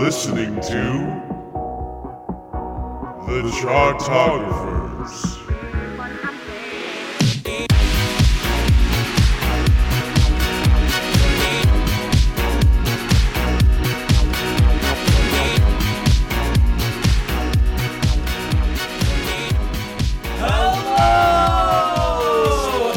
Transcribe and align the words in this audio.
listening 0.00 0.54
to 0.60 1.22
The 3.26 3.50
Chartographers. 3.50 5.38
Hello, 20.38 21.72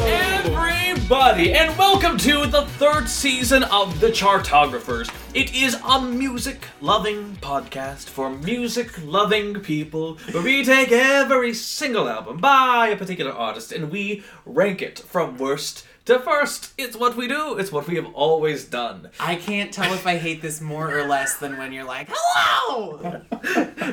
everybody, 0.05 1.53
and 1.53 1.77
welcome 1.77 2.17
to 2.17 2.45
the 2.45 2.65
third 2.77 3.07
season 3.07 3.63
of 3.63 4.01
The 4.01 4.13
Chartographers. 4.13 5.09
It 5.31 5.53
is 5.53 5.77
a 5.85 6.01
music 6.01 6.65
loving 6.81 7.37
podcast 7.39 8.05
for 8.09 8.31
music 8.31 8.89
loving 9.05 9.53
people 9.61 10.17
where 10.31 10.41
we 10.41 10.63
take 10.63 10.91
every 10.91 11.53
single 11.53 12.09
album 12.09 12.37
by 12.37 12.87
a 12.87 12.97
particular 12.97 13.31
artist 13.31 13.71
and 13.71 13.91
we 13.91 14.23
rank 14.47 14.81
it 14.81 14.97
from 14.97 15.37
worst 15.37 15.85
to 16.09 16.19
first. 16.19 16.73
It's 16.77 16.95
what 16.97 17.15
we 17.15 17.27
do, 17.27 17.57
it's 17.57 17.71
what 17.71 17.87
we 17.87 17.95
have 17.95 18.07
always 18.13 18.65
done. 18.65 19.09
I 19.19 19.35
can't 19.35 19.71
tell 19.71 19.93
if 19.93 20.05
I 20.05 20.17
hate 20.17 20.41
this 20.41 20.59
more 20.61 20.91
or 20.97 21.05
less 21.05 21.37
than 21.37 21.57
when 21.57 21.71
you're 21.71 21.83
like, 21.85 22.09
"Hello, 22.11 23.21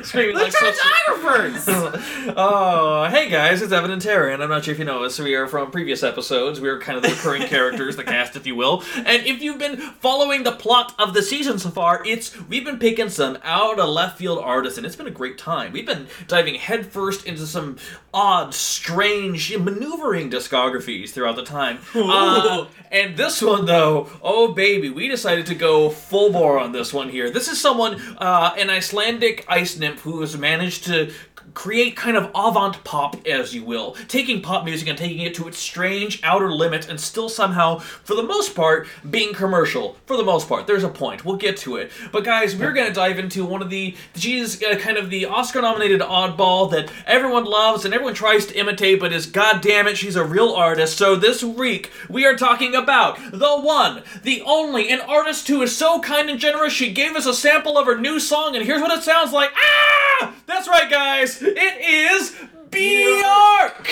Screaming 0.03 0.35
the 0.35 0.43
like 0.43 0.51
so- 0.53 1.93
Oh, 2.37 3.07
hey 3.09 3.29
guys, 3.29 3.61
it's 3.61 3.71
Evan 3.71 3.91
and 3.91 4.01
Terry, 4.01 4.33
and 4.33 4.43
I'm 4.43 4.49
not 4.49 4.65
sure 4.65 4.73
if 4.73 4.79
you 4.79 4.85
know 4.85 5.03
us. 5.03 5.19
We 5.19 5.35
are 5.35 5.47
from 5.47 5.71
previous 5.71 6.03
episodes. 6.03 6.59
We 6.59 6.69
are 6.69 6.79
kind 6.79 6.97
of 6.97 7.03
the 7.03 7.09
recurring 7.09 7.43
characters, 7.47 7.95
the 7.95 8.03
cast, 8.03 8.35
if 8.35 8.45
you 8.45 8.55
will. 8.55 8.83
And 8.95 9.25
if 9.25 9.41
you've 9.41 9.59
been 9.59 9.77
following 9.77 10.43
the 10.43 10.51
plot 10.51 10.93
of 10.99 11.13
the 11.13 11.21
season 11.21 11.59
so 11.59 11.69
far, 11.69 12.03
it's 12.05 12.39
we've 12.47 12.65
been 12.65 12.79
picking 12.79 13.09
some 13.09 13.37
out 13.43 13.79
of 13.79 13.89
left 13.89 14.17
field 14.17 14.39
artists, 14.39 14.77
and 14.77 14.85
it's 14.85 14.95
been 14.95 15.07
a 15.07 15.11
great 15.11 15.37
time. 15.37 15.71
We've 15.71 15.85
been 15.85 16.07
diving 16.27 16.55
headfirst 16.55 17.25
into 17.25 17.45
some 17.47 17.77
odd, 18.13 18.53
strange, 18.53 19.55
maneuvering 19.57 20.29
discographies 20.29 21.11
throughout 21.11 21.35
the 21.35 21.43
time. 21.43 21.79
Uh, 22.09 22.67
and 22.91 23.17
this 23.17 23.41
one, 23.41 23.65
though, 23.65 24.09
oh 24.21 24.53
baby, 24.53 24.89
we 24.89 25.07
decided 25.07 25.45
to 25.47 25.55
go 25.55 25.89
full 25.89 26.31
bore 26.31 26.59
on 26.59 26.71
this 26.71 26.93
one 26.93 27.09
here. 27.09 27.29
This 27.29 27.47
is 27.47 27.59
someone, 27.59 27.99
uh, 28.17 28.53
an 28.57 28.69
Icelandic 28.69 29.45
ice 29.47 29.77
nymph 29.77 30.01
who 30.01 30.21
has 30.21 30.37
managed 30.37 30.85
to 30.85 31.11
create 31.57 31.95
kind 31.95 32.15
of 32.15 32.29
avant 32.35 32.83
pop, 32.83 33.17
as 33.25 33.51
you 33.51 33.63
will, 33.63 33.93
taking 34.07 34.43
pop 34.43 34.63
music 34.63 34.87
and 34.87 34.95
taking 34.95 35.21
it 35.21 35.33
to 35.33 35.47
its 35.47 35.57
strange 35.57 36.19
outer 36.21 36.51
limit 36.51 36.87
and 36.87 36.99
still 36.99 37.27
somehow, 37.27 37.79
for 37.79 38.13
the 38.13 38.21
most 38.21 38.53
part, 38.53 38.87
being 39.09 39.33
commercial. 39.33 39.97
For 40.05 40.15
the 40.15 40.23
most 40.23 40.47
part, 40.47 40.67
there's 40.67 40.83
a 40.83 40.89
point. 40.89 41.25
We'll 41.25 41.35
get 41.35 41.57
to 41.57 41.77
it. 41.77 41.91
But 42.11 42.23
guys, 42.23 42.55
we're 42.55 42.73
gonna 42.73 42.93
dive 42.93 43.17
into 43.17 43.43
one 43.43 43.63
of 43.63 43.71
the 43.71 43.95
she's 44.15 44.61
uh, 44.61 44.75
kind 44.75 44.97
of 44.97 45.09
the 45.09 45.25
Oscar-nominated 45.25 45.99
oddball 45.99 46.69
that 46.69 46.91
everyone 47.07 47.45
loves 47.45 47.85
and 47.85 47.93
everyone 47.93 48.13
tries 48.13 48.45
to 48.45 48.55
imitate, 48.55 48.99
but 48.99 49.11
is 49.11 49.25
goddamn 49.25 49.87
it, 49.87 49.97
she's 49.97 50.15
a 50.15 50.23
real 50.23 50.53
artist. 50.53 50.95
So 50.95 51.15
this 51.15 51.43
week 51.43 51.89
we 52.07 52.23
are 52.27 52.35
talking 52.35 52.75
about 52.75 53.17
the 53.31 53.57
one, 53.59 54.03
the 54.21 54.43
only, 54.45 54.91
an 54.91 55.01
artist 55.01 55.47
who 55.47 55.63
is 55.63 55.75
so 55.75 56.01
kind 56.01 56.29
and 56.29 56.39
generous. 56.39 56.71
She 56.71 56.93
gave 56.93 57.15
us 57.15 57.25
a 57.25 57.33
sample 57.33 57.79
of 57.79 57.87
her 57.87 57.97
new 57.97 58.19
song, 58.19 58.55
and 58.55 58.63
here's 58.63 58.81
what 58.81 58.95
it 58.95 59.03
sounds 59.03 59.33
like. 59.33 59.49
Ah, 59.55 60.35
that's 60.45 60.67
right, 60.67 60.89
guys. 60.89 61.43
It 61.55 62.19
is 62.19 62.35
Bjork. 62.71 63.89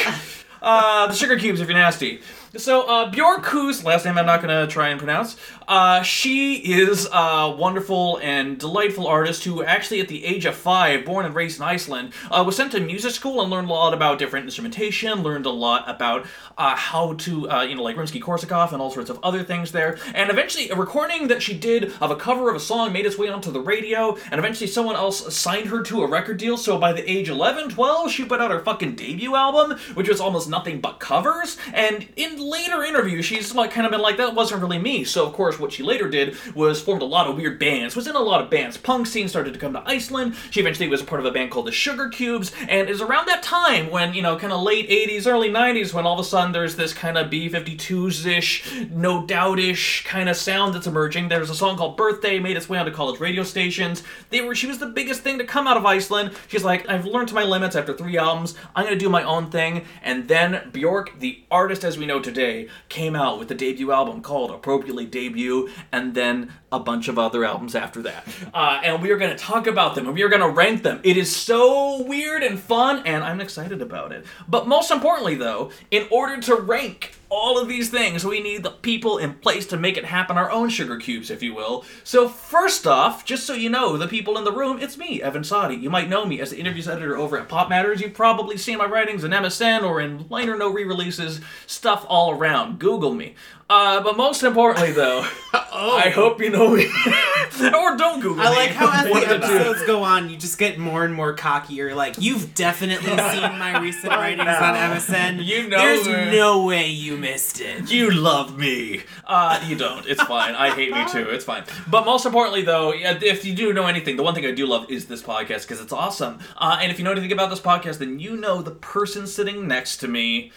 Uh, 0.61 1.08
the 1.08 1.14
Sugarcubes, 1.14 1.59
if 1.59 1.67
you're 1.67 1.78
nasty. 1.78 2.22
So 2.58 2.88
uh, 2.88 3.09
Bjork, 3.09 3.45
whose 3.45 3.84
last 3.84 4.06
name 4.06 4.17
I'm 4.17 4.25
not 4.25 4.42
gonna 4.42 4.67
try 4.67 4.89
and 4.89 4.97
pronounce, 4.97 5.38
uh, 5.67 6.02
she 6.02 6.55
is 6.55 7.08
a 7.11 7.55
wonderful 7.58 8.19
and 8.21 8.58
delightful 8.58 9.07
artist 9.07 9.44
who 9.44 9.63
actually, 9.63 10.00
at 10.00 10.07
the 10.07 10.25
age 10.25 10.45
of 10.45 10.56
five, 10.56 11.06
born 11.06 11.25
and 11.25 11.35
raised 11.35 11.59
in 11.59 11.66
Iceland, 11.66 12.13
uh, 12.29 12.44
was 12.45 12.56
sent 12.56 12.72
to 12.73 12.79
music 12.79 13.12
school 13.12 13.41
and 13.41 13.50
learned 13.50 13.69
a 13.69 13.73
lot 13.73 13.94
about 13.94 14.19
different 14.19 14.45
instrumentation, 14.45 15.23
learned 15.23 15.45
a 15.45 15.51
lot 15.51 15.84
about 15.88 16.25
uh, 16.57 16.75
how 16.75 17.13
to, 17.13 17.50
uh, 17.50 17.62
you 17.63 17.75
know, 17.75 17.84
like 17.84 17.95
Rimsky-Korsakov 17.95 18.72
and 18.72 18.81
all 18.81 18.91
sorts 18.91 19.09
of 19.09 19.19
other 19.23 19.44
things 19.44 19.72
there, 19.72 19.97
and 20.13 20.29
eventually 20.29 20.69
a 20.69 20.75
recording 20.75 21.28
that 21.28 21.41
she 21.41 21.53
did 21.53 21.94
of 22.01 22.11
a 22.11 22.16
cover 22.16 22.50
of 22.50 22.56
a 22.56 22.59
song 22.59 22.94
made 22.94 23.06
its 23.06 23.17
way 23.17 23.29
onto 23.29 23.51
the 23.51 23.61
radio, 23.61 24.17
and 24.31 24.40
eventually 24.40 24.67
someone 24.67 24.95
else 24.95 25.35
signed 25.35 25.67
her 25.67 25.81
to 25.84 26.03
a 26.03 26.07
record 26.07 26.38
deal. 26.38 26.57
So 26.57 26.78
by 26.78 26.94
the 26.94 27.09
age 27.09 27.29
11, 27.29 27.69
12, 27.69 28.11
she 28.11 28.25
put 28.25 28.41
out 28.41 28.51
her 28.51 28.59
fucking 28.59 28.95
debut 28.95 29.35
album, 29.35 29.78
which 29.95 30.09
was 30.09 30.19
almost 30.19 30.50
nothing 30.50 30.81
but 30.81 31.00
covers. 31.00 31.57
And 31.73 32.07
in 32.16 32.38
later 32.38 32.84
interviews, 32.84 33.25
she's 33.25 33.53
like 33.53 33.72
kind 33.72 33.85
of 33.85 33.91
been 33.91 34.01
like, 34.01 34.17
that 34.17 34.35
wasn't 34.35 34.61
really 34.61 34.79
me. 34.79 35.03
So 35.03 35.25
of 35.25 35.34
course, 35.34 35.54
what 35.59 35.73
she 35.73 35.83
later 35.83 36.09
did 36.09 36.35
was 36.55 36.81
formed 36.81 37.01
a 37.01 37.05
lot 37.05 37.27
of 37.27 37.38
weird 37.38 37.59
bands. 37.59 37.95
Was 37.95 38.07
in 38.07 38.16
a 38.16 38.19
lot 38.19 38.41
of 38.41 38.49
bands. 38.49 38.77
Punk 38.77 39.07
scene 39.07 39.27
started 39.27 39.53
to 39.53 39.59
come 39.59 39.73
to 39.73 39.83
Iceland. 39.85 40.35
She 40.49 40.59
eventually 40.59 40.89
was 40.89 41.01
a 41.01 41.05
part 41.05 41.19
of 41.19 41.25
a 41.25 41.31
band 41.31 41.51
called 41.51 41.67
the 41.67 41.71
Sugarcubes, 41.71 42.51
and 42.67 42.88
it 42.88 42.91
was 42.91 43.01
around 43.01 43.27
that 43.27 43.43
time 43.43 43.89
when 43.91 44.13
you 44.13 44.21
know, 44.21 44.38
kind 44.38 44.53
of 44.53 44.61
late 44.61 44.89
80s, 44.89 45.27
early 45.27 45.49
90s, 45.49 45.93
when 45.93 46.05
all 46.05 46.19
of 46.19 46.25
a 46.25 46.27
sudden 46.27 46.51
there's 46.51 46.75
this 46.75 46.93
kind 46.93 47.17
of 47.17 47.29
B52s 47.29 48.25
ish, 48.25 48.88
no 48.89 49.25
doubt 49.25 49.59
ish 49.59 50.03
kind 50.05 50.29
of 50.29 50.35
sound 50.35 50.73
that's 50.73 50.88
emerging. 50.88 51.27
There's 51.27 51.49
a 51.49 51.55
song 51.55 51.77
called 51.77 51.97
Birthday, 51.97 52.39
made 52.39 52.57
its 52.57 52.69
way 52.69 52.77
onto 52.77 52.91
college 52.91 53.19
radio 53.19 53.43
stations. 53.43 54.03
They 54.29 54.41
were 54.41 54.55
she 54.55 54.67
was 54.67 54.79
the 54.79 54.87
biggest 54.87 55.22
thing 55.22 55.37
to 55.37 55.43
come 55.43 55.67
out 55.67 55.77
of 55.77 55.85
Iceland. 55.85 56.31
She's 56.47 56.63
like, 56.63 56.87
I've 56.89 57.05
learned 57.05 57.27
to 57.29 57.35
my 57.35 57.43
limits 57.43 57.75
after 57.75 57.93
three 57.93 58.17
albums. 58.17 58.55
I'm 58.75 58.85
gonna 58.85 58.95
do 58.95 59.09
my 59.09 59.23
own 59.23 59.51
thing. 59.51 59.85
And 60.01 60.27
then 60.27 60.69
Bjork, 60.72 61.19
the 61.19 61.43
artist 61.51 61.83
as 61.83 61.97
we 61.97 62.05
know 62.05 62.19
today, 62.19 62.69
came 62.89 63.16
out 63.16 63.37
with 63.39 63.49
the 63.49 63.55
debut 63.55 63.91
album 63.91 64.22
called 64.22 64.51
appropriately 64.51 65.05
Debut, 65.05 65.44
and 65.91 66.13
then 66.13 66.51
a 66.72 66.79
bunch 66.79 67.07
of 67.07 67.17
other 67.17 67.45
albums 67.45 67.75
after 67.75 68.01
that. 68.03 68.28
Uh, 68.53 68.81
and 68.83 69.01
we 69.01 69.11
are 69.11 69.17
gonna 69.17 69.38
talk 69.38 69.67
about 69.67 69.95
them 69.95 70.06
and 70.06 70.16
we 70.16 70.23
are 70.23 70.29
gonna 70.29 70.50
rank 70.50 70.83
them. 70.83 71.00
It 71.03 71.17
is 71.17 71.33
so 71.33 72.03
weird 72.03 72.44
and 72.44 72.59
fun, 72.59 73.03
and 73.06 73.23
I'm 73.23 73.41
excited 73.41 73.81
about 73.81 74.11
it. 74.11 74.25
But 74.47 74.67
most 74.67 74.91
importantly, 74.91 75.35
though, 75.35 75.72
in 75.91 76.07
order 76.11 76.41
to 76.41 76.55
rank 76.55 77.16
all 77.29 77.59
of 77.59 77.67
these 77.67 77.89
things, 77.89 78.23
we 78.23 78.39
need 78.39 78.63
the 78.63 78.72
people 78.72 79.17
in 79.17 79.34
place 79.35 79.66
to 79.67 79.78
make 79.78 79.97
it 79.97 80.05
happen, 80.05 80.38
our 80.38 80.51
own 80.51 80.69
sugar 80.69 80.97
cubes, 80.97 81.29
if 81.29 81.41
you 81.41 81.53
will. 81.53 81.84
So, 82.03 82.29
first 82.29 82.85
off, 82.85 83.25
just 83.25 83.45
so 83.45 83.53
you 83.53 83.69
know, 83.69 83.97
the 83.97 84.07
people 84.07 84.38
in 84.38 84.44
the 84.44 84.51
room, 84.51 84.79
it's 84.79 84.97
me, 84.97 85.22
Evan 85.22 85.44
Sadi. 85.44 85.75
You 85.75 85.89
might 85.89 86.09
know 86.09 86.25
me 86.25 86.39
as 86.39 86.51
the 86.51 86.59
interviews 86.59 86.88
editor 86.88 87.17
over 87.17 87.38
at 87.38 87.50
Pop 87.50 87.69
Matters. 87.69 88.00
You've 88.00 88.13
probably 88.13 88.57
seen 88.57 88.78
my 88.78 88.85
writings 88.85 89.23
in 89.23 89.31
MSN 89.31 89.84
or 89.84 90.00
in 90.00 90.28
liner 90.29 90.57
no 90.57 90.69
re 90.69 90.84
releases, 90.84 91.41
stuff 91.67 92.05
all 92.07 92.31
around. 92.31 92.79
Google 92.79 93.13
me. 93.13 93.35
Uh, 93.68 94.03
but 94.03 94.16
most 94.16 94.44
importantly, 94.44 94.92
though, 94.92 95.28
I 95.53 96.12
hope 96.14 96.40
you 96.40 96.52
know 96.52 96.70
me. 96.76 96.86
or 97.74 97.98
don't 97.98 98.20
Google 98.20 98.42
it. 98.44 98.48
I 98.48 98.50
me. 98.52 98.56
like 98.58 98.70
how 98.72 98.92
as 98.92 99.06
the 99.06 99.34
of 99.34 99.42
the 99.42 99.48
two. 99.48 99.53
episodes 99.53 99.88
go 99.88 100.03
on, 100.03 100.30
you 100.30 100.38
just 100.38 100.59
get 100.59 100.78
more 100.78 101.03
and 101.03 101.14
more 101.14 101.34
cocky. 101.34 101.74
You're 101.74 101.96
like, 101.96 102.16
you've 102.20 102.53
definitely 102.53 103.08
seen 103.09 103.58
my 103.58 103.80
recent 103.81 104.14
writings 104.14 104.48
on 104.48 104.76
MSN. 104.76 105.44
You 105.44 105.68
know 105.68 105.78
There's 105.78 106.08
me. 106.08 106.31
no 106.38 106.64
way 106.66 106.90
you 106.90 107.18
missed 107.18 107.59
it. 107.59 107.90
You 107.90 108.12
love 108.12 108.56
me. 108.58 109.02
Uh, 109.26 109.59
you 109.68 109.76
don't. 109.76 110.06
It's 110.06 110.22
fine. 110.22 110.53
I 110.53 110.70
hate 110.70 110.92
me 110.94 111.03
too. 111.09 111.28
It's 111.30 111.46
fine. 111.46 111.64
But 111.88 112.06
most 112.06 112.28
importantly, 112.28 112.62
though, 112.62 112.94
if 112.96 113.46
you 113.46 113.56
do 113.56 113.74
know 113.74 113.88
anything, 113.88 114.16
the 114.16 114.24
one 114.24 114.36
thing 114.36 114.46
I 114.46 114.52
do 114.52 114.68
love 114.68 114.92
is 114.92 115.08
this 115.08 115.24
podcast 115.24 115.64
because 115.64 115.82
it's 115.82 115.94
awesome. 115.94 116.38
Uh, 116.56 116.78
and 116.82 116.92
if 116.92 117.00
you 117.00 117.03
know 117.03 117.12
anything 117.12 117.32
about 117.32 117.50
this 117.50 117.62
podcast, 117.62 117.97
then 117.97 118.20
you 118.20 118.38
know 118.38 118.62
the 118.62 118.72
person 118.72 119.26
sitting 119.26 119.68
next 119.68 119.97
to 119.97 120.08
me, 120.08 120.52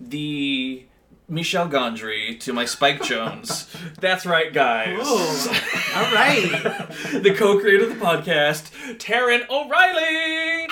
the 0.00 0.86
Michel 1.28 1.68
Gondry 1.68 2.38
to 2.40 2.52
my 2.52 2.66
Spike 2.66 3.00
Jonze. 3.00 3.74
That's 3.98 4.26
right, 4.26 4.52
guys. 4.52 4.98
Ooh. 4.98 5.50
All 5.96 6.12
right. 6.12 6.88
the 7.22 7.34
co-creator 7.34 7.84
of 7.84 7.98
the 7.98 8.04
podcast, 8.04 8.70
Taran 8.98 9.48
O'Reilly. 9.48 10.68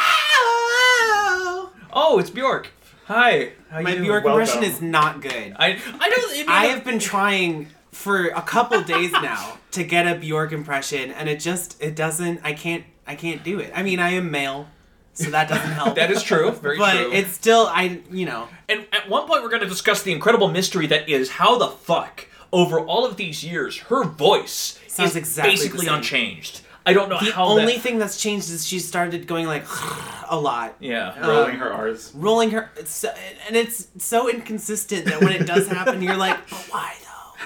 Oh, 1.94 2.18
it's 2.18 2.30
Bjork. 2.30 2.68
Hi. 3.06 3.52
How 3.70 3.80
My 3.80 3.94
you? 3.94 4.02
Bjork 4.02 4.24
Welcome. 4.24 4.42
impression 4.42 4.62
is 4.62 4.82
not 4.82 5.20
good. 5.22 5.54
I 5.58 5.78
I 6.00 6.10
don't. 6.10 6.30
I, 6.30 6.34
mean, 6.34 6.48
I 6.48 6.66
have 6.66 6.84
been 6.84 6.98
trying 6.98 7.68
for 7.90 8.26
a 8.28 8.42
couple 8.42 8.80
days 8.82 9.12
now 9.12 9.58
to 9.72 9.84
get 9.84 10.06
a 10.06 10.18
Bjork 10.18 10.52
impression, 10.52 11.10
and 11.12 11.28
it 11.28 11.40
just 11.40 11.82
it 11.82 11.96
doesn't. 11.96 12.40
I 12.44 12.52
can't. 12.52 12.84
I 13.06 13.14
can't 13.16 13.42
do 13.42 13.58
it. 13.58 13.72
I 13.74 13.82
mean, 13.82 13.98
I 13.98 14.10
am 14.10 14.30
male, 14.30 14.68
so 15.14 15.30
that 15.30 15.48
doesn't 15.48 15.72
help. 15.72 15.94
That 15.96 16.10
is 16.10 16.22
true. 16.22 16.50
Very 16.52 16.78
but 16.78 16.92
true. 16.94 17.10
But 17.10 17.16
it's 17.18 17.32
still. 17.32 17.66
I 17.70 18.00
you 18.10 18.26
know. 18.26 18.48
And 18.68 18.86
at 18.92 19.08
one 19.08 19.26
point, 19.26 19.42
we're 19.42 19.50
going 19.50 19.62
to 19.62 19.68
discuss 19.68 20.02
the 20.02 20.12
incredible 20.12 20.48
mystery 20.48 20.86
that 20.86 21.08
is 21.08 21.30
how 21.30 21.58
the 21.58 21.68
fuck, 21.68 22.26
over 22.52 22.80
all 22.80 23.04
of 23.04 23.16
these 23.16 23.44
years, 23.44 23.78
her 23.78 24.04
voice 24.04 24.78
Sounds 24.88 25.10
is 25.10 25.16
exactly 25.16 25.52
basically 25.52 25.86
unchanged. 25.86 26.62
I 26.84 26.94
don't 26.94 27.08
know 27.08 27.20
The 27.20 27.30
how. 27.32 27.44
only 27.44 27.74
that, 27.74 27.82
thing 27.82 27.98
that's 27.98 28.20
changed 28.20 28.50
is 28.50 28.66
she 28.66 28.80
started 28.80 29.26
going 29.28 29.46
like 29.46 29.64
a 30.28 30.38
lot. 30.38 30.74
Yeah. 30.80 31.10
Um, 31.12 31.28
rolling 31.28 31.56
her 31.56 31.72
R's. 31.72 32.10
Rolling 32.14 32.50
her, 32.50 32.70
it's 32.76 32.90
so, 32.92 33.14
and 33.46 33.54
it's 33.56 33.86
so 33.98 34.28
inconsistent 34.28 35.04
that 35.04 35.20
when 35.20 35.32
it 35.32 35.46
does 35.46 35.68
happen, 35.68 36.02
you're 36.02 36.16
like, 36.16 36.38
but 36.50 36.66
why 36.70 36.94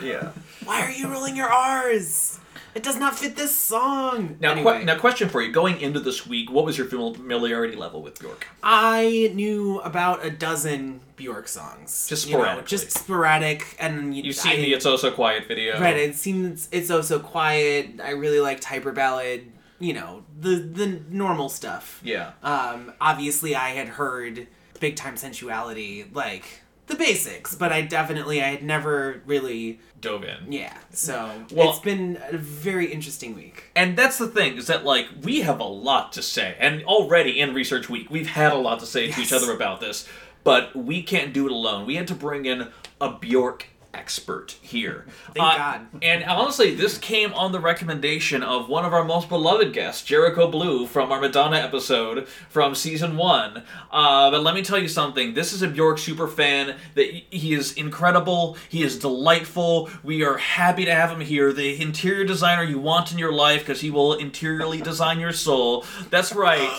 though? 0.01 0.07
yeah. 0.07 0.31
Why 0.65 0.81
are 0.83 0.91
you 0.91 1.09
rolling 1.09 1.37
your 1.37 1.49
R's? 1.49 2.36
It 2.77 2.83
does 2.83 2.99
not 2.99 3.19
fit 3.19 3.37
this 3.37 3.57
song. 3.57 4.37
Now, 4.39 4.53
anyway, 4.53 4.81
que- 4.81 4.85
now, 4.85 4.99
question 4.99 5.31
for 5.31 5.41
you: 5.41 5.51
Going 5.51 5.81
into 5.81 5.99
this 5.99 6.27
week, 6.27 6.51
what 6.51 6.67
was 6.67 6.77
your 6.77 6.87
familiarity 6.87 7.75
level 7.75 8.03
with 8.03 8.21
Bjork? 8.21 8.47
I 8.63 9.33
knew 9.35 9.81
about 9.81 10.27
a 10.27 10.31
dozen 10.31 11.01
Bjork 11.17 11.49
songs. 11.49 12.07
Just 12.07 12.29
you 12.29 12.37
know, 12.37 12.61
just 12.67 12.91
sporadic, 12.91 13.77
and 13.81 14.15
you, 14.15 14.25
You've 14.25 14.37
seen 14.37 14.53
I, 14.53 14.57
the 14.57 14.75
"It's 14.75 14.85
Oh 14.85 14.97
So 14.97 15.11
Quiet" 15.11 15.49
video, 15.49 15.81
Right, 15.81 15.97
it 15.97 16.17
seems 16.17 16.69
it's 16.71 16.91
oh 16.91 17.01
so 17.01 17.19
quiet. 17.19 17.99
I 18.03 18.11
really 18.11 18.41
liked 18.41 18.63
Hyperballad. 18.65 19.47
you 19.79 19.95
know, 19.95 20.25
the 20.39 20.57
the 20.57 21.01
normal 21.09 21.49
stuff. 21.49 22.01
Yeah. 22.05 22.33
Um, 22.43 22.93
obviously, 23.01 23.57
I 23.57 23.71
had 23.71 23.89
heard 23.89 24.49
big 24.81 24.97
time 24.97 25.17
sensuality, 25.17 26.05
like 26.13 26.45
the 26.87 26.95
basics, 26.95 27.55
but 27.55 27.73
I 27.73 27.83
definitely 27.83 28.43
I 28.43 28.49
had 28.49 28.63
never 28.63 29.23
really, 29.27 29.81
Dove 30.01 30.25
in. 30.25 30.53
yeah. 30.53 30.77
So 30.93 31.31
Well- 31.53 31.71
it's 31.71 31.79
been 31.81 32.19
a 32.31 32.37
very 32.39 32.93
interesting 32.93 33.35
week. 33.35 33.65
And 33.75 33.97
that's 33.97 34.19
the 34.19 34.29
thing 34.29 34.57
is 34.57 34.67
that 34.69 34.85
like 34.85 35.07
we 35.23 35.41
have 35.41 35.59
a 35.61 35.65
lot 35.65 36.13
to 36.13 36.23
say, 36.23 36.57
and 36.61 36.85
already 36.85 37.41
in 37.41 37.55
Research 37.55 37.89
Week 37.89 38.11
we've 38.11 38.29
had 38.29 38.53
a 38.53 38.57
lot 38.57 38.79
to 38.81 38.87
say 38.87 39.11
to 39.11 39.21
each 39.21 39.33
other 39.33 39.53
about 39.53 39.81
this, 39.81 40.09
but 40.45 40.75
we 40.77 41.03
can't 41.03 41.33
do 41.33 41.47
it 41.47 41.53
alone. 41.53 41.87
We 41.87 41.97
had 41.97 42.07
to 42.09 42.15
bring 42.15 42.47
in 42.47 42.69
a 43.01 43.11
Bjork 43.13 43.67
expert 43.97 44.57
here. 44.61 45.07
Thank 45.35 45.39
Uh, 45.47 45.57
God. 45.57 45.87
And 46.03 46.25
honestly, 46.25 46.75
this 46.75 46.99
came 46.99 47.33
on 47.33 47.53
the 47.53 47.61
recommendation 47.61 48.43
of 48.43 48.69
one 48.69 48.85
of 48.85 48.93
our 48.93 49.05
most 49.05 49.29
beloved 49.29 49.73
guests, 49.73 50.03
Jericho 50.03 50.49
Blue, 50.49 50.87
from 50.87 51.11
our 51.11 51.21
Madonna 51.21 51.57
episode 51.57 52.29
from 52.49 52.75
season 52.75 53.17
one. 53.17 53.63
Uh, 53.91 54.31
but 54.31 54.43
let 54.43 54.55
me 54.55 54.63
tell 54.63 54.79
you 54.79 54.89
something. 54.89 55.35
This 55.35 55.53
is 55.53 55.63
a 55.63 55.69
Bjork 55.69 55.99
super 55.99 56.29
fan. 56.29 56.77
That 56.95 57.07
he 57.31 57.55
is 57.55 57.73
incredible. 57.73 58.57
He 58.69 58.83
is 58.83 58.99
delightful. 58.99 59.89
We 60.03 60.23
are 60.25 60.37
happy 60.37 60.85
to 60.85 60.95
have 60.95 61.11
him 61.11 61.21
here. 61.21 61.53
The 61.53 61.81
interior 61.81 62.25
designer 62.25 62.63
you 62.63 62.79
want 62.79 63.13
in 63.13 63.19
your 63.19 63.33
life 63.33 63.61
because 63.61 63.81
he 63.81 63.91
will 63.91 64.15
interiorly 64.15 64.81
design 64.81 65.19
your 65.21 65.33
soul. 65.33 65.85
That's 66.11 66.35
right. 66.35 66.71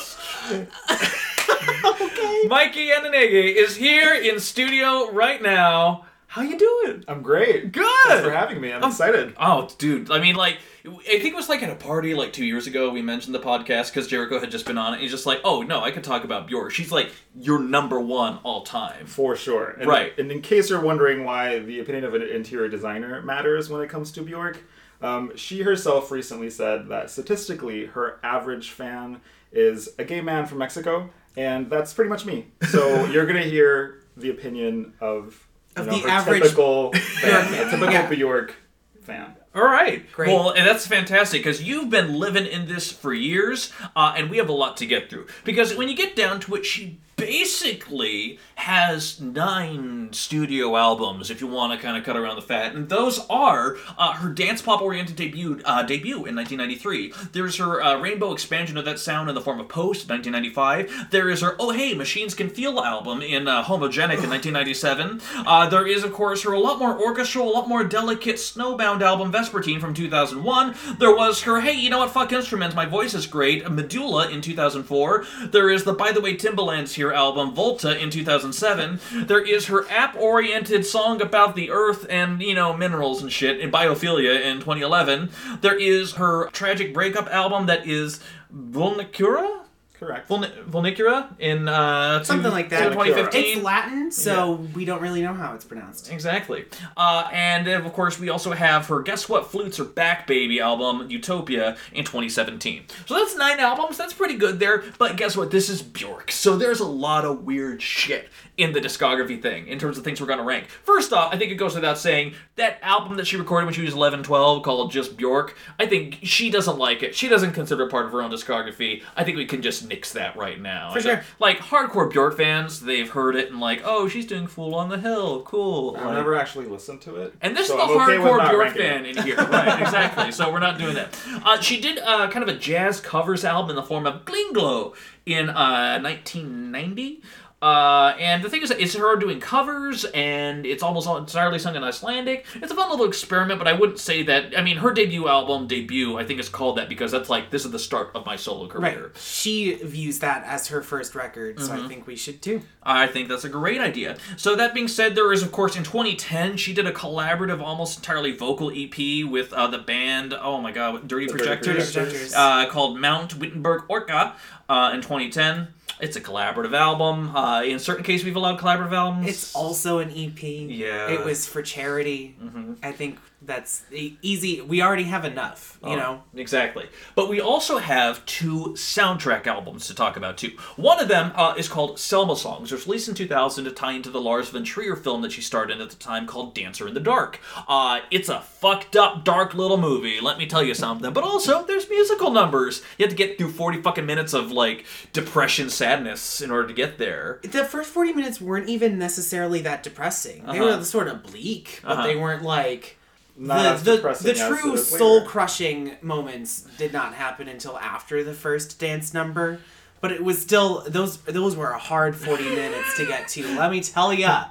okay. 1.85 2.43
Mikey 2.47 2.89
Andonaegui 2.89 3.55
is 3.55 3.75
here 3.75 4.13
in 4.13 4.39
studio 4.39 5.11
right 5.11 5.41
now. 5.41 6.05
How 6.37 6.43
you 6.43 6.55
doing? 6.55 7.03
I'm 7.07 7.23
great. 7.23 7.71
Good. 7.71 7.83
Thanks 8.05 8.23
for 8.23 8.31
having 8.31 8.61
me. 8.61 8.71
I'm 8.71 8.83
excited. 8.83 9.33
Oh, 9.39 9.67
dude. 9.79 10.11
I 10.11 10.19
mean, 10.19 10.35
like, 10.35 10.59
I 10.85 11.17
think 11.17 11.33
it 11.33 11.35
was 11.35 11.49
like 11.49 11.63
at 11.63 11.69
a 11.71 11.75
party 11.75 12.13
like 12.13 12.31
two 12.31 12.45
years 12.45 12.67
ago. 12.67 12.91
We 12.91 13.01
mentioned 13.01 13.33
the 13.33 13.39
podcast 13.39 13.87
because 13.87 14.07
Jericho 14.07 14.39
had 14.39 14.51
just 14.51 14.67
been 14.67 14.77
on 14.77 14.93
it. 14.93 14.99
He's 14.99 15.09
just 15.09 15.25
like, 15.25 15.41
oh 15.43 15.63
no, 15.63 15.81
I 15.83 15.89
could 15.89 16.03
talk 16.03 16.23
about 16.25 16.45
Bjork. 16.45 16.73
She's 16.73 16.91
like 16.91 17.11
your 17.33 17.57
number 17.57 17.99
one 17.99 18.37
all 18.43 18.61
time. 18.61 19.07
For 19.07 19.35
sure. 19.35 19.71
And, 19.79 19.87
Right. 19.87 20.15
And 20.19 20.31
in 20.31 20.43
case 20.43 20.69
you're 20.69 20.79
wondering 20.79 21.25
why 21.25 21.57
the 21.57 21.79
opinion 21.79 22.03
of 22.03 22.13
an 22.13 22.21
interior 22.21 22.69
designer 22.69 23.19
matters 23.23 23.67
when 23.67 23.81
it 23.81 23.89
comes 23.89 24.11
to 24.11 24.21
Bjork, 24.21 24.59
um, 25.01 25.31
she 25.35 25.63
herself 25.63 26.11
recently 26.11 26.51
said 26.51 26.87
that 26.89 27.09
statistically, 27.09 27.87
her 27.87 28.19
average 28.21 28.69
fan 28.69 29.21
is 29.51 29.89
a 29.97 30.03
gay 30.03 30.21
man 30.21 30.45
from 30.45 30.59
Mexico, 30.59 31.09
and 31.35 31.67
that's 31.67 31.95
pretty 31.95 32.09
much 32.09 32.27
me. 32.27 32.45
So 32.69 33.05
you're 33.11 33.25
gonna 33.25 33.41
hear 33.41 34.03
the 34.15 34.29
opinion 34.29 34.93
of, 34.99 35.46
you 35.77 35.81
Of 35.83 35.87
know, 35.87 35.99
the 36.01 36.09
average 36.09 36.43
typical 36.43 36.91
fan, 36.93 37.45
fan. 37.45 37.67
a 37.67 37.71
typical 37.71 37.91
Yeah. 37.93 38.09
Bjork 38.09 38.55
fan. 39.03 39.35
All 39.55 39.63
right. 39.63 40.05
Great. 40.11 40.27
Well, 40.29 40.51
and 40.51 40.67
that's 40.67 40.85
fantastic 40.85 41.41
because 41.41 41.63
you've 41.63 41.89
been 41.89 42.13
living 42.13 42.45
in 42.45 42.67
this 42.67 42.91
for 42.91 43.13
years, 43.13 43.71
uh, 43.95 44.13
and 44.15 44.29
we 44.29 44.37
have 44.37 44.49
a 44.49 44.53
lot 44.53 44.77
to 44.77 44.85
get 44.85 45.09
through. 45.09 45.25
Because 45.43 45.75
when 45.75 45.87
you 45.89 45.95
get 45.95 46.15
down 46.15 46.39
to 46.41 46.55
it, 46.55 46.65
she 46.65 46.99
basically 47.17 48.39
has 48.55 49.19
nine 49.19 50.13
studio 50.13 50.75
albums, 50.77 51.29
if 51.29 51.41
you 51.41 51.47
want 51.47 51.73
to 51.73 51.83
kind 51.83 51.97
of 51.97 52.03
cut 52.03 52.15
around 52.15 52.35
the 52.35 52.41
fat, 52.41 52.75
and 52.75 52.89
those 52.89 53.25
are 53.27 53.75
uh, 53.97 54.13
her 54.13 54.29
dance 54.29 54.61
pop 54.61 54.81
oriented 54.81 55.15
debut 55.15 55.59
uh, 55.65 55.83
debut 55.83 56.25
in 56.25 56.35
1993. 56.35 57.13
There's 57.33 57.57
her 57.57 57.81
uh, 57.81 57.99
rainbow 57.99 58.31
expansion 58.33 58.77
of 58.77 58.85
that 58.85 58.99
sound 58.99 59.29
in 59.29 59.35
the 59.35 59.41
form 59.41 59.59
of 59.59 59.67
Post, 59.67 60.09
1995. 60.09 61.09
There 61.11 61.29
is 61.29 61.41
her 61.41 61.55
Oh 61.59 61.71
Hey 61.71 61.93
Machines 61.95 62.35
Can 62.35 62.49
Feel 62.49 62.79
album 62.79 63.21
in 63.21 63.47
uh, 63.47 63.63
Homogenic 63.63 64.23
in 64.23 64.29
1997. 64.29 65.21
Uh, 65.37 65.67
there 65.69 65.87
is 65.87 66.03
of 66.03 66.13
course 66.13 66.43
her 66.43 66.53
a 66.53 66.59
lot 66.59 66.77
more 66.79 66.97
orchestral, 66.99 67.49
a 67.49 67.51
lot 67.51 67.67
more 67.67 67.83
delicate 67.83 68.35
Snowbound 68.35 69.01
album 69.01 69.31
Vespertine 69.31 69.81
from 69.81 69.93
2001. 69.93 70.75
There 70.99 71.15
was 71.15 71.41
her 71.43 71.61
Hey 71.61 71.73
You 71.73 71.89
Know 71.89 71.99
What 71.99 72.11
Fuck 72.11 72.31
Instruments 72.31 72.75
My 72.75 72.85
Voice 72.85 73.15
Is 73.15 73.25
Great 73.25 73.69
Medulla 73.71 74.29
in 74.29 74.41
2004. 74.41 75.25
There 75.47 75.71
is 75.71 75.83
the 75.83 75.93
By 75.93 76.11
the 76.11 76.21
Way 76.21 76.35
Timbaland's 76.35 76.93
Here 76.93 77.06
album 77.13 77.53
Volta 77.53 77.97
in 77.97 78.09
2007. 78.09 78.99
There 79.25 79.43
is 79.43 79.67
her 79.67 79.89
app-oriented 79.89 80.85
song 80.85 81.21
about 81.21 81.55
the 81.55 81.71
earth 81.71 82.05
and, 82.09 82.41
you 82.41 82.53
know, 82.55 82.75
minerals 82.75 83.21
and 83.21 83.31
shit 83.31 83.59
in 83.59 83.71
Biophilia 83.71 84.41
in 84.41 84.59
2011. 84.59 85.29
There 85.61 85.77
is 85.77 86.13
her 86.13 86.49
tragic 86.49 86.93
breakup 86.93 87.27
album 87.27 87.65
that 87.67 87.87
is 87.87 88.19
Vulnicura? 88.53 89.66
Correct. 89.99 90.29
Vulni- 90.29 90.63
Vulnicura 90.65 91.27
in 91.39 91.67
uh, 91.67 92.23
Something 92.23 92.45
two- 92.45 92.55
like 92.55 92.69
that. 92.69 92.91
2015. 92.93 93.57
It's 93.57 93.63
Latin, 93.63 94.11
so 94.11 94.65
we 94.75 94.85
don't 94.85 95.01
really 95.01 95.21
know 95.21 95.33
how 95.33 95.53
it's 95.55 95.65
pronounced. 95.65 96.11
Exactly. 96.11 96.65
Uh, 96.95 97.27
and 97.33 97.67
of 97.67 97.91
course, 97.93 98.19
we 98.19 98.29
also 98.29 98.51
have 98.51 98.85
her 98.87 99.01
Guess 99.01 99.27
What 99.27 99.49
Flutes 99.51 99.79
Are 99.79 99.85
Back 99.85 100.27
Baby 100.27 100.59
album, 100.59 101.09
Utopia, 101.09 101.77
in 101.93 102.05
2017. 102.05 102.83
So 103.07 103.15
that's 103.15 103.35
nine 103.35 103.59
albums. 103.59 103.97
That's 103.97 104.13
pretty 104.13 104.35
good 104.35 104.59
there. 104.59 104.83
But 104.99 105.15
guess 105.17 105.35
what? 105.35 105.49
This 105.51 105.69
is 105.69 105.81
Bjork. 105.81 106.31
So 106.31 106.55
there's 106.57 106.79
a 106.79 106.85
lot 106.87 107.25
of 107.25 107.43
weird 107.43 107.81
shit 107.81 108.29
in 108.57 108.73
the 108.73 108.79
discography 108.81 109.39
thing 109.39 109.67
in 109.67 109.77
terms 109.77 109.97
of 109.99 110.03
things 110.03 110.19
we're 110.19 110.25
going 110.27 110.39
to 110.39 110.45
rank. 110.45 110.67
First 110.83 111.13
off, 111.13 111.31
I 111.33 111.37
think 111.37 111.51
it 111.51 111.55
goes 111.55 111.75
without 111.75 111.97
saying 111.97 112.33
that 112.55 112.79
album 112.81 113.17
that 113.17 113.27
she 113.27 113.37
recorded 113.37 113.65
when 113.65 113.73
she 113.75 113.83
was 113.83 113.93
11, 113.93 114.23
12 114.23 114.63
called 114.63 114.91
Just 114.91 115.15
Bjork, 115.15 115.55
I 115.79 115.85
think 115.85 116.19
she 116.23 116.49
doesn't 116.49 116.77
like 116.79 117.03
it. 117.03 117.15
She 117.15 117.27
doesn't 117.27 117.53
consider 117.53 117.83
it 117.85 117.91
part 117.91 118.07
of 118.07 118.11
her 118.13 118.21
own 118.23 118.31
discography. 118.31 119.03
I 119.15 119.23
think 119.23 119.37
we 119.37 119.45
can 119.45 119.61
just 119.61 119.86
nix 119.87 120.13
that 120.13 120.35
right 120.35 120.59
now. 120.59 120.91
For 120.91 120.99
I 120.99 121.01
sure. 121.01 121.23
Like 121.39 121.59
hardcore 121.59 122.11
Bjork 122.11 122.37
fans, 122.37 122.81
they've 122.81 123.09
heard 123.09 123.35
it 123.35 123.49
and 123.51 123.59
like, 123.59 123.81
oh, 123.83 124.07
she's 124.07 124.25
doing 124.25 124.47
Fool 124.47 124.75
on 124.75 124.89
the 124.89 124.97
Hill. 124.99 125.41
Cool. 125.43 125.95
I've 125.97 126.05
Like- 126.05 126.13
never 126.15 126.35
actually 126.35 126.65
listened 126.65 127.01
to 127.01 127.15
it. 127.17 127.33
and 127.41 127.55
this 127.55 127.67
so 127.67 127.73
is 127.81 127.87
the 127.87 127.93
I'm 127.93 127.99
hardcore 128.21 128.37
not 128.37 128.51
Bjork 128.51 128.75
fan 128.75 129.05
it. 129.05 129.17
in 129.17 129.23
here. 129.23 129.35
Right, 129.37 129.81
exactly. 129.81 130.31
So 130.31 130.51
we're 130.51 130.59
not 130.59 130.77
doing 130.77 130.95
that. 130.95 131.17
Uh, 131.43 131.59
she 131.61 131.79
did 131.81 131.99
uh, 131.99 132.29
kind 132.29 132.47
of 132.47 132.55
a 132.55 132.57
jazz 132.57 132.99
covers 132.99 133.43
album 133.45 133.71
in 133.71 133.75
the 133.75 133.83
form 133.83 134.05
of 134.05 134.25
Gling 134.25 134.53
Glow 134.53 134.93
in 135.25 135.49
uh, 135.49 135.99
1990. 136.01 137.21
Uh, 137.59 138.13
and 138.19 138.43
the 138.43 138.49
thing 138.49 138.61
is, 138.61 138.69
it's 138.69 138.93
her 138.93 139.15
doing 139.15 139.39
covers, 139.39 140.05
and 140.05 140.63
it's 140.63 140.83
almost 140.83 141.07
entirely 141.07 141.57
sung 141.57 141.75
in 141.75 141.83
Icelandic. 141.83 142.45
It's 142.55 142.71
a 142.71 142.75
fun 142.75 142.89
little 142.91 143.07
experiment, 143.07 143.57
but 143.57 143.67
I 143.67 143.73
wouldn't 143.73 143.97
say 143.97 144.21
that. 144.23 144.55
I 144.55 144.61
mean, 144.61 144.77
her 144.77 144.91
debut 144.91 145.27
album, 145.27 145.67
debut, 145.67 146.19
I 146.19 146.23
think 146.23 146.39
it's 146.39 146.49
called 146.49 146.77
that 146.77 146.87
because 146.87 147.11
that's 147.11 147.31
like 147.31 147.49
this 147.49 147.65
is 147.65 147.71
the 147.71 147.79
start 147.79 148.11
of 148.13 148.27
my 148.27 148.35
solo 148.35 148.67
career. 148.67 148.81
Right. 148.83 148.95
career. 148.95 149.11
She 149.15 149.73
views 149.73 150.19
that 150.19 150.43
as 150.45 150.67
her 150.67 150.83
first 150.83 151.15
record, 151.15 151.59
so 151.59 151.67
Mm-hmm. 151.67 151.85
I 151.85 151.87
think 151.87 152.07
we 152.07 152.15
should 152.15 152.41
too. 152.41 152.61
I 152.83 153.07
think 153.07 153.27
that's 153.27 153.43
a 153.43 153.49
great 153.49 153.81
idea. 153.81 154.17
So 154.37 154.55
that 154.55 154.73
being 154.73 154.87
said, 154.87 155.15
there 155.15 155.33
is 155.33 155.41
of 155.43 155.51
course 155.51 155.75
in 155.75 155.83
2010 155.83 156.57
she 156.57 156.73
did 156.73 156.85
a 156.87 156.91
collaborative, 156.91 157.61
almost 157.61 157.97
entirely 157.97 158.31
vocal 158.31 158.71
EP 158.73 159.25
with 159.29 159.51
uh, 159.53 159.67
the 159.67 159.79
band. 159.79 160.33
Oh 160.33 160.61
my 160.61 160.71
god, 160.71 161.07
Dirty 161.07 161.25
The 161.25 161.33
Dirty 161.33 161.43
Projectors, 161.45 161.91
Projectors. 161.93 162.33
Uh, 162.35 162.67
called 162.69 162.99
Mount 162.99 163.37
Wittenberg 163.39 163.83
Orca 163.89 164.35
uh, 164.69 164.91
in 164.93 165.01
2010. 165.01 165.67
It's 165.99 166.15
a 166.15 166.21
collaborative 166.21 166.75
album. 166.75 167.35
Uh, 167.35 167.63
in 167.63 167.79
certain 167.79 168.03
cases, 168.03 168.23
we've 168.25 168.35
allowed 168.35 168.59
collaborative 168.59 168.93
albums. 168.93 169.27
It's 169.27 169.55
also 169.55 169.99
an 169.99 170.11
EP. 170.15 170.41
Yeah. 170.43 171.09
It 171.09 171.25
was 171.25 171.47
for 171.47 171.61
charity. 171.61 172.35
I 172.83 172.91
think 172.91 173.19
that's 173.41 173.83
easy. 173.91 174.61
We 174.61 174.81
already 174.81 175.03
have 175.03 175.23
enough, 175.23 175.77
you 175.83 175.89
Oh, 175.91 175.95
know. 175.95 176.23
Exactly. 176.35 176.89
But 177.13 177.29
we 177.29 177.39
also 177.39 177.77
have 177.77 178.25
two 178.25 178.73
soundtrack 178.75 179.45
albums 179.45 179.85
to 179.87 179.93
talk 179.95 180.17
about, 180.17 180.37
too. 180.37 180.51
One 180.75 180.99
of 180.99 181.07
them 181.07 181.31
uh, 181.35 181.53
is 181.55 181.67
called 181.67 181.99
Selma 181.99 182.35
Songs. 182.35 182.71
It 182.71 182.75
was 182.75 182.87
released 182.87 183.07
in 183.09 183.13
2000 183.13 183.65
to 183.65 183.71
tie 183.71 183.91
into 183.93 184.09
the 184.09 184.19
Lars 184.19 184.49
von 184.49 184.63
Trier 184.63 184.95
film 184.95 185.21
that 185.21 185.31
she 185.31 185.41
starred 185.41 185.69
in 185.69 185.81
at 185.81 185.89
the 185.91 185.95
time 185.97 186.25
called 186.25 186.55
Dancer 186.55 186.87
in 186.87 186.95
the 186.95 186.99
Dark. 186.99 187.39
Uh, 187.67 187.99
it's 188.09 188.27
a 188.27 188.41
fucked 188.41 188.95
up, 188.95 189.23
dark 189.23 189.53
little 189.53 189.77
movie, 189.77 190.19
let 190.19 190.39
me 190.39 190.47
tell 190.47 190.63
you 190.63 190.73
something. 190.73 191.13
But 191.13 191.23
also, 191.23 191.63
there's 191.63 191.87
musical 191.89 192.31
numbers. 192.31 192.81
You 192.97 193.03
have 193.05 193.11
to 193.11 193.15
get 193.15 193.37
through 193.37 193.51
40 193.51 193.81
fucking 193.83 194.05
minutes 194.05 194.33
of, 194.33 194.51
like, 194.51 194.85
depression, 195.13 195.69
sadness 195.69 196.41
in 196.41 196.49
order 196.49 196.67
to 196.67 196.73
get 196.73 196.97
there. 196.97 197.39
The 197.43 197.63
first 197.65 197.91
40 197.91 198.13
minutes 198.13 198.41
weren't 198.41 198.67
even 198.67 198.97
necessarily 198.97 199.61
that 199.61 199.83
depressing. 199.83 200.43
They 200.45 200.59
Uh-huh. 200.59 200.77
were 200.79 200.83
sort 200.83 201.07
of 201.07 201.21
bleak, 201.23 201.81
but 201.83 201.91
Uh-huh. 201.91 202.03
they 202.07 202.15
weren't 202.15 202.41
like 202.43 202.96
Not 203.37 203.79
the 203.83 203.97
the, 203.97 204.17
the 204.21 204.33
true 204.33 204.77
soul 204.77 205.23
crushing 205.25 205.97
moments 206.01 206.61
did 206.77 206.91
not 206.91 207.13
happen 207.13 207.47
until 207.47 207.77
after 207.77 208.23
the 208.23 208.33
first 208.33 208.79
dance 208.79 209.13
number. 209.13 209.59
But 209.99 210.11
it 210.11 210.23
was 210.23 210.39
still 210.39 210.83
those 210.87 211.17
those 211.23 211.55
were 211.55 211.71
a 211.71 211.77
hard 211.79 212.15
40 212.15 212.43
minutes 212.55 212.95
to 212.97 213.05
get 213.07 213.27
to. 213.29 213.47
Let 213.57 213.71
me 213.71 213.81
tell 213.81 214.13
ya. 214.13 214.45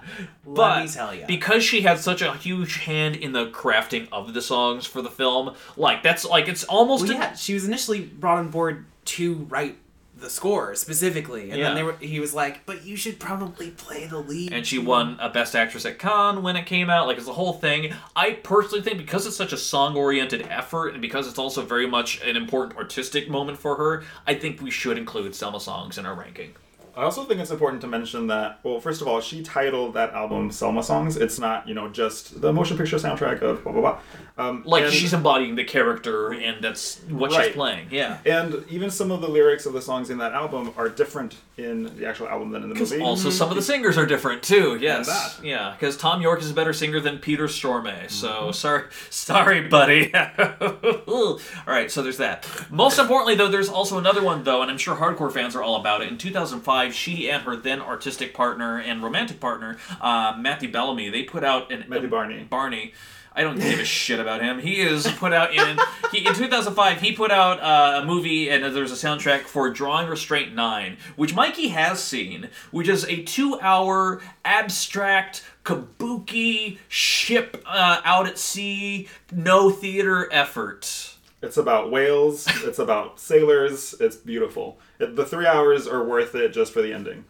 Let 0.44 0.56
But 0.56 0.82
me 0.82 0.88
tell 0.88 1.14
ya. 1.14 1.24
because 1.28 1.62
she 1.62 1.82
had 1.82 2.00
such 2.00 2.20
a 2.20 2.34
huge 2.34 2.78
hand 2.78 3.14
in 3.16 3.30
the 3.32 3.46
crafting 3.50 4.08
of 4.10 4.34
the 4.34 4.42
songs 4.42 4.86
for 4.86 5.02
the 5.02 5.10
film, 5.10 5.54
like 5.76 6.02
that's 6.02 6.24
like 6.24 6.48
it's 6.48 6.64
almost 6.64 7.04
Well, 7.04 7.12
a- 7.12 7.20
yeah, 7.20 7.34
she 7.34 7.54
was 7.54 7.64
initially 7.64 8.00
brought 8.00 8.38
on 8.38 8.48
board 8.50 8.86
to 9.04 9.34
write 9.48 9.76
the 10.18 10.30
score 10.30 10.74
specifically, 10.74 11.50
and 11.50 11.58
Yeah. 11.58 11.66
then 11.66 11.74
they 11.74 11.82
were, 11.82 11.96
he 12.00 12.20
was 12.20 12.32
like, 12.32 12.64
"But 12.64 12.84
you 12.86 12.96
should 12.96 13.20
probably 13.20 13.70
play 13.70 14.06
the 14.06 14.18
lead." 14.18 14.52
and 14.52 14.66
she 14.66 14.78
won 14.78 15.18
a 15.20 15.28
Best 15.28 15.54
Actress 15.54 15.84
at 15.84 15.98
Cannes 15.98 16.42
when 16.42 16.56
it 16.56 16.64
came 16.64 16.88
out. 16.88 17.06
Like 17.06 17.18
it's 17.18 17.26
the 17.26 17.34
whole 17.34 17.52
thing. 17.52 17.92
I 18.14 18.30
personally 18.32 18.82
think 18.82 18.96
because 18.98 19.26
it's 19.26 19.36
such 19.36 19.52
a 19.52 19.56
song-oriented 19.58 20.46
effort, 20.50 20.88
and 20.94 21.02
because 21.02 21.28
it's 21.28 21.38
also 21.38 21.62
very 21.62 21.86
much 21.86 22.20
an 22.22 22.36
important 22.36 22.78
artistic 22.78 23.28
moment 23.28 23.58
for 23.58 23.76
her, 23.76 24.04
I 24.26 24.34
think 24.34 24.62
we 24.62 24.70
should 24.70 24.96
include 24.96 25.34
Selma 25.34 25.60
songs 25.60 25.98
in 25.98 26.06
our 26.06 26.14
ranking. 26.14 26.54
I 26.96 27.02
also 27.02 27.24
think 27.24 27.40
it's 27.40 27.50
important 27.50 27.82
to 27.82 27.86
mention 27.86 28.26
that, 28.28 28.58
well, 28.62 28.80
first 28.80 29.02
of 29.02 29.06
all, 29.08 29.20
she 29.20 29.42
titled 29.42 29.92
that 29.94 30.14
album 30.14 30.50
Selma 30.50 30.82
Songs. 30.82 31.18
It's 31.18 31.38
not, 31.38 31.68
you 31.68 31.74
know, 31.74 31.88
just 31.90 32.40
the 32.40 32.50
motion 32.54 32.78
picture 32.78 32.96
soundtrack 32.96 33.42
of 33.42 33.62
blah, 33.64 33.72
blah, 33.72 33.80
blah. 33.82 33.98
Um, 34.38 34.62
Like 34.66 34.84
and- 34.84 34.92
she's 34.92 35.14
embodying 35.14 35.54
the 35.54 35.64
character, 35.64 36.30
and 36.32 36.62
that's 36.62 37.00
what 37.08 37.32
she's 37.32 37.54
playing. 37.54 37.88
Yeah. 37.90 38.18
And 38.26 38.64
even 38.68 38.90
some 38.90 39.10
of 39.10 39.22
the 39.22 39.28
lyrics 39.28 39.64
of 39.64 39.72
the 39.72 39.80
songs 39.80 40.10
in 40.10 40.18
that 40.18 40.32
album 40.32 40.74
are 40.76 40.90
different 40.90 41.36
in 41.56 41.84
the 41.96 42.04
actual 42.06 42.28
album 42.28 42.50
than 42.50 42.62
in 42.64 42.68
the 42.68 42.74
movie. 42.74 43.00
Also, 43.00 43.30
some 43.30 43.48
of 43.48 43.56
the 43.56 43.62
singers 43.62 43.96
are 43.96 44.04
different 44.04 44.42
too. 44.42 44.76
Yes, 44.78 45.06
that. 45.06 45.42
yeah, 45.42 45.74
because 45.78 45.96
Thom 45.96 46.20
Yorke 46.20 46.42
is 46.42 46.50
a 46.50 46.54
better 46.54 46.74
singer 46.74 47.00
than 47.00 47.16
Peter 47.18 47.46
Stormare. 47.46 48.10
So 48.10 48.28
Mm-hmm. 48.28 48.52
sorry, 48.52 48.82
sorry, 49.10 49.68
buddy. 49.68 50.12
all 51.08 51.38
right, 51.66 51.90
so 51.90 52.02
there's 52.02 52.18
that. 52.18 52.46
Most 52.70 52.98
importantly, 52.98 53.34
though, 53.36 53.48
there's 53.48 53.68
also 53.70 53.98
another 53.98 54.22
one 54.22 54.44
though, 54.44 54.62
and 54.62 54.70
I'm 54.70 54.78
sure 54.78 54.96
hardcore 54.96 55.32
fans 55.32 55.56
are 55.56 55.62
all 55.62 55.76
about 55.76 56.02
it. 56.02 56.08
In 56.08 56.18
2005, 56.18 56.94
she 56.94 57.30
and 57.30 57.42
her 57.44 57.56
then 57.56 57.80
artistic 57.80 58.34
partner 58.34 58.78
and 58.78 59.02
romantic 59.02 59.40
partner, 59.40 59.78
uh, 60.00 60.34
Matthew 60.38 60.70
Bellamy, 60.70 61.08
they 61.08 61.22
put 61.22 61.42
out 61.44 61.72
an 61.72 61.84
Matthew 61.88 62.08
Barney. 62.08 62.44
Barney. 62.44 62.92
I 63.36 63.42
don't 63.42 63.60
give 63.60 63.78
a 63.78 63.84
shit 63.84 64.18
about 64.18 64.40
him. 64.40 64.58
He 64.58 64.80
is 64.80 65.06
put 65.18 65.34
out 65.34 65.52
in 65.52 65.78
he, 66.10 66.26
in 66.26 66.34
2005. 66.34 67.00
He 67.02 67.12
put 67.12 67.30
out 67.30 67.60
uh, 67.60 68.00
a 68.02 68.06
movie 68.06 68.48
and 68.48 68.64
there's 68.74 68.90
a 68.90 69.06
soundtrack 69.06 69.42
for 69.42 69.68
Drawing 69.68 70.08
Restraint 70.08 70.54
Nine, 70.54 70.96
which 71.16 71.34
Mikey 71.34 71.68
has 71.68 72.02
seen, 72.02 72.48
which 72.70 72.88
is 72.88 73.04
a 73.04 73.22
two-hour 73.24 74.22
abstract 74.42 75.44
kabuki 75.64 76.78
ship 76.88 77.62
uh, 77.66 78.00
out 78.04 78.26
at 78.26 78.38
sea, 78.38 79.06
no 79.30 79.68
theater 79.68 80.32
effort. 80.32 81.16
It's 81.42 81.58
about 81.58 81.90
whales, 81.90 82.46
it's 82.64 82.78
about 82.78 83.20
sailors, 83.20 83.94
it's 84.00 84.16
beautiful. 84.16 84.78
It, 84.98 85.14
the 85.14 85.26
three 85.26 85.46
hours 85.46 85.86
are 85.86 86.02
worth 86.02 86.34
it 86.34 86.54
just 86.54 86.72
for 86.72 86.80
the 86.80 86.94
ending. 86.94 87.26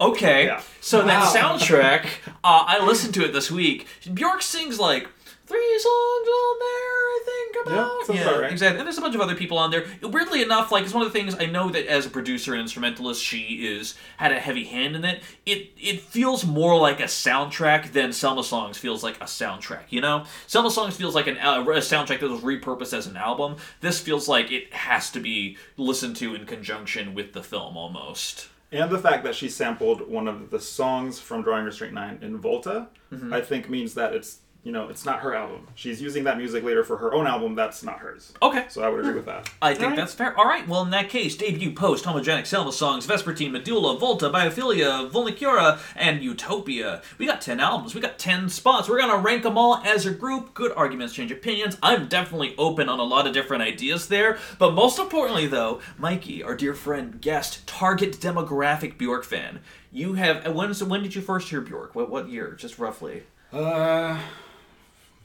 Okay, 0.00 0.46
Yeah. 0.46 0.62
so 0.80 1.02
that 1.02 1.34
soundtrack, 1.34 2.06
uh, 2.42 2.64
I 2.66 2.84
listened 2.84 3.14
to 3.14 3.24
it 3.24 3.32
this 3.32 3.50
week. 3.50 3.86
Bjork 4.14 4.40
sings 4.42 4.80
like 4.80 5.08
three 5.46 5.78
songs 5.78 6.28
on 6.28 6.58
there, 6.58 6.66
I 6.68 7.20
think. 7.24 7.66
About 7.66 8.06
sounds 8.06 8.20
about 8.20 8.40
right. 8.40 8.52
exactly. 8.52 8.78
And 8.78 8.86
there's 8.86 8.96
a 8.96 9.02
bunch 9.02 9.14
of 9.14 9.20
other 9.20 9.34
people 9.34 9.58
on 9.58 9.70
there. 9.70 9.84
Weirdly 10.02 10.40
enough, 10.42 10.72
like 10.72 10.84
it's 10.84 10.94
one 10.94 11.04
of 11.04 11.12
the 11.12 11.18
things 11.18 11.34
I 11.38 11.44
know 11.44 11.68
that 11.68 11.86
as 11.88 12.06
a 12.06 12.10
producer 12.10 12.52
and 12.52 12.62
instrumentalist, 12.62 13.22
she 13.22 13.66
is 13.66 13.96
had 14.16 14.32
a 14.32 14.38
heavy 14.40 14.64
hand 14.64 14.96
in 14.96 15.04
it. 15.04 15.22
It 15.44 15.72
it 15.76 16.00
feels 16.00 16.46
more 16.46 16.78
like 16.78 17.00
a 17.00 17.04
soundtrack 17.04 17.92
than 17.92 18.12
Selma 18.14 18.42
Songs 18.44 18.78
feels 18.78 19.02
like 19.02 19.16
a 19.20 19.24
soundtrack. 19.24 19.82
You 19.90 20.00
know, 20.00 20.24
Selma 20.46 20.70
Songs 20.70 20.96
feels 20.96 21.14
like 21.14 21.26
an 21.26 21.36
al- 21.36 21.60
a 21.68 21.74
soundtrack 21.80 22.20
that 22.20 22.30
was 22.30 22.40
repurposed 22.40 22.94
as 22.96 23.06
an 23.06 23.18
album. 23.18 23.56
This 23.82 24.00
feels 24.00 24.26
like 24.28 24.50
it 24.50 24.72
has 24.72 25.10
to 25.10 25.20
be 25.20 25.58
listened 25.76 26.16
to 26.16 26.34
in 26.34 26.46
conjunction 26.46 27.12
with 27.12 27.34
the 27.34 27.42
film 27.42 27.76
almost. 27.76 28.48
And 28.72 28.90
the 28.90 28.98
fact 28.98 29.24
that 29.24 29.34
she 29.34 29.48
sampled 29.48 30.08
one 30.08 30.28
of 30.28 30.50
the 30.50 30.60
songs 30.60 31.18
from 31.18 31.42
Drawing 31.42 31.64
Restraint 31.64 31.94
9 31.94 32.18
in 32.22 32.38
Volta, 32.38 32.88
Mm-hmm. 33.12 33.32
I 33.34 33.40
think 33.40 33.68
means 33.68 33.94
that 33.94 34.14
it's, 34.14 34.38
you 34.62 34.72
know, 34.72 34.88
it's 34.88 35.06
not 35.06 35.20
her 35.20 35.34
album. 35.34 35.66
She's 35.74 36.02
using 36.02 36.24
that 36.24 36.36
music 36.36 36.62
later 36.62 36.84
for 36.84 36.98
her 36.98 37.14
own 37.14 37.26
album 37.26 37.54
that's 37.54 37.82
not 37.82 37.98
hers. 37.98 38.32
Okay. 38.42 38.66
So 38.68 38.82
I 38.82 38.90
would 38.90 39.00
agree 39.00 39.14
with 39.14 39.24
that. 39.24 39.50
I 39.62 39.70
think 39.72 39.84
Alright. 39.84 39.96
that's 39.96 40.12
fair. 40.12 40.36
All 40.38 40.44
right. 40.44 40.68
Well, 40.68 40.82
in 40.82 40.90
that 40.90 41.08
case, 41.08 41.34
debut 41.36 41.72
post 41.72 42.04
homogenic 42.04 42.46
Selma 42.46 42.72
songs, 42.72 43.06
Vespertine, 43.06 43.52
Medulla, 43.52 43.98
Volta, 43.98 44.28
Biophilia, 44.28 45.10
Vulnicura, 45.10 45.78
and 45.96 46.22
Utopia. 46.22 47.00
We 47.16 47.24
got 47.24 47.40
ten 47.40 47.58
albums. 47.58 47.94
We 47.94 48.02
got 48.02 48.18
ten 48.18 48.50
spots. 48.50 48.88
We're 48.88 49.00
gonna 49.00 49.16
rank 49.16 49.44
them 49.44 49.56
all 49.56 49.76
as 49.76 50.04
a 50.04 50.10
group. 50.10 50.52
Good 50.52 50.72
arguments 50.72 51.14
change 51.14 51.32
opinions. 51.32 51.78
I'm 51.82 52.06
definitely 52.08 52.54
open 52.58 52.88
on 52.90 53.00
a 53.00 53.04
lot 53.04 53.26
of 53.26 53.32
different 53.32 53.62
ideas 53.62 54.08
there. 54.08 54.38
But 54.58 54.72
most 54.74 54.98
importantly, 54.98 55.46
though, 55.46 55.80
Mikey, 55.96 56.42
our 56.42 56.54
dear 56.54 56.74
friend, 56.74 57.18
guest, 57.20 57.66
target 57.66 58.12
demographic 58.12 58.98
Bjork 58.98 59.24
fan. 59.24 59.60
You 59.90 60.14
have 60.14 60.54
when? 60.54 60.74
So 60.74 60.84
when 60.84 61.02
did 61.02 61.14
you 61.14 61.22
first 61.22 61.48
hear 61.48 61.62
Bjork? 61.62 61.94
What 61.94 62.10
what 62.10 62.28
year? 62.28 62.52
Just 62.52 62.78
roughly. 62.78 63.22
Uh, 63.52 64.20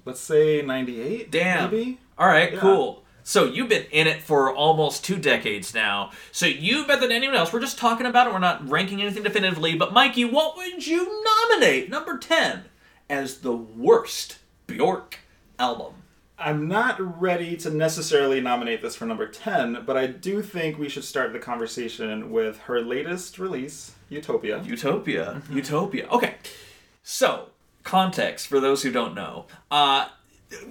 let's 0.06 0.20
say 0.20 0.62
98? 0.62 1.32
Damn. 1.32 1.70
Maybe? 1.72 2.00
All 2.18 2.28
right, 2.28 2.54
Yeah. 2.54 2.60
cool. 2.60 3.04
So 3.24 3.46
you've 3.46 3.70
been 3.70 3.86
in 3.92 4.06
it 4.06 4.22
for 4.22 4.54
almost 4.54 5.04
two 5.04 5.16
decades 5.18 5.74
now. 5.74 6.12
So 6.32 6.46
you 6.46 6.86
better 6.86 7.02
than 7.02 7.12
anyone 7.12 7.36
else. 7.36 7.52
We're 7.52 7.60
just 7.60 7.80
talking 7.80 8.06
about 8.06 8.28
it. 8.28 8.34
We're 8.34 8.38
not 8.40 8.70
ranking 8.70 9.02
anything 9.02 9.24
definitively. 9.24 9.76
But 9.76 9.94
Mikey, 9.94 10.26
what 10.26 10.56
would 10.56 10.86
you 10.86 11.24
nominate 11.50 11.90
number 11.90 12.20
ten 12.20 12.66
as 13.10 13.40
the 13.40 13.56
worst 13.56 14.38
Bjork 14.68 15.18
album? 15.58 15.94
I'm 16.38 16.68
not 16.68 17.20
ready 17.20 17.56
to 17.58 17.70
necessarily 17.72 18.42
nominate 18.42 18.82
this 18.82 18.96
for 18.96 19.06
number 19.06 19.26
10, 19.26 19.84
but 19.86 19.96
I 19.96 20.06
do 20.08 20.42
think 20.42 20.78
we 20.78 20.90
should 20.90 21.06
start 21.06 21.32
the 21.32 21.40
conversation 21.40 22.30
with 22.30 22.60
her 22.60 22.82
latest 22.82 23.40
release, 23.40 23.94
Utopia. 24.10 24.62
Utopia. 24.64 25.42
Mm-hmm. 25.46 25.56
Utopia. 25.56 26.08
Okay. 26.10 26.36
So, 27.04 27.50
context 27.86 28.48
for 28.48 28.60
those 28.60 28.84
who 28.84 28.92
don't 28.92 29.16
know. 29.16 29.46
Uh, 29.72 30.10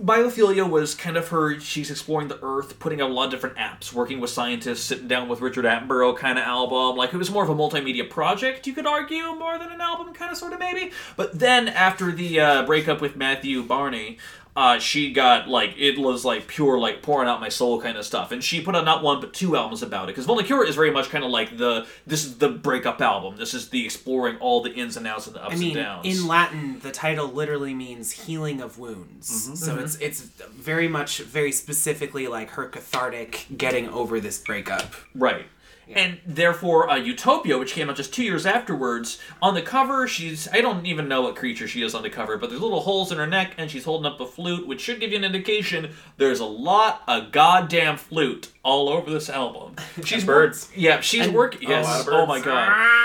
Biophilia 0.00 0.68
was 0.68 0.94
kind 0.94 1.16
of 1.16 1.28
her, 1.28 1.59
she's 1.59 1.90
exploring 1.90 2.28
the 2.28 2.38
earth, 2.42 2.78
putting 2.78 3.00
out 3.00 3.11
a 3.11 3.12
lot 3.12 3.26
of 3.26 3.30
different 3.30 3.56
apps, 3.56 3.92
working 3.92 4.21
with 4.21 4.30
scientists, 4.30 4.85
sitting 4.85 5.09
down 5.09 5.28
with 5.28 5.40
Richard 5.40 5.64
Attenborough 5.64 6.16
kind 6.16 6.38
of 6.38 6.44
album. 6.44 6.97
Like, 6.97 7.12
it 7.12 7.16
was 7.16 7.30
more 7.30 7.42
of 7.42 7.50
a 7.50 7.54
multimedia 7.54 8.09
project, 8.09 8.66
you 8.66 8.73
could 8.73 8.87
argue, 8.87 9.35
more 9.35 9.59
than 9.59 9.73
an 9.73 9.80
album, 9.80 10.14
kind 10.14 10.30
of, 10.30 10.38
sort 10.38 10.52
of, 10.52 10.61
maybe. 10.61 10.92
But 11.16 11.38
then, 11.38 11.68
after 11.68 12.12
the 12.12 12.40
uh, 12.40 12.66
breakup 12.66 13.00
with 13.00 13.16
Matthew 13.16 13.62
Barney, 13.62 14.18
uh, 14.56 14.78
she 14.78 15.12
got 15.12 15.49
like 15.49 15.75
it 15.76 15.99
was 15.99 16.25
like 16.25 16.46
pure 16.46 16.78
like 16.78 17.02
pouring 17.02 17.28
out 17.28 17.40
my 17.40 17.49
soul 17.49 17.80
kind 17.80 17.99
of 17.99 18.04
stuff, 18.06 18.30
and 18.30 18.42
she 18.42 18.61
put 18.61 18.76
out 18.76 18.84
not 18.84 19.02
one 19.02 19.20
but 19.20 19.32
two 19.32 19.56
albums 19.56 19.82
about 19.82 20.04
it. 20.04 20.14
Because 20.14 20.26
Vulnicura 20.26 20.68
is 20.68 20.76
very 20.76 20.92
much 20.92 21.11
kind 21.11 21.25
of 21.25 21.30
like 21.30 21.56
the 21.56 21.87
this 22.06 22.25
is 22.25 22.38
the 22.38 22.49
breakup 22.49 23.00
album. 23.00 23.37
This 23.37 23.52
is 23.52 23.70
the 23.70 23.84
exploring 23.84 24.37
all 24.38 24.62
the 24.62 24.73
ins 24.73 24.96
and 24.96 25.06
outs 25.06 25.26
and 25.26 25.34
the 25.34 25.44
ups 25.44 25.56
I 25.56 25.58
mean, 25.58 25.76
and 25.76 25.84
downs. 25.84 26.06
in 26.06 26.28
Latin, 26.28 26.78
the 26.80 26.92
title 26.92 27.26
literally 27.26 27.75
means 27.75 28.12
healing 28.12 28.61
of 28.61 28.78
wounds. 28.78 29.46
Mm-hmm. 29.46 29.54
So 29.56 29.78
it's 29.78 29.96
it's 29.96 30.20
very 30.20 30.87
much, 30.87 31.18
very 31.18 31.50
specifically 31.50 32.28
like 32.28 32.50
her 32.50 32.68
cathartic 32.68 33.46
getting 33.56 33.88
over 33.88 34.20
this 34.20 34.38
breakup. 34.38 34.94
Right. 35.16 35.46
And 35.93 36.21
therefore, 36.26 36.88
uh, 36.88 36.97
Utopia, 36.97 37.59
which 37.59 37.73
came 37.73 37.91
out 37.91 37.97
just 37.97 38.14
two 38.14 38.25
years 38.25 38.47
afterwards, 38.47 39.19
on 39.43 39.55
the 39.55 39.62
cover, 39.62 40.07
she's. 40.09 40.49
I 40.53 40.61
don't 40.61 40.87
even 40.87 41.09
know 41.09 41.23
what 41.23 41.37
creature 41.37 41.69
she 41.69 41.83
is 41.83 41.95
on 41.95 42.03
the 42.03 42.11
cover, 42.11 42.37
but 42.37 42.50
there's 42.50 42.62
little 42.62 42.81
holes 42.81 43.12
in 43.12 43.19
her 43.19 43.26
neck, 43.26 43.55
and 43.59 43.71
she's 43.71 43.85
holding 43.85 44.11
up 44.11 44.21
a 44.21 44.26
flute, 44.26 44.67
which 44.67 44.81
should 44.81 45.00
give 45.00 45.11
you 45.11 45.19
an 45.19 45.25
indication 45.25 45.91
there's 46.17 46.41
a 46.41 46.45
lot 46.45 47.03
of 47.07 47.33
goddamn 47.33 47.97
flute 47.97 48.50
all 48.64 48.88
over 48.88 49.11
this 49.11 49.30
album. 49.30 49.76
She's 50.04 50.25
birds. 50.25 50.68
Work, 50.68 50.76
yeah, 50.76 51.00
she's 51.00 51.28
working. 51.28 51.68
Yes. 51.68 51.85
lot 51.85 52.00
of 52.00 52.09
Oh 52.09 52.26
my 52.26 52.40
god. 52.40 53.04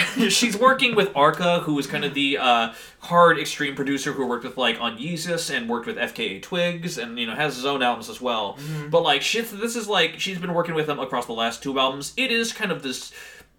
she's 0.28 0.56
working 0.56 0.94
with 0.94 1.10
Arca, 1.14 1.60
who 1.60 1.78
is 1.78 1.86
kind 1.86 2.04
of 2.04 2.14
the 2.14 2.38
uh, 2.38 2.72
hard 3.00 3.38
extreme 3.38 3.74
producer 3.74 4.12
who 4.12 4.26
worked 4.26 4.44
with 4.44 4.56
like 4.56 4.80
on 4.80 4.98
Yeezus 4.98 5.54
and 5.54 5.68
worked 5.68 5.86
with 5.86 5.96
FKA 5.96 6.42
Twigs, 6.42 6.98
and 6.98 7.18
you 7.18 7.26
know 7.26 7.34
has 7.34 7.56
his 7.56 7.64
own 7.64 7.82
albums 7.82 8.08
as 8.08 8.20
well. 8.20 8.58
But 8.90 9.02
like 9.02 9.22
shit, 9.22 9.50
this 9.50 9.76
is 9.76 9.88
like 9.88 10.18
she's 10.20 10.38
been 10.38 10.54
working 10.54 10.74
with 10.74 10.86
them 10.86 10.98
across 10.98 11.26
the 11.26 11.32
last 11.32 11.62
two 11.62 11.78
albums. 11.78 12.12
It 12.16 12.30
is 12.30 12.52
kind 12.52 12.70
of 12.70 12.82
this. 12.82 13.12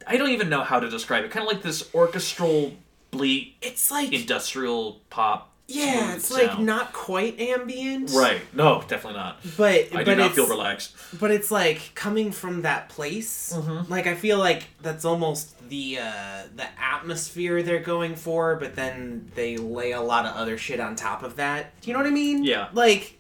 I 0.08 0.17
don't 0.17 0.29
even 0.29 0.50
know 0.50 0.63
how 0.63 0.79
to 0.79 0.89
describe 0.89 1.24
it. 1.24 1.31
Kind 1.31 1.46
of 1.46 1.51
like 1.53 1.62
this 1.62 1.93
orchestral, 1.93 2.74
bleak, 3.12 3.58
It's 3.62 3.91
like 3.91 4.12
industrial 4.12 5.01
pop. 5.10 5.50
Yeah, 5.74 6.04
smooth 6.04 6.16
it's 6.16 6.32
like 6.32 6.60
not 6.60 6.94
quite 6.94 7.40
ambient, 7.40 8.12
right. 8.12 8.42
No, 8.54 8.84
definitely 8.88 9.20
not. 9.20 9.40
But 9.58 9.88
I 9.94 10.04
but 10.04 10.06
do 10.06 10.16
not 10.16 10.25
it's 10.28 10.36
feel 10.36 10.48
relaxed. 10.48 10.96
but 11.20 11.32
it's 11.32 11.51
like 11.51 11.92
coming 11.96 12.32
from 12.32 12.62
that 12.63 12.90
place. 12.90 13.54
Mm-hmm. 13.56 13.92
Like 13.92 14.08
I 14.08 14.16
feel 14.16 14.38
like 14.38 14.68
that's 14.82 15.06
almost 15.06 15.58
the 15.70 16.00
uh, 16.00 16.44
the 16.56 16.68
atmosphere 16.80 17.63
they're 17.63 17.80
going 17.80 18.16
for, 18.16 18.56
but 18.58 18.75
then 18.75 19.32
they 19.36 19.58
lay 19.58 19.92
a 19.92 20.01
lot 20.01 20.25
of 20.25 20.36
other 20.36 20.58
shit 20.58 20.80
on 20.80 20.96
top 20.96 21.24
of 21.24 21.38
that. 21.38 21.80
Do 21.82 21.90
you 21.90 21.94
know 21.94 22.00
what 22.00 22.08
I 22.08 22.13
mean? 22.13 22.44
Yeah. 22.44 22.68
Like, 22.74 23.20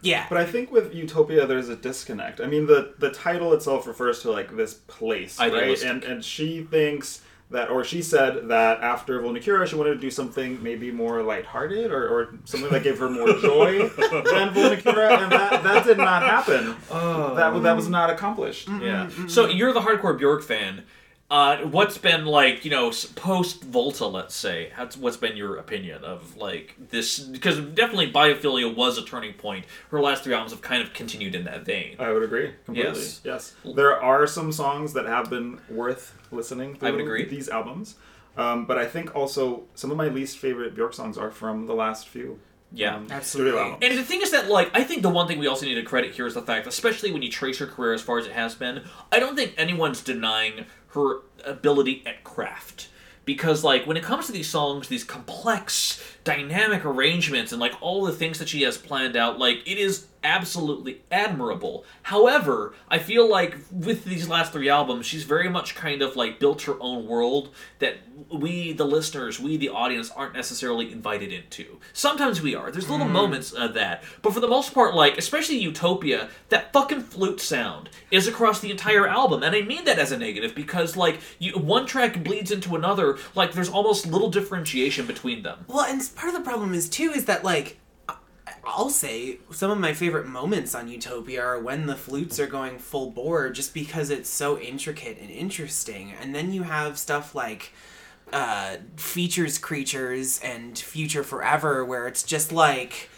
yeah. 0.00 0.26
But 0.28 0.38
I 0.38 0.46
think 0.46 0.70
with 0.70 0.94
Utopia, 0.94 1.46
there's 1.46 1.68
a 1.68 1.76
disconnect. 1.76 2.40
I 2.40 2.46
mean, 2.46 2.66
the 2.66 2.94
the 2.98 3.10
title 3.10 3.52
itself 3.52 3.86
refers 3.86 4.22
to 4.22 4.30
like 4.30 4.56
this 4.56 4.74
place, 4.74 5.38
right? 5.38 5.82
And 5.82 6.04
and 6.04 6.24
she 6.24 6.62
thinks 6.62 7.22
that, 7.52 7.70
or 7.70 7.84
she 7.84 8.02
said 8.02 8.48
that 8.48 8.80
after 8.80 9.20
Vulnicura, 9.20 9.66
she 9.66 9.76
wanted 9.76 9.94
to 9.94 10.00
do 10.00 10.10
something 10.10 10.62
maybe 10.62 10.90
more 10.90 11.22
lighthearted 11.22 11.90
or, 11.90 12.08
or 12.08 12.34
something 12.44 12.70
that 12.70 12.82
gave 12.82 12.98
her 12.98 13.08
more 13.08 13.32
joy 13.40 13.88
than 13.88 14.50
Vulnicura, 14.54 15.22
and 15.22 15.32
that, 15.32 15.62
that 15.62 15.86
did 15.86 15.98
not 15.98 16.22
happen. 16.22 16.74
Oh. 16.90 17.34
That 17.34 17.62
that 17.62 17.76
was 17.76 17.88
not 17.88 18.10
accomplished. 18.10 18.68
Yeah. 18.68 19.10
So 19.28 19.46
you're 19.46 19.72
the 19.72 19.80
hardcore 19.80 20.18
Bjork 20.18 20.42
fan. 20.42 20.84
Uh, 21.32 21.56
what's 21.68 21.96
been 21.96 22.26
like, 22.26 22.62
you 22.62 22.70
know, 22.70 22.92
post 23.14 23.64
Volta, 23.64 24.06
let's 24.06 24.34
say? 24.34 24.70
How's, 24.74 24.98
what's 24.98 25.16
been 25.16 25.34
your 25.34 25.56
opinion 25.56 26.04
of 26.04 26.36
like 26.36 26.76
this? 26.90 27.20
Because 27.20 27.58
definitely 27.58 28.12
Biophilia 28.12 28.76
was 28.76 28.98
a 28.98 29.02
turning 29.02 29.32
point. 29.32 29.64
Her 29.90 30.02
last 30.02 30.24
three 30.24 30.34
albums 30.34 30.52
have 30.52 30.60
kind 30.60 30.82
of 30.82 30.92
continued 30.92 31.34
in 31.34 31.44
that 31.44 31.64
vein. 31.64 31.96
I 31.98 32.12
would 32.12 32.22
agree 32.22 32.50
completely. 32.66 33.00
Yes. 33.00 33.22
Yes. 33.24 33.54
There 33.64 33.98
are 33.98 34.26
some 34.26 34.52
songs 34.52 34.92
that 34.92 35.06
have 35.06 35.30
been 35.30 35.58
worth 35.70 36.14
listening 36.30 36.76
to 36.76 36.86
I 36.86 36.90
would 36.90 37.00
agree. 37.00 37.24
these 37.24 37.48
albums. 37.48 37.94
Um, 38.36 38.66
but 38.66 38.76
I 38.76 38.84
think 38.84 39.16
also 39.16 39.62
some 39.74 39.90
of 39.90 39.96
my 39.96 40.08
least 40.08 40.36
favorite 40.36 40.74
Bjork 40.74 40.92
songs 40.92 41.16
are 41.16 41.30
from 41.30 41.64
the 41.64 41.74
last 41.74 42.08
few. 42.08 42.40
Yeah. 42.74 42.96
um, 42.96 43.06
Absolutely. 43.10 43.86
And 43.86 43.98
the 43.98 44.02
thing 44.02 44.22
is 44.22 44.30
that, 44.30 44.48
like, 44.48 44.70
I 44.74 44.82
think 44.82 45.02
the 45.02 45.10
one 45.10 45.28
thing 45.28 45.38
we 45.38 45.46
also 45.46 45.66
need 45.66 45.74
to 45.74 45.82
credit 45.82 46.14
here 46.14 46.26
is 46.26 46.34
the 46.34 46.42
fact, 46.42 46.66
especially 46.66 47.12
when 47.12 47.22
you 47.22 47.30
trace 47.30 47.58
her 47.58 47.66
career 47.66 47.92
as 47.92 48.00
far 48.00 48.18
as 48.18 48.26
it 48.26 48.32
has 48.32 48.54
been, 48.54 48.82
I 49.10 49.18
don't 49.18 49.36
think 49.36 49.54
anyone's 49.58 50.02
denying 50.02 50.64
her 50.94 51.20
ability 51.44 52.02
at 52.06 52.24
craft. 52.24 52.88
Because 53.24 53.62
like 53.62 53.86
when 53.86 53.96
it 53.96 54.02
comes 54.02 54.26
to 54.26 54.32
these 54.32 54.48
songs, 54.48 54.88
these 54.88 55.04
complex, 55.04 56.02
dynamic 56.24 56.84
arrangements 56.84 57.52
and 57.52 57.60
like 57.60 57.74
all 57.80 58.04
the 58.04 58.12
things 58.12 58.38
that 58.38 58.48
she 58.48 58.62
has 58.62 58.76
planned 58.76 59.16
out, 59.16 59.38
like 59.38 59.58
it 59.66 59.78
is 59.78 60.06
absolutely 60.24 61.02
admirable. 61.10 61.84
However, 62.02 62.74
I 62.88 62.98
feel 62.98 63.28
like 63.28 63.56
with 63.70 64.04
these 64.04 64.28
last 64.28 64.52
three 64.52 64.68
albums, 64.68 65.06
she's 65.06 65.24
very 65.24 65.48
much 65.48 65.74
kind 65.74 66.02
of 66.02 66.16
like 66.16 66.38
built 66.38 66.62
her 66.62 66.76
own 66.80 67.06
world 67.06 67.50
that 67.78 67.96
we, 68.30 68.72
the 68.72 68.84
listeners, 68.84 69.40
we, 69.40 69.56
the 69.56 69.68
audience, 69.68 70.10
aren't 70.10 70.34
necessarily 70.34 70.92
invited 70.92 71.32
into. 71.32 71.78
Sometimes 71.92 72.40
we 72.40 72.54
are. 72.54 72.70
There's 72.70 72.90
little 72.90 73.06
mm. 73.06 73.12
moments 73.12 73.52
of 73.52 73.74
that. 73.74 74.02
But 74.22 74.32
for 74.32 74.40
the 74.40 74.48
most 74.48 74.72
part, 74.72 74.94
like, 74.94 75.18
especially 75.18 75.58
Utopia, 75.58 76.28
that 76.48 76.72
fucking 76.72 77.02
flute 77.02 77.40
sound 77.40 77.90
is 78.10 78.28
across 78.28 78.60
the 78.60 78.70
entire 78.70 79.08
album. 79.08 79.42
And 79.42 79.54
I 79.54 79.62
mean 79.62 79.84
that 79.84 79.98
as 79.98 80.12
a 80.12 80.18
negative 80.18 80.54
because, 80.54 80.96
like, 80.96 81.20
you, 81.38 81.52
one 81.58 81.86
track 81.86 82.22
bleeds 82.22 82.50
into 82.50 82.76
another. 82.76 83.18
Like, 83.34 83.52
there's 83.52 83.68
almost 83.68 84.06
little 84.06 84.30
differentiation 84.30 85.06
between 85.06 85.42
them. 85.42 85.64
Well, 85.66 85.84
and 85.84 86.00
part 86.14 86.28
of 86.28 86.34
the 86.34 86.48
problem 86.48 86.74
is 86.74 86.88
too 86.88 87.10
is 87.10 87.24
that 87.26 87.44
like 87.44 87.78
I'll 88.64 88.90
say 88.90 89.38
some 89.50 89.70
of 89.70 89.78
my 89.78 89.92
favorite 89.92 90.26
moments 90.26 90.74
on 90.74 90.88
Utopia 90.88 91.42
are 91.42 91.58
when 91.60 91.86
the 91.86 91.96
flutes 91.96 92.38
are 92.38 92.46
going 92.46 92.78
full 92.78 93.10
bore, 93.10 93.50
just 93.50 93.74
because 93.74 94.10
it's 94.10 94.30
so 94.30 94.58
intricate 94.58 95.18
and 95.20 95.30
interesting. 95.30 96.12
And 96.20 96.34
then 96.34 96.52
you 96.52 96.62
have 96.62 96.98
stuff 96.98 97.34
like 97.34 97.72
uh, 98.32 98.76
features 98.96 99.58
creatures 99.58 100.40
and 100.42 100.78
future 100.78 101.24
forever, 101.24 101.84
where 101.84 102.06
it's 102.06 102.22
just 102.22 102.52
like 102.52 103.10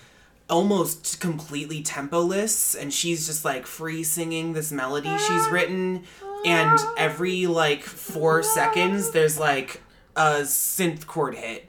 almost 0.49 1.21
completely 1.21 1.83
tempoliess, 1.83 2.79
and 2.81 2.93
she's 2.93 3.27
just 3.27 3.45
like 3.45 3.67
free 3.67 4.03
singing 4.03 4.53
this 4.55 4.73
melody 4.73 5.17
she's 5.19 5.49
written, 5.49 6.05
and 6.45 6.79
every 6.97 7.47
like 7.47 7.83
four 7.83 8.43
seconds 8.43 9.11
there's 9.11 9.39
like 9.39 9.83
a 10.17 10.41
synth 10.43 11.07
chord 11.07 11.35
hit. 11.35 11.67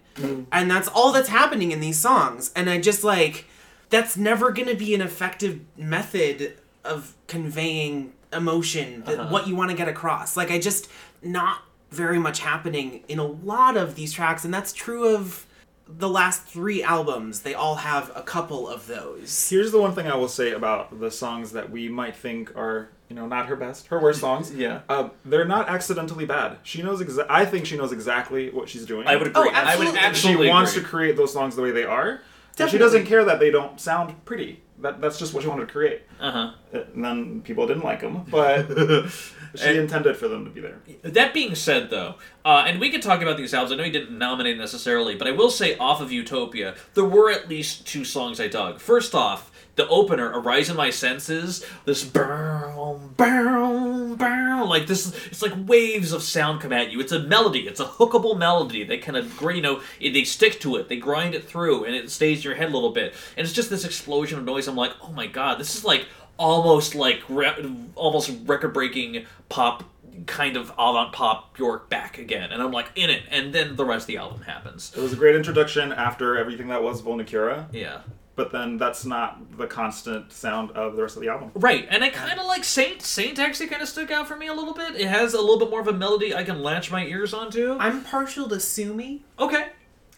And 0.52 0.72
that's 0.72 0.88
all 0.88 1.12
that's 1.12 1.28
happening 1.28 1.72
in 1.72 1.82
these 1.82 2.00
songs. 2.00 2.52
And 2.56 2.70
i 2.70 2.80
just 2.80 3.04
like 3.04 3.48
that's 3.90 4.18
never 4.18 4.52
going 4.52 4.68
to 4.68 4.76
be 4.76 4.94
an 4.94 5.02
effective 5.02 5.62
method 5.78 6.58
of 6.84 7.14
conveying 7.28 8.14
emotion 8.34 9.04
that 9.06 9.32
what 9.32 9.48
you 9.48 9.56
want 9.56 9.72
to 9.72 9.78
get 9.78 9.88
across 9.88 10.36
like 10.36 10.52
i 10.52 10.60
just 10.60 10.90
not 11.22 11.62
very 11.92 12.20
much 12.20 12.40
happening 12.40 13.04
in 13.08 13.20
a 13.20 13.24
lot 13.26 13.78
of 13.78 13.96
these 13.96 14.12
tracks 14.12 14.44
and 14.44 14.54
that's 14.54 14.74
true 14.74 15.16
of 15.16 15.46
the 15.88 16.10
last 16.10 16.44
three 16.44 16.82
albums 16.84 17.42
they 17.42 17.54
all 17.54 17.76
have 17.76 18.12
a 18.16 18.22
couple 18.24 18.68
of 18.68 18.88
those 18.88 19.50
Here's 19.50 19.72
the 19.72 19.80
one 19.80 19.94
thing 19.94 20.08
I 20.08 20.16
will 20.16 20.28
say 20.28 20.52
about 20.52 21.00
the 21.00 21.12
songs 21.12 21.52
that 21.52 21.70
we 21.70 21.88
might 21.90 22.16
think 22.16 22.56
are, 22.58 22.90
you 23.08 23.16
know, 23.16 23.28
not 23.28 23.46
her 23.46 23.56
best, 23.56 23.88
her 23.88 24.02
worst 24.02 24.20
songs. 24.20 24.52
Yeah. 24.56 24.82
Uh, 24.90 25.10
they're 25.24 25.46
not 25.46 25.70
accidentally 25.70 26.26
bad. 26.26 26.58
She 26.64 26.82
knows 26.82 27.02
exa- 27.02 27.28
I 27.30 27.46
think 27.46 27.68
she 27.68 27.78
knows 27.78 27.92
exactly 27.92 28.50
what 28.50 28.68
she's 28.68 28.86
doing. 28.86 29.08
I 29.08 29.16
would 29.16 29.28
agree. 29.28 29.44
Oh, 29.48 29.52
I 29.54 29.76
would 29.78 29.96
absolutely. 29.96 30.48
she 30.48 30.50
wants 30.50 30.72
agree. 30.72 30.84
to 30.84 30.90
create 30.90 31.18
those 31.18 31.32
songs 31.32 31.56
the 31.56 31.62
way 31.62 31.72
they 31.72 31.84
are. 31.84 32.22
And 32.60 32.70
she 32.70 32.78
doesn't 32.78 33.06
care 33.06 33.26
that 33.26 33.40
they 33.40 33.52
don't 33.52 33.80
sound 33.80 34.24
pretty. 34.26 34.62
That 34.82 35.00
that's 35.02 35.18
just 35.18 35.34
what 35.34 35.42
she 35.44 35.50
wanted 35.50 35.68
to 35.68 35.72
create. 35.72 36.02
Uh-huh. 36.20 36.52
And 36.74 37.04
then 37.04 37.42
people 37.42 37.66
didn't 37.66 37.84
like 37.84 38.02
them, 38.02 38.26
but 38.30 38.68
she 39.56 39.66
And- 39.70 39.78
intended 39.78 40.18
for 40.18 40.28
them 40.28 40.44
to 40.46 40.52
be 40.52 40.60
there. 40.62 40.80
That 41.02 41.34
being 41.34 41.56
said, 41.56 41.90
though, 41.90 42.16
uh, 42.44 42.66
and 42.68 42.80
we 42.80 42.90
could 42.92 43.02
talk 43.02 43.22
about 43.22 43.38
these 43.38 43.54
albums. 43.54 43.72
I 43.72 43.76
know 43.78 43.84
you 43.86 43.92
didn't 43.92 44.18
nominate 44.18 44.58
necessarily, 44.58 45.16
but 45.16 45.28
I 45.28 45.32
will 45.32 45.50
say 45.50 45.78
off 45.78 46.02
of 46.02 46.12
Utopia, 46.12 46.76
there 46.94 47.06
were 47.06 47.32
at 47.32 47.48
least 47.48 47.88
two 47.88 48.04
songs 48.04 48.40
I 48.42 48.48
dug. 48.50 48.80
First 48.82 49.16
off, 49.16 49.50
the 49.76 49.88
opener, 49.88 50.32
"Arisen 50.40 50.76
My 50.76 50.90
Senses," 50.90 51.66
this 51.86 52.04
boom, 52.04 53.14
boom, 53.18 54.16
boom, 54.16 54.70
like 54.70 54.88
this. 54.88 55.14
It's 55.28 55.42
like 55.42 55.54
waves 55.68 56.12
of 56.12 56.22
sound 56.24 56.62
come 56.62 56.72
at 56.74 56.92
you. 56.92 57.00
It's 57.00 57.12
a 57.12 57.20
melody. 57.20 57.68
It's 57.68 57.80
a 57.80 57.86
hookable 57.86 58.38
melody. 58.38 58.84
They 58.84 58.98
kind 58.98 59.18
of, 59.18 59.42
you 59.42 59.62
know, 59.62 59.82
they 60.00 60.24
stick 60.24 60.60
to 60.62 60.76
it. 60.78 60.90
They 60.90 60.98
grind 60.98 61.36
it 61.36 61.46
through, 61.48 61.84
and 61.86 61.96
it 61.96 62.10
stays 62.12 62.40
in 62.40 62.44
your 62.44 62.56
head 62.56 62.70
a 62.70 62.74
little 62.74 62.92
bit. 62.92 63.14
And 63.38 63.46
it's 63.46 63.54
just 63.54 63.70
this 63.70 63.86
explosion 63.86 64.40
of 64.40 64.46
noise. 64.46 64.68
I'm 64.68 64.76
like, 64.76 64.94
oh 65.02 65.12
my 65.12 65.28
god, 65.28 65.60
this 65.60 65.76
is 65.76 65.84
like 65.84 66.06
almost 66.38 66.96
like 66.96 67.22
re- 67.30 67.76
almost 67.96 68.32
record-breaking 68.46 69.26
pop 69.50 69.84
kind 70.26 70.56
of 70.58 70.72
avant 70.80 71.12
pop 71.12 71.56
Bjork 71.56 71.90
back 71.90 72.18
again, 72.18 72.52
and 72.52 72.62
I'm 72.62 72.72
like 72.72 72.88
in 72.96 73.10
it, 73.10 73.24
and 73.30 73.54
then 73.54 73.76
the 73.76 73.84
rest 73.86 74.04
of 74.04 74.08
the 74.08 74.18
album 74.18 74.42
happens. 74.42 74.94
It 74.96 75.02
was 75.02 75.12
a 75.14 75.16
great 75.18 75.36
introduction 75.36 75.92
after 75.92 76.38
everything 76.38 76.70
that 76.70 76.82
was 76.82 77.02
Vulnicura, 77.02 77.66
Yeah. 77.74 78.00
But 78.36 78.52
then 78.52 78.78
that's 78.78 79.06
not 79.06 79.58
the 79.58 79.66
constant 79.66 80.32
sound 80.34 80.72
of 80.72 80.96
the 80.98 81.02
rest 81.02 81.16
of 81.16 81.22
the 81.22 81.30
album. 81.30 81.52
Right, 81.54 81.88
and 81.90 82.04
I 82.04 82.10
kind 82.10 82.38
of 82.40 82.46
like 82.46 82.64
Saint. 82.66 83.02
Saint 83.02 83.40
actually 83.40 83.68
kind 83.68 83.82
of 83.82 83.88
stuck 83.88 84.12
out 84.12 84.28
for 84.28 84.36
me 84.36 84.48
a 84.48 84.54
little 84.54 84.74
bit. 84.74 84.96
It 84.96 85.08
has 85.08 85.34
a 85.34 85.40
little 85.40 85.58
bit 85.60 85.70
more 85.70 85.80
of 85.80 85.88
a 85.88 85.94
melody 85.94 86.36
I 86.36 86.44
can 86.44 86.62
latch 86.62 86.92
my 86.92 87.06
ears 87.06 87.34
onto. 87.34 87.78
i'm 87.80 88.04
partial 88.04 88.50
to 88.50 88.60
Sue 88.60 88.94
Me 88.94 89.24
Okay. 89.40 89.68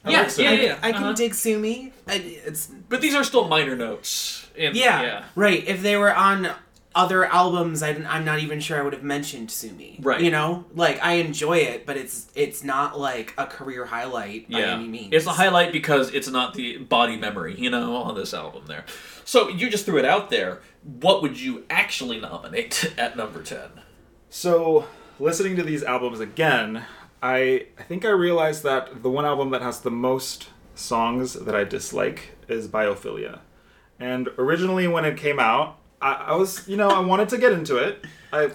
I 0.04 0.12
yeah, 0.12 0.22
like 0.22 0.30
Sue 0.32 0.44
Me. 0.44 0.50
yeah, 0.50 0.54
yeah, 0.56 0.64
yeah. 0.64 0.78
i 0.82 0.92
can 0.92 1.04
uh-huh. 1.04 1.14
dig 1.14 1.34
Sue 1.36 1.60
Me 1.60 1.92
I, 2.08 2.14
it's 2.16 2.68
But 2.90 3.02
these 3.02 3.14
are 3.14 3.24
still 3.24 3.48
minor 3.48 3.76
notes. 3.76 4.48
And, 4.58 4.76
Yeah, 4.76 5.02
yeah. 5.02 5.24
right. 5.36 5.64
If 5.68 5.82
they 5.84 5.96
were 5.98 6.14
on 6.14 6.50
other 6.96 7.26
albums, 7.26 7.84
I, 7.84 7.90
am 7.90 8.26
not 8.26 8.40
even 8.40 8.60
sure 8.60 8.80
I 8.80 8.82
would 8.82 8.94
have 8.94 9.04
mentioned 9.04 9.52
Sue 9.52 9.72
Me. 9.72 10.00
Right. 10.02 10.20
You 10.22 10.32
know, 10.32 10.66
like 10.74 11.00
I 11.04 11.14
enjoy 11.14 11.58
it, 11.60 11.86
but 11.86 11.96
it's 11.98 12.28
it's 12.34 12.64
not 12.64 13.00
like 13.00 13.34
a 13.38 13.46
career 13.46 13.86
highlight 13.86 14.50
by 14.50 14.60
Yeah, 14.60 14.76
any 14.76 14.88
means. 14.88 15.10
it's 15.14 15.26
a 15.28 15.32
highlight 15.32 15.72
because 15.72 16.12
it's 16.14 16.28
not 16.28 16.54
the 16.56 16.78
body 16.78 17.16
memory, 17.18 17.56
you 17.60 17.70
know, 17.70 17.96
on 17.98 18.16
this 18.16 18.34
album 18.34 18.64
there. 18.68 18.84
So 19.26 19.50
you 19.50 19.70
just 19.70 19.86
threw 19.86 19.98
it 20.00 20.06
out 20.06 20.30
there. 20.30 20.62
What 20.84 21.22
would 21.22 21.40
you 21.40 21.66
actually 21.70 22.20
nominate 22.20 22.94
at 22.98 23.16
number 23.16 23.44
ten? 23.44 23.70
So, 24.30 24.88
listening 25.20 25.56
to 25.58 25.64
these 25.64 25.84
albums 25.84 26.20
again, 26.20 26.86
I 27.22 27.68
I 27.78 27.84
think 27.84 28.06
I 28.06 28.10
realized 28.10 28.64
that 28.64 29.04
the 29.04 29.10
one 29.10 29.26
album 29.26 29.52
that 29.52 29.62
has 29.62 29.82
the 29.82 29.92
most 29.92 30.50
songs 30.76 31.34
that 31.34 31.56
I 31.56 31.64
dislike 31.64 32.38
is 32.48 32.68
Biophilia. 32.68 33.40
And 34.00 34.30
originally, 34.38 34.88
when 34.88 35.06
it 35.06 35.18
came 35.18 35.40
out, 35.40 35.77
I, 36.02 36.14
I 36.14 36.36
was 36.36 36.68
you 36.68 36.78
know 36.78 36.90
I 36.90 37.00
wanted 37.00 37.30
to 37.30 37.38
get 37.38 37.52
into 37.54 37.78
it. 37.78 38.06
I 38.32 38.52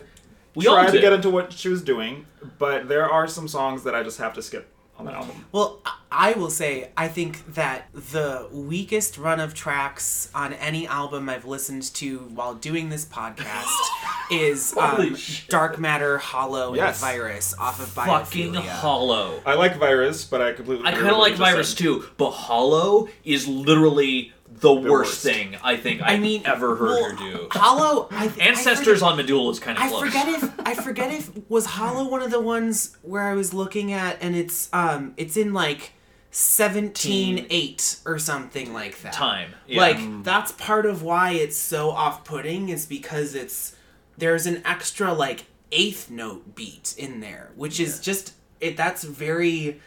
We 0.55 0.65
tried 0.65 0.91
to 0.93 1.01
get 1.01 1.13
into 1.13 1.31
what 1.31 1.53
she 1.53 1.69
was 1.69 1.83
doing, 1.83 2.27
but 2.59 2.89
there 2.89 3.09
are 3.11 3.27
some 3.27 3.49
songs 3.49 3.85
that 3.85 3.95
I 3.95 4.03
just 4.03 4.19
have 4.19 4.35
to 4.35 4.43
skip 4.43 4.69
on 4.99 5.07
that 5.07 5.15
album. 5.15 5.45
Well, 5.53 5.81
I- 5.85 5.97
I 6.15 6.33
will 6.35 6.51
say 6.51 6.91
I 6.95 7.09
think 7.09 7.55
that 7.55 7.89
the 7.95 8.47
weakest 8.53 9.17
run 9.17 9.41
of 9.41 9.55
tracks 9.55 10.31
on 10.35 10.53
any 10.53 10.87
album 10.87 11.31
I've 11.31 11.47
listened 11.47 11.85
to 11.95 12.19
while 12.35 12.53
doing 12.55 12.91
this 12.91 13.07
podcast 13.07 13.67
is 14.31 14.77
um. 14.77 15.17
Dark 15.49 15.79
Matter, 15.79 16.19
Hollow, 16.19 16.75
Yes. 16.75 17.03
and 17.03 17.11
Virus 17.13 17.55
off 17.59 17.81
of 17.81 17.89
Fucking 17.89 18.53
Biophilia. 18.53 18.61
hollow. 18.69 19.41
I 19.47 19.55
like 19.55 19.79
Virus, 19.79 20.27
but 20.27 20.43
I 20.43 20.53
completely. 20.53 20.87
I 20.87 20.93
kind 20.93 21.09
of 21.09 21.17
like 21.17 21.37
Virus 21.37 21.71
said. 21.71 21.79
too, 21.79 22.05
but 22.19 22.31
Hollow 22.33 23.09
is 23.25 23.49
literally 23.49 24.35
the, 24.61 24.73
worst, 24.73 24.89
worst. 24.91 25.23
thing 25.23 25.57
I 25.63 25.77
think 25.77 26.03
I've 26.03 26.19
I 26.19 26.19
mean, 26.19 26.43
ever 26.45 26.77
heard 26.77 26.89
well, 26.91 27.11
her 27.11 27.17
do. 27.17 27.49
Hollow. 27.51 28.09
I 28.11 28.29
th- 28.29 28.39
I 28.41 28.49
Ancestors 28.51 28.99
forget- 29.01 29.03
on 29.03 29.17
Medulla 29.17 29.51
is 29.51 29.59
kind 29.61 29.79
of 29.79 29.85
I 29.85 29.89
close. 29.89 30.03
forget 30.03 30.29
if 30.29 30.61
I 30.67 30.75
forget 30.75 31.13
if 31.13 31.31
was 31.51 31.67
Hollow 31.67 32.09
one 32.09 32.23
of 32.23 32.31
the 32.31 32.41
ones 32.41 32.97
where 33.03 33.23
I 33.25 33.35
was 33.35 33.53
looking 33.55 33.93
at 33.93 34.19
and 34.23 34.35
it's 34.37 34.69
um 34.73 35.15
it's 35.17 35.37
in 35.37 35.53
like 35.53 35.93
seventeen 36.31 37.47
eight 37.51 37.97
or 38.05 38.19
something 38.19 38.73
like 38.73 39.01
that. 39.03 39.13
Time, 39.13 39.51
yeah. 39.67 39.81
Like 39.81 40.25
that's 40.25 40.53
part 40.53 40.87
of 40.87 41.03
why 41.03 41.33
it's 41.33 41.57
so 41.57 41.91
off 41.91 42.25
putting 42.25 42.69
is 42.69 42.85
because 42.87 43.35
it's 43.35 43.77
there's 44.19 44.47
an 44.47 44.61
extra 44.67 45.13
like 45.13 45.45
eighth 45.71 46.11
note 46.11 46.55
beat 46.55 46.95
in 46.99 47.21
there, 47.21 47.51
which 47.57 47.79
is 47.81 48.01
just 48.01 48.35
it 48.61 48.77
that's 48.77 49.05
very 49.05 49.81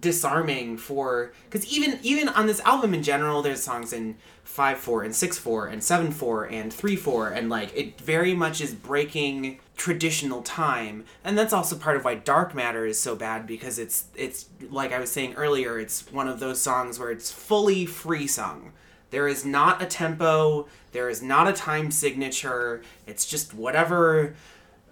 disarming 0.00 0.76
for 0.76 1.32
because 1.44 1.66
even 1.66 1.98
even 2.02 2.28
on 2.28 2.46
this 2.46 2.60
album 2.60 2.92
in 2.92 3.02
general 3.02 3.40
there's 3.40 3.62
songs 3.62 3.92
in 3.92 4.16
5 4.44 4.78
4 4.78 5.02
and 5.04 5.14
6 5.14 5.38
4 5.38 5.66
and 5.66 5.84
7 5.84 6.10
4 6.10 6.44
and 6.44 6.72
3 6.72 6.96
4 6.96 7.28
and 7.28 7.48
like 7.48 7.76
it 7.76 8.00
very 8.00 8.34
much 8.34 8.60
is 8.60 8.74
breaking 8.74 9.60
traditional 9.76 10.42
time. 10.42 11.04
And 11.22 11.36
that's 11.36 11.52
also 11.52 11.76
part 11.76 11.96
of 11.96 12.04
why 12.04 12.14
dark 12.14 12.54
matter 12.54 12.86
is 12.86 12.98
so 12.98 13.14
bad 13.14 13.46
because 13.46 13.78
it's 13.78 14.06
it's 14.14 14.46
like 14.70 14.92
i 14.92 14.98
was 14.98 15.10
saying 15.10 15.34
earlier 15.34 15.78
it's 15.78 16.10
one 16.10 16.28
of 16.28 16.40
those 16.40 16.60
songs 16.60 16.98
where 16.98 17.10
it's 17.10 17.30
fully 17.30 17.86
free 17.86 18.26
sung. 18.26 18.72
There 19.10 19.28
is 19.28 19.44
not 19.44 19.80
a 19.80 19.86
tempo 19.86 20.66
there 20.92 21.08
is 21.08 21.22
not 21.22 21.46
a 21.46 21.52
time 21.52 21.90
signature 21.90 22.82
it's 23.06 23.26
just 23.26 23.54
whatever 23.54 24.34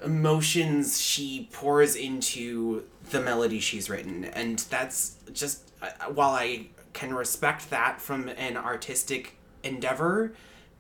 emotions 0.04 1.00
she 1.00 1.48
pours 1.52 1.96
into 1.96 2.84
the 3.10 3.20
melody 3.20 3.60
she's 3.60 3.88
written 3.90 4.24
and 4.24 4.60
that's 4.70 5.16
just 5.32 5.72
uh, 5.82 5.88
while 6.12 6.30
i 6.34 6.66
can 6.92 7.12
respect 7.14 7.70
that 7.70 8.00
from 8.00 8.28
an 8.30 8.56
artistic 8.56 9.36
endeavor 9.62 10.32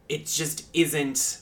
it 0.08 0.26
just 0.26 0.66
isn't 0.74 1.40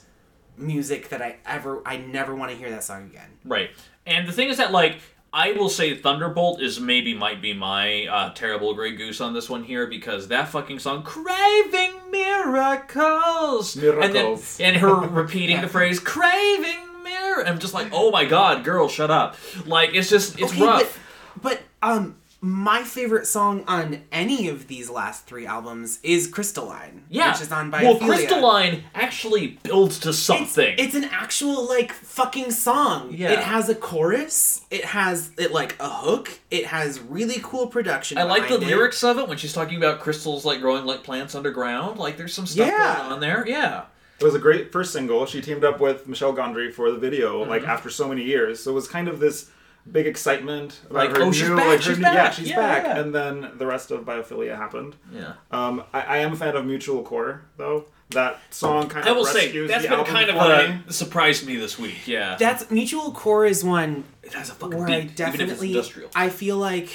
music 0.57 1.09
that 1.09 1.21
i 1.23 1.37
ever 1.47 1.83
i 1.87 1.97
never 1.97 2.35
want 2.35 2.51
to 2.51 2.57
hear 2.57 2.71
that 2.71 2.83
song 2.85 3.05
again 3.07 3.31
Right. 3.45 3.71
And 4.07 4.29
the 4.29 4.33
thing 4.33 4.49
is 4.49 4.57
that, 4.59 4.73
like, 4.73 5.01
I 5.33 5.53
will 5.53 5.69
say 5.69 5.97
Thunderbolt 5.97 6.61
is 6.61 6.79
maybe 6.79 7.15
might 7.15 7.41
be 7.41 7.55
my 7.55 8.07
uh, 8.07 8.33
terrible 8.35 8.75
Grey 8.75 8.95
Goose 8.95 9.21
on 9.21 9.33
this 9.33 9.49
one 9.49 9.65
here 9.65 9.87
because 9.87 10.29
that 10.29 10.49
fucking 10.49 10.79
song, 10.79 11.03
Craving 11.03 12.11
Miracles! 12.11 13.77
Miracles. 13.77 14.61
And, 14.61 14.75
then, 14.75 14.75
and 14.75 14.77
her 14.77 14.95
repeating 15.09 15.61
the 15.61 15.69
phrase, 15.69 15.99
Craving 15.99 16.92
there? 17.05 17.41
And 17.41 17.49
I'm 17.49 17.59
just 17.59 17.75
like, 17.75 17.89
oh 17.93 18.11
my 18.11 18.25
god, 18.25 18.65
girl, 18.65 18.89
shut 18.89 19.11
up. 19.11 19.37
Like 19.67 19.95
it's 19.95 20.09
just 20.11 20.39
it's 20.39 20.53
Okay, 20.53 20.65
rough. 20.65 20.99
But, 21.41 21.43
but 21.43 21.89
um, 21.89 22.17
my 22.45 22.83
favorite 22.83 23.25
song 23.27 23.63
on 23.69 24.03
any 24.11 24.49
of 24.49 24.67
these 24.67 24.91
last 24.91 25.27
three 25.27 25.47
albums 25.47 26.01
is 26.03 26.27
Crystalline. 26.27 27.05
yeah, 27.09 27.31
which 27.33 27.41
is 27.43 27.53
on 27.53 27.71
by 27.71 27.85
well. 27.85 27.99
Crystalline 27.99 28.83
actually 28.97 29.59
builds 29.63 30.01
to 30.01 30.13
something. 30.13 30.75
it's 30.77 30.97
an 30.97 31.05
actual 31.05 31.69
like 31.69 31.93
fucking 31.93 32.51
song. 32.51 33.15
Yeah. 33.17 33.31
It 33.31 33.39
has 33.39 33.69
a 33.69 33.77
chorus. 33.77 34.63
It 34.73 34.85
has 34.87 35.31
it 35.39 35.53
like 35.53 35.77
a 35.79 35.89
hook. 35.89 36.41
It 36.51 36.67
has 36.67 36.99
really 36.99 37.39
cool 37.45 37.69
production. 37.69 38.19
I 38.19 38.25
like 38.25 38.49
the 38.49 38.55
it. 38.57 38.63
lyrics 38.63 39.05
of 39.05 39.19
it 39.19 39.29
when 39.29 39.39
she's 39.39 39.53
talking 39.53 39.77
about 39.77 40.01
crystals 40.01 40.45
like 40.45 40.61
growing 40.61 40.85
like 40.85 41.05
plants 41.05 41.37
underground. 41.37 41.99
Like 42.01 42.17
there's 42.17 42.35
some 42.35 42.47
stuff 42.47 42.67
Yeah. 42.67 42.97
going 42.99 43.13
on 43.13 43.21
there. 43.21 43.45
Yeah. 43.47 43.85
It 44.23 44.25
was 44.27 44.35
a 44.35 44.39
great 44.39 44.73
first 44.73 44.93
single. 44.93 45.27
She 45.27 45.41
teamed 45.41 45.65
up 45.65 45.81
with 45.81 46.07
Michel 46.07 46.33
Gondry 46.35 46.73
for 46.73 46.91
the 46.91 46.99
video, 46.99 47.41
Mm-hmm. 47.41 47.51
like 47.51 47.65
after 47.65 47.91
so 47.91 48.09
many 48.09 48.23
years. 48.23 48.63
So 48.63 48.71
it 48.71 48.75
was 48.75 48.89
kind 48.89 49.09
of 49.09 49.19
this 49.21 49.51
big 49.91 50.07
excitement 50.07 50.81
about 50.89 51.09
Like, 51.09 51.17
her 51.17 51.23
oh, 51.25 51.33
she's 51.33 51.49
back, 51.49 51.67
like, 51.67 51.83
she's 51.83 51.99
new- 51.99 52.05
yeah, 52.05 52.31
she's 52.31 52.51
yeah, 52.51 52.57
back. 52.57 52.85
yeah. 52.85 53.01
And 53.01 53.13
then 53.15 53.51
the 53.59 53.67
rest 53.67 53.91
of 53.91 54.05
Biophilia 54.05 54.57
happened. 54.57 54.95
Yeah. 55.13 55.33
Um, 55.51 55.83
I, 55.93 56.01
I 56.03 56.17
am 56.19 56.33
a 56.33 56.37
fan 56.37 56.55
of 56.57 56.65
Mutual 56.65 57.03
Core 57.03 57.43
though. 57.57 57.87
That 58.11 58.39
song 58.51 58.89
kind 58.91 59.01
of 59.03 59.09
I 59.09 59.11
of 59.11 59.17
will 59.17 59.25
say 59.25 59.47
rescues 59.47 59.71
that's 59.71 59.85
the 59.85 59.89
been 59.97 60.05
kind 60.05 60.29
of 60.29 60.37
for 60.37 60.73
me. 60.73 60.93
surprised 60.93 61.47
me 61.47 61.57
this 61.57 61.79
week. 61.79 62.07
Yeah. 62.07 62.37
That's 62.39 62.71
Mutual 62.71 63.11
Core 63.13 63.47
is 63.47 63.65
one 63.65 64.05
it 64.23 64.35
has 64.35 64.51
a 64.51 64.53
fucking 64.53 64.79
where 64.79 64.87
beat, 64.87 64.93
I 64.93 64.97
even 64.99 65.07
if 65.07 65.11
it's 65.11 65.19
definitely 65.19 65.69
industrial. 65.69 66.11
I 66.15 66.29
feel 66.29 66.59
like 66.59 66.91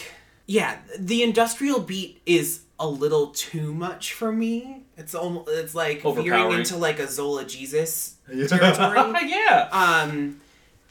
yeah, 0.48 0.78
the 0.98 1.22
industrial 1.24 1.80
beat 1.82 2.22
is 2.26 2.62
a 2.80 2.88
little 2.88 3.28
too 3.28 3.74
much 3.74 4.14
for 4.14 4.32
me. 4.32 4.84
It's 4.98 5.14
almost 5.14 5.50
it's 5.52 5.76
like 5.76 6.02
veering 6.02 6.52
into 6.60 6.78
like 6.78 7.00
a 7.00 7.08
Zola 7.08 7.46
Jesus 7.46 8.16
territory. 8.28 9.28
yeah. 9.30 9.68
um 9.72 10.40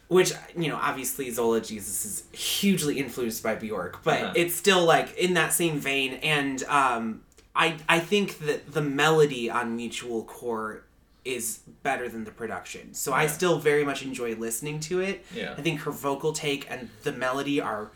which 0.09 0.33
you 0.57 0.69
know 0.69 0.77
obviously 0.81 1.29
zola 1.33 1.61
jesus 1.61 2.05
is 2.05 2.23
hugely 2.38 3.01
influenced 3.01 3.42
by 3.42 3.57
bjork 3.57 3.99
but 4.05 4.23
Uh-huh. 4.23 4.33
it's 4.37 4.55
still 4.55 4.85
like 4.85 5.16
in 5.16 5.35
that 5.35 5.53
same 5.53 5.81
vein 5.81 6.14
and 6.23 6.62
um 6.64 7.23
i 7.57 7.75
i 7.88 7.99
think 7.99 8.38
that 8.47 8.73
the 8.73 8.81
melody 8.83 9.51
on 9.51 9.75
mutual 9.75 10.23
core 10.23 10.85
is 11.25 11.59
better 11.83 12.09
than 12.09 12.23
the 12.25 12.31
production 12.31 12.95
so 12.95 13.12
i 13.12 13.27
still 13.27 13.59
very 13.59 13.85
much 13.85 14.05
enjoy 14.05 14.37
listening 14.37 14.79
to 14.81 15.01
it 15.01 15.25
Yeah. 15.35 15.55
i 15.59 15.61
think 15.61 15.81
her 15.81 15.90
vocal 15.90 16.33
take 16.33 16.71
and 16.71 16.88
the 17.03 17.11
melody 17.11 17.61
are 17.61 17.90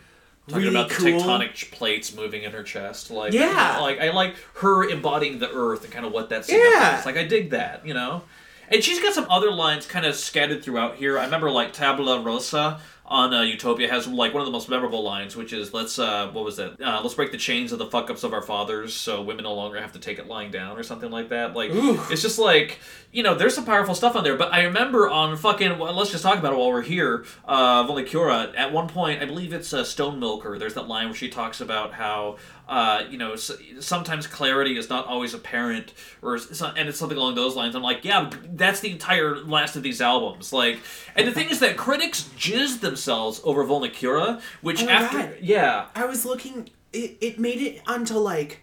Talking 0.51 0.65
really 0.67 0.77
about 0.77 0.91
cool 0.91 1.05
the 1.07 1.13
tectonic 1.13 1.71
plates 1.71 2.15
moving 2.15 2.43
in 2.43 2.53
her 2.53 2.63
chest, 2.63 3.11
like 3.11 3.33
Yeah. 3.33 3.79
like 3.81 4.01
I 4.01 4.11
like 4.11 4.35
her 4.59 4.89
embodying 4.89 5.39
the 5.39 5.51
earth 5.51 5.85
and 5.85 5.93
kind 5.93 6.05
of 6.05 6.13
what 6.13 6.29
that 6.31 6.49
Yeah. 6.49 7.03
Like 7.07 7.17
I 7.17 7.25
dig 7.25 7.51
that, 7.51 7.87
you 7.87 7.95
know. 7.95 8.23
And 8.69 8.85
she's 8.85 9.01
got 9.01 9.15
some 9.15 9.27
other 9.29 9.51
lines 9.51 9.85
kind 9.87 10.07
of 10.07 10.15
scattered 10.15 10.63
throughout 10.63 10.97
here. 10.97 11.19
I 11.19 11.25
remember 11.25 11.51
like 11.51 11.73
Tabula 11.73 12.21
Rasa 12.21 12.81
on 13.11 13.35
uh, 13.35 13.43
Utopia 13.43 13.91
has 13.91 14.07
like 14.07 14.33
one 14.33 14.41
of 14.41 14.47
the 14.47 14.53
most 14.53 14.69
memorable 14.69 15.03
lines, 15.03 15.35
which 15.35 15.53
is 15.53 15.75
let's 15.75 15.99
uh, 15.99 16.29
what 16.29 16.45
was 16.45 16.57
that? 16.59 16.81
Uh, 16.81 17.01
let's 17.03 17.15
break 17.15 17.33
the 17.33 17.39
chains 17.39 17.73
of 17.73 17.81
the 17.81 17.87
fuck 17.87 18.09
ups 18.09 18.23
of 18.23 18.33
our 18.33 18.41
fathers, 18.41 18.95
so 18.95 19.21
women 19.21 19.43
no 19.43 19.55
longer 19.55 19.81
have 19.81 19.93
to 19.93 19.99
take 19.99 20.21
it 20.21 20.29
lying 20.29 20.53
down 20.53 20.79
or 20.79 20.85
something 20.85 21.11
like 21.11 21.31
that. 21.31 21.55
Like 21.55 21.73
Ooh. 21.73 22.01
it's 22.09 22.23
just 22.23 22.39
like 22.39 22.79
you 23.13 23.25
know, 23.25 23.35
there's 23.35 23.55
some 23.55 23.65
powerful 23.65 23.97
stuff 23.97 24.15
on 24.15 24.23
there. 24.23 24.37
But 24.37 24.53
I 24.53 24.63
remember 24.63 25.11
on 25.11 25.37
fucking 25.37 25.79
well, 25.79 25.93
let's 25.93 26.13
just 26.13 26.23
talk 26.23 26.39
about 26.39 26.53
it 26.53 26.57
while 26.57 26.71
we're 26.71 26.83
here. 26.83 27.25
Uh, 27.45 27.85
Vulnicura 27.85 28.57
at 28.57 28.73
one 28.73 28.89
point, 28.89 29.21
I 29.21 29.25
believe 29.25 29.53
it's 29.53 29.73
uh, 29.73 29.83
Stonemilker. 29.83 30.57
There's 30.59 30.75
that 30.75 30.87
line 30.87 31.07
where 31.07 31.17
she 31.17 31.29
talks 31.29 31.61
about 31.61 31.93
how 31.93 32.37
uh, 32.71 33.03
you 33.11 33.19
know 33.19 33.35
sometimes 33.37 34.27
clarity 34.27 34.79
is 34.79 34.89
not 34.89 35.05
always 35.07 35.35
apparent, 35.35 35.93
or 36.23 36.37
and 36.37 36.89
it's 36.89 36.99
something 36.99 37.19
along 37.19 37.35
those 37.35 37.57
lines. 37.57 37.75
I'm 37.75 37.83
like, 37.83 38.05
yeah, 38.05 38.31
that's 38.53 38.79
the 38.81 38.91
entire 38.93 39.37
last 39.37 39.75
of 39.75 39.83
these 39.83 40.01
albums. 40.01 40.53
Like, 40.53 40.79
and 41.17 41.27
the 41.27 41.33
thing 41.33 41.51
is 41.51 41.59
that 41.59 41.77
critics 41.77 42.31
jizz 42.39 42.81
themselves 42.81 43.41
over 43.45 43.65
Vulnicura, 43.65 44.41
which 44.63 44.85
Oh 44.85 44.89
after 44.89 45.19
God. 45.19 45.37
yeah. 45.43 45.87
I 45.95 46.07
was 46.07 46.25
looking. 46.25 46.71
It, 46.93 47.19
it 47.21 47.39
made 47.39 47.61
it 47.61 47.83
onto 47.87 48.15
like 48.15 48.63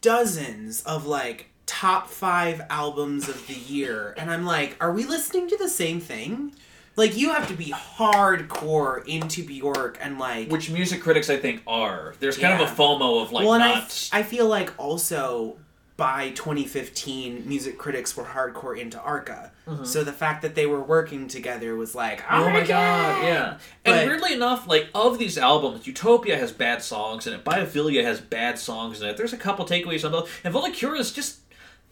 dozens 0.00 0.82
of 0.82 1.06
like 1.06 1.50
top 1.66 2.08
five 2.08 2.62
albums 2.70 3.28
of 3.28 3.46
the 3.46 3.54
year, 3.54 4.14
and 4.16 4.30
I'm 4.30 4.44
like, 4.46 4.76
are 4.80 4.92
we 4.92 5.04
listening 5.04 5.48
to 5.48 5.56
the 5.56 5.68
same 5.68 6.00
thing? 6.00 6.54
Like, 6.96 7.16
you 7.16 7.32
have 7.32 7.48
to 7.48 7.54
be 7.54 7.72
hardcore 7.72 9.06
into 9.06 9.44
Bjork 9.44 9.98
and 10.00 10.18
like. 10.18 10.50
Which 10.50 10.70
music 10.70 11.02
critics 11.02 11.28
I 11.30 11.36
think 11.36 11.62
are. 11.66 12.14
There's 12.20 12.38
kind 12.38 12.60
of 12.60 12.68
a 12.68 12.72
FOMO 12.72 13.22
of 13.22 13.32
like 13.32 13.44
well, 13.44 13.54
and 13.54 13.64
I, 13.64 13.74
not. 13.74 14.10
I 14.12 14.22
feel 14.22 14.46
like 14.46 14.72
also 14.78 15.56
by 15.96 16.30
2015, 16.30 17.48
music 17.48 17.78
critics 17.78 18.16
were 18.16 18.24
hardcore 18.24 18.76
into 18.78 19.00
Arca. 19.00 19.52
So 19.84 20.04
the 20.04 20.12
fact 20.12 20.42
that 20.42 20.54
they 20.54 20.66
were 20.66 20.82
working 20.82 21.26
together 21.26 21.74
was 21.74 21.94
like, 21.94 22.22
oh, 22.28 22.34
Mm-hmm. 22.34 22.42
Oh 22.42 22.50
my 22.50 22.66
god, 22.66 23.24
yeah. 23.24 23.58
But- 23.82 23.94
and 23.94 24.10
weirdly 24.10 24.34
enough, 24.34 24.66
like 24.68 24.88
of 24.94 25.18
these 25.18 25.38
albums, 25.38 25.86
Utopia 25.86 26.36
has 26.36 26.52
bad 26.52 26.82
songs 26.82 27.26
in 27.26 27.32
it. 27.32 27.44
Biophilia 27.44 28.04
has 28.04 28.20
bad 28.20 28.58
songs 28.58 29.00
in 29.00 29.08
it. 29.08 29.16
There's 29.16 29.32
a 29.32 29.38
couple 29.38 29.64
takeaways 29.64 30.04
on 30.04 30.12
those, 30.12 30.28
and 30.44 30.52
Vulnicura 30.52 30.98
is 30.98 31.12
just 31.12 31.43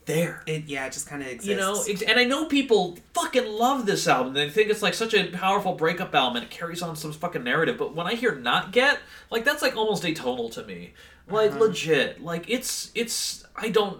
there. 0.07 0.43
It 0.47 0.65
yeah, 0.65 0.87
it 0.87 0.93
just 0.93 1.07
kind 1.09 1.23
of 1.23 1.29
exists. 1.29 1.49
You 1.49 1.57
know, 1.57 1.85
and 2.09 2.19
I 2.19 2.25
know 2.25 2.47
people 2.47 2.99
fucking 3.15 3.47
love 3.47 3.87
this 3.87 4.07
album. 4.09 4.33
They 4.35 4.49
think 4.51 4.71
it's 4.71 4.83
like 4.83 4.95
such 4.95 5.15
a 5.15 5.31
powerful 5.31 5.75
breakup 5.75 6.15
album, 6.15 6.37
and 6.37 6.45
it 6.45 6.51
carries 6.51 6.83
on 6.83 6.97
some 6.97 7.12
fucking 7.12 7.45
narrative. 7.45 7.79
But 7.79 7.95
when 7.95 8.07
I 8.07 8.15
hear 8.15 8.33
"Notget," 8.35 8.99
like 9.31 9.45
that's 9.45 9.62
like 9.62 9.77
almost 9.77 10.03
atonal 10.05 10.51
to 10.53 10.65
me. 10.65 10.93
Like 11.29 11.51
Uh-huh. 11.53 11.61
legit, 11.61 12.23
like 12.23 12.49
it's 12.51 12.91
it's 12.95 13.45
I 13.57 13.69
don't. 13.69 13.99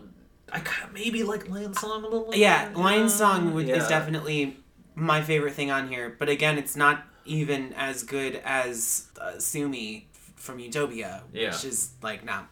I 0.53 0.59
kind 0.61 0.88
of 0.88 0.93
maybe 0.93 1.23
like 1.23 1.45
Lionsong 1.47 2.03
a 2.05 2.09
little. 2.09 2.35
Yeah, 2.35 2.69
bit, 2.69 2.77
Lionsong 2.77 3.53
would, 3.53 3.69
is 3.69 3.88
definitely 3.88 4.59
my 4.95 5.23
favorite 5.23 5.55
thing 5.55 5.71
on 5.71 5.88
here. 5.88 6.15
But 6.19 6.29
again, 6.29 6.59
it's 6.59 6.77
not 6.77 7.05
even 7.25 7.73
as 7.75 8.03
good 8.03 8.41
as 8.45 9.07
uh, 9.21 9.38
Sue 9.38 9.69
Me 9.69 10.09
from 10.37 10.59
Utopia, 10.59 11.23
Yeah. 11.33 11.53
which 11.53 11.65
is 11.65 11.93
like 12.03 12.25
not. 12.25 12.49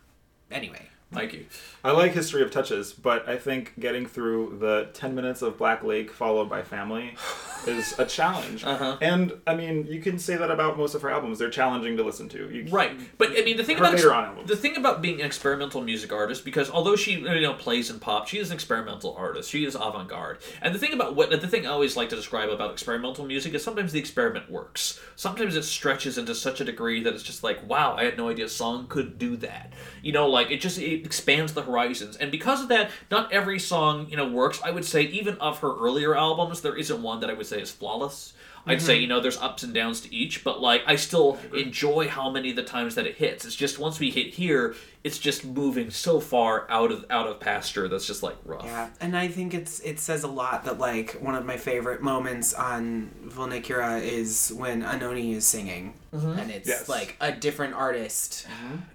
Anyway, 0.50 0.88
Mikey. 1.12 1.48
I 1.82 1.90
like 1.90 2.12
History 2.12 2.42
of 2.42 2.50
Touches, 2.50 2.92
but 2.92 3.28
I 3.28 3.36
think 3.36 3.72
getting 3.80 4.06
through 4.06 4.58
the 4.60 4.90
10 4.94 5.14
minutes 5.14 5.42
of 5.42 5.58
Black 5.58 5.82
Lake 5.82 6.10
followed 6.10 6.48
by 6.48 6.62
Family 6.62 7.16
is 7.66 7.98
a 7.98 8.06
challenge. 8.06 8.64
Uh-huh. 8.64 8.96
And, 9.00 9.32
I 9.46 9.54
mean, 9.56 9.86
you 9.86 10.00
can 10.00 10.18
say 10.18 10.36
that 10.36 10.50
about 10.50 10.78
most 10.78 10.94
of 10.94 11.02
her 11.02 11.10
albums. 11.10 11.38
They're 11.38 11.50
challenging 11.50 11.96
to 11.96 12.04
listen 12.04 12.28
to. 12.30 12.50
You, 12.50 12.66
Right, 12.70 12.96
but 13.18 13.30
I 13.30 13.42
mean 13.42 13.56
the 13.56 13.64
thing 13.64 13.78
about 13.78 13.98
albums. 13.98 14.48
the 14.48 14.56
thing 14.56 14.76
about 14.76 15.02
being 15.02 15.20
an 15.20 15.26
experimental 15.26 15.80
music 15.80 16.12
artist, 16.12 16.44
because 16.44 16.70
although 16.70 16.96
she 16.96 17.12
you 17.12 17.40
know 17.40 17.54
plays 17.54 17.90
in 17.90 17.98
pop, 17.98 18.28
she 18.28 18.38
is 18.38 18.50
an 18.50 18.54
experimental 18.54 19.14
artist. 19.16 19.50
She 19.50 19.64
is 19.64 19.74
avant 19.74 20.08
garde, 20.08 20.38
and 20.62 20.74
the 20.74 20.78
thing 20.78 20.92
about 20.92 21.16
what 21.16 21.30
the 21.30 21.48
thing 21.48 21.66
I 21.66 21.70
always 21.70 21.96
like 21.96 22.08
to 22.10 22.16
describe 22.16 22.48
about 22.50 22.72
experimental 22.72 23.24
music 23.24 23.54
is 23.54 23.64
sometimes 23.64 23.92
the 23.92 23.98
experiment 23.98 24.50
works. 24.50 25.00
Sometimes 25.16 25.56
it 25.56 25.64
stretches 25.64 26.18
into 26.18 26.34
such 26.34 26.60
a 26.60 26.64
degree 26.64 27.02
that 27.02 27.14
it's 27.14 27.22
just 27.22 27.42
like, 27.42 27.66
wow, 27.68 27.96
I 27.96 28.04
had 28.04 28.16
no 28.16 28.28
idea 28.28 28.44
a 28.44 28.48
song 28.48 28.86
could 28.88 29.18
do 29.18 29.36
that. 29.38 29.72
You 30.02 30.12
know, 30.12 30.28
like 30.28 30.50
it 30.50 30.60
just 30.60 30.78
it 30.78 30.99
expands 31.04 31.54
the 31.54 31.62
horizons, 31.62 32.16
and 32.16 32.30
because 32.30 32.62
of 32.62 32.68
that, 32.68 32.90
not 33.10 33.32
every 33.32 33.58
song 33.58 34.06
you 34.08 34.16
know 34.16 34.28
works. 34.28 34.60
I 34.64 34.70
would 34.70 34.84
say 34.84 35.02
even 35.02 35.36
of 35.36 35.58
her 35.60 35.74
earlier 35.76 36.16
albums, 36.16 36.60
there 36.60 36.76
isn't 36.76 37.02
one 37.02 37.20
that 37.20 37.30
I 37.30 37.34
would 37.34 37.46
say 37.46 37.60
is 37.60 37.70
flawless. 37.70 38.32
I'd 38.66 38.82
say, 38.82 38.94
mm-hmm. 38.94 39.02
you 39.02 39.08
know, 39.08 39.20
there's 39.20 39.38
ups 39.38 39.62
and 39.62 39.72
downs 39.72 40.02
to 40.02 40.14
each, 40.14 40.44
but 40.44 40.60
like 40.60 40.82
I 40.86 40.96
still 40.96 41.38
enjoy 41.56 42.08
how 42.08 42.30
many 42.30 42.50
of 42.50 42.56
the 42.56 42.62
times 42.62 42.94
that 42.94 43.06
it 43.06 43.16
hits. 43.16 43.44
It's 43.44 43.54
just 43.54 43.78
once 43.78 43.98
we 43.98 44.10
hit 44.10 44.34
here, 44.34 44.74
it's 45.02 45.18
just 45.18 45.44
moving 45.46 45.90
so 45.90 46.20
far 46.20 46.66
out 46.70 46.92
of 46.92 47.04
out 47.10 47.26
of 47.26 47.40
pasture 47.40 47.88
that's 47.88 48.06
just 48.06 48.22
like 48.22 48.36
rough. 48.44 48.64
yeah, 48.64 48.88
and 49.00 49.16
I 49.16 49.28
think 49.28 49.54
it's 49.54 49.80
it 49.80 49.98
says 49.98 50.24
a 50.24 50.28
lot 50.28 50.64
that 50.64 50.78
like 50.78 51.12
one 51.20 51.34
of 51.34 51.46
my 51.46 51.56
favorite 51.56 52.02
moments 52.02 52.52
on 52.52 53.10
Vulnicura 53.26 54.02
is 54.02 54.52
when 54.54 54.82
Anohni 54.82 55.34
is 55.34 55.46
singing, 55.46 55.94
and 56.12 56.50
it's 56.50 56.68
Yes. 56.68 56.88
like 56.88 57.16
a 57.20 57.32
different 57.32 57.74
artist 57.74 58.46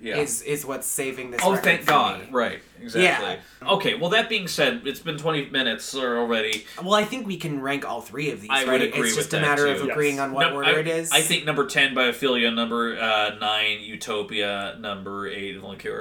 Yeah. 0.02 0.18
is 0.18 0.42
is 0.44 0.66
what's 0.66 0.86
saving 0.88 1.32
this. 1.32 1.42
oh, 1.44 1.56
thank 1.56 1.86
God. 1.86 2.22
me. 2.22 2.28
Right. 2.32 2.60
Exactly. 2.82 3.38
Okay, 3.66 3.96
well 3.96 4.10
that 4.12 4.30
being 4.30 4.48
said, 4.48 4.82
it's 4.86 5.00
been 5.00 5.18
20 5.18 5.50
minutes 5.50 5.96
already. 5.96 6.66
Well, 6.84 6.94
I 6.94 7.04
think 7.06 7.26
we 7.26 7.38
can 7.38 7.62
rank 7.62 7.84
all 7.88 8.02
three 8.02 8.30
of 8.32 8.42
these. 8.42 8.50
I 8.52 8.64
would 8.66 8.70
right? 8.70 8.82
agree 8.82 9.08
It's 9.08 9.16
with 9.18 9.32
just 9.32 9.34
a 9.34 9.40
matter 9.42 9.66
too. 9.74 9.82
of 9.84 9.90
agreeing 9.90 10.16
Yes. 10.18 10.24
on 10.26 10.34
what 10.34 10.48
Num- 10.48 10.56
order 10.56 10.76
I, 10.76 10.80
it 10.82 10.88
is. 10.88 11.12
I 11.12 11.22
think 11.22 11.46
number 11.46 11.66
10 11.66 11.96
Biophilia, 11.96 12.54
number 12.54 13.00
uh, 13.00 13.36
9 13.40 13.80
Utopia, 13.80 14.76
number 14.80 15.28
8 15.28 15.62
Valkyra. 15.62 15.95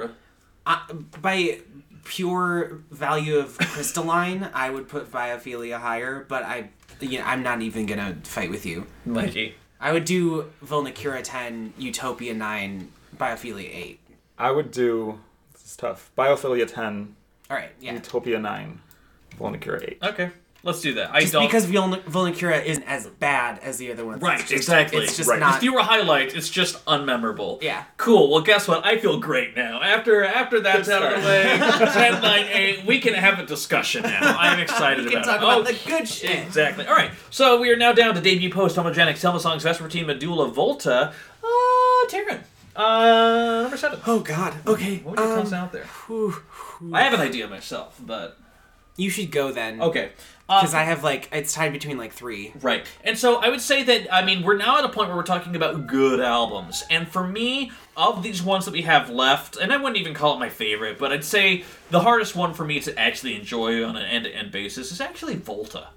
Uh, 0.65 0.79
by 1.21 1.59
pure 2.03 2.79
value 2.91 3.37
of 3.37 3.57
crystalline, 3.57 4.49
I 4.53 4.69
would 4.69 4.87
put 4.87 5.11
Biophilia 5.11 5.79
higher, 5.79 6.25
but 6.27 6.43
I, 6.43 6.69
you 6.99 7.19
know, 7.19 7.25
I'm 7.25 7.43
not 7.43 7.61
even 7.61 7.85
gonna 7.85 8.17
fight 8.23 8.49
with 8.49 8.65
you. 8.65 8.87
Mikey. 9.05 9.55
I 9.79 9.91
would 9.91 10.05
do 10.05 10.51
Vulnicura 10.63 11.21
10, 11.23 11.73
Utopia 11.77 12.33
9, 12.33 12.91
Biophilia 13.17 13.69
8. 13.75 13.99
I 14.37 14.51
would 14.51 14.71
do, 14.71 15.19
this 15.53 15.65
is 15.65 15.75
tough, 15.75 16.11
Biophilia 16.17 16.67
10, 16.71 17.15
All 17.49 17.57
right, 17.57 17.71
yeah. 17.79 17.93
Utopia 17.93 18.39
9, 18.39 18.79
Vulnicura 19.39 19.83
8. 19.83 19.99
Okay. 20.03 20.31
Let's 20.65 20.81
do 20.81 20.95
that. 20.95 21.11
I 21.13 21.21
Just 21.21 21.31
don't 21.33 21.45
because 21.45 21.65
Vol- 21.65 21.95
Vulnicura 22.09 22.65
isn't 22.65 22.83
as 22.83 23.05
bad 23.07 23.59
as 23.59 23.77
the 23.77 23.91
other 23.91 24.03
ones. 24.05 24.21
Right, 24.21 24.39
It's 24.39 24.49
just- 24.49 24.63
exactly. 24.63 25.03
It's 25.03 25.15
just 25.15 25.29
Right. 25.29 25.39
not. 25.39 25.53
With 25.53 25.59
fewer 25.61 25.81
highlights, 25.83 26.33
it's 26.33 26.49
just 26.49 26.83
unmemorable. 26.85 27.61
Yeah. 27.61 27.83
Cool. 27.97 28.31
Well, 28.31 28.41
guess 28.41 28.67
what? 28.67 28.83
I 28.83 28.97
feel 28.97 29.19
great 29.19 29.55
now. 29.55 29.79
After 29.81 30.25
after 30.25 30.59
that's 30.59 30.89
out 30.89 31.03
of 31.03 31.21
the 31.21 31.27
way, 31.27 31.43
10, 31.93 32.21
9, 32.21 32.45
8, 32.51 32.85
we 32.85 32.99
can 32.99 33.13
have 33.13 33.37
a 33.39 33.45
discussion 33.45 34.01
now. 34.01 34.19
I'm 34.39 34.59
excited 34.59 35.05
we 35.05 35.11
can 35.11 35.19
about 35.21 35.25
talk 35.25 35.35
it. 35.41 35.43
about 35.43 35.59
Oh, 35.59 35.63
the 35.63 35.79
good 35.87 36.07
shit. 36.07 36.39
Exactly. 36.45 36.87
All 36.87 36.95
right. 36.95 37.11
So 37.29 37.61
we 37.61 37.69
are 37.69 37.75
now 37.77 37.93
down 37.93 38.15
to 38.15 38.19
debut 38.21 38.49
post 38.49 38.75
homogenic 38.75 39.17
Selma 39.17 39.39
songs 39.39 39.63
Vespertine 39.63 40.07
Medulla 40.07 40.47
Volta. 40.47 41.13
Uh, 41.43 42.07
Taran. 42.07 42.39
Uh, 42.75 43.61
number 43.61 43.77
seven. 43.77 43.99
Oh 44.07 44.19
God. 44.19 44.53
Okay. 44.67 44.97
What 45.03 45.17
would 45.17 45.25
you 45.25 45.31
um, 45.31 45.43
toss 45.43 45.53
out 45.53 45.71
there? 45.71 45.85
whew. 46.07 46.35
I 46.91 47.03
have 47.03 47.13
an 47.13 47.21
idea 47.21 47.47
myself, 47.47 47.97
but 48.05 48.37
You 48.97 49.09
should 49.09 49.31
go 49.31 49.51
then. 49.51 49.81
okay. 49.81 50.11
Because 50.47 50.75
um, 50.75 50.79
I 50.79 50.83
have 50.83 51.03
like 51.03 51.27
it's 51.31 51.53
tied 51.53 51.73
between 51.73 51.97
like 51.97 52.13
three. 52.13 52.53
Right. 52.61 52.85
And 53.03 53.17
so 53.17 53.37
I 53.37 53.49
would 53.49 53.61
say 53.61 53.81
that, 53.83 54.13
I 54.13 54.23
mean, 54.23 54.43
we're 54.43 54.57
now 54.57 54.77
at 54.77 54.85
a 54.85 54.89
point 54.89 55.07
where 55.07 55.17
we're 55.17 55.23
talking 55.23 55.55
about 55.55 55.87
good 55.87 56.19
albums. 56.19 56.83
And 56.91 57.07
for 57.07 57.25
me, 57.25 57.71
of 57.97 58.21
these 58.21 58.43
ones 58.43 58.65
that 58.65 58.71
we 58.71 58.83
have 58.83 59.09
left, 59.09 59.57
and 59.57 59.73
I 59.73 59.77
wouldn't 59.77 59.97
even 59.97 60.13
call 60.13 60.35
it 60.35 60.39
my 60.39 60.49
favorite, 60.49 60.99
but 60.99 61.11
I'd 61.11 61.23
say 61.23 61.63
the 61.89 62.01
hardest 62.01 62.35
one 62.35 62.53
for 62.53 62.63
me 62.63 62.79
to 62.81 62.97
actually 62.99 63.35
enjoy 63.35 63.83
on 63.83 63.95
an 63.95 64.03
end 64.03 64.25
to 64.25 64.35
end 64.35 64.51
basis 64.51 64.91
is 64.91 65.01
actually 65.01 65.35
Volta. 65.35 65.87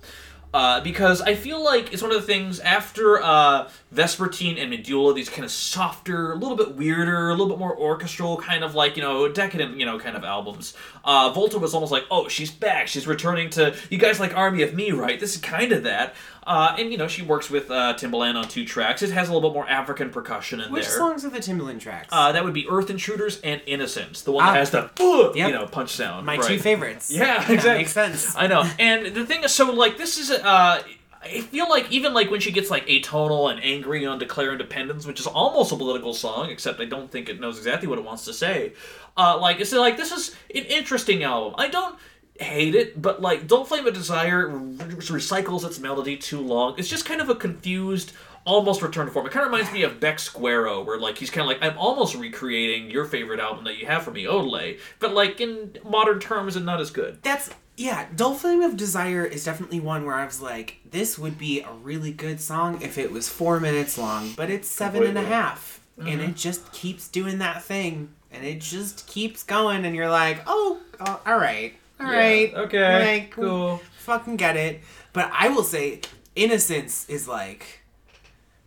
Uh, 0.54 0.80
because 0.80 1.20
I 1.20 1.34
feel 1.34 1.62
like 1.62 1.92
it's 1.92 2.02
one 2.02 2.10
of 2.10 2.18
the 2.18 2.26
things 2.26 2.58
after 2.60 3.22
uh, 3.22 3.68
Vespertine 3.94 4.58
and 4.58 4.70
Medulla, 4.70 5.12
these 5.12 5.28
kind 5.28 5.44
of 5.44 5.50
softer, 5.50 6.32
a 6.32 6.36
little 6.36 6.56
bit 6.56 6.74
weirder, 6.74 7.28
a 7.28 7.32
little 7.32 7.48
bit 7.48 7.58
more 7.58 7.76
orchestral, 7.76 8.38
kind 8.38 8.64
of 8.64 8.74
like, 8.74 8.96
you 8.96 9.02
know, 9.02 9.28
decadent, 9.28 9.78
you 9.78 9.84
know, 9.84 9.98
kind 9.98 10.16
of 10.16 10.24
albums. 10.24 10.72
Uh, 11.04 11.30
Volta 11.30 11.58
was 11.58 11.74
almost 11.74 11.92
like, 11.92 12.04
oh, 12.10 12.28
she's 12.28 12.50
back. 12.50 12.88
She's 12.88 13.06
returning 13.06 13.50
to, 13.50 13.76
you 13.90 13.98
guys 13.98 14.18
like 14.18 14.34
Army 14.34 14.62
of 14.62 14.72
Me, 14.72 14.90
right? 14.90 15.20
This 15.20 15.34
is 15.34 15.40
kind 15.42 15.70
of 15.70 15.82
that. 15.82 16.14
Uh, 16.48 16.74
and, 16.78 16.90
you 16.90 16.96
know, 16.96 17.06
she 17.06 17.20
works 17.22 17.50
with 17.50 17.70
uh, 17.70 17.92
Timbaland 17.94 18.34
on 18.36 18.48
two 18.48 18.64
tracks. 18.64 19.02
It 19.02 19.10
has 19.10 19.28
a 19.28 19.34
little 19.34 19.50
bit 19.50 19.54
more 19.54 19.68
African 19.68 20.08
percussion 20.08 20.60
in 20.60 20.72
Which 20.72 20.86
there. 20.86 20.94
Which 20.94 20.98
songs 20.98 21.24
are 21.26 21.28
the 21.30 21.40
Timbaland 21.40 21.80
tracks? 21.80 22.08
Uh, 22.10 22.32
that 22.32 22.42
would 22.42 22.54
be 22.54 22.66
Earth 22.68 22.88
Intruders 22.88 23.38
and 23.42 23.60
Innocence, 23.66 24.22
the 24.22 24.32
one 24.32 24.46
that 24.46 24.52
Ah. 24.52 24.54
has 24.54 24.70
the, 24.70 24.90
Yep. 25.34 25.36
you 25.36 25.54
know, 25.54 25.66
punch 25.66 25.90
sound. 25.90 26.24
My 26.24 26.36
right. 26.38 26.48
two 26.48 26.58
favorites. 26.58 27.10
Yeah, 27.10 27.38
That 27.40 27.50
exactly. 27.50 27.78
makes 27.78 27.92
sense. 27.92 28.34
I 28.34 28.46
know. 28.46 28.68
And 28.78 29.14
the 29.14 29.26
thing 29.26 29.44
is, 29.44 29.52
so 29.52 29.70
like 29.72 29.98
this 29.98 30.16
is 30.18 30.30
uh 30.30 30.82
I 31.20 31.40
feel 31.40 31.68
like 31.68 31.90
even 31.90 32.14
like 32.14 32.30
when 32.30 32.40
she 32.40 32.52
gets 32.52 32.70
like 32.70 32.86
atonal 32.86 33.50
and 33.50 33.62
angry 33.62 34.06
on 34.06 34.18
Declare 34.18 34.52
Independence, 34.52 35.04
which 35.06 35.18
is 35.20 35.26
almost 35.26 35.72
a 35.72 35.76
political 35.76 36.14
song, 36.14 36.48
except 36.48 36.80
I 36.80 36.84
don't 36.86 37.10
think 37.10 37.28
it 37.28 37.40
knows 37.40 37.58
exactly 37.58 37.88
what 37.88 37.98
it 37.98 38.04
wants 38.04 38.24
to 38.26 38.32
say. 38.32 38.72
Uh, 39.16 39.36
like 39.38 39.60
it's 39.60 39.72
like 39.72 39.96
this 39.96 40.12
is 40.12 40.34
an 40.54 40.64
interesting 40.64 41.24
album. 41.24 41.54
I 41.58 41.68
don't 41.68 41.98
hate 42.38 42.74
it, 42.74 43.00
but 43.00 43.20
like 43.20 43.46
Don't 43.46 43.66
Flame 43.66 43.86
a 43.86 43.90
Desire 43.90 44.48
recycles 44.48 45.64
its 45.66 45.78
melody 45.78 46.16
too 46.16 46.40
long. 46.40 46.74
It's 46.78 46.88
just 46.88 47.04
kind 47.04 47.20
of 47.20 47.28
a 47.28 47.34
confused. 47.34 48.12
Almost 48.44 48.80
return 48.80 49.04
to 49.04 49.12
form. 49.12 49.26
It 49.26 49.32
kind 49.32 49.44
of 49.44 49.52
reminds 49.52 49.70
me 49.74 49.82
of 49.82 50.00
Beck's 50.00 50.26
Guero, 50.30 50.82
where 50.82 50.98
like 50.98 51.18
he's 51.18 51.28
kind 51.28 51.42
of 51.42 51.48
like 51.48 51.62
I'm 51.62 51.76
almost 51.76 52.14
recreating 52.14 52.90
your 52.90 53.04
favorite 53.04 53.40
album 53.40 53.64
that 53.64 53.76
you 53.76 53.84
have 53.86 54.04
for 54.04 54.10
me, 54.10 54.24
Odelay, 54.24 54.78
but 55.00 55.12
like 55.12 55.38
in 55.42 55.76
modern 55.84 56.18
terms 56.18 56.56
and 56.56 56.64
not 56.64 56.80
as 56.80 56.90
good. 56.90 57.18
That's 57.22 57.50
yeah. 57.76 58.06
Dull 58.16 58.32
Flame 58.34 58.62
of 58.62 58.74
Desire 58.76 59.24
is 59.24 59.44
definitely 59.44 59.80
one 59.80 60.06
where 60.06 60.14
I 60.14 60.24
was 60.24 60.40
like, 60.40 60.78
this 60.90 61.18
would 61.18 61.36
be 61.36 61.60
a 61.60 61.70
really 61.72 62.10
good 62.10 62.40
song 62.40 62.80
if 62.80 62.96
it 62.96 63.12
was 63.12 63.28
four 63.28 63.60
minutes 63.60 63.98
long, 63.98 64.32
but 64.34 64.48
it's 64.48 64.68
seven 64.68 65.02
and 65.02 65.10
a 65.18 65.20
Completely. 65.20 65.34
half, 65.34 65.80
and 65.98 66.20
it 66.22 66.34
just 66.34 66.72
keeps 66.72 67.06
doing 67.08 67.38
that 67.38 67.62
thing, 67.62 68.14
and 68.32 68.46
it 68.46 68.60
just 68.60 69.06
keeps 69.06 69.42
going, 69.42 69.84
and 69.84 69.94
you're 69.94 70.08
like, 70.08 70.40
oh, 70.46 70.80
uh, 71.00 71.18
all 71.26 71.38
right, 71.38 71.74
all 72.00 72.06
right, 72.06 72.54
okay, 72.54 73.18
like, 73.22 73.30
cool. 73.32 73.80
fucking 73.98 74.36
get 74.36 74.56
it. 74.56 74.80
But 75.12 75.30
I 75.32 75.48
will 75.48 75.64
say, 75.64 76.00
Innocence 76.36 77.08
is 77.08 77.26
like 77.26 77.80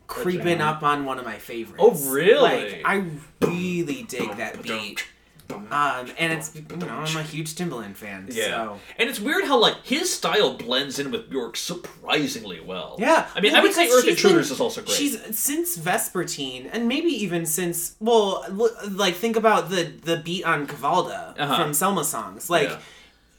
creeping 0.08 0.60
up 0.62 0.84
on 0.84 1.06
one 1.06 1.17
of 1.20 1.26
my 1.26 1.38
favorites. 1.38 1.82
Oh, 1.82 1.91
really? 2.12 2.41
Like 2.41 2.82
I 2.86 3.06
really 3.41 4.04
dig 4.04 4.36
that 4.38 4.62
beat. 4.62 5.06
Um, 5.50 6.10
and 6.17 6.32
it's 6.32 6.56
you 6.56 6.78
know 6.78 6.88
I'm 6.88 7.17
a 7.17 7.24
huge 7.24 7.56
Timbaland 7.56 7.96
fan. 7.98 8.28
Yeah. 8.32 8.46
So. 8.46 8.80
And 8.98 9.10
it's 9.10 9.20
weird 9.20 9.44
how 9.46 9.58
like 9.60 9.76
his 9.84 10.13
style 10.13 10.54
blends 10.54 10.98
in 10.98 11.12
with 11.12 11.30
Bjork 11.30 11.58
surprisingly 11.58 12.62
well. 12.62 12.96
Yeah, 13.00 13.28
I 13.36 13.41
mean, 13.41 13.52
well, 13.52 13.62
I 13.62 13.63
would 13.65 13.74
say 13.74 13.89
Earth 13.89 14.08
Intruders 14.08 14.48
been- 14.48 14.56
is 14.56 14.62
also 14.62 14.82
great. 14.82 14.96
She's 14.96 15.38
since 15.38 15.78
Vespertine, 15.78 16.70
and 16.72 16.88
maybe 16.88 17.10
even 17.10 17.46
since 17.46 17.96
well, 18.00 18.46
like 18.89 19.15
think 19.15 19.36
about 19.36 19.70
the 19.70 19.84
the 20.04 20.15
beat 20.17 20.46
on 20.46 20.67
Cvalda 20.67 21.38
Uh-huh. 21.38 21.58
from 21.62 21.74
Selma 21.74 22.06
songs. 22.06 22.50
Like 22.50 22.70
Yeah. 22.70 22.80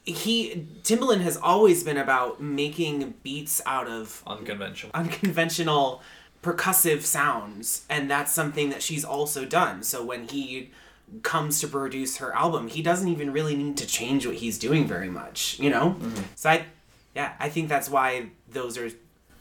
He 0.05 0.67
Timbaland 0.83 1.21
has 1.21 1.37
always 1.37 1.83
been 1.83 1.97
about 1.97 2.41
making 2.41 3.13
beats 3.23 3.61
out 3.65 3.87
of 3.87 4.21
unconventional. 4.27 4.91
unconventional 4.93 6.01
percussive 6.41 7.01
sounds 7.03 7.85
and 7.89 8.11
that's 8.11 8.31
something 8.33 8.69
that 8.69 8.81
she's 8.83 9.05
also 9.05 9.45
done 9.45 9.81
so 9.81 10.03
when 10.03 10.27
he 10.27 10.69
comes 11.21 11.61
to 11.61 11.67
produce 11.69 12.17
her 12.17 12.35
album 12.35 12.67
he 12.67 12.81
doesn't 12.81 13.07
even 13.07 13.31
really 13.31 13.55
need 13.55 13.77
to 13.77 13.87
change 13.87 14.25
what 14.27 14.35
he's 14.35 14.59
doing 14.59 14.85
very 14.85 15.09
much 15.09 15.57
you 15.59 15.69
know 15.69 15.95
so 16.35 16.49
i 16.49 16.65
yeah 17.15 17.31
i 17.39 17.47
think 17.47 17.69
that's 17.69 17.87
why 17.89 18.25
those 18.51 18.77
are 18.77 18.89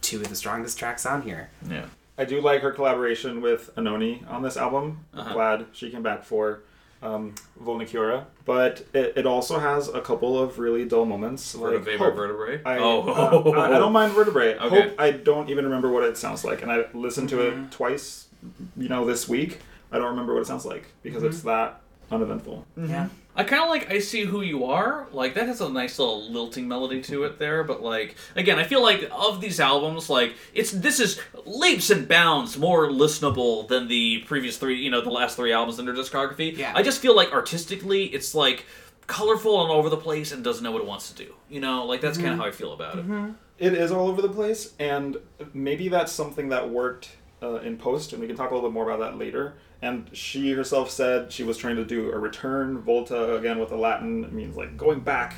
two 0.00 0.18
of 0.20 0.28
the 0.28 0.36
strongest 0.36 0.78
tracks 0.78 1.04
on 1.04 1.22
here 1.22 1.50
Yeah. 1.68 1.86
I 2.18 2.24
do 2.24 2.40
like 2.40 2.60
her 2.60 2.70
collaboration 2.70 3.40
with 3.40 3.74
Anohni 3.74 4.30
on 4.30 4.42
this 4.42 4.56
album. 4.58 5.06
Uh-huh. 5.14 5.32
Glad 5.32 5.66
she 5.72 5.90
came 5.90 6.02
back 6.04 6.22
for 6.22 6.60
um, 7.02 7.34
Vulnicura. 7.62 8.24
But 8.44 8.86
it, 8.92 9.14
it 9.16 9.26
also 9.26 9.58
has 9.58 9.88
a 9.88 10.00
couple 10.00 10.38
of 10.40 10.58
really 10.58 10.84
dull 10.84 11.04
moments. 11.04 11.54
Like 11.54 11.72
Vertebrae, 11.72 11.96
Hope. 11.98 12.14
vertebrae. 12.16 12.60
I, 12.64 12.78
oh, 12.78 13.02
uh, 13.02 13.50
I, 13.60 13.76
I 13.76 13.78
don't 13.78 13.92
mind 13.92 14.12
Vertebrae. 14.12 14.56
Okay. 14.56 14.80
Hope, 14.82 14.94
I 15.00 15.10
don't 15.12 15.48
even 15.50 15.64
remember 15.64 15.90
what 15.90 16.04
it 16.04 16.16
sounds 16.16 16.44
like. 16.44 16.62
And 16.62 16.70
I 16.72 16.84
listened 16.94 17.28
to 17.30 17.36
Mm-hmm. 17.36 17.64
it 17.64 17.70
twice, 17.72 18.28
you 18.76 18.88
know, 18.88 19.04
this 19.04 19.28
week. 19.28 19.60
I 19.92 19.98
don't 19.98 20.08
remember 20.08 20.34
what 20.34 20.40
it 20.40 20.46
sounds 20.46 20.64
like 20.64 20.86
because 21.02 21.22
it's 21.22 21.42
that 21.42 21.80
uneventful. 22.10 22.66
yeah 22.76 23.08
I 23.34 23.44
kind 23.44 23.62
of 23.62 23.70
like 23.70 23.90
I 23.90 23.98
See 23.98 24.24
Who 24.24 24.42
You 24.42 24.66
Are. 24.66 25.06
Like, 25.10 25.34
that 25.34 25.46
has 25.46 25.62
a 25.62 25.68
nice 25.68 25.98
little 25.98 26.30
lilting 26.30 26.68
melody 26.68 27.00
to 27.02 27.24
it 27.24 27.38
there, 27.38 27.64
but, 27.64 27.82
like, 27.82 28.16
again, 28.36 28.58
I 28.58 28.64
feel 28.64 28.82
like 28.82 29.08
of 29.10 29.40
these 29.40 29.58
albums, 29.58 30.10
like, 30.10 30.34
it's 30.52 30.70
this 30.70 31.00
is 31.00 31.18
leaps 31.46 31.88
and 31.88 32.06
bounds 32.06 32.58
more 32.58 32.90
listenable 32.90 33.66
than 33.68 33.88
the 33.88 34.18
previous 34.26 34.58
three, 34.58 34.78
you 34.78 34.90
know, 34.90 35.00
the 35.00 35.10
last 35.10 35.36
three 35.36 35.52
albums 35.52 35.78
in 35.78 35.86
their 35.86 35.94
discography. 35.94 36.56
Yeah. 36.56 36.72
I 36.74 36.82
just 36.82 37.00
feel 37.00 37.16
like 37.16 37.32
artistically, 37.32 38.04
it's, 38.04 38.34
like, 38.34 38.66
colorful 39.06 39.62
and 39.62 39.70
all 39.70 39.78
over 39.78 39.88
the 39.88 39.96
place 39.96 40.32
and 40.32 40.44
doesn't 40.44 40.62
know 40.62 40.72
what 40.72 40.82
it 40.82 40.86
wants 40.86 41.10
to 41.10 41.24
do. 41.24 41.34
You 41.48 41.60
know, 41.60 41.86
like, 41.86 42.02
that's 42.02 42.18
kind 42.18 42.28
of 42.28 42.34
mm-hmm. 42.34 42.42
how 42.42 42.48
I 42.48 42.52
feel 42.52 42.72
about 42.74 42.98
it. 42.98 43.08
Mm-hmm. 43.08 43.32
It 43.58 43.74
is 43.74 43.92
all 43.92 44.08
over 44.08 44.20
the 44.20 44.28
place, 44.28 44.74
and 44.78 45.16
maybe 45.54 45.88
that's 45.88 46.12
something 46.12 46.50
that 46.50 46.68
worked 46.68 47.10
uh, 47.42 47.56
in 47.56 47.76
post, 47.76 48.12
and 48.12 48.20
we 48.20 48.26
can 48.26 48.36
talk 48.36 48.50
a 48.50 48.54
little 48.54 48.68
bit 48.70 48.74
more 48.74 48.88
about 48.90 49.00
that 49.00 49.18
later. 49.18 49.54
And 49.82 50.08
she 50.16 50.52
herself 50.52 50.90
said 50.90 51.32
she 51.32 51.42
was 51.42 51.56
trying 51.56 51.76
to 51.76 51.84
do 51.84 52.12
a 52.12 52.18
return, 52.18 52.78
Volta 52.78 53.34
again 53.36 53.58
with 53.58 53.70
the 53.70 53.76
Latin, 53.76 54.24
it 54.24 54.32
means 54.32 54.56
like 54.56 54.76
going 54.76 55.00
back, 55.00 55.34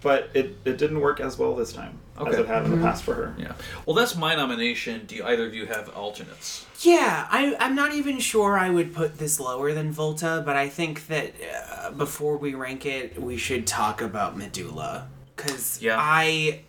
but 0.00 0.30
it, 0.34 0.56
it 0.64 0.78
didn't 0.78 1.00
work 1.00 1.20
as 1.20 1.36
well 1.38 1.54
this 1.54 1.72
time 1.72 1.98
as 2.26 2.34
it 2.38 2.46
had 2.46 2.64
in 2.64 2.70
the 2.70 2.76
past 2.78 3.02
for 3.02 3.14
her. 3.14 3.34
Yeah. 3.38 3.52
Well, 3.84 3.94
that's 3.94 4.14
my 4.16 4.34
nomination. 4.34 5.06
Do 5.06 5.16
you, 5.16 5.24
either 5.24 5.46
of 5.46 5.54
you 5.54 5.66
have 5.66 5.88
alternates? 5.90 6.64
yeah 6.80 7.28
I, 7.30 7.54
i'm 7.60 7.76
not 7.76 7.94
even 7.94 8.18
sure 8.18 8.58
i 8.58 8.68
would 8.68 8.92
put 8.92 9.16
this 9.16 9.38
lower 9.38 9.72
than 9.72 9.92
volta 9.92 10.42
but 10.44 10.56
i 10.56 10.68
think 10.68 11.06
that 11.06 11.32
uh, 11.78 11.92
before 11.92 12.36
we 12.38 12.54
rank 12.54 12.84
it 12.86 13.22
we 13.22 13.36
should 13.36 13.68
talk 13.68 14.02
about 14.02 14.36
medulla 14.36 15.06
because 15.36 15.80
Yeah. 15.80 15.96
i 16.00 16.62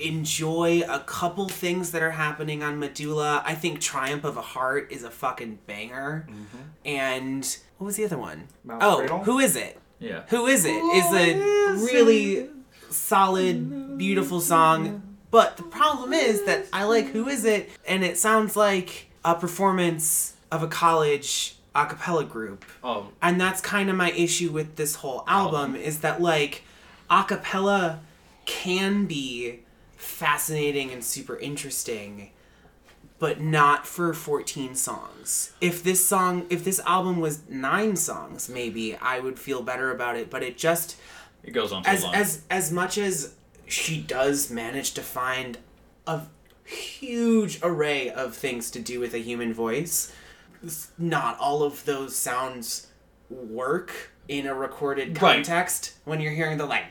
enjoy 0.00 0.82
a 0.88 1.00
couple 1.00 1.48
things 1.48 1.92
that 1.92 2.02
are 2.02 2.10
happening 2.12 2.62
on 2.62 2.78
Medulla. 2.78 3.42
I 3.44 3.54
think 3.54 3.80
Triumph 3.80 4.24
of 4.24 4.36
a 4.36 4.42
Heart 4.42 4.90
is 4.90 5.04
a 5.04 5.10
fucking 5.10 5.60
banger. 5.66 6.26
And 6.84 7.58
what 7.78 7.86
was 7.86 7.96
the 7.96 8.04
other 8.04 8.18
one? 8.18 8.48
Mouse 8.64 8.82
oh, 8.82 8.98
Cradle? 8.98 9.24
who 9.24 9.38
is 9.38 9.56
it? 9.56 9.78
Yeah. 9.98 10.22
Who 10.28 10.46
is 10.46 10.64
it? 10.64 10.70
Is 10.70 11.12
a 11.12 11.92
really 11.92 12.48
solid, 12.90 13.98
beautiful 13.98 14.40
song. 14.40 15.02
But 15.30 15.56
the 15.56 15.62
problem 15.62 16.12
is 16.12 16.44
that 16.46 16.66
I 16.72 16.84
like 16.84 17.08
Who 17.10 17.28
Is 17.28 17.44
It, 17.44 17.70
and 17.86 18.02
it 18.02 18.18
sounds 18.18 18.56
like 18.56 19.10
a 19.24 19.36
performance 19.36 20.34
of 20.50 20.62
a 20.62 20.66
college 20.66 21.54
a 21.74 21.86
cappella 21.86 22.24
group. 22.24 22.64
Um, 22.82 23.12
And 23.22 23.40
that's 23.40 23.60
kind 23.60 23.90
of 23.90 23.96
my 23.96 24.10
issue 24.12 24.50
with 24.50 24.76
this 24.76 24.96
whole 24.96 25.24
album 25.26 25.76
is 25.76 26.00
that 26.00 26.20
like 26.20 26.64
a 27.08 27.24
cappella 27.24 28.00
can 28.44 29.06
be 29.06 29.60
fascinating 30.00 30.90
and 30.90 31.04
super 31.04 31.36
interesting 31.38 32.30
but 33.18 33.38
not 33.38 33.86
for 33.86 34.14
14 34.14 34.74
songs. 34.74 35.52
If 35.60 35.82
this 35.82 36.04
song 36.04 36.46
if 36.48 36.64
this 36.64 36.80
album 36.80 37.20
was 37.20 37.42
9 37.48 37.96
songs 37.96 38.48
maybe 38.48 38.96
I 38.96 39.20
would 39.20 39.38
feel 39.38 39.62
better 39.62 39.90
about 39.90 40.16
it, 40.16 40.30
but 40.30 40.42
it 40.42 40.56
just 40.56 40.96
it 41.42 41.52
goes 41.52 41.72
on 41.72 41.84
as 41.86 42.02
long. 42.02 42.14
as 42.14 42.42
as 42.50 42.72
much 42.72 42.98
as 42.98 43.34
she 43.66 44.00
does 44.00 44.50
manage 44.50 44.94
to 44.94 45.02
find 45.02 45.58
a 46.06 46.22
huge 46.64 47.60
array 47.62 48.10
of 48.10 48.34
things 48.34 48.70
to 48.70 48.80
do 48.80 49.00
with 49.00 49.12
a 49.14 49.18
human 49.18 49.52
voice 49.52 50.12
not 50.98 51.38
all 51.38 51.62
of 51.62 51.84
those 51.84 52.14
sounds 52.14 52.88
work 53.28 54.12
in 54.30 54.46
a 54.46 54.54
recorded 54.54 55.08
Right. 55.20 55.34
context 55.34 55.94
when 56.04 56.20
you're 56.20 56.30
hearing 56.32 56.56
the 56.56 56.64
like 56.64 56.84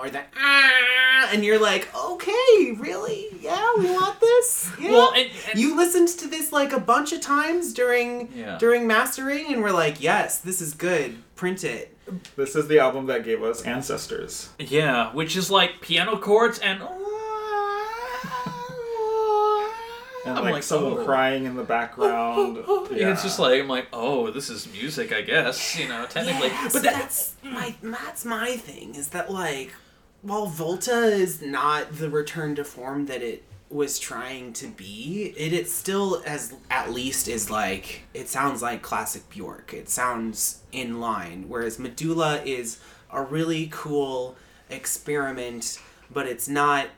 or 0.00 0.08
the 0.10 0.22
ah, 0.36 1.28
and 1.32 1.44
you're 1.44 1.60
like, 1.60 1.88
okay, 1.94 2.72
really? 2.78 3.26
Yeah, 3.40 3.64
we 3.78 3.84
want 3.84 4.18
this. 4.18 4.68
Yeah. 4.80 4.90
Well, 4.90 5.12
and- 5.14 5.30
and- 5.50 5.60
you 5.60 5.76
listened 5.76 6.08
to 6.08 6.26
this 6.26 6.50
like 6.50 6.72
a 6.72 6.80
bunch 6.80 7.12
of 7.12 7.20
times 7.20 7.72
during 7.72 8.32
Yeah. 8.34 8.56
during 8.58 8.86
mastering, 8.86 9.52
and 9.52 9.62
we're 9.62 9.70
like, 9.70 10.00
yes, 10.02 10.38
this 10.38 10.60
is 10.60 10.74
good. 10.74 11.18
Print 11.36 11.62
it. 11.62 11.94
This 12.36 12.56
is 12.56 12.66
the 12.66 12.80
album 12.80 13.06
that 13.06 13.22
gave 13.24 13.42
us 13.44 13.62
Ancestors. 13.62 14.48
Yeah, 14.58 15.12
which 15.12 15.36
is 15.36 15.50
like 15.50 15.80
piano 15.82 16.16
chords 16.16 16.58
and. 16.58 16.82
And 20.24 20.38
I'm 20.38 20.44
like, 20.44 20.52
like, 20.54 20.62
someone 20.62 20.98
oh. 20.98 21.04
crackling 21.04 21.44
in 21.46 21.56
the 21.56 21.64
background. 21.64 22.58
Yeah, 22.92 23.12
it's 23.12 23.22
just 23.22 23.38
like 23.38 23.60
I'm 23.60 23.68
like, 23.68 23.88
oh, 23.92 24.30
this 24.30 24.50
is 24.50 24.70
music, 24.70 25.12
I 25.12 25.22
guess. 25.22 25.78
You 25.78 25.88
know, 25.88 26.06
technically, 26.06 26.48
Yeah, 26.48 26.62
but 26.64 26.72
so 26.72 26.78
that, 26.80 26.94
that's 26.94 27.34
my 27.42 27.74
that's 27.82 28.24
my 28.24 28.56
thing 28.56 28.94
is 28.94 29.08
that 29.08 29.32
like 29.32 29.72
while 30.20 30.46
Volta 30.46 31.04
is 31.04 31.40
not 31.40 31.96
the 31.96 32.10
return 32.10 32.54
to 32.56 32.64
form 32.64 33.06
that 33.06 33.22
it 33.22 33.44
was 33.70 33.98
trying 33.98 34.52
to 34.54 34.68
be, 34.68 35.34
it 35.36 35.52
it 35.52 35.68
still 35.68 36.22
as 36.26 36.54
at 36.70 36.92
least 36.92 37.28
is 37.28 37.50
like 37.50 38.02
it 38.12 38.28
sounds 38.28 38.62
like 38.62 38.82
classic 38.82 39.28
Bjork. 39.30 39.72
It 39.72 39.88
sounds 39.88 40.62
in 40.70 41.00
line. 41.00 41.46
Whereas 41.48 41.78
Medulla 41.78 42.42
is 42.42 42.78
a 43.10 43.22
really 43.22 43.68
cool 43.72 44.36
experiment, 44.70 45.78
but 46.10 46.26
it's 46.26 46.48
not 46.48 46.88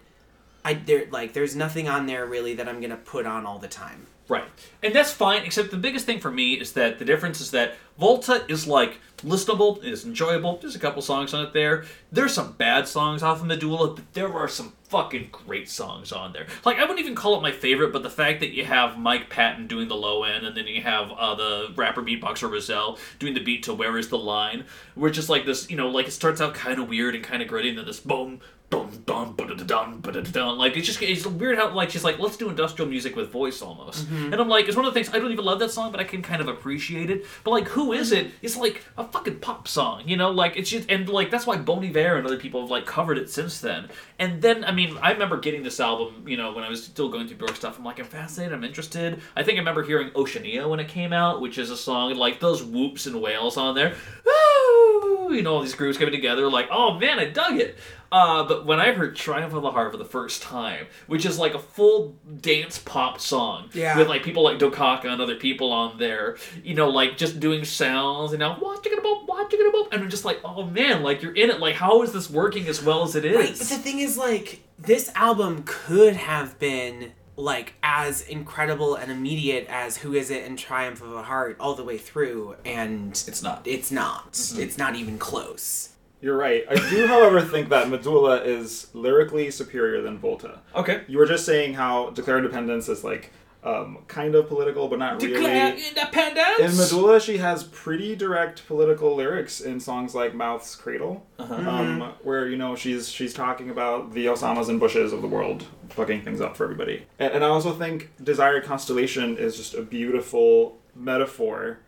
I 0.65 0.75
there 0.75 1.07
like 1.11 1.33
there's 1.33 1.55
nothing 1.55 1.89
on 1.89 2.07
there 2.07 2.27
really 2.27 2.55
that 2.55 2.69
I'm 2.69 2.81
gonna 2.81 2.97
put 2.97 3.27
on 3.27 3.47
all 3.47 3.59
the 3.59 3.69
time. 3.69 4.07
Right. 4.27 4.45
And 4.83 4.95
that's 4.95 5.13
fine, 5.13 5.43
except 5.43 5.71
the 5.71 5.77
biggest 5.77 6.07
thing 6.07 6.19
for 6.19 6.31
me 6.31 6.55
is 6.55 6.73
that 6.73 6.99
the 6.99 7.05
difference 7.05 7.43
is 7.43 7.51
that 7.51 7.75
Volta 7.99 8.45
is 8.49 8.67
like 8.67 8.99
listenable, 9.19 9.85
is 9.85 10.07
enjoyable. 10.07 10.57
There's 10.57 10.75
a 10.75 10.79
couple 10.79 11.03
songs 11.03 11.35
on 11.35 11.45
it 11.45 11.53
there. 11.53 11.85
There's 12.11 12.33
some 12.33 12.53
bad 12.53 12.89
songs 12.89 13.23
off 13.23 13.41
of 13.41 13.47
Medulla, 13.47 13.95
but 13.95 14.15
there 14.15 14.33
are 14.33 14.49
some 14.49 14.73
fucking 14.85 15.29
great 15.31 15.69
songs 15.69 16.11
on 16.11 16.33
there. 16.33 16.47
Like, 16.65 16.79
I 16.79 16.83
wouldn't 16.83 17.01
even 17.01 17.15
call 17.15 17.37
it 17.37 17.43
my 17.43 17.53
favorite, 17.53 17.93
but 17.93 18.03
the 18.03 18.11
fact 18.11 18.41
that 18.41 18.51
you 18.51 18.65
have 18.65 18.99
Mike 18.99 19.29
Patton 19.29 19.67
doing 19.67 19.89
the 19.89 19.97
low 19.97 20.25
end, 20.25 20.47
and 20.47 20.57
then 20.57 20.67
you 20.67 20.81
have 20.83 21.11
uh, 21.11 21.35
the 21.35 21.73
rapper 21.77 22.03
beatboxer 22.03 22.49
Rahzel 22.49 22.99
doing 23.19 23.35
the 23.35 23.43
beat 23.43 23.65
to 23.65 23.75
Where 23.75 23.99
Is 23.99 24.09
the 24.09 24.19
Line, 24.19 24.65
it's 24.97 25.17
just 25.17 25.29
like 25.29 25.45
this, 25.45 25.71
you 25.71 25.77
know, 25.77 25.89
like 25.89 26.07
it 26.07 26.13
starts 26.13 26.41
out 26.41 26.55
kind 26.55 26.81
of 26.81 26.89
weird 26.89 27.15
and 27.15 27.25
kind 27.25 27.43
of 27.43 27.49
gritty, 27.49 27.71
and 27.71 27.79
then 27.79 27.87
this 27.87 28.01
boom, 28.01 28.41
dum 28.71 28.91
dum 29.07 29.35
ba 29.37 29.47
da 29.47 29.55
dum 29.55 30.01
ba 30.01 30.13
da 30.13 30.21
dum 30.21 30.59
like 30.59 30.77
it's 30.77 30.87
just 30.87 31.01
it's 31.03 31.27
weird 31.27 31.57
how 31.59 31.73
like 31.73 31.91
she's 31.91 32.05
like 32.05 32.19
let's 32.19 32.37
do 32.37 32.49
industrial 32.49 32.89
music 32.89 33.15
with 33.15 33.31
voice 33.31 33.63
almost. 33.63 34.07
Mm-hmm. 34.07 34.33
And 34.33 34.41
i'm 34.41 34.49
like 34.49 34.67
it's 34.67 34.77
one 34.77 34.87
of 34.87 34.93
the 34.93 34.99
things 34.99 35.15
i 35.15 35.19
don't 35.19 35.31
even 35.31 35.45
love 35.45 35.59
that 35.59 35.71
song 35.71 35.91
but 35.91 36.01
i 36.01 36.05
can 36.05 36.23
kind 36.23 36.41
of 36.41 36.49
appreciate 36.49 37.11
it. 37.11 37.25
But 37.45 37.51
like 37.53 37.69
who 37.69 37.93
is 37.93 38.13
it? 38.13 38.27
Mm-hmm. 38.27 38.37
It's 38.43 38.57
like 38.57 38.85
a 38.97 39.05
fucking 39.05 39.41
pop 39.41 39.69
song 39.69 40.03
you 40.07 40.17
know? 40.17 40.31
Like 40.31 40.57
it's 40.57 40.71
just 40.71 40.91
and 40.91 41.09
like 41.09 41.31
that's 41.31 41.47
why 41.47 41.57
bon 41.57 41.85
iver 41.85 42.17
and 42.17 42.27
other 42.27 42.39
people 42.39 42.61
have 42.63 42.71
like 42.71 42.87
covered 42.87 43.19
it 43.19 43.31
since 43.31 43.61
then. 43.61 43.89
And 44.19 44.43
then 44.43 44.65
i 44.65 44.73
mean 44.73 44.97
i 45.03 45.13
remember 45.13 45.39
getting 45.39 45.63
this 45.63 45.79
album 45.79 46.27
you 46.27 46.37
know 46.37 46.53
when 46.53 46.65
i 46.65 46.69
was 46.69 46.85
still 46.85 47.09
going 47.09 47.29
through 47.29 47.37
Bjork 47.37 47.57
stuff. 47.57 47.79
I'm 47.79 47.85
like 47.85 47.99
i'm 47.99 48.07
fascinated 48.07 48.55
i'm 48.55 48.65
interested. 48.65 49.21
I 49.37 49.43
think 49.43 49.57
i 49.57 49.61
remember 49.61 49.83
hearing 49.83 50.11
oceania 50.17 50.67
when 50.67 50.81
it 50.81 50.89
came 50.89 51.13
out 51.13 51.41
which 51.41 51.59
is 51.59 51.71
a 51.71 51.77
song 51.77 52.15
like 52.15 52.41
those 52.41 52.63
whoops 52.63 53.07
and 53.07 53.21
wails 53.21 53.57
on 53.57 53.75
there. 53.75 53.95
Woo! 54.25 55.35
you 55.35 55.43
know 55.43 55.55
all 55.55 55.63
these 55.63 55.75
groups 55.75 55.99
coming 55.99 56.13
together 56.13 56.49
like 56.49 56.69
oh 56.71 56.99
man 56.99 57.19
i 57.19 57.25
dug 57.25 57.59
it 57.59 57.77
uh, 58.15 58.45
but 58.47 58.65
when 58.65 58.79
I 58.79 58.93
heard 58.93 59.17
Triumph 59.17 59.53
of 59.55 59.63
the 59.63 59.71
Heart 59.73 59.91
for 59.91 59.97
the 59.99 60.05
first 60.05 60.41
time, 60.41 60.87
which 61.09 61.27
is 61.27 61.37
like 61.37 61.55
a 61.55 61.59
full 61.59 62.17
dance 62.41 62.79
pop 62.79 63.21
song 63.21 63.71
Yeah. 63.75 63.99
with 63.99 64.07
like 64.09 64.23
people 64.23 64.45
like 64.45 64.59
Dokaka 64.59 65.07
and 65.07 65.21
other 65.21 65.35
people 65.35 65.73
on 65.73 65.99
there, 65.99 66.37
you 66.63 66.75
know, 66.75 66.89
like 66.91 67.17
just 67.17 67.41
doing 67.41 67.65
sounds 67.65 68.33
and 68.33 68.39
now 68.39 68.55
what 68.61 68.85
you 68.85 68.91
gonna 68.95 69.03
boop, 69.07 69.27
what 69.27 69.53
you 69.53 69.59
gonna 69.59 69.77
boop, 69.85 69.93
and 69.93 70.03
I'm 70.03 70.11
just 70.11 70.25
like, 70.25 70.39
oh 70.45 70.63
man, 70.65 71.03
like 71.03 71.23
you're 71.23 71.35
in 71.35 71.51
it. 71.51 71.59
Like, 71.59 71.75
how 71.75 72.03
is 72.03 72.13
this 72.13 72.31
working 72.31 72.69
as 72.69 72.81
well 72.83 73.03
as 73.03 73.17
it 73.17 73.25
is? 73.25 73.37
Right, 73.37 73.49
but 73.59 73.67
the 73.69 73.79
thing 73.79 73.99
is, 73.99 74.17
like, 74.17 74.61
this 74.79 75.11
album 75.17 75.63
could 75.67 76.15
have 76.15 76.57
been 76.61 77.13
like 77.37 77.75
as 77.83 78.21
incredible 78.29 78.95
and 78.95 79.11
immediate 79.11 79.67
as 79.69 79.97
Who 79.97 80.15
Is 80.15 80.31
It 80.31 80.45
and 80.45 80.57
Triumph 80.57 81.03
of 81.03 81.13
a 81.15 81.23
Heart 81.25 81.57
all 81.59 81.75
the 81.75 81.83
way 81.83 81.99
through, 81.99 82.55
and 82.65 83.11
It's 83.27 83.43
not. 83.43 83.63
It's 83.67 83.91
not. 83.91 84.29
It's 84.57 84.79
not 84.79 84.95
even 84.95 85.19
close. 85.19 85.89
You're 86.25 86.39
right. 86.39 86.65
I 86.71 86.77
do, 86.89 87.07
however, 87.07 87.43
think 87.43 87.69
that 87.69 87.91
Medulla 87.91 88.43
is 88.43 88.89
lyrically 88.95 89.51
superior 89.51 90.01
than 90.01 90.17
Volta. 90.19 90.61
okay. 90.75 91.03
You 91.07 91.19
were 91.19 91.27
just 91.27 91.45
saying 91.45 91.75
how 91.75 92.11
Declare 92.11 92.39
Independence 92.39 92.89
is 92.89 93.05
like 93.05 93.31
um, 93.63 93.99
kind 94.09 94.35
of 94.35 94.49
political, 94.49 94.89
but 94.89 94.99
not 94.99 95.21
really 95.21 95.35
Declare 95.35 95.73
really. 95.75 95.89
independence. 95.89 96.59
In 96.61 96.77
Medulla, 96.79 97.21
she 97.21 97.37
has 97.39 97.65
pretty 97.65 98.17
direct 98.17 98.67
political 98.67 99.15
lyrics 99.15 99.61
in 99.61 99.81
songs 99.81 100.15
like 100.15 100.35
"Mouth's 100.35 100.75
Cradle," 100.77 101.27
Uh-huh. 101.39 101.55
um, 101.71 102.13
where 102.23 102.49
you 102.49 102.57
know 102.57 102.75
she's 102.75 103.09
she's 103.11 103.35
talking 103.35 103.69
about 103.69 104.13
the 104.15 104.25
Osamas 104.27 104.69
and 104.71 104.81
Bushes 104.81 105.13
of 105.13 105.21
the 105.21 105.29
world, 105.29 105.67
fucking 105.91 106.23
things 106.23 106.41
up 106.41 106.57
for 106.57 106.65
everybody. 106.65 107.05
And, 107.19 107.35
and 107.35 107.45
I 107.45 107.49
also 107.49 107.73
think 107.75 108.11
"Desired 108.23 108.65
Constellation" 108.65 109.37
is 109.37 109.57
just 109.59 109.75
a 109.75 109.83
beautiful 109.83 110.79
metaphor, 110.95 111.81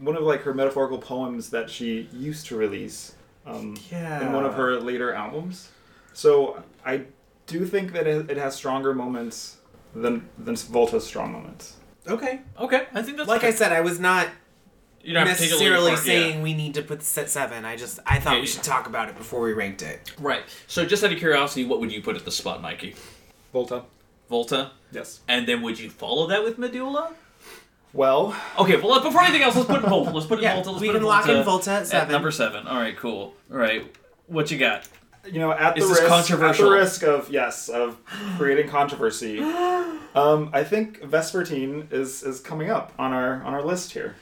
one 0.00 0.16
of 0.16 0.22
like 0.24 0.42
her 0.42 0.54
metaphorical 0.54 0.98
poems 0.98 1.50
that 1.50 1.68
she 1.70 2.08
used 2.12 2.46
to 2.46 2.56
release 2.56 3.14
um, 3.46 3.76
yeah. 3.90 4.26
in 4.26 4.32
one 4.32 4.44
of 4.44 4.54
her 4.54 4.78
later 4.80 5.12
albums. 5.12 5.70
So 6.12 6.62
I 6.84 7.04
do 7.46 7.64
think 7.64 7.92
that 7.92 8.06
it, 8.06 8.30
it 8.30 8.36
has 8.36 8.54
stronger 8.54 8.94
moments 8.94 9.56
than 9.94 10.28
than 10.38 10.54
Volta's 10.56 11.06
strong 11.06 11.32
moments. 11.32 11.76
Okay. 12.06 12.40
okay, 12.58 12.86
I 12.94 13.02
think 13.02 13.16
that's 13.18 13.28
Like 13.28 13.44
I 13.44 13.50
said, 13.50 13.72
I 13.72 13.80
was 13.82 14.00
not 14.00 14.28
you're 15.02 15.14
not 15.14 15.26
particularly 15.28 15.64
necessarily 15.70 15.92
apart- 15.92 16.06
yeah. 16.06 16.12
saying 16.12 16.42
we 16.42 16.54
need 16.54 16.74
to 16.74 16.82
put 16.82 16.98
this 17.00 17.18
at 17.18 17.30
seven. 17.30 17.64
I 17.64 17.76
just 17.76 17.98
I 18.06 18.18
thought 18.18 18.32
Yeah, 18.34 18.40
we 18.40 18.46
yeah. 18.46 18.52
should 18.52 18.62
talk 18.64 18.86
about 18.86 19.08
it 19.08 19.16
before 19.16 19.40
we 19.40 19.52
ranked 19.52 19.82
it. 19.82 20.12
right. 20.18 20.42
So, 20.66 20.84
just 20.84 21.04
out 21.04 21.12
of 21.12 21.18
curiosity, 21.18 21.64
what 21.64 21.80
would 21.80 21.92
you 21.92 22.02
put 22.02 22.16
at 22.16 22.24
the 22.24 22.30
spot, 22.32 22.60
Mikey? 22.60 22.94
Volta, 23.52 23.84
Volta, 24.28 24.72
yes. 24.92 25.20
and 25.28 25.46
then 25.46 25.62
would 25.62 25.78
you 25.78 25.88
follow 25.88 26.26
that 26.26 26.42
with 26.44 26.58
Medulla? 26.58 27.12
Well, 27.92 28.36
Okay, 28.58 28.76
well, 28.76 28.90
let- 28.90 29.02
before 29.02 29.22
anything 29.22 29.42
else, 29.42 29.56
let's 29.56 29.66
put 29.68 29.82
in 29.82 29.88
Volta. 29.88 30.10
Let's 30.10 30.26
put 30.26 30.38
in 30.38 30.44
Yeah, 30.44 30.54
Volta. 30.54 30.70
Let's 30.70 30.80
we 30.82 30.88
put 30.88 30.96
in 30.96 31.02
can 31.02 31.08
lock 31.08 31.22
in 31.28 31.34
Volta 31.36 31.44
Volta 31.44 31.70
at 31.72 31.86
seven. 31.86 32.12
number 32.12 32.30
seven. 32.30 32.66
All 32.68 32.76
right, 32.78 32.96
cool. 32.96 33.34
All 33.50 33.56
right, 33.58 33.84
what 34.26 34.50
you 34.50 34.58
got? 34.58 34.86
you 35.26 35.38
know, 35.40 35.52
at 35.52 35.74
the 35.74 35.82
Is 35.82 35.88
this 35.88 35.98
risk, 36.00 36.08
controversial? 36.08 36.66
at 36.66 36.68
the 36.70 36.74
risk 36.76 37.02
of 37.02 37.30
yes, 37.30 37.68
of 37.68 37.98
creating 38.38 38.68
controversy, 38.70 39.40
um, 40.14 40.48
I 40.54 40.64
think 40.64 41.00
Vespertine 41.02 41.92
is 41.92 42.22
is 42.22 42.40
coming 42.40 42.70
up 42.70 42.92
on 42.98 43.12
our 43.12 43.42
on 43.42 43.52
our 43.54 43.62
list 43.62 43.92
here. 43.92 44.14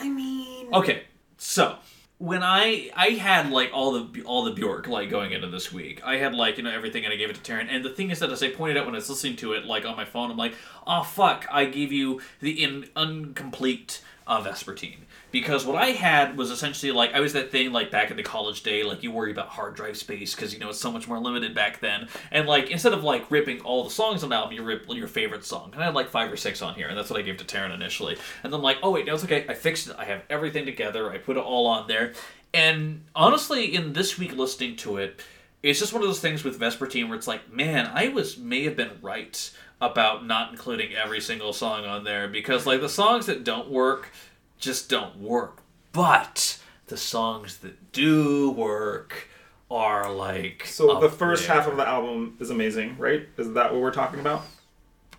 I 0.00 0.08
mean, 0.08 0.72
Okay, 0.72 1.04
so 1.36 1.76
when 2.24 2.42
I 2.42 2.90
I 2.96 3.10
had 3.10 3.50
like 3.50 3.70
all 3.74 3.92
the 3.92 4.22
all 4.22 4.44
the 4.44 4.52
Bjork 4.52 4.88
like 4.88 5.10
going 5.10 5.32
into 5.32 5.46
this 5.46 5.70
week, 5.70 6.00
I 6.04 6.16
had 6.16 6.34
like 6.34 6.56
you 6.56 6.62
know 6.62 6.70
everything 6.70 7.04
and 7.04 7.12
I 7.12 7.16
gave 7.16 7.28
it 7.28 7.36
to 7.42 7.52
Taran. 7.52 7.66
And 7.68 7.84
the 7.84 7.90
thing 7.90 8.10
is 8.10 8.18
that 8.20 8.30
as 8.30 8.42
I 8.42 8.48
pointed 8.48 8.78
out 8.78 8.86
when 8.86 8.94
I 8.94 8.98
was 8.98 9.10
listening 9.10 9.36
to 9.36 9.52
it 9.52 9.66
like 9.66 9.84
on 9.84 9.94
my 9.94 10.06
phone, 10.06 10.30
I'm 10.30 10.38
like, 10.38 10.54
oh 10.86 11.02
fuck, 11.02 11.46
I 11.50 11.66
gave 11.66 11.92
you 11.92 12.22
the 12.40 12.64
in 12.64 12.88
incomplete 12.96 14.00
uh, 14.26 14.42
Vespertine 14.42 15.00
because 15.34 15.66
what 15.66 15.74
I 15.74 15.86
had 15.86 16.36
was 16.36 16.52
essentially 16.52 16.92
like 16.92 17.12
I 17.12 17.18
was 17.18 17.32
that 17.32 17.50
thing 17.50 17.72
like 17.72 17.90
back 17.90 18.12
in 18.12 18.16
the 18.16 18.22
college 18.22 18.62
day, 18.62 18.84
like 18.84 19.02
you 19.02 19.10
worry 19.10 19.32
about 19.32 19.48
hard 19.48 19.74
drive 19.74 19.96
space 19.96 20.32
because 20.32 20.54
you 20.54 20.60
know 20.60 20.68
it's 20.68 20.80
so 20.80 20.92
much 20.92 21.08
more 21.08 21.18
limited 21.18 21.54
back 21.54 21.80
then. 21.80 22.08
And 22.30 22.46
like 22.46 22.70
instead 22.70 22.92
of 22.92 23.02
like 23.02 23.28
ripping 23.30 23.60
all 23.62 23.82
the 23.82 23.90
songs 23.90 24.22
on 24.22 24.30
the 24.30 24.36
album, 24.36 24.54
you 24.54 24.62
rip 24.62 24.86
your 24.88 25.08
favorite 25.08 25.44
song. 25.44 25.70
And 25.72 25.82
I 25.82 25.86
had 25.86 25.94
like 25.94 26.08
five 26.08 26.32
or 26.32 26.36
six 26.36 26.62
on 26.62 26.74
here, 26.74 26.86
and 26.86 26.96
that's 26.96 27.10
what 27.10 27.18
I 27.18 27.22
gave 27.22 27.36
to 27.38 27.44
Taran 27.44 27.74
initially. 27.74 28.16
And 28.44 28.52
then 28.52 28.60
I'm 28.60 28.62
like, 28.62 28.78
oh 28.82 28.92
wait, 28.92 29.06
no, 29.06 29.14
it's 29.14 29.24
okay. 29.24 29.44
I 29.48 29.54
fixed 29.54 29.88
it. 29.88 29.96
I 29.98 30.04
have 30.04 30.22
everything 30.30 30.66
together. 30.66 31.10
I 31.10 31.18
put 31.18 31.36
it 31.36 31.42
all 31.42 31.66
on 31.66 31.88
there. 31.88 32.12
And 32.54 33.02
honestly, 33.16 33.74
in 33.74 33.92
this 33.92 34.16
week 34.16 34.36
listening 34.36 34.76
to 34.76 34.98
it, 34.98 35.20
it's 35.64 35.80
just 35.80 35.92
one 35.92 36.02
of 36.02 36.08
those 36.08 36.20
things 36.20 36.44
with 36.44 36.60
Vespertine 36.60 37.08
where 37.08 37.16
it's 37.16 37.26
like, 37.26 37.52
man, 37.52 37.90
I 37.92 38.08
was 38.08 38.38
may 38.38 38.62
have 38.64 38.76
been 38.76 38.92
right 39.02 39.50
about 39.92 40.26
not 40.26 40.50
including 40.52 40.94
every 40.94 41.20
single 41.20 41.52
song 41.52 41.84
on 41.84 42.04
there 42.04 42.28
because 42.28 42.66
like 42.66 42.80
the 42.80 42.88
songs 42.88 43.26
that 43.26 43.44
don't 43.44 43.70
work 43.70 44.10
just 44.58 44.88
don't 44.88 45.16
work. 45.18 45.62
But 45.92 46.58
the 46.86 46.96
songs 46.96 47.58
that 47.58 47.92
do 47.92 48.50
work 48.50 49.28
are 49.70 50.12
like 50.12 50.66
So 50.66 50.90
up 50.92 51.00
the 51.00 51.08
first 51.08 51.46
there. 51.46 51.56
half 51.56 51.66
of 51.68 51.76
the 51.76 51.86
album 51.88 52.36
is 52.40 52.50
amazing, 52.50 52.96
right? 52.98 53.28
Is 53.36 53.52
that 53.52 53.72
what 53.72 53.80
we're 53.80 53.90
talking 53.92 54.20
about? 54.20 54.42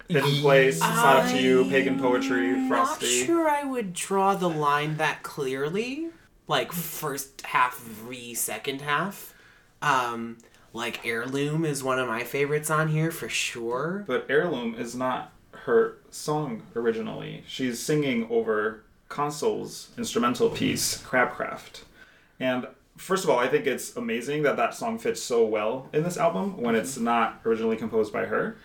Hidden 0.07 0.41
Place, 0.41 0.75
It's 0.75 0.81
Not 0.81 1.25
Up 1.25 1.31
to 1.31 1.41
You, 1.41 1.65
Pagan 1.65 1.99
Poetry, 1.99 2.67
Frosty. 2.67 3.05
I'm 3.07 3.19
not 3.19 3.25
sure 3.25 3.49
I 3.49 3.63
would 3.63 3.93
draw 3.93 4.35
the 4.35 4.49
line 4.49 4.97
that 4.97 5.23
clearly. 5.23 6.09
Like 6.47 6.71
first 6.71 7.41
half 7.41 7.79
v 7.79 8.35
second 8.35 8.81
half. 8.81 9.33
Um, 9.81 10.37
like 10.75 11.05
Heirloom 11.05 11.63
is 11.63 11.83
one 11.83 11.99
of 11.99 12.07
my 12.07 12.23
favorites 12.23 12.69
on 12.69 12.89
here 12.89 13.09
for 13.09 13.29
sure. 13.29 14.03
But 14.05 14.25
Heirloom 14.29 14.75
is 14.75 14.93
not 14.93 15.31
her 15.51 15.97
song 16.11 16.63
originally. 16.75 17.43
She's 17.47 17.79
singing 17.79 18.27
over 18.29 18.83
Console's 19.07 19.91
instrumental 19.97 20.49
piece, 20.49 21.01
Crabcraft. 21.01 21.83
And 22.41 22.67
first 22.97 23.23
of 23.23 23.29
all, 23.29 23.39
I 23.39 23.47
think 23.47 23.65
it's 23.65 23.95
amazing 23.95 24.43
that 24.43 24.57
that 24.57 24.75
song 24.75 24.99
fits 24.99 25.23
so 25.23 25.45
well 25.45 25.89
in 25.93 26.03
this 26.03 26.17
album 26.17 26.57
when 26.57 26.75
mm-hmm. 26.75 26.83
it's 26.83 26.97
not 26.97 27.39
originally 27.45 27.77
composed 27.77 28.11
by 28.11 28.25
her. 28.25 28.57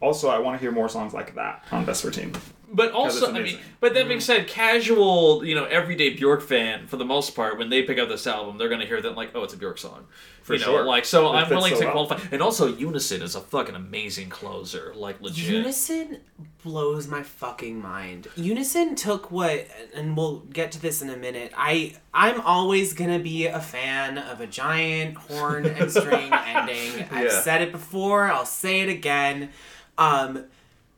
Also, 0.00 0.30
I 0.30 0.38
want 0.38 0.56
to 0.56 0.60
hear 0.60 0.72
more 0.72 0.88
songs 0.88 1.12
like 1.12 1.34
that 1.34 1.62
on 1.70 1.84
Vespertine. 1.84 2.34
But 2.72 2.92
'Cause 2.92 3.16
it's 3.16 3.24
also, 3.24 3.34
I 3.36 3.42
mean, 3.42 3.58
but 3.80 3.94
that 3.94 4.06
being 4.06 4.20
said, 4.20 4.46
casual, 4.46 5.44
you 5.44 5.56
know, 5.56 5.64
everyday 5.64 6.10
Bjork 6.10 6.40
fan, 6.40 6.86
for 6.86 6.96
the 6.96 7.04
most 7.04 7.34
part, 7.34 7.58
when 7.58 7.68
they 7.68 7.82
pick 7.82 7.98
up 7.98 8.08
this 8.08 8.26
album, 8.28 8.58
they're 8.58 8.68
gonna 8.68 8.86
hear 8.86 9.00
that 9.00 9.16
like, 9.16 9.30
oh, 9.34 9.42
it's 9.42 9.54
a 9.54 9.56
Bjork 9.56 9.76
song. 9.78 10.06
For 10.42 10.54
you 10.54 10.60
know, 10.60 10.66
sure. 10.66 10.84
Like, 10.84 11.04
so 11.04 11.32
It 11.32 11.36
I'm 11.36 11.50
willing 11.50 11.74
so 11.74 11.80
to 11.80 11.84
well. 11.86 12.06
qualify. 12.06 12.20
And 12.32 12.40
also, 12.40 12.66
Unison 12.68 13.22
is 13.22 13.34
a 13.34 13.40
fucking 13.40 13.74
amazing 13.74 14.30
closer, 14.30 14.92
like 14.96 15.20
legit. 15.20 15.50
Unison 15.52 16.18
blows 16.62 17.08
my 17.08 17.22
fucking 17.24 17.80
mind. 17.80 18.28
Unison 18.36 18.94
took 18.94 19.30
what, 19.32 19.66
and 19.94 20.16
we'll 20.16 20.38
get 20.52 20.70
to 20.72 20.80
this 20.80 21.02
in 21.02 21.10
a 21.10 21.16
minute. 21.16 21.52
I 21.56 21.94
I'm 22.14 22.40
always 22.40 22.92
gonna 22.92 23.18
be 23.18 23.46
a 23.46 23.60
fan 23.60 24.16
of 24.16 24.40
a 24.40 24.46
giant 24.46 25.16
horn 25.16 25.66
and 25.66 25.90
string 25.90 26.32
ending. 26.46 27.04
I've 27.10 27.24
Yeah. 27.32 27.40
said 27.42 27.62
it 27.62 27.72
before. 27.72 28.30
I'll 28.30 28.46
say 28.46 28.80
it 28.80 28.88
again. 28.88 29.50
Um, 29.98 30.44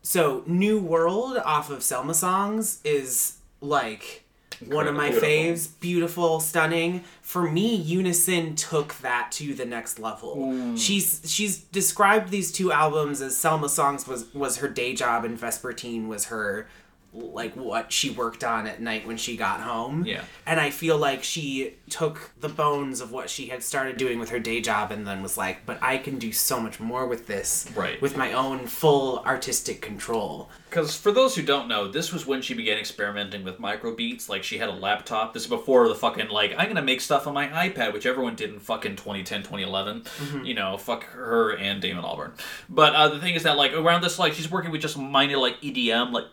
so 0.02 0.42
New 0.46 0.78
World 0.80 1.38
off 1.44 1.70
of 1.70 1.82
Selma 1.82 2.14
songs 2.14 2.80
is 2.84 3.38
like 3.60 4.24
one 4.66 4.86
of 4.86 4.94
my 4.94 5.06
Incredible. 5.06 5.28
faves. 5.28 5.68
Beautiful, 5.80 6.40
stunning. 6.40 7.04
For 7.20 7.42
me, 7.50 7.74
Unison 7.74 8.54
took 8.54 8.94
that 8.98 9.32
to 9.32 9.54
the 9.54 9.64
next 9.64 9.98
level. 9.98 10.34
Hmm. 10.34 10.76
She's 10.76 11.22
she's 11.24 11.58
described 11.58 12.30
these 12.30 12.52
two 12.52 12.72
albums 12.72 13.20
as 13.20 13.36
Selma 13.36 13.68
songs 13.68 14.06
was 14.06 14.32
was 14.34 14.58
her 14.58 14.68
day 14.68 14.94
job 14.94 15.24
and 15.24 15.38
Vespertine 15.38 16.08
was 16.08 16.26
her 16.26 16.68
like 17.12 17.54
what 17.54 17.92
she 17.92 18.10
worked 18.10 18.42
on 18.42 18.66
at 18.66 18.80
night 18.80 19.06
when 19.06 19.16
she 19.16 19.36
got 19.36 19.60
home. 19.60 20.04
Yeah. 20.06 20.24
And 20.46 20.58
I 20.58 20.70
feel 20.70 20.96
like 20.96 21.22
she 21.22 21.74
took 21.90 22.30
the 22.40 22.48
bones 22.48 23.00
of 23.00 23.12
what 23.12 23.28
she 23.28 23.46
had 23.46 23.62
started 23.62 23.98
doing 23.98 24.18
with 24.18 24.30
her 24.30 24.38
day 24.38 24.60
job 24.60 24.90
and 24.90 25.06
then 25.06 25.22
was 25.22 25.36
like, 25.36 25.66
but 25.66 25.78
I 25.82 25.98
can 25.98 26.18
do 26.18 26.32
so 26.32 26.58
much 26.58 26.80
more 26.80 27.06
with 27.06 27.26
this. 27.26 27.68
Right. 27.74 28.00
With 28.00 28.16
my 28.16 28.32
own 28.32 28.66
full 28.66 29.18
artistic 29.20 29.82
control. 29.82 30.48
Because 30.70 30.96
for 30.96 31.12
those 31.12 31.36
who 31.36 31.42
don't 31.42 31.68
know, 31.68 31.86
this 31.86 32.14
was 32.14 32.26
when 32.26 32.40
she 32.40 32.54
began 32.54 32.78
experimenting 32.78 33.44
with 33.44 33.58
microbeats. 33.58 34.30
Like 34.30 34.42
she 34.42 34.56
had 34.56 34.70
a 34.70 34.72
laptop. 34.72 35.34
This 35.34 35.42
is 35.42 35.48
before 35.50 35.86
the 35.88 35.94
fucking 35.94 36.28
like 36.30 36.54
I'm 36.56 36.68
gonna 36.68 36.80
make 36.80 37.02
stuff 37.02 37.26
on 37.26 37.34
my 37.34 37.48
iPad, 37.48 37.92
which 37.92 38.06
everyone 38.06 38.36
did 38.36 38.54
in 38.54 38.58
fucking 38.58 38.96
2010, 38.96 39.40
2011. 39.42 40.04
You 40.46 40.54
know, 40.54 40.78
fuck 40.78 41.04
her 41.04 41.54
and 41.56 41.82
Damon 41.82 42.04
Albarn. 42.04 42.32
But 42.70 42.94
uh, 42.94 43.08
the 43.08 43.20
thing 43.20 43.34
is 43.34 43.42
that 43.42 43.58
like 43.58 43.74
around 43.74 44.02
this 44.02 44.18
like 44.18 44.32
she's 44.32 44.50
working 44.50 44.70
with 44.70 44.80
just 44.80 44.96
minor 44.96 45.36
like 45.36 45.60
EDM 45.60 46.12
like. 46.12 46.24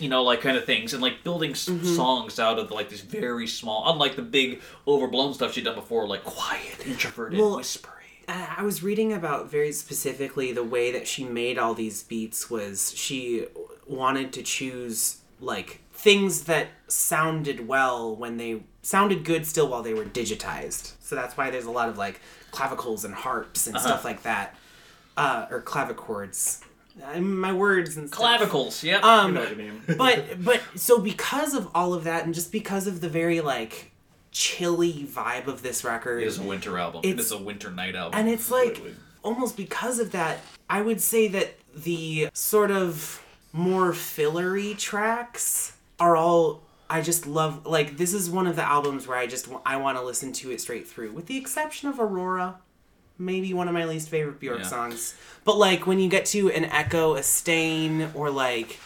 You 0.00 0.08
know, 0.08 0.22
like 0.22 0.40
kind 0.40 0.56
of 0.56 0.64
things, 0.64 0.92
and 0.94 1.02
like 1.02 1.22
building 1.22 1.50
s- 1.52 1.70
songs 1.84 2.38
out 2.40 2.58
of 2.58 2.70
like 2.70 2.88
these 2.88 3.02
very 3.02 3.46
small, 3.46 3.90
unlike 3.92 4.16
the 4.16 4.22
big 4.22 4.60
overblown 4.86 5.34
stuff 5.34 5.52
she'd 5.52 5.64
done 5.64 5.74
before, 5.74 6.06
like 6.08 6.24
quiet, 6.24 6.86
introverted, 6.86 7.38
Well, 7.38 7.56
whispery. 7.56 7.92
Uh, 8.28 8.46
I 8.58 8.62
was 8.62 8.82
reading 8.82 9.12
about 9.12 9.50
very 9.50 9.72
specifically 9.72 10.52
the 10.52 10.62
way 10.64 10.90
that 10.92 11.06
she 11.08 11.24
made 11.24 11.58
all 11.58 11.74
these 11.74 12.02
beats 12.02 12.48
was 12.48 12.92
she 12.96 13.46
wanted 13.86 14.32
to 14.34 14.42
choose 14.42 15.16
like 15.40 15.80
things 15.92 16.44
that 16.44 16.68
sounded 16.86 17.66
well 17.66 18.14
when 18.14 18.36
they 18.36 18.62
sounded 18.82 19.24
good 19.24 19.46
still 19.46 19.68
while 19.68 19.82
they 19.82 19.92
were 19.94 20.04
digitized. 20.04 20.92
So 21.00 21.14
that's 21.16 21.36
why 21.36 21.50
there's 21.50 21.64
a 21.64 21.70
lot 21.70 21.88
of 21.88 21.98
like 21.98 22.20
clavicles 22.52 23.04
and 23.04 23.14
harps 23.14 23.66
and 23.66 23.76
stuff 23.78 24.04
like 24.04 24.22
that, 24.22 24.54
uh, 25.16 25.46
or 25.50 25.60
clavichords. 25.60 26.62
My 27.20 27.52
words 27.52 27.96
and 27.96 28.08
stuff. 28.08 28.18
Clavicles, 28.18 28.82
yep. 28.84 29.02
You 29.02 29.08
Um, 29.08 29.34
know 29.34 29.40
what 29.40 29.50
I 29.52 29.54
mean? 29.54 29.82
but 29.98 30.42
but 30.44 30.60
so 30.76 30.98
because 30.98 31.54
of 31.54 31.68
all 31.74 31.94
of 31.94 32.04
that 32.04 32.24
and 32.24 32.34
just 32.34 32.52
because 32.52 32.86
of 32.86 33.00
the 33.00 33.08
very 33.08 33.40
like 33.40 33.90
chilly 34.32 34.92
vibe 35.08 35.46
of 35.48 35.62
this 35.62 35.82
record 35.84 36.22
it 36.22 36.26
is 36.26 36.38
a 36.38 36.42
winter 36.42 36.78
album. 36.78 37.00
It 37.04 37.10
It's- 37.10 37.30
a 37.32 37.38
winter 37.38 37.70
night 37.70 37.96
album. 37.96 38.18
and 38.18 38.28
it's 38.28 38.50
like 38.50 38.80
almost 39.22 39.56
because 39.56 39.98
of 39.98 40.12
that 40.12 40.38
i 40.70 40.80
would 40.80 41.00
say 41.00 41.26
that 41.28 41.54
the 41.76 42.28
sort 42.32 42.70
of 42.70 43.22
more 43.52 43.92
fillery 43.92 44.72
tracks 44.74 45.72
are 45.98 46.16
all 46.16 46.62
i 46.88 47.00
just 47.02 47.26
love 47.26 47.66
like 47.66 47.96
this 47.98 48.14
is 48.14 48.30
one 48.30 48.46
of 48.46 48.54
the 48.56 48.62
albums 48.62 49.06
where 49.06 49.18
i 49.18 49.26
just 49.26 49.48
i 49.66 49.76
want 49.76 49.98
to 49.98 50.02
listen 50.02 50.32
to 50.32 50.50
it 50.52 50.58
straight 50.60 50.86
through 50.88 51.10
with 51.12 51.26
the 51.26 51.36
exception 51.36 51.88
of 51.90 51.98
aurora 52.00 52.56
maybe 53.20 53.52
one 53.54 53.68
of 53.68 53.74
my 53.74 53.84
least 53.84 54.08
favorite 54.08 54.40
bjork 54.40 54.60
Yeah. 54.60 54.66
songs 54.66 55.14
but 55.44 55.56
like 55.58 55.86
when 55.86 55.98
you 56.00 56.08
get 56.08 56.24
to 56.26 56.50
an 56.50 56.64
echo 56.64 57.14
a 57.14 57.22
stain 57.22 58.10
or 58.14 58.30
like 58.30 58.78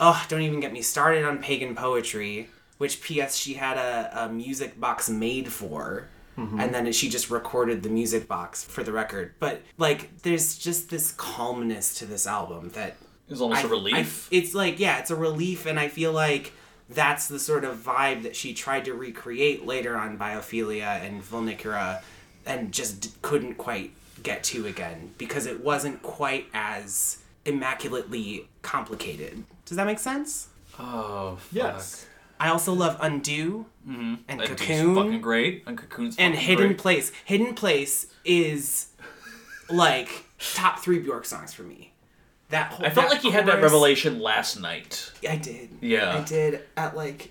oh 0.00 0.24
don't 0.28 0.42
even 0.42 0.60
get 0.60 0.72
me 0.72 0.82
started 0.82 1.24
on 1.24 1.38
pagan 1.38 1.74
poetry 1.74 2.48
which 2.78 3.00
ps 3.00 3.36
she 3.36 3.54
had 3.54 3.76
a, 3.78 4.24
a 4.24 4.28
music 4.28 4.78
box 4.80 5.08
made 5.08 5.50
for 5.52 6.08
mm-hmm. 6.36 6.60
and 6.60 6.74
then 6.74 6.92
she 6.92 7.08
just 7.08 7.30
recorded 7.30 7.82
the 7.82 7.88
music 7.88 8.28
box 8.28 8.64
for 8.64 8.82
the 8.82 8.92
record 8.92 9.34
but 9.38 9.62
like 9.78 10.18
there's 10.22 10.58
just 10.58 10.90
this 10.90 11.12
calmness 11.12 11.94
to 11.98 12.04
this 12.06 12.26
album 12.26 12.70
that 12.70 12.96
is 13.28 13.40
almost 13.40 13.62
I- 13.64 13.66
a 13.66 13.70
relief. 13.70 14.28
I- 14.32 14.36
it's 14.36 14.54
like 14.54 14.78
yeah 14.80 14.98
it's 14.98 15.10
a 15.10 15.16
relief 15.16 15.66
and 15.66 15.78
i 15.78 15.88
feel 15.88 16.12
like 16.12 16.52
that's 16.90 17.28
the 17.28 17.38
sort 17.38 17.64
of 17.64 17.76
vibe 17.76 18.22
that 18.22 18.34
she 18.34 18.54
tried 18.54 18.86
to 18.86 18.94
recreate 18.94 19.66
later 19.66 19.94
on 19.96 20.16
biophilia 20.18 21.04
and 21.04 21.22
vulnicura 21.22 22.02
and 22.48 22.72
just 22.72 23.00
d- 23.00 23.10
couldn't 23.22 23.54
quite 23.54 23.92
get 24.22 24.42
to 24.42 24.66
again 24.66 25.14
because 25.18 25.46
it 25.46 25.62
wasn't 25.62 26.02
quite 26.02 26.46
as 26.52 27.18
immaculately 27.44 28.48
complicated 28.62 29.44
does 29.64 29.76
that 29.76 29.86
make 29.86 29.98
sense 29.98 30.48
oh, 30.78 31.36
fuck. 31.36 31.52
Yes. 31.52 32.06
i 32.40 32.48
also 32.48 32.72
love 32.72 32.96
undo 33.00 33.66
mm-hmm. 33.88 34.14
and 34.26 34.40
That 34.40 34.48
dude's 34.48 34.62
cocoon 34.62 34.94
fucking 34.96 35.20
great. 35.20 35.62
And 35.66 35.78
Cocoon's 35.78 36.16
and 36.18 36.34
hidden 36.34 36.68
great. 36.68 36.78
place 36.78 37.12
hidden 37.24 37.54
place 37.54 38.06
is 38.24 38.88
like 39.70 40.24
top 40.54 40.80
three 40.80 40.98
bjork 40.98 41.24
songs 41.24 41.54
for 41.54 41.62
me 41.62 41.92
that 42.50 42.72
whole, 42.72 42.86
I 42.86 42.90
felt 42.90 43.08
that 43.08 43.16
like 43.16 43.24
you 43.24 43.30
had 43.30 43.46
that 43.46 43.62
revelation 43.62 44.20
last 44.20 44.58
night. 44.58 45.12
I 45.28 45.36
did. 45.36 45.68
Yeah. 45.82 46.18
I 46.18 46.24
did 46.24 46.62
at 46.76 46.96
like 46.96 47.30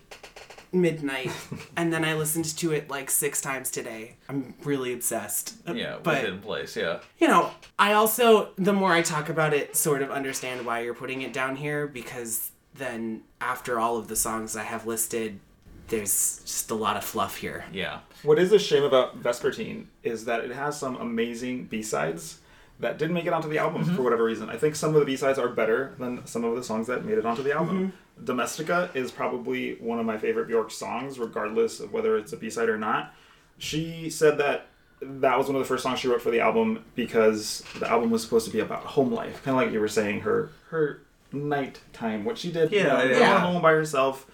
midnight, 0.72 1.32
and 1.78 1.92
then 1.94 2.04
I 2.06 2.14
listened 2.14 2.46
to 2.58 2.72
it 2.74 2.90
like 2.90 3.10
six 3.10 3.42
times 3.42 3.72
today. 3.72 4.16
I'm 4.30 4.54
really 4.64 4.94
obsessed. 4.94 5.56
Yeah, 5.72 5.98
but 6.04 6.16
with 6.16 6.22
hidden 6.24 6.40
place. 6.42 6.76
Yeah. 6.76 7.00
you 7.20 7.28
know, 7.28 7.52
I 7.80 7.94
also 7.94 8.50
the 8.58 8.74
more 8.74 8.92
I 8.94 9.02
talk 9.02 9.30
about 9.30 9.54
it, 9.54 9.76
sort 9.76 10.02
of 10.02 10.12
understand 10.12 10.66
why 10.66 10.82
you're 10.82 10.94
putting 10.94 11.22
it 11.22 11.34
down 11.34 11.56
here 11.56 11.88
because 11.88 12.52
then 12.76 13.22
after 13.42 13.80
all 13.80 13.98
of 13.98 14.08
the 14.08 14.16
songs 14.16 14.56
I 14.56 14.64
have 14.64 14.86
listed, 14.86 15.40
there's 15.88 16.42
just 16.46 16.70
a 16.70 16.76
lot 16.76 16.98
of 16.98 17.04
fluff 17.04 17.38
here. 17.38 17.66
Yeah. 17.72 18.00
What 18.24 18.38
is 18.40 18.52
a 18.52 18.60
shame 18.60 18.84
about 18.84 19.22
Vespertine 19.24 19.86
is 20.04 20.26
that 20.26 20.44
it 20.44 20.52
has 20.52 20.78
some 20.80 20.96
amazing 20.98 21.66
B 21.66 21.82
sides 21.82 22.40
that 22.80 23.00
didn't 23.00 23.14
make 23.16 23.26
it 23.26 23.34
onto 23.34 23.50
the 23.50 23.58
album 23.58 23.84
Mm-hmm. 23.84 23.96
for 23.96 24.02
whatever 24.04 24.24
reason. 24.24 24.50
I 24.50 24.58
think 24.58 24.76
some 24.76 24.94
of 24.94 25.00
the 25.00 25.06
B 25.06 25.16
sides 25.16 25.40
are 25.40 25.48
better 25.48 25.96
than 25.98 26.28
some 26.28 26.44
of 26.44 26.56
the 26.56 26.64
songs 26.64 26.86
that 26.88 27.06
made 27.06 27.18
it 27.18 27.26
onto 27.26 27.42
the 27.42 27.54
album. 27.54 27.78
Mm-hmm. 27.88 27.98
Domestica 28.24 28.90
is 28.94 29.12
probably 29.12 29.76
one 29.76 30.00
of 30.00 30.06
my 30.06 30.18
favorite 30.18 30.48
Bjork 30.48 30.72
songs, 30.72 31.20
regardless 31.20 31.80
of 31.80 31.94
whether 31.94 32.18
it's 32.18 32.34
a 32.34 32.38
B 32.38 32.50
side 32.50 32.70
or 32.70 32.78
not. 32.78 33.14
She 33.58 34.10
said 34.10 34.38
that 34.40 34.68
that 35.02 35.38
was 35.38 35.48
one 35.48 35.56
of 35.56 35.62
the 35.62 35.68
first 35.68 35.84
songs 35.84 36.00
she 36.00 36.08
wrote 36.08 36.22
for 36.22 36.32
the 36.32 36.40
album 36.40 36.84
because 36.96 37.64
the 37.80 37.90
album 37.90 38.10
was 38.10 38.24
supposed 38.24 38.46
to 38.48 38.52
be 38.52 38.60
about 38.60 38.84
home 38.84 39.12
life, 39.12 39.44
kind 39.44 39.58
of 39.58 39.64
like 39.64 39.72
you 39.74 39.80
were 39.80 39.88
saying, 39.88 40.22
her 40.22 40.50
her 40.70 41.02
nighttime, 41.32 42.26
what 42.26 42.38
she 42.38 42.52
did, 42.52 42.72
you 42.72 42.80
Yeah, 42.80 42.84
know, 42.86 42.98
going 43.08 43.12
Yeah. 43.12 43.40
home 43.40 43.62
by 43.62 43.72
herself. 43.72 44.26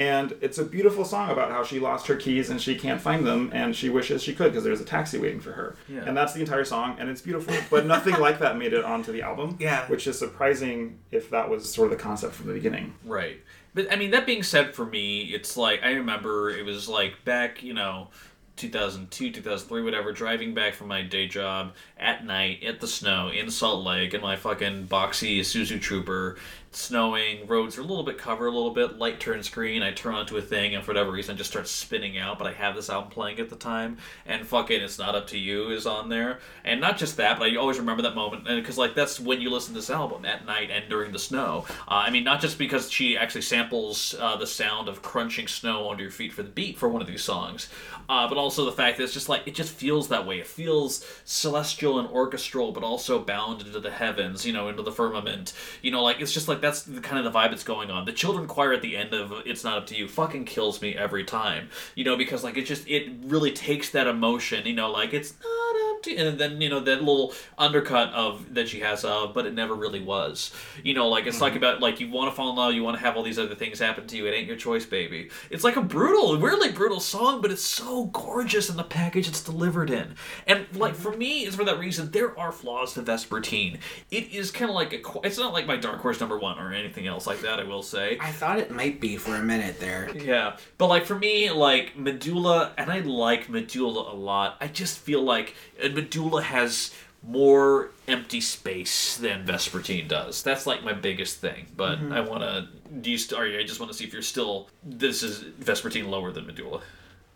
And 0.00 0.34
it's 0.40 0.56
a 0.56 0.64
beautiful 0.64 1.04
song 1.04 1.28
about 1.28 1.50
how 1.50 1.62
she 1.62 1.78
lost 1.78 2.06
her 2.06 2.16
keys 2.16 2.48
and 2.48 2.58
she 2.58 2.74
can't 2.74 2.98
find 2.98 3.26
them 3.26 3.50
and 3.52 3.76
she 3.76 3.90
wishes 3.90 4.22
she 4.22 4.34
could 4.34 4.50
because 4.50 4.64
there's 4.64 4.80
a 4.80 4.84
taxi 4.84 5.18
waiting 5.18 5.40
for 5.40 5.52
her. 5.52 5.76
Yeah. 5.90 6.04
And 6.06 6.16
that's 6.16 6.32
the 6.32 6.40
entire 6.40 6.64
song 6.64 6.96
and 6.98 7.10
it's 7.10 7.20
beautiful. 7.20 7.54
But 7.68 7.84
nothing 7.84 8.14
like 8.18 8.38
that 8.38 8.56
made 8.56 8.72
it 8.72 8.82
onto 8.82 9.12
the 9.12 9.20
album. 9.20 9.58
Yeah. 9.60 9.86
Which 9.88 10.06
is 10.06 10.18
surprising 10.18 10.98
if 11.10 11.28
that 11.28 11.50
was 11.50 11.70
sort 11.70 11.92
of 11.92 11.98
the 11.98 12.02
concept 12.02 12.34
from 12.34 12.46
the 12.46 12.54
beginning. 12.54 12.94
Right. 13.04 13.42
But 13.74 13.92
I 13.92 13.96
mean, 13.96 14.10
that 14.12 14.24
being 14.24 14.42
said, 14.42 14.74
for 14.74 14.86
me, 14.86 15.24
it's 15.24 15.58
like 15.58 15.82
I 15.82 15.90
remember 15.90 16.48
it 16.48 16.64
was 16.64 16.88
like 16.88 17.22
back, 17.26 17.62
you 17.62 17.74
know, 17.74 18.08
2002, 18.56 19.32
2003, 19.32 19.82
whatever, 19.82 20.12
driving 20.12 20.52
back 20.54 20.74
from 20.74 20.88
my 20.88 21.02
day 21.02 21.26
job 21.26 21.72
at 21.98 22.24
night 22.24 22.62
at 22.62 22.80
the 22.80 22.86
snow 22.86 23.28
in 23.28 23.50
Salt 23.50 23.84
Lake 23.84 24.12
in 24.12 24.20
my 24.20 24.36
fucking 24.36 24.86
boxy 24.86 25.40
Isuzu 25.40 25.80
Trooper. 25.80 26.36
Snowing, 26.72 27.48
roads 27.48 27.76
are 27.76 27.80
a 27.80 27.84
little 27.84 28.04
bit 28.04 28.16
covered, 28.16 28.46
a 28.46 28.52
little 28.52 28.70
bit, 28.70 28.96
light 28.96 29.18
turn 29.18 29.42
screen. 29.42 29.82
I 29.82 29.90
turn 29.90 30.14
onto 30.14 30.36
a 30.36 30.42
thing, 30.42 30.76
and 30.76 30.84
for 30.84 30.92
whatever 30.92 31.10
reason, 31.10 31.36
just 31.36 31.50
starts 31.50 31.70
spinning 31.72 32.16
out. 32.16 32.38
But 32.38 32.46
I 32.46 32.52
have 32.52 32.76
this 32.76 32.88
album 32.88 33.10
playing 33.10 33.40
at 33.40 33.50
the 33.50 33.56
time, 33.56 33.98
and 34.24 34.46
fucking 34.46 34.80
It's 34.80 34.96
Not 34.96 35.16
Up 35.16 35.26
to 35.28 35.38
You 35.38 35.70
is 35.70 35.84
on 35.84 36.08
there. 36.08 36.38
And 36.64 36.80
not 36.80 36.96
just 36.96 37.16
that, 37.16 37.40
but 37.40 37.50
I 37.50 37.56
always 37.56 37.80
remember 37.80 38.02
that 38.02 38.14
moment, 38.14 38.44
because, 38.44 38.78
like, 38.78 38.94
that's 38.94 39.18
when 39.18 39.40
you 39.40 39.50
listen 39.50 39.74
to 39.74 39.80
this 39.80 39.90
album 39.90 40.24
at 40.24 40.46
night 40.46 40.70
and 40.70 40.88
during 40.88 41.10
the 41.10 41.18
snow. 41.18 41.64
Uh, 41.88 42.04
I 42.06 42.10
mean, 42.10 42.22
not 42.22 42.40
just 42.40 42.56
because 42.56 42.88
she 42.88 43.16
actually 43.16 43.42
samples 43.42 44.14
uh, 44.20 44.36
the 44.36 44.46
sound 44.46 44.88
of 44.88 45.02
crunching 45.02 45.48
snow 45.48 45.90
under 45.90 46.04
your 46.04 46.12
feet 46.12 46.32
for 46.32 46.44
the 46.44 46.50
beat 46.50 46.78
for 46.78 46.88
one 46.88 47.02
of 47.02 47.08
these 47.08 47.24
songs, 47.24 47.68
uh, 48.10 48.28
but 48.28 48.36
also 48.36 48.64
the 48.64 48.72
fact 48.72 48.98
that 48.98 49.04
it's 49.04 49.12
just 49.12 49.28
like, 49.28 49.46
it 49.46 49.54
just 49.54 49.70
feels 49.70 50.08
that 50.08 50.26
way. 50.26 50.40
It 50.40 50.46
feels 50.48 51.06
celestial 51.24 52.00
and 52.00 52.08
orchestral, 52.08 52.72
but 52.72 52.82
also 52.82 53.20
bound 53.20 53.62
into 53.62 53.78
the 53.78 53.90
heavens, 53.90 54.44
you 54.44 54.52
know, 54.52 54.68
into 54.68 54.82
the 54.82 54.90
firmament. 54.90 55.52
You 55.80 55.92
know, 55.92 56.02
like, 56.02 56.20
it's 56.20 56.32
just 56.32 56.48
like 56.48 56.60
that's 56.60 56.82
the 56.82 57.00
kind 57.00 57.24
of 57.24 57.32
the 57.32 57.38
vibe 57.38 57.50
that's 57.50 57.62
going 57.62 57.88
on. 57.88 58.06
The 58.06 58.12
children 58.12 58.48
choir 58.48 58.72
at 58.72 58.82
the 58.82 58.96
end 58.96 59.14
of 59.14 59.32
It's 59.46 59.62
Not 59.62 59.78
Up 59.78 59.86
to 59.86 59.94
You 59.94 60.08
fucking 60.08 60.44
kills 60.46 60.82
me 60.82 60.96
every 60.96 61.22
time, 61.22 61.68
you 61.94 62.02
know, 62.02 62.16
because, 62.16 62.42
like, 62.42 62.56
it 62.56 62.64
just, 62.66 62.88
it 62.88 63.12
really 63.26 63.52
takes 63.52 63.90
that 63.90 64.08
emotion, 64.08 64.66
you 64.66 64.74
know, 64.74 64.90
like, 64.90 65.14
it's 65.14 65.34
not 65.40 65.89
and 66.06 66.38
then 66.38 66.60
you 66.60 66.68
know 66.68 66.80
that 66.80 67.00
little 67.00 67.34
undercut 67.58 68.12
of 68.12 68.54
that 68.54 68.68
she 68.68 68.80
has 68.80 69.04
of, 69.04 69.34
but 69.34 69.46
it 69.46 69.54
never 69.54 69.74
really 69.74 70.00
was. 70.00 70.52
You 70.82 70.94
know, 70.94 71.08
like 71.08 71.26
it's 71.26 71.40
like 71.40 71.52
mm-hmm. 71.52 71.58
about 71.58 71.80
like 71.80 72.00
you 72.00 72.10
want 72.10 72.30
to 72.30 72.36
fall 72.36 72.50
in 72.50 72.56
love, 72.56 72.74
you 72.74 72.82
want 72.82 72.96
to 72.96 73.02
have 73.02 73.16
all 73.16 73.22
these 73.22 73.38
other 73.38 73.54
things 73.54 73.78
happen 73.78 74.06
to 74.06 74.16
you. 74.16 74.26
It 74.26 74.32
ain't 74.32 74.46
your 74.46 74.56
choice, 74.56 74.86
baby. 74.86 75.30
It's 75.50 75.64
like 75.64 75.76
a 75.76 75.82
brutal, 75.82 76.38
weirdly 76.38 76.72
brutal 76.72 77.00
song, 77.00 77.40
but 77.40 77.50
it's 77.50 77.64
so 77.64 78.06
gorgeous 78.06 78.70
in 78.70 78.76
the 78.76 78.84
package 78.84 79.28
it's 79.28 79.42
delivered 79.42 79.90
in. 79.90 80.14
And 80.46 80.66
like 80.74 80.94
for 80.94 81.10
mm-hmm. 81.10 81.18
me, 81.18 81.40
it's 81.44 81.56
for 81.56 81.64
that 81.64 81.78
reason. 81.78 82.10
There 82.10 82.38
are 82.38 82.52
flaws 82.52 82.94
to 82.94 83.02
Vespertine. 83.02 83.78
It 84.10 84.32
is 84.32 84.50
kind 84.50 84.70
of 84.70 84.74
like 84.74 84.92
a. 84.92 85.00
It's 85.24 85.38
not 85.38 85.52
like 85.52 85.66
my 85.66 85.76
dark 85.76 86.00
horse 86.00 86.20
number 86.20 86.38
one 86.38 86.58
or 86.58 86.72
anything 86.72 87.06
else 87.06 87.26
like 87.26 87.40
that. 87.40 87.60
I 87.60 87.64
will 87.64 87.82
say. 87.82 88.18
I 88.20 88.32
thought 88.32 88.58
it 88.58 88.70
might 88.70 89.00
be 89.00 89.16
for 89.16 89.34
a 89.34 89.42
minute 89.42 89.80
there. 89.80 90.10
Yeah, 90.14 90.56
but 90.78 90.88
like 90.88 91.04
for 91.04 91.18
me, 91.18 91.50
like 91.50 91.96
Medulla, 91.96 92.72
and 92.76 92.90
I 92.90 93.00
like 93.00 93.48
Medulla 93.48 94.12
a 94.12 94.14
lot. 94.14 94.56
I 94.60 94.68
just 94.68 94.98
feel 94.98 95.22
like 95.22 95.54
uh, 95.82 95.88
uh, 95.92 95.96
Medulla 95.96 96.42
has 96.42 96.92
more 97.22 97.90
empty 98.08 98.40
space 98.40 99.16
than 99.16 99.44
Vespertine 99.44 100.08
does. 100.08 100.42
That's 100.42 100.66
like 100.66 100.82
my 100.82 100.92
biggest 100.92 101.38
thing. 101.38 101.66
But 101.76 101.98
I 102.10 102.20
want 102.20 102.42
to. 102.42 102.68
Do 103.00 103.10
you? 103.10 103.18
St- 103.18 103.38
are 103.38 103.46
you? 103.46 103.58
I 103.58 103.62
just 103.64 103.80
want 103.80 103.92
to 103.92 103.96
see 103.96 104.04
if 104.04 104.12
you're 104.12 104.22
still. 104.22 104.68
This 104.82 105.22
is 105.22 105.44
Vespertine 105.60 106.08
lower 106.08 106.32
than 106.32 106.46
Medulla. 106.46 106.80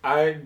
I, 0.02 0.38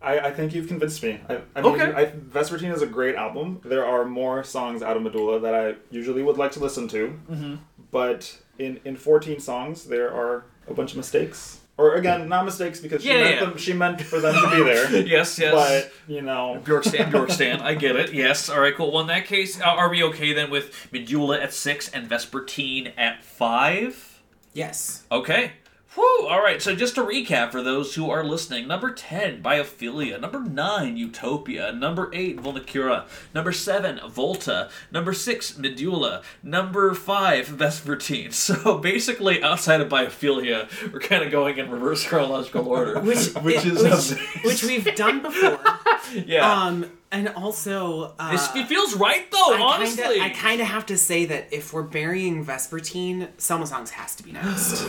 I, 0.00 0.18
I 0.18 0.30
think 0.32 0.54
you've 0.54 0.68
convinced 0.68 1.02
me. 1.02 1.20
I, 1.28 1.40
I 1.54 1.62
mean, 1.62 1.72
Okay. 1.74 1.92
I, 1.94 2.06
Vespertine 2.06 2.72
is 2.74 2.82
a 2.82 2.86
great 2.86 3.14
album. 3.16 3.60
There 3.64 3.86
are 3.86 4.04
more 4.04 4.42
songs 4.44 4.82
out 4.82 4.96
of 4.96 5.02
Medulla 5.02 5.40
that 5.40 5.54
I 5.54 5.74
usually 5.90 6.22
would 6.22 6.38
like 6.38 6.52
to 6.52 6.60
listen 6.60 6.88
to, 6.88 7.18
mm-hmm. 7.30 7.54
but 7.90 8.38
in 8.58 8.80
in 8.84 8.96
14 8.96 9.40
songs 9.40 9.84
there 9.84 10.10
are 10.12 10.44
a 10.68 10.74
bunch 10.74 10.92
of 10.92 10.96
mistakes. 10.96 11.60
Or 11.78 11.94
again, 11.96 12.26
not 12.30 12.46
mistakes 12.46 12.80
because 12.80 13.02
she 13.02 13.08
Yeah, 13.08 13.20
meant 13.22 13.34
yeah. 13.34 13.44
them. 13.44 13.58
She 13.58 13.72
meant 13.74 14.00
for 14.00 14.18
them 14.18 14.34
to 14.34 14.50
be 14.56 14.62
there. 14.62 15.06
Yes, 15.06 15.38
yes. 15.38 15.52
But 15.52 15.92
you 16.10 16.22
know, 16.22 16.58
Bjork 16.64 16.84
stand, 16.84 17.12
Bjork 17.12 17.30
stand. 17.30 17.60
I 17.60 17.74
get 17.74 17.96
it. 17.96 18.14
Yes. 18.14 18.48
All 18.48 18.60
right. 18.60 18.74
Cool. 18.74 18.90
Well, 18.92 19.02
in 19.02 19.08
that 19.08 19.26
case, 19.26 19.60
uh, 19.60 19.64
are 19.64 19.90
we 19.90 20.02
okay 20.04 20.32
then 20.32 20.50
with 20.50 20.88
Medulla 20.90 21.38
at 21.38 21.52
six 21.52 21.88
and 21.90 22.08
Vespertine 22.08 22.92
at 22.96 23.22
five? 23.22 24.22
Yes. 24.54 25.04
Okay. 25.12 25.52
Whew, 25.96 26.26
all 26.28 26.42
right, 26.42 26.60
so 26.60 26.76
just 26.76 26.94
to 26.96 27.00
recap 27.02 27.52
for 27.52 27.62
those 27.62 27.94
who 27.94 28.10
are 28.10 28.22
listening 28.22 28.68
number 28.68 28.92
10, 28.92 29.42
Biophilia. 29.42 30.20
Number 30.20 30.40
9, 30.40 30.94
Utopia. 30.98 31.72
Number 31.72 32.10
8, 32.12 32.36
Vulnicura. 32.38 33.06
Number 33.34 33.50
7, 33.50 34.00
Volta. 34.06 34.68
Number 34.92 35.14
6, 35.14 35.56
Medulla. 35.56 36.20
Number 36.42 36.92
5, 36.92 37.48
Vespertine. 37.48 38.32
So 38.46 38.78
basically, 38.78 39.42
outside 39.42 39.80
of 39.80 39.88
Biophilia, 39.88 40.68
we're 40.92 41.00
kind 41.00 41.24
of 41.24 41.32
going 41.32 41.56
in 41.56 41.70
reverse 41.70 42.06
chronological 42.06 42.68
order. 42.68 43.00
Which, 43.00 43.28
Which 43.34 43.64
is 43.64 43.82
which, 43.82 44.44
which 44.44 44.62
we've 44.64 44.94
done 44.94 45.22
before. 45.22 45.58
yeah. 46.26 46.64
Um, 46.64 46.86
and 47.16 47.28
also, 47.30 48.14
uh, 48.18 48.32
This- 48.32 48.48
it 48.54 48.66
feels 48.68 48.94
right, 48.94 49.30
though, 49.30 49.54
I 49.54 49.60
honestly. 49.60 50.02
Kinda, 50.04 50.24
I 50.24 50.28
kind 50.30 50.60
of 50.60 50.66
have 50.66 50.86
to 50.86 50.98
say 50.98 51.24
that 51.26 51.48
if 51.50 51.72
we're 51.72 51.82
burying 51.82 52.44
Vespertine, 52.44 53.28
Selma 53.38 53.66
Songs 53.66 53.90
has 53.90 54.14
to 54.16 54.22
be 54.22 54.32
next. 54.32 54.82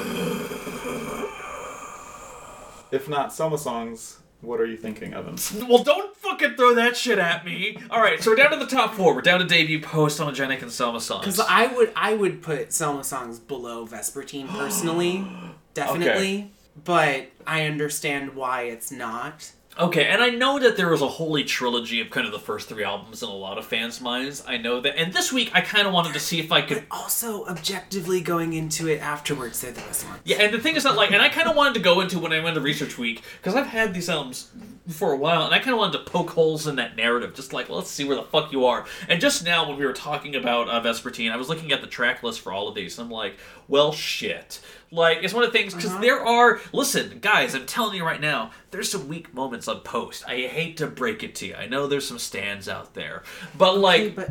if 2.92 3.08
not 3.10 3.34
Selma 3.34 3.58
songs, 3.58 4.18
what 4.42 4.60
are 4.62 4.66
you 4.66 4.78
thinking, 4.78 5.14
Evan? 5.14 5.36
Well, 5.68 5.84
don't 5.84 6.16
fucking 6.18 6.56
throw 6.56 6.74
that 6.76 6.96
shit 6.96 7.20
at 7.20 7.46
me. 7.46 7.78
All 7.90 8.02
right, 8.02 8.22
so 8.22 8.32
we're 8.32 8.36
down 8.38 8.52
to 8.52 8.58
the 8.58 8.68
top 8.68 8.94
four. 8.94 9.14
We're 9.16 9.22
down 9.22 9.40
to 9.40 9.46
debut, 9.46 9.82
post, 9.82 10.20
Homogenic, 10.20 10.62
and 10.62 10.72
Selma 10.72 11.02
songs. 11.02 11.26
Because 11.26 11.40
I 11.40 11.68
would, 11.68 11.92
I 11.96 12.14
would 12.14 12.42
put 12.42 12.72
Selma 12.74 13.04
Songs 13.04 13.40
below 13.40 13.86
Vespertine 13.88 14.48
personally, 14.48 15.26
definitely. 15.74 16.52
But 16.84 17.28
I 17.48 17.66
understand 17.66 18.36
why 18.36 18.64
it's 18.64 18.92
not. 18.92 19.52
Okay, 19.80 20.08
and 20.08 20.24
I 20.24 20.30
know 20.30 20.58
that 20.58 20.76
there 20.76 20.90
was 20.90 21.04
a 21.04 21.08
holy 21.08 21.44
trilogy 21.44 22.02
of 22.02 22.10
kind 22.10 22.26
of 22.26 22.32
the 22.32 22.40
first 22.40 22.68
three 22.68 22.84
albums 22.84 23.22
in 23.22 23.30
a 23.30 23.36
lot 23.36 23.60
of 23.60 23.66
fans' 23.66 24.02
minds. 24.02 24.44
I 24.48 24.58
know 24.58 24.82
that, 24.82 24.98
and 24.98 25.14
this 25.14 25.32
week 25.32 25.52
I 25.54 25.62
kind 25.62 25.86
of 25.86 25.94
wanted 25.94 26.14
to 26.14 26.20
see 26.20 26.40
if 26.40 26.52
I 26.52 26.62
could. 26.62 26.86
Also, 26.90 27.46
objectively 27.46 28.20
going 28.20 28.54
into 28.54 28.88
it 28.88 29.00
afterwards, 29.02 29.62
they're 29.62 29.72
the 29.72 29.82
best 29.82 30.08
ones. 30.08 30.20
Yeah, 30.24 30.38
and 30.38 30.52
the 30.52 30.60
thing 30.60 30.76
is 30.76 30.84
that, 30.84 30.96
like, 30.96 31.12
and 31.12 31.22
I 31.22 31.30
kind 31.30 31.48
of 31.48 31.56
wanted 31.56 31.76
to 31.76 31.80
go 31.80 32.02
into 32.02 32.18
when 32.18 32.34
I 32.34 32.40
went 32.40 32.56
to 32.56 32.62
Research 32.62 32.98
Week 32.98 33.22
because 33.38 33.56
I've 33.56 33.68
had 33.68 33.94
these 33.94 34.10
albums 34.10 34.50
for 34.90 35.12
a 35.12 35.18
while, 35.18 35.46
and 35.46 35.54
I 35.54 35.60
kind 35.60 35.72
of 35.72 35.80
wanted 35.80 35.98
to 35.98 36.10
poke 36.12 36.30
holes 36.32 36.68
in 36.68 36.78
that 36.78 36.96
narrative, 36.96 37.34
just 37.34 37.54
like 37.54 37.70
let's 37.70 37.90
see 37.90 38.06
where 38.06 38.16
the 38.16 38.24
fuck 38.24 38.52
you 38.52 38.66
are. 38.66 38.86
And 39.08 39.20
just 39.20 39.44
now, 39.44 39.68
when 39.68 39.78
we 39.78 39.86
were 39.86 39.94
talking 39.94 40.36
about 40.36 40.70
uh, 40.70 40.82
Vespertine, 40.82 41.32
I 41.32 41.38
was 41.38 41.50
looking 41.50 41.72
at 41.72 41.82
the 41.82 41.88
track 41.88 42.24
list 42.24 42.42
for 42.42 42.54
all 42.54 42.68
of 42.68 42.76
these, 42.76 42.98
and 42.98 43.06
I'm 43.06 43.12
like, 43.12 43.38
well, 43.68 43.92
shit. 43.92 44.62
Like, 44.90 45.20
it's 45.22 45.34
one 45.34 45.44
of 45.44 45.52
the 45.52 45.58
things 45.58 45.74
because 45.74 46.00
there 46.00 46.26
are. 46.26 46.62
Listen, 46.72 47.20
guys, 47.20 47.54
I'm 47.54 47.66
telling 47.66 47.98
you 47.98 48.06
right 48.06 48.22
now, 48.22 48.52
there's 48.72 48.90
some 48.90 49.08
weak 49.10 49.34
moments 49.34 49.68
on 49.68 49.82
Post. 49.82 50.24
I 50.28 50.36
hate 50.48 50.78
to 50.78 50.88
break 50.88 51.24
it 51.24 51.36
to 51.36 51.48
you. 51.48 51.56
I 51.56 51.68
know 51.68 51.88
there's 51.88 52.08
some 52.08 52.20
stands 52.20 52.70
out 52.70 52.94
there, 52.94 53.24
but 53.58 53.78
like. 53.78 54.02
Okay, 54.02 54.10
but 54.10 54.30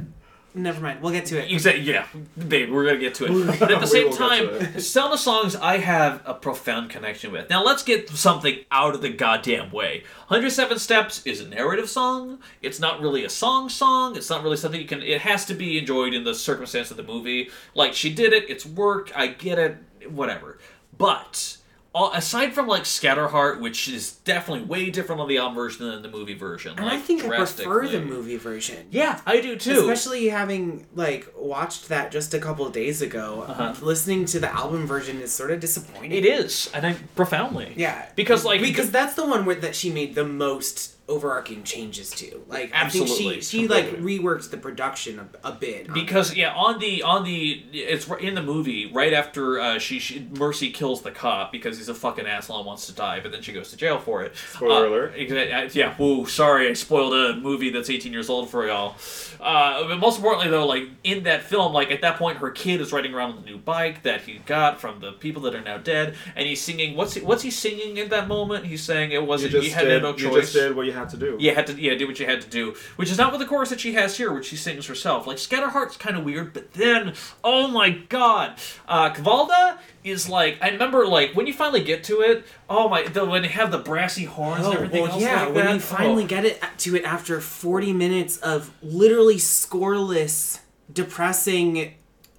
never 0.57 0.80
mind. 0.80 1.00
We'll 1.02 1.12
get 1.12 1.26
to 1.26 1.38
it. 1.38 1.50
Exactly. 1.50 1.84
Yeah, 1.84 2.07
babe, 2.48 2.70
we're 2.70 2.84
gonna 2.84 2.98
get 2.98 3.14
to 3.16 3.26
it. 3.26 3.59
But 3.61 3.70
at 3.70 3.80
the 3.80 3.86
same 3.86 4.12
time, 4.12 4.46
some 4.61 4.62
it. 4.74 4.80
Selma 4.80 5.18
songs 5.18 5.54
I 5.57 5.78
have 5.78 6.22
a 6.24 6.34
profound 6.34 6.90
connection 6.90 7.32
with. 7.32 7.48
Now 7.48 7.62
let's 7.64 7.82
get 7.82 8.09
something 8.11 8.64
out 8.70 8.94
of 8.94 9.02
the 9.02 9.11
goddamn 9.11 9.70
way. 9.70 10.04
107 10.28 10.78
Steps 10.78 11.24
is 11.26 11.40
a 11.40 11.48
narrative 11.48 11.88
song. 11.88 12.38
It's 12.62 12.80
not 12.80 13.00
really 13.00 13.24
a 13.24 13.30
song 13.30 13.68
song. 13.68 14.16
It's 14.16 14.30
not 14.30 14.42
really 14.42 14.57
something 14.57 14.80
you 14.80 14.86
can. 14.86 15.02
It 15.02 15.20
has 15.20 15.44
to 15.46 15.54
be 15.54 15.78
enjoyed 15.78 16.14
in 16.14 16.24
the 16.24 16.34
circumstance 16.34 16.90
of 16.90 16.96
the 16.96 17.02
movie. 17.02 17.50
Like 17.74 17.94
she 17.94 18.12
did 18.12 18.32
it. 18.32 18.48
It's 18.48 18.66
worked. 18.66 19.12
I 19.14 19.28
get 19.28 19.59
it. 19.59 19.76
Whatever. 20.11 20.59
But. 20.96 21.59
All- 21.97 22.12
Aside 22.12 22.53
from 22.55 22.66
like 22.66 22.84
Scatterheart, 22.84 23.61
which 23.61 23.88
is 23.88 24.12
definitely 24.24 24.64
way 24.66 24.90
different 24.90 25.20
on 25.20 25.28
the 25.28 25.38
album 25.38 25.55
version 25.55 25.88
than 25.90 26.03
the 26.03 26.09
movie 26.11 26.34
version, 26.34 26.72
and 26.76 26.84
like, 26.84 26.94
I 26.94 27.01
think 27.01 27.24
I 27.24 27.28
prefer 27.36 27.88
the 27.88 28.01
movie 28.01 28.36
version. 28.36 28.86
Yeah, 28.90 29.20
I 29.24 29.40
do 29.40 29.57
too. 29.57 29.80
Especially 29.80 30.28
having 30.28 30.86
like 30.94 31.32
watched 31.36 31.88
that 31.88 32.12
just 32.12 32.34
a 32.34 32.38
couple 32.38 32.66
of 32.66 32.72
days 32.72 33.01
ago, 33.03 33.44
Uh-huh. 33.49 33.74
listening 33.80 34.26
to 34.26 34.38
the 34.38 34.53
album 34.55 34.86
version 34.86 35.20
is 35.22 35.32
sort 35.32 35.51
of 35.51 35.61
disappointing. 35.61 36.12
It 36.12 36.26
is, 36.26 36.70
and 36.74 36.86
I 36.86 36.94
profoundly. 37.14 37.72
Yeah, 37.76 38.05
Because 38.14 38.44
like 38.44 38.61
because 38.61 38.90
that's 38.90 39.14
the 39.14 39.24
one 39.26 39.47
where 39.47 39.57
that 39.57 39.74
she 39.74 39.90
made 39.90 40.14
the 40.14 40.24
most 40.24 40.95
overarching 41.09 41.62
changes 41.62 42.11
to. 42.11 42.42
Like 42.48 42.72
I 42.74 42.88
think 42.88 43.04
Absolutely, 43.04 43.40
she 43.40 43.61
she 43.61 43.68
like 43.68 43.86
reworks 43.98 44.50
the 44.50 44.57
production 44.57 45.20
a, 45.44 45.48
a 45.48 45.52
bit. 45.52 45.88
on 45.88 45.94
because 45.94 46.34
yeah 46.34 46.52
on 46.52 46.78
the 46.80 47.02
on 47.04 47.24
the 47.24 47.64
it's 47.72 48.09
in 48.20 48.34
the 48.34 48.42
movie 48.42 48.90
right 48.92 49.12
after 49.12 49.61
uh, 49.61 49.78
she, 49.78 49.98
she 50.00 50.26
Mercy 50.36 50.70
kills 50.70 51.02
the 51.02 51.11
cop 51.12 51.52
because 51.52 51.78
he's 51.78 51.88
a 51.88 51.94
fucking 51.94 52.26
asshole 52.26 52.57
and 52.59 52.66
wants 52.66 52.86
to 52.86 52.92
die, 52.92 53.20
but 53.20 53.30
then 53.32 53.40
she 53.42 53.52
goes 53.52 53.70
to 53.70 53.76
jail 53.76 53.98
for 54.00 54.22
it. 54.24 54.34
Spoiler 54.54 54.86
Uh, 54.86 54.88
alert. 54.88 55.12
uh, 55.14 55.68
Yeah. 55.72 55.94
Woo. 55.98 56.26
Sorry, 56.26 56.68
I 56.68 56.72
spoiled 56.72 57.14
a 57.14 57.36
movie 57.36 57.70
that's 57.70 57.88
18 57.90 58.12
years 58.12 58.28
old 58.28 58.50
for 58.50 58.66
y'all. 58.66 58.96
Uh, 59.40 59.86
but 59.88 59.98
most 59.98 60.16
importantly, 60.16 60.50
though, 60.50 60.66
like 60.66 60.84
in 61.04 61.22
that 61.24 61.42
film, 61.42 61.72
like 61.72 61.90
at 61.92 62.00
that 62.00 62.16
point, 62.16 62.38
her 62.38 62.50
kid 62.50 62.80
is 62.80 62.92
riding 62.92 63.14
around 63.14 63.30
on 63.32 63.36
the 63.44 63.46
new 63.50 63.59
bike 63.59 64.02
that 64.02 64.22
he 64.22 64.38
got 64.46 64.80
from 64.80 64.98
the 65.00 65.12
people 65.12 65.42
that 65.42 65.54
are 65.54 65.61
now 65.61 65.76
dead, 65.78 66.14
and 66.34 66.48
he's 66.48 66.61
singing. 66.61 66.96
What's 66.96 67.14
he, 67.14 67.20
what's 67.20 67.42
he 67.42 67.50
singing 67.50 67.96
in 67.98 68.09
that 68.09 68.26
moment? 68.28 68.64
He's 68.66 68.82
saying 68.82 69.12
it 69.12 69.24
wasn't. 69.24 69.52
just 69.52 69.68
You 69.68 69.74
had 69.74 69.84
did. 69.84 70.02
no 70.02 70.11
you 70.16 70.30
choice. 70.30 70.40
just 70.44 70.54
did 70.54 70.74
what 70.74 70.86
you 70.86 70.92
had 70.97 71.09
to 71.11 71.16
do. 71.16 71.36
Yeah, 71.38 71.53
had 71.53 71.66
to 71.68 71.80
yeah, 71.80 71.94
do 71.94 72.07
what 72.07 72.18
you 72.18 72.26
had 72.26 72.40
to 72.40 72.49
do, 72.49 72.74
which 72.97 73.11
is 73.11 73.18
not 73.18 73.30
what 73.32 73.38
the 73.38 73.47
chorus 73.47 73.70
that 73.70 73.80
she 73.80 73.92
has 73.94 74.16
here, 74.16 74.32
which 74.32 74.47
she 74.47 74.57
sings 74.57 74.86
herself. 74.86 75.26
Like 75.26 75.38
Scatterheart's 75.38 75.97
kind 75.97 76.16
of 76.16 76.24
weird, 76.24 76.53
but 76.53 76.72
then 76.72 77.14
oh 77.44 77.68
my 77.68 77.90
god, 77.90 78.55
uh, 78.88 79.11
Cvalda 79.12 79.78
is 80.03 80.28
like 80.28 80.59
I 80.61 80.70
remember 80.70 81.07
like 81.07 81.32
when 81.34 81.47
you 81.47 81.53
finally 81.53 81.82
get 81.84 82.03
to 82.05 82.20
it. 82.22 82.44
Oh 82.68 82.88
my, 82.88 83.05
the, 83.05 83.24
when 83.24 83.42
they 83.42 83.49
have 83.49 83.70
the 83.70 83.78
brassy 83.78 84.24
horns 84.24 84.64
and 84.66 84.74
Oh, 84.74 84.76
everything 84.78 85.03
well, 85.03 85.12
else 85.12 85.22
yeah, 85.22 85.44
like 85.44 85.55
when 85.55 85.66
that. 85.66 85.74
you 85.74 85.80
finally 85.80 86.24
oh. 86.24 86.26
get 86.26 86.44
it 86.44 86.61
to 86.78 86.97
it 86.97 87.05
after 87.05 87.40
40 87.40 87.92
minutes 87.92 88.38
of 88.38 88.72
literally 88.82 89.36
scoreless, 89.36 90.61
depressing, 90.92 91.94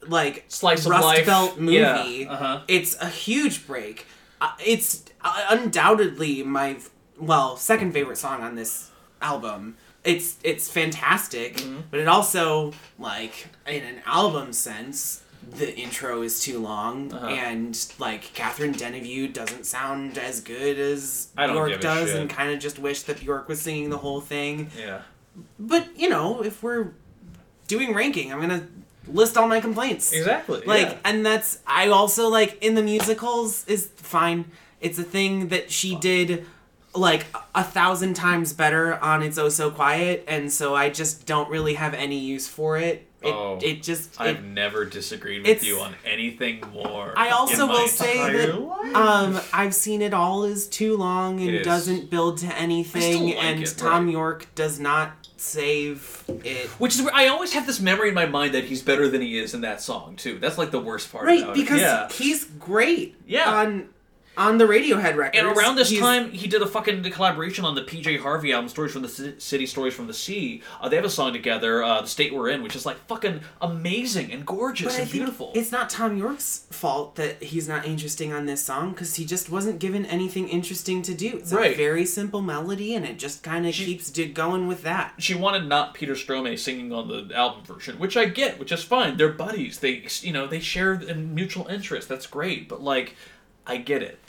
like, 0.08 0.46
Slice 0.50 0.86
of 0.86 0.92
Rust 0.92 1.04
life. 1.06 1.26
Belt 1.26 1.58
movie, 1.60 1.76
Yeah, 1.78 2.26
uh-huh. 2.30 2.62
it's 2.68 2.96
a 3.02 3.08
huge 3.10 3.66
break. 3.66 4.06
Uh, 4.42 4.52
it's 4.66 5.06
uh, 5.22 5.46
undoubtedly 5.50 6.44
my, 6.44 6.78
well, 7.20 7.58
second 7.58 7.92
favorite 7.94 8.18
song 8.18 8.42
on 8.42 8.56
this 8.56 8.92
album. 9.22 9.78
It's 10.04 10.38
it's 10.44 10.70
fantastic, 10.70 11.58
Mm-hmm. 11.58 11.80
but 11.92 12.00
it 12.00 12.08
also, 12.08 12.74
like, 12.98 13.48
in 13.68 13.84
an 13.84 14.02
album 14.06 14.54
sense, 14.54 15.24
the 15.58 15.76
intro 15.78 16.22
is 16.22 16.42
too 16.42 16.60
long, 16.60 17.12
Uh-huh. 17.14 17.28
and 17.28 17.78
like 18.00 18.22
Catherine 18.34 18.74
Deneuve 18.74 19.34
doesn't 19.34 19.66
sound 19.66 20.18
as 20.18 20.40
good 20.42 20.78
as 20.80 21.30
Bjork 21.36 21.80
does, 21.82 22.12
and 22.14 22.30
kind 22.30 22.52
of 22.54 22.60
just 22.60 22.80
wish 22.80 23.02
that 23.04 23.20
Bjork 23.20 23.48
was 23.50 23.60
singing 23.62 23.90
the 23.90 23.98
whole 23.98 24.22
thing. 24.22 24.70
Yeah. 24.78 25.02
But 25.60 25.88
you 26.00 26.10
know, 26.10 26.42
if 26.42 26.64
we're 26.64 26.90
doing 27.68 27.94
ranking, 27.94 28.32
I'm 28.32 28.40
gonna 28.40 28.68
list 29.08 29.38
all 29.38 29.48
my 29.48 29.60
complaints. 29.60 30.14
Exactly. 30.14 30.62
Like, 30.66 30.88
yeah. 30.88 30.98
and 31.06 31.26
that's 31.26 31.60
I 31.68 31.88
also 31.90 32.30
like 32.30 32.58
in 32.64 32.76
the 32.76 32.84
musicals 32.84 33.66
is 33.68 33.88
fine. 33.98 34.46
It's 34.80 35.00
a 35.00 35.04
thing 35.04 35.48
that 35.50 35.72
she 35.72 35.96
did 35.96 36.46
like 36.96 37.26
a 37.54 37.64
thousand 37.64 38.16
times 38.16 38.54
better 38.54 38.96
on 38.98 39.22
It's 39.24 39.38
Oh 39.38 39.50
So 39.50 39.70
Quiet, 39.72 40.24
and 40.28 40.52
so 40.52 40.76
I 40.76 40.90
just 40.90 41.26
don't 41.26 41.50
really 41.50 41.76
have 41.76 41.94
any 41.94 42.20
use 42.20 42.48
for 42.48 42.78
it. 42.78 43.06
It, 43.22 43.34
Oh, 43.34 43.58
it 43.64 43.82
just 43.82 44.20
I've 44.22 44.44
never 44.44 44.86
disagreed 44.86 45.46
with 45.46 45.64
you 45.64 45.80
on 45.80 45.96
anything 46.06 46.62
more. 46.72 47.14
I 47.18 47.30
also 47.30 47.66
will 47.68 47.88
say 47.88 48.18
that 48.46 48.62
life. 48.62 48.96
um, 48.96 49.42
I've 49.52 49.74
seen 49.74 50.04
it 50.04 50.14
all 50.14 50.44
is 50.44 50.68
too 50.68 50.96
long 50.98 51.40
and 51.42 51.64
doesn't 51.64 52.12
build 52.12 52.38
to 52.40 52.56
anything, 52.58 53.26
like 53.26 53.36
and 53.38 53.64
it, 53.64 53.70
Thom 53.70 54.06
right. 54.06 54.12
Yorke 54.12 54.54
does 54.54 54.80
not 54.80 55.14
save 55.36 56.24
it. 56.44 56.68
Which 56.80 56.96
is 56.96 57.02
where 57.02 57.14
I 57.14 57.28
always 57.28 57.54
have 57.54 57.66
this 57.66 57.80
memory 57.80 58.10
in 58.10 58.16
my 58.16 58.28
mind 58.28 58.54
that 58.54 58.66
he's 58.66 58.82
better 58.84 59.08
than 59.08 59.22
he 59.22 59.38
is 59.40 59.54
in 59.56 59.62
that 59.62 59.82
song 59.82 60.16
too. 60.16 60.38
That's 60.40 60.58
like 60.60 60.70
the 60.72 60.80
worst 60.80 61.12
part 61.12 61.26
Right, 61.26 61.54
because 61.56 61.80
it. 61.80 61.84
Yeah. 61.84 62.10
he's 62.10 62.44
great. 62.46 63.16
Yeah. 63.26 63.52
On 63.52 63.90
on 64.38 64.58
the 64.60 64.66
Radiohead 64.66 65.16
records. 65.16 65.38
And 65.44 65.48
around 65.58 65.76
this 65.76 65.90
he's- 65.90 66.00
time, 66.02 66.32
he 66.32 66.48
did 66.48 66.62
a 66.62 66.68
fucking 66.68 67.04
collaboration 67.12 67.66
on 67.66 67.76
the 67.76 67.82
PJ 67.82 68.18
Harvey 68.20 68.54
album, 68.54 68.70
"Stories 68.70 68.94
from 68.94 69.02
the 69.02 69.10
Ci- 69.10 69.34
City, 69.40 69.66
Stories 69.66 69.94
from 69.96 70.08
the 70.08 70.14
Sea." 70.14 70.62
Uh, 70.80 70.88
they 70.88 70.96
have 70.96 71.06
a 71.06 71.10
song 71.10 71.34
together, 71.34 71.84
uh, 71.84 72.02
"The 72.02 72.08
State 72.08 72.34
We're 72.34 72.50
In," 72.50 72.62
which 72.64 72.76
is 72.76 72.86
like 72.86 72.98
fucking 73.08 73.42
amazing 73.62 74.32
and 74.32 74.46
gorgeous 74.46 74.94
But 74.94 75.02
and 75.04 75.12
beautiful. 75.12 75.52
It's 75.56 75.72
not 75.72 75.90
Thom 75.90 76.18
Yorke's 76.18 76.66
fault 76.72 77.16
that 77.16 77.42
he's 77.44 77.68
not 77.68 77.86
interesting 77.86 78.32
on 78.32 78.46
this 78.46 78.64
song 78.64 78.92
because 78.92 79.16
he 79.16 79.26
just 79.26 79.50
wasn't 79.50 79.80
given 79.80 80.06
anything 80.06 80.48
interesting 80.48 81.02
to 81.02 81.14
do. 81.14 81.38
It's 81.38 81.52
Right. 81.52 81.74
a 81.74 81.76
very 81.76 82.06
simple 82.06 82.42
melody 82.42 82.94
and 82.94 83.06
it 83.06 83.18
just 83.18 83.42
kind 83.44 83.66
of 83.68 83.74
keeps 83.74 84.10
going 84.12 84.68
with 84.68 84.84
that. 84.84 85.14
she 85.18 85.34
wanted 85.34 85.66
not 85.68 85.94
Peter 85.94 86.14
Stormare 86.14 86.58
singing 86.60 86.94
on 86.94 87.08
the 87.08 87.36
album 87.36 87.64
version, 87.66 87.98
which 87.98 88.16
I 88.16 88.26
get, 88.26 88.60
which 88.60 88.72
is 88.72 88.84
fine. 88.84 89.18
They're 89.18 89.30
buddies. 89.30 89.80
They, 89.80 90.06
you 90.22 90.32
know, 90.32 90.46
they 90.48 90.60
share 90.60 90.94
a 90.94 91.16
mutual 91.16 91.66
interest. 91.68 92.08
That's 92.08 92.28
great. 92.28 92.68
But 92.70 92.82
like, 92.84 93.16
I 93.66 93.78
get 93.78 94.02
it. 94.04 94.20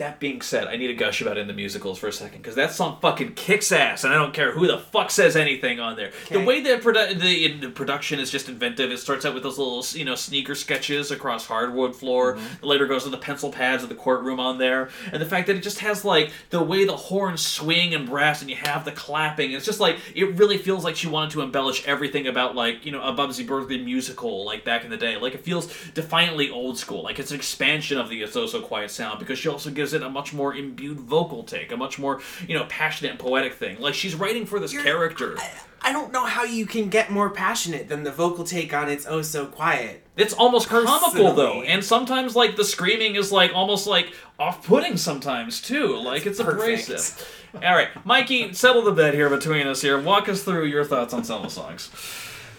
That 0.00 0.18
being 0.18 0.40
said, 0.40 0.66
I 0.66 0.76
need 0.76 0.86
to 0.86 0.94
gush 0.94 1.20
about 1.20 1.36
in 1.36 1.46
the 1.46 1.52
musicals 1.52 1.98
for 1.98 2.08
a 2.08 2.12
second 2.12 2.38
because 2.38 2.54
that 2.54 2.72
song 2.72 2.96
fucking 3.02 3.34
kicks 3.34 3.70
ass, 3.70 4.02
and 4.02 4.14
I 4.14 4.16
don't 4.16 4.32
care 4.32 4.50
who 4.50 4.66
the 4.66 4.78
fuck 4.78 5.10
says 5.10 5.36
anything 5.36 5.78
on 5.78 5.94
there. 5.94 6.10
The 6.30 6.40
way 6.42 6.62
that 6.62 6.80
produ- 6.80 7.20
the, 7.20 7.58
the 7.58 7.68
production 7.68 8.18
is 8.18 8.30
just 8.30 8.48
inventive. 8.48 8.90
It 8.90 8.96
starts 8.96 9.26
out 9.26 9.34
with 9.34 9.42
those 9.42 9.58
little, 9.58 9.84
you 9.92 10.06
know, 10.06 10.14
sneaker 10.14 10.54
sketches 10.54 11.10
across 11.10 11.46
hardwood 11.46 11.94
floor. 11.94 12.36
Mm-hmm. 12.36 12.66
Later 12.66 12.86
goes 12.86 13.04
to 13.04 13.10
the 13.10 13.18
pencil 13.18 13.52
pads 13.52 13.82
of 13.82 13.90
the 13.90 13.94
courtroom 13.94 14.40
on 14.40 14.56
there, 14.56 14.88
and 15.12 15.20
the 15.20 15.26
fact 15.26 15.46
that 15.48 15.56
it 15.56 15.62
just 15.62 15.80
has 15.80 16.02
like 16.02 16.32
the 16.48 16.62
way 16.62 16.86
the 16.86 16.96
horns 16.96 17.46
swing 17.46 17.92
and 17.92 18.08
brass, 18.08 18.40
and 18.40 18.48
you 18.48 18.56
have 18.56 18.86
the 18.86 18.92
clapping. 18.92 19.52
It's 19.52 19.66
just 19.66 19.80
like 19.80 19.98
it 20.14 20.34
really 20.36 20.56
feels 20.56 20.82
like 20.82 20.96
she 20.96 21.08
wanted 21.08 21.32
to 21.32 21.42
embellish 21.42 21.86
everything 21.86 22.26
about 22.26 22.56
like 22.56 22.86
you 22.86 22.92
know 22.92 23.02
a 23.02 23.12
Busby 23.12 23.44
Berkeley 23.44 23.84
musical 23.84 24.46
like 24.46 24.64
back 24.64 24.82
in 24.82 24.88
the 24.88 24.96
day. 24.96 25.18
Like 25.18 25.34
it 25.34 25.44
feels 25.44 25.66
defiantly 25.92 26.48
old 26.48 26.78
school. 26.78 27.02
Like 27.02 27.18
it's 27.18 27.32
an 27.32 27.36
expansion 27.36 27.98
of 27.98 28.08
the 28.08 28.22
It's 28.22 28.34
Oh 28.34 28.46
So 28.46 28.62
Quiet 28.62 28.90
sound 28.90 29.18
because 29.18 29.38
she 29.38 29.50
also 29.50 29.68
gives 29.68 29.89
it 29.94 30.02
a 30.02 30.10
much 30.10 30.32
more 30.32 30.54
imbued 30.54 31.00
vocal 31.00 31.42
take, 31.44 31.72
a 31.72 31.76
much 31.76 31.98
more 31.98 32.20
you 32.46 32.56
know 32.56 32.64
passionate 32.68 33.10
and 33.10 33.18
poetic 33.18 33.54
thing. 33.54 33.80
Like 33.80 33.94
she's 33.94 34.14
writing 34.14 34.46
for 34.46 34.60
this 34.60 34.72
You're- 34.72 34.84
character. 34.84 35.36
I 35.82 35.92
don't 35.92 36.12
know 36.12 36.26
how 36.26 36.44
you 36.44 36.66
can 36.66 36.90
get 36.90 37.10
more 37.10 37.30
passionate 37.30 37.88
than 37.88 38.02
the 38.02 38.10
vocal 38.12 38.44
take 38.44 38.74
on 38.74 38.90
It's 38.90 39.06
Oh 39.06 39.22
So 39.22 39.46
Quiet. 39.46 40.06
It's 40.14 40.34
almost 40.34 40.68
comical 40.68 41.32
though, 41.32 41.62
and 41.62 41.82
sometimes 41.82 42.36
like 42.36 42.56
the 42.56 42.64
screaming 42.64 43.14
is 43.14 43.32
like 43.32 43.52
almost 43.54 43.86
like 43.86 44.12
off-putting 44.38 44.98
sometimes 44.98 45.62
too. 45.62 45.96
Like 45.96 46.26
it's 46.26 46.38
perfect. 46.40 46.88
abrasive. 46.88 47.44
All 47.54 47.74
right, 47.74 47.88
Mikey, 48.04 48.52
settle 48.52 48.82
the 48.82 48.92
bed 48.92 49.14
here 49.14 49.30
between 49.30 49.66
us. 49.66 49.80
Here, 49.80 49.98
walk 49.98 50.28
us 50.28 50.42
through 50.44 50.66
your 50.66 50.84
thoughts 50.84 51.14
on 51.14 51.24
some 51.24 51.38
of 51.38 51.44
the 51.44 51.50
songs. 51.50 51.88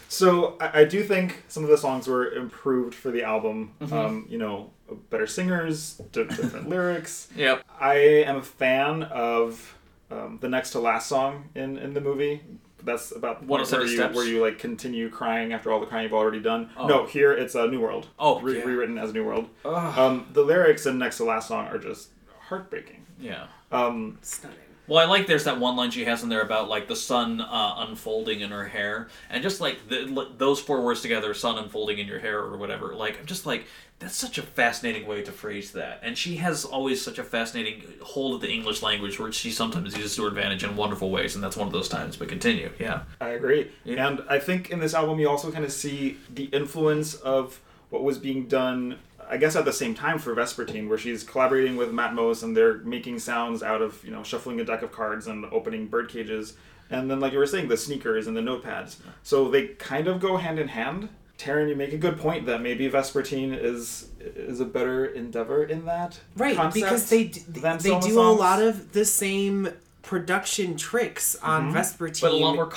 So 0.09 0.57
I, 0.59 0.81
I 0.81 0.83
do 0.85 1.03
think 1.03 1.43
some 1.47 1.63
of 1.63 1.69
the 1.69 1.77
songs 1.77 2.07
were 2.07 2.31
improved 2.33 2.95
for 2.95 3.11
the 3.11 3.23
album. 3.23 3.73
Mm-hmm. 3.79 3.93
Um, 3.93 4.25
you 4.29 4.37
know, 4.39 4.71
better 4.95 5.27
singers, 5.27 5.95
di- 6.11 6.23
different 6.25 6.67
lyrics. 6.69 7.27
Yep. 7.35 7.63
I 7.79 7.95
am 7.95 8.37
a 8.37 8.41
fan 8.43 9.03
of 9.03 9.77
um, 10.09 10.37
the 10.41 10.49
next 10.49 10.71
to 10.71 10.79
last 10.79 11.07
song 11.07 11.49
in, 11.55 11.77
in 11.77 11.93
the 11.93 12.01
movie. 12.01 12.41
That's 12.83 13.11
about 13.15 13.41
the 13.41 13.47
point 13.47 13.61
107 13.61 13.79
where 13.79 13.87
you 13.91 13.97
Steps? 13.97 14.15
where 14.15 14.25
you 14.25 14.41
like 14.41 14.57
continue 14.57 15.09
crying 15.09 15.53
after 15.53 15.71
all 15.71 15.79
the 15.79 15.85
crying 15.85 16.03
you've 16.05 16.13
already 16.13 16.39
done. 16.39 16.71
Oh. 16.75 16.87
No, 16.87 17.05
here 17.05 17.31
it's 17.31 17.53
a 17.53 17.67
New 17.67 17.79
World. 17.79 18.07
Oh, 18.17 18.39
Re- 18.41 18.57
yeah. 18.57 18.63
rewritten 18.65 18.97
as 18.97 19.13
New 19.13 19.23
World. 19.23 19.49
Um, 19.63 20.27
the 20.33 20.41
lyrics 20.41 20.85
in 20.87 20.97
next 20.97 21.17
to 21.17 21.23
last 21.25 21.47
song 21.47 21.67
are 21.67 21.77
just 21.77 22.09
heartbreaking. 22.47 23.05
Yeah. 23.19 23.45
Um, 23.71 24.17
Stunning. 24.23 24.57
Well, 24.87 24.99
I 24.99 25.09
like 25.09 25.27
there's 25.27 25.45
that 25.45 25.59
one 25.59 25.75
line 25.75 25.91
she 25.91 26.05
has 26.05 26.23
in 26.23 26.29
there 26.29 26.41
about 26.41 26.67
like 26.67 26.87
the 26.87 26.95
sun 26.95 27.39
uh, 27.39 27.75
unfolding 27.77 28.41
in 28.41 28.51
her 28.51 28.67
hair, 28.67 29.09
and 29.29 29.41
just 29.43 29.61
like 29.61 29.87
the, 29.87 30.27
those 30.37 30.59
four 30.59 30.81
words 30.81 31.01
together, 31.01 31.33
"sun 31.33 31.57
unfolding 31.57 31.99
in 31.99 32.07
your 32.07 32.19
hair" 32.19 32.39
or 32.39 32.57
whatever. 32.57 32.93
Like 32.95 33.19
I'm 33.19 33.25
just 33.25 33.45
like 33.45 33.65
that's 33.99 34.15
such 34.15 34.39
a 34.39 34.41
fascinating 34.41 35.07
way 35.07 35.21
to 35.21 35.31
phrase 35.31 35.71
that, 35.73 35.99
and 36.03 36.17
she 36.17 36.37
has 36.37 36.65
always 36.65 37.01
such 37.01 37.19
a 37.19 37.23
fascinating 37.23 37.83
hold 38.01 38.35
of 38.35 38.41
the 38.41 38.51
English 38.51 38.81
language, 38.81 39.19
where 39.19 39.31
she 39.31 39.51
sometimes 39.51 39.95
uses 39.95 40.15
to 40.15 40.23
her 40.23 40.27
advantage 40.27 40.63
in 40.63 40.75
wonderful 40.75 41.11
ways, 41.11 41.35
and 41.35 41.43
that's 41.43 41.55
one 41.55 41.67
of 41.67 41.73
those 41.73 41.87
times. 41.87 42.17
But 42.17 42.27
continue, 42.27 42.71
yeah. 42.79 43.03
I 43.21 43.29
agree. 43.29 43.71
Yeah. 43.83 44.07
And 44.07 44.23
I 44.27 44.39
think 44.39 44.71
in 44.71 44.79
this 44.79 44.93
album, 44.93 45.19
you 45.19 45.29
also 45.29 45.51
kind 45.51 45.63
of 45.63 45.71
see 45.71 46.17
the 46.33 46.45
influence 46.45 47.13
of 47.13 47.59
what 47.91 48.03
was 48.03 48.17
being 48.17 48.47
done, 48.47 48.97
I 49.31 49.37
guess, 49.37 49.55
at 49.55 49.63
the 49.63 49.71
same 49.73 49.95
time 49.95 50.19
for 50.19 50.35
Vespertine, 50.35 50.89
where 50.89 50.97
she's 50.97 51.23
collaborating 51.23 51.77
with 51.77 51.89
Matmos 51.91 52.43
and 52.43 52.55
they're 52.55 52.79
making 52.79 53.17
sounds 53.19 53.63
out 53.63 53.81
of, 53.81 54.03
you 54.03 54.11
know, 54.11 54.23
shuffling 54.23 54.59
a 54.59 54.65
deck 54.65 54.81
of 54.83 54.91
cards 54.91 55.25
and 55.25 55.45
opening 55.45 55.87
bird 55.87 56.09
cages. 56.09 56.55
And 56.89 57.09
then, 57.09 57.21
like 57.21 57.31
you 57.31 57.39
were 57.39 57.47
saying, 57.47 57.69
the 57.69 57.77
sneakers 57.77 58.27
and 58.27 58.35
the 58.35 58.41
notepads. 58.41 58.97
So 59.23 59.47
they 59.49 59.67
kind 59.67 60.07
of 60.09 60.19
go 60.19 60.35
hand 60.35 60.59
in 60.59 60.67
hand. 60.67 61.07
Taran, 61.37 61.69
you 61.69 61.75
make 61.75 61.93
a 61.93 61.97
good 61.97 62.19
point 62.19 62.45
that 62.45 62.61
maybe 62.61 62.87
Vespertine 62.89 63.57
is 63.57 64.09
is 64.19 64.59
a 64.59 64.65
better 64.65 65.05
endeavor 65.05 65.63
in 65.63 65.85
that 65.85 66.19
Right, 66.35 66.55
because 66.73 67.09
they 67.09 67.23
d- 67.23 67.41
they 67.47 67.99
do 67.99 68.19
a 68.19 68.29
lot 68.33 68.61
of 68.61 68.91
the 68.91 69.05
same 69.05 69.69
production 70.01 70.75
tricks 70.77 71.35
on 71.43 71.73
Vespertine, 71.73 72.21
Mm-hmm. 72.21 72.25
But 72.25 72.31
a 72.31 72.37
lot 72.37 72.55
more 72.55 72.69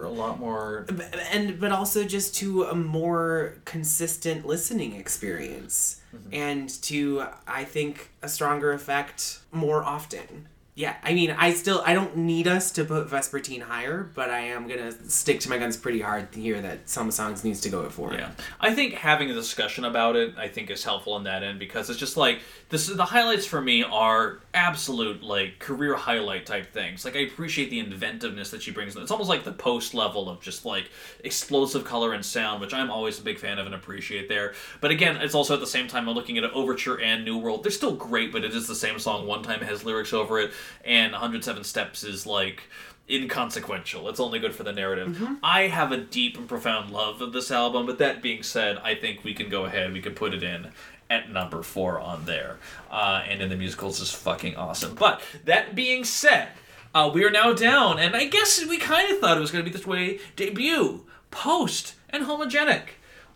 to- 0.00 0.06
a 0.06 0.08
lot 0.08 0.40
more. 0.40 0.86
and 1.30 1.60
but 1.60 1.72
also 1.72 2.04
just 2.04 2.34
to 2.36 2.64
a 2.64 2.74
more 2.74 3.54
consistent 3.64 4.46
listening 4.46 4.94
experience 4.96 5.98
Mm-hmm. 6.14 6.34
and 6.34 6.68
to 6.82 7.24
i 7.48 7.64
think 7.64 8.10
a 8.20 8.28
stronger 8.28 8.72
effect 8.72 9.40
more 9.50 9.82
often 9.82 10.46
yeah 10.74 10.96
i 11.02 11.12
mean 11.12 11.30
i 11.32 11.52
still 11.52 11.82
i 11.84 11.92
don't 11.92 12.16
need 12.16 12.48
us 12.48 12.70
to 12.70 12.84
put 12.84 13.08
vespertine 13.08 13.62
higher 13.62 14.10
but 14.14 14.30
i 14.30 14.40
am 14.40 14.66
gonna 14.66 14.92
stick 15.08 15.40
to 15.40 15.48
my 15.48 15.58
guns 15.58 15.76
pretty 15.76 16.00
hard 16.00 16.28
here 16.34 16.60
that 16.60 16.88
Selma 16.88 17.12
songs 17.12 17.44
needs 17.44 17.60
to 17.62 17.68
go 17.68 17.84
at 17.84 17.92
four 17.92 18.12
Yeah, 18.14 18.30
I 18.60 18.74
think 18.74 18.94
having 18.94 19.30
a 19.30 19.34
discussion 19.34 19.84
about 19.84 20.16
it, 20.16 20.34
I 20.36 20.48
think, 20.48 20.70
is 20.70 20.84
helpful 20.84 21.16
in 21.16 21.24
that 21.24 21.42
end 21.42 21.58
because 21.58 21.90
it's 21.90 21.98
just 21.98 22.16
like 22.16 22.40
this. 22.68 22.86
The 22.86 23.04
highlights 23.04 23.46
for 23.46 23.60
me 23.60 23.82
are 23.82 24.40
absolute 24.54 25.22
like 25.22 25.58
career 25.58 25.94
highlight 25.94 26.46
type 26.46 26.72
things. 26.72 27.04
Like 27.04 27.16
I 27.16 27.20
appreciate 27.20 27.70
the 27.70 27.78
inventiveness 27.78 28.50
that 28.50 28.62
she 28.62 28.70
brings. 28.70 28.96
It's 28.96 29.10
almost 29.10 29.28
like 29.28 29.44
the 29.44 29.52
post 29.52 29.94
level 29.94 30.28
of 30.28 30.40
just 30.40 30.64
like 30.64 30.90
explosive 31.24 31.84
color 31.84 32.12
and 32.12 32.24
sound, 32.24 32.60
which 32.60 32.74
I'm 32.74 32.90
always 32.90 33.18
a 33.18 33.22
big 33.22 33.38
fan 33.38 33.58
of 33.58 33.66
and 33.66 33.74
appreciate 33.74 34.28
there. 34.28 34.54
But 34.80 34.90
again, 34.90 35.16
it's 35.16 35.34
also 35.34 35.54
at 35.54 35.60
the 35.60 35.66
same 35.66 35.88
time 35.88 36.08
I'm 36.08 36.14
looking 36.14 36.38
at 36.38 36.44
an 36.44 36.50
overture 36.54 37.00
and 37.00 37.24
New 37.24 37.38
World. 37.38 37.62
They're 37.64 37.72
still 37.72 37.94
great, 37.94 38.32
but 38.32 38.44
it 38.44 38.54
is 38.54 38.66
the 38.66 38.74
same 38.74 38.98
song. 38.98 39.26
One 39.26 39.42
time 39.42 39.60
it 39.62 39.68
has 39.68 39.84
lyrics 39.84 40.12
over 40.12 40.40
it, 40.40 40.52
and 40.84 41.12
107 41.12 41.64
Steps 41.64 42.04
is 42.04 42.26
like 42.26 42.64
inconsequential. 43.10 44.08
It's 44.08 44.20
only 44.20 44.38
good 44.38 44.54
for 44.54 44.62
the 44.62 44.72
narrative. 44.72 45.16
I 45.42 45.62
have 45.62 45.92
a 45.92 45.98
deep 45.98 46.38
and 46.38 46.48
profound 46.48 46.90
love 46.90 47.20
of 47.20 47.32
this 47.32 47.50
album, 47.50 47.86
but 47.86 47.98
that 47.98 48.22
being 48.22 48.42
said, 48.42 48.78
I 48.78 48.94
think 48.94 49.24
we 49.24 49.34
can 49.34 49.48
go 49.48 49.64
ahead. 49.64 49.92
We 49.92 50.00
can 50.00 50.14
put 50.14 50.34
it 50.34 50.42
in 50.42 50.68
at 51.10 51.30
number 51.30 51.62
four 51.62 52.00
on 52.00 52.24
there. 52.24 52.58
Uh, 52.90 53.22
and 53.28 53.42
in 53.42 53.48
the 53.50 53.56
musicals 53.56 54.00
is 54.00 54.12
fucking 54.12 54.56
awesome. 54.56 54.94
But 54.94 55.20
that 55.44 55.74
being 55.74 56.04
said, 56.04 56.48
uh, 56.94 57.10
we 57.12 57.24
are 57.24 57.30
now 57.30 57.52
down, 57.52 57.98
and 57.98 58.14
I 58.14 58.26
guess 58.26 58.64
we 58.66 58.78
kind 58.78 59.10
of 59.10 59.18
thought 59.18 59.36
it 59.36 59.40
was 59.40 59.50
going 59.50 59.64
to 59.64 59.70
be 59.70 59.76
this 59.76 59.86
way: 59.86 60.20
debut, 60.36 61.06
post, 61.30 61.94
and 62.10 62.26
homogenic. 62.26 62.82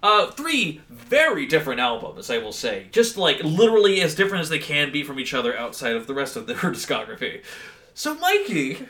Uh, 0.07 0.31
three 0.31 0.81
very 0.89 1.47
different 1.47 1.81
albums, 1.81 2.31
I 2.31 2.39
will 2.39 2.53
say. 2.53 2.87
Just 2.93 3.17
like 3.17 3.43
literally 3.43 4.01
as 4.01 4.15
different 4.15 4.43
as 4.43 4.49
they 4.49 4.61
can 4.61 4.93
be 4.93 5.03
from 5.03 5.19
each 5.19 5.35
other 5.35 5.59
outside 5.59 5.97
of 5.97 6.07
the 6.07 6.15
rest 6.15 6.37
of 6.37 6.47
their 6.47 6.57
discography. 6.57 7.43
So, 7.93 8.15
Mikey, 8.15 8.87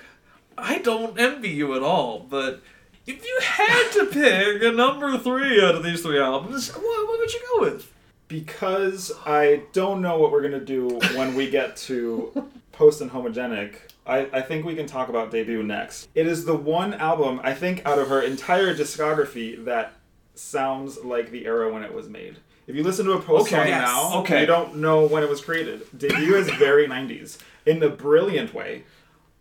I 0.58 0.76
don't 0.78 1.18
envy 1.18 1.48
you 1.48 1.74
at 1.74 1.82
all, 1.82 2.20
but 2.20 2.60
if 3.06 3.24
you 3.24 3.38
had 3.42 3.90
to 3.92 4.06
pick 4.12 4.62
a 4.62 4.70
number 4.72 5.16
three 5.16 5.64
out 5.64 5.74
of 5.74 5.82
these 5.82 6.02
three 6.02 6.20
albums, 6.20 6.68
what, 6.68 7.08
what 7.08 7.18
would 7.18 7.32
you 7.32 7.40
go 7.54 7.62
with? 7.62 7.90
because 8.28 9.12
I 9.24 9.62
don't 9.72 10.02
know 10.02 10.18
what 10.18 10.32
we're 10.32 10.42
gonna 10.42 10.60
do 10.60 10.98
when 11.14 11.34
we 11.34 11.50
get 11.50 11.76
to 11.76 12.48
post 12.72 13.00
and 13.00 13.10
homogenic. 13.10 13.76
I, 14.06 14.28
I 14.32 14.40
think 14.40 14.64
we 14.64 14.74
can 14.74 14.86
talk 14.86 15.08
about 15.08 15.30
debut 15.30 15.62
next. 15.62 16.08
It 16.14 16.26
is 16.26 16.44
the 16.44 16.56
one 16.56 16.94
album 16.94 17.40
I 17.42 17.54
think 17.54 17.84
out 17.84 17.98
of 17.98 18.08
her 18.08 18.20
entire 18.22 18.74
discography 18.74 19.64
that 19.64 19.94
sounds 20.38 20.98
like 21.04 21.30
the 21.30 21.44
era 21.46 21.72
when 21.72 21.82
it 21.82 21.92
was 21.92 22.08
made. 22.08 22.36
If 22.66 22.74
you 22.74 22.82
listen 22.82 23.06
to 23.06 23.12
a 23.12 23.20
post 23.20 23.46
Okay. 23.46 23.56
song 23.56 23.66
Yes. 23.68 23.80
now, 23.88 24.18
Okay. 24.20 24.40
you 24.40 24.46
don't 24.46 24.76
know 24.76 25.06
when 25.06 25.22
it 25.22 25.28
was 25.28 25.40
created. 25.40 25.86
Debut 25.96 26.34
is 26.34 26.50
very 26.50 26.86
90s 26.88 27.38
in 27.64 27.82
a 27.82 27.88
brilliant 27.88 28.52
way, 28.54 28.82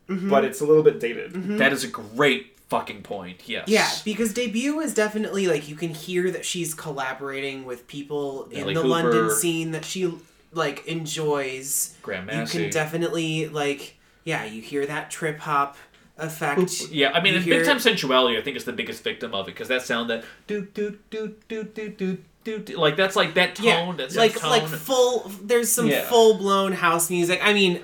mm-hmm. 0.08 0.30
but 0.30 0.46
it's 0.46 0.62
a 0.62 0.66
little 0.66 0.84
bit 0.84 1.00
dated. 1.00 1.34
Mm-hmm. 1.34 1.58
That 1.58 1.74
is 1.74 1.84
a 1.84 1.88
great 1.88 2.58
fucking 2.70 3.02
point. 3.04 3.42
Yes. 3.48 3.68
Yeah, 3.68 3.90
because 4.04 4.34
debut 4.34 4.80
is 4.80 4.94
definitely 4.94 5.48
like 5.48 5.68
you 5.70 5.76
can 5.76 5.90
hear 5.94 6.30
that 6.32 6.46
she's 6.46 6.74
collaborating 6.74 7.66
with 7.66 7.88
people 7.88 8.46
in 8.52 8.68
the 8.68 8.74
Cooper. 8.76 8.88
London 8.88 9.30
scene 9.32 9.72
that 9.72 9.86
she 9.86 10.12
like 10.52 10.86
enjoys. 10.88 11.96
Graham 12.02 12.30
You 12.30 12.46
can 12.46 12.70
definitely 12.70 13.48
like 13.48 13.96
yeah, 14.24 14.46
you 14.46 14.62
hear 14.62 14.86
that 14.88 15.12
trip 15.12 15.40
hop 15.40 15.78
effect. 16.18 16.90
Yeah, 16.92 17.12
I 17.12 17.22
mean, 17.22 17.44
big 17.44 17.66
time 17.66 17.80
sensuality. 17.80 18.38
I 18.38 18.42
think 18.42 18.58
is 18.58 18.66
the 18.66 18.74
biggest 18.74 19.04
victim 19.04 19.34
of 19.34 19.48
it 19.48 19.52
because 19.52 19.68
that 19.68 19.82
sound 19.82 20.10
that 20.10 20.24
do 20.48 20.68
do 20.74 20.98
do 21.10 21.36
do 21.48 21.64
do 21.64 22.18
do. 22.44 22.78
Like 22.78 22.96
that's 22.96 23.16
like 23.16 23.34
that 23.36 23.56
tone. 23.56 23.66
Yeah, 23.66 23.94
that's 23.98 24.16
like 24.16 24.36
tone. 24.36 24.50
like 24.50 24.68
full. 24.68 25.32
There's 25.44 25.72
some 25.72 25.88
yeah. 25.88 26.04
full 26.04 26.38
blown 26.38 26.74
house 26.74 27.10
music. 27.10 27.40
I 27.44 27.54
mean, 27.54 27.82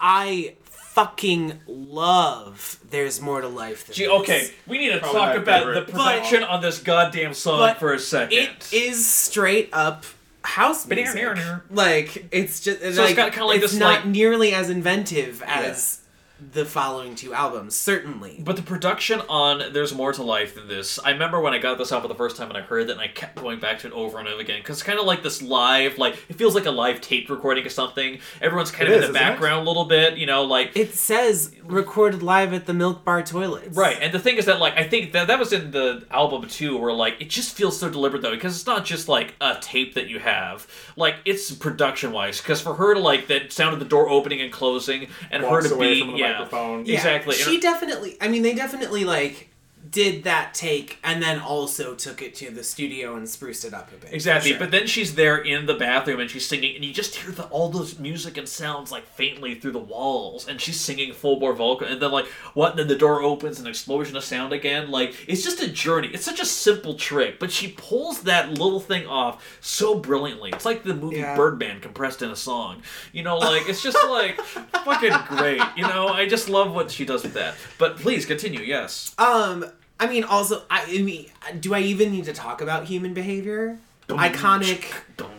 I 0.00 0.54
fucking 0.98 1.60
love 1.68 2.80
There's 2.90 3.20
More 3.20 3.40
to 3.40 3.48
Life 3.48 3.92
Gee. 3.92 4.08
Okay, 4.08 4.50
we 4.66 4.78
need 4.78 4.90
to 4.90 4.98
Probably 4.98 5.20
talk 5.20 5.36
about 5.36 5.58
favorite. 5.60 5.86
the 5.86 5.92
production 5.92 6.40
but, 6.40 6.50
on 6.50 6.60
this 6.60 6.80
goddamn 6.80 7.34
song 7.34 7.74
for 7.76 7.92
a 7.92 7.98
second. 7.98 8.38
It 8.38 8.72
is 8.72 9.06
straight 9.06 9.68
up 9.72 10.04
house 10.42 10.86
music. 10.86 11.38
Like, 11.70 12.26
it's 12.32 12.60
just. 12.60 12.80
So 12.80 13.02
like, 13.02 13.10
it's 13.10 13.16
got 13.16 13.32
kind 13.32 13.42
of 13.42 13.48
like 13.48 13.60
this. 13.60 13.74
not 13.74 14.04
like, 14.04 14.06
nearly 14.06 14.52
as 14.54 14.70
inventive 14.70 15.42
as. 15.46 16.00
Yeah 16.00 16.04
the 16.40 16.64
following 16.64 17.14
two 17.14 17.34
albums, 17.34 17.74
certainly. 17.74 18.40
But 18.44 18.56
the 18.56 18.62
production 18.62 19.20
on 19.28 19.72
There's 19.72 19.92
More 19.92 20.12
to 20.12 20.22
Life 20.22 20.54
Than 20.54 20.68
This, 20.68 20.98
I 21.04 21.10
remember 21.10 21.40
when 21.40 21.52
I 21.52 21.58
got 21.58 21.78
this 21.78 21.90
album 21.90 22.08
the 22.08 22.14
first 22.14 22.36
time 22.36 22.48
and 22.48 22.56
I 22.56 22.60
heard 22.62 22.82
it 22.82 22.90
and 22.90 23.00
I 23.00 23.08
kept 23.08 23.36
going 23.36 23.58
back 23.58 23.80
to 23.80 23.88
it 23.88 23.92
over 23.92 24.18
and 24.18 24.28
over 24.28 24.40
again 24.40 24.60
because 24.60 24.76
it's 24.76 24.82
kind 24.84 24.98
of 25.00 25.04
like 25.04 25.22
this 25.22 25.42
live, 25.42 25.98
like, 25.98 26.14
it 26.28 26.36
feels 26.36 26.54
like 26.54 26.66
a 26.66 26.70
live 26.70 27.00
tape 27.00 27.28
recording 27.28 27.66
of 27.66 27.72
something. 27.72 28.18
Everyone's 28.40 28.70
kind 28.70 28.88
It 28.88 28.96
of 28.96 29.02
is, 29.02 29.08
in 29.08 29.12
the 29.12 29.18
isn't 29.18 29.28
it? 29.28 29.30
background 29.32 29.66
a 29.66 29.68
little 29.68 29.84
bit, 29.86 30.16
you 30.16 30.26
know, 30.26 30.44
like. 30.44 30.76
It 30.76 30.94
says 30.94 31.52
recorded 31.64 32.22
live 32.22 32.54
at 32.54 32.66
the 32.66 32.74
Milk 32.74 33.04
Bar 33.04 33.22
Toilets. 33.22 33.76
Right, 33.76 33.98
and 34.00 34.12
the 34.12 34.18
thing 34.18 34.36
is 34.36 34.46
that 34.46 34.60
like 34.60 34.74
I 34.76 34.84
think 34.84 35.12
that 35.12 35.26
that 35.26 35.38
was 35.38 35.52
in 35.52 35.70
the 35.70 36.06
album 36.10 36.48
too, 36.48 36.76
where 36.78 36.92
like 36.92 37.20
it 37.20 37.28
just 37.30 37.56
feels 37.56 37.78
so 37.78 37.90
deliberate 37.90 38.22
though, 38.22 38.30
because 38.30 38.56
it's 38.56 38.66
not 38.66 38.84
just 38.84 39.08
like 39.08 39.34
a 39.40 39.56
tape 39.60 39.94
that 39.94 40.08
you 40.08 40.18
have, 40.18 40.66
like 40.96 41.16
it's 41.24 41.50
production 41.52 42.12
wise. 42.12 42.40
Because 42.40 42.60
for 42.60 42.74
her 42.74 42.94
to 42.94 43.00
like 43.00 43.26
that 43.26 43.52
sound 43.52 43.74
of 43.74 43.80
the 43.80 43.84
door 43.86 44.08
opening 44.08 44.40
and 44.40 44.52
closing, 44.52 45.08
and 45.30 45.42
Walks 45.42 45.64
her 45.64 45.74
to 45.74 45.78
be 45.80 46.00
from 46.00 46.12
the 46.12 46.18
yeah, 46.18 46.27
microphone. 46.32 46.86
Yeah, 46.86 46.94
exactly. 46.94 47.34
She 47.34 47.60
definitely. 47.60 48.16
I 48.20 48.28
mean, 48.28 48.42
they 48.42 48.54
definitely 48.54 49.04
like 49.04 49.50
did 49.90 50.24
that 50.24 50.54
take 50.54 50.98
and 51.04 51.22
then 51.22 51.38
also 51.38 51.94
took 51.94 52.20
it 52.22 52.34
to 52.36 52.50
the 52.50 52.62
studio 52.64 53.16
and 53.16 53.28
spruced 53.28 53.64
it 53.64 53.72
up 53.72 53.90
a 53.92 53.96
bit. 53.96 54.12
Exactly, 54.12 54.50
Sure. 54.50 54.58
but 54.58 54.70
then 54.70 54.86
she's 54.86 55.14
there 55.14 55.38
in 55.38 55.66
the 55.66 55.74
bathroom 55.74 56.20
and 56.20 56.30
she's 56.30 56.46
singing, 56.46 56.74
and 56.76 56.84
you 56.84 56.92
just 56.92 57.14
hear 57.16 57.30
the, 57.30 57.44
all 57.44 57.68
those 57.68 57.98
music 57.98 58.36
and 58.36 58.48
sounds 58.48 58.90
like 58.92 59.06
faintly 59.06 59.54
through 59.54 59.72
the 59.72 59.78
walls, 59.78 60.48
and 60.48 60.60
she's 60.60 60.80
singing 60.80 61.12
full 61.12 61.38
bore 61.38 61.52
vocal, 61.54 61.86
and 61.86 62.00
then 62.02 62.10
like 62.10 62.26
what? 62.54 62.70
And 62.70 62.78
then 62.80 62.88
the 62.88 62.96
door 62.96 63.22
opens, 63.22 63.60
an 63.60 63.66
explosion 63.66 64.16
of 64.16 64.24
sound 64.24 64.52
again. 64.52 64.90
Like 64.90 65.14
it's 65.28 65.42
just 65.44 65.62
a 65.62 65.68
journey. 65.68 66.08
It's 66.12 66.24
such 66.24 66.40
a 66.40 66.44
simple 66.46 66.94
trick, 66.94 67.38
but 67.38 67.50
she 67.52 67.68
pulls 67.68 68.22
that 68.22 68.50
little 68.50 68.80
thing 68.80 69.06
off 69.06 69.58
so 69.60 69.98
brilliantly. 69.98 70.50
It's 70.50 70.64
like 70.64 70.82
the 70.82 70.94
movie 70.94 71.16
Yeah. 71.18 71.36
Birdman 71.36 71.80
compressed 71.80 72.22
in 72.22 72.30
a 72.30 72.36
song. 72.36 72.82
You 73.12 73.22
know, 73.22 73.38
like 73.38 73.68
it's 73.68 73.82
just 73.82 73.98
like 74.08 74.40
fucking 74.40 75.12
great. 75.28 75.62
You 75.76 75.82
know, 75.84 76.08
I 76.08 76.26
just 76.26 76.48
love 76.48 76.74
what 76.74 76.90
she 76.90 77.04
does 77.04 77.22
with 77.22 77.34
that. 77.34 77.54
But 77.78 77.96
please 77.96 78.26
continue. 78.26 78.60
Yes. 78.60 79.14
Um, 79.18 79.64
I 80.00 80.06
mean, 80.06 80.24
also, 80.24 80.62
I, 80.70 80.84
I 80.88 81.02
mean, 81.02 81.26
do 81.60 81.74
I 81.74 81.80
even 81.80 82.12
need 82.12 82.24
to 82.24 82.32
talk 82.32 82.60
about 82.60 82.84
human 82.84 83.14
behavior? 83.14 83.78
Iconic, 84.08 84.84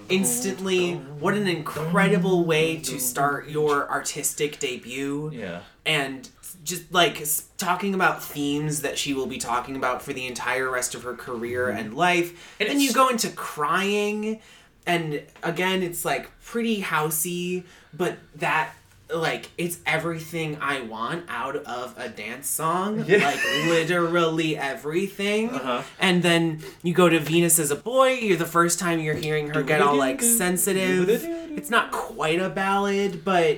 instantly. 0.10 0.96
What 0.96 1.34
an 1.34 1.48
incredible 1.48 2.46
way 2.46 2.78
to 2.78 3.00
start 3.00 3.48
your 3.50 3.90
artistic 3.90 4.60
debut. 4.60 5.32
Yeah. 5.34 5.62
and 5.86 6.30
just 6.64 6.92
like 6.94 7.26
talking 7.58 7.96
about 7.96 8.22
themes 8.22 8.82
that 8.82 8.98
she 8.98 9.14
will 9.14 9.26
be 9.26 9.38
talking 9.38 9.76
about 9.76 10.02
for 10.02 10.14
the 10.14 10.28
entire 10.28 10.70
rest 10.70 10.94
of 10.94 11.04
her 11.04 11.16
career 11.16 11.70
and 11.70 11.96
life 11.96 12.56
And 12.60 12.70
and, 12.70 12.82
you 12.82 12.92
go 12.94 13.08
into 13.08 13.30
crying 13.30 14.42
and 14.86 15.24
again 15.42 15.82
it's 15.82 16.04
like 16.04 16.30
pretty 16.44 16.82
housey 16.82 17.64
but 17.94 18.18
that 18.36 18.74
like 19.14 19.50
it's 19.58 19.80
everything 19.86 20.58
i 20.62 20.82
want 20.82 21.26
out 21.30 21.56
of 21.56 21.96
a 21.98 22.10
dance 22.10 22.48
song 22.48 23.04
Yeah. 23.08 23.26
like 23.26 23.44
literally 23.68 24.56
everything 24.58 25.50
Uh-huh. 25.50 25.82
and 26.00 26.22
then 26.22 26.62
you 26.84 26.94
go 26.94 27.10
to 27.10 27.20
venus 27.20 27.58
as 27.60 27.72
a 27.72 27.76
boy 27.76 28.10
you're 28.14 28.38
the 28.38 28.46
first 28.46 28.78
time 28.80 29.00
you're 29.00 29.16
hearing 29.16 29.50
her 29.50 29.64
get 29.64 29.82
all 29.82 29.96
like 29.96 30.22
sensitive 30.22 31.10
it's 31.58 31.70
not 31.72 31.92
quite 31.92 32.40
a 32.40 32.50
ballad 32.50 33.24
but 33.26 33.58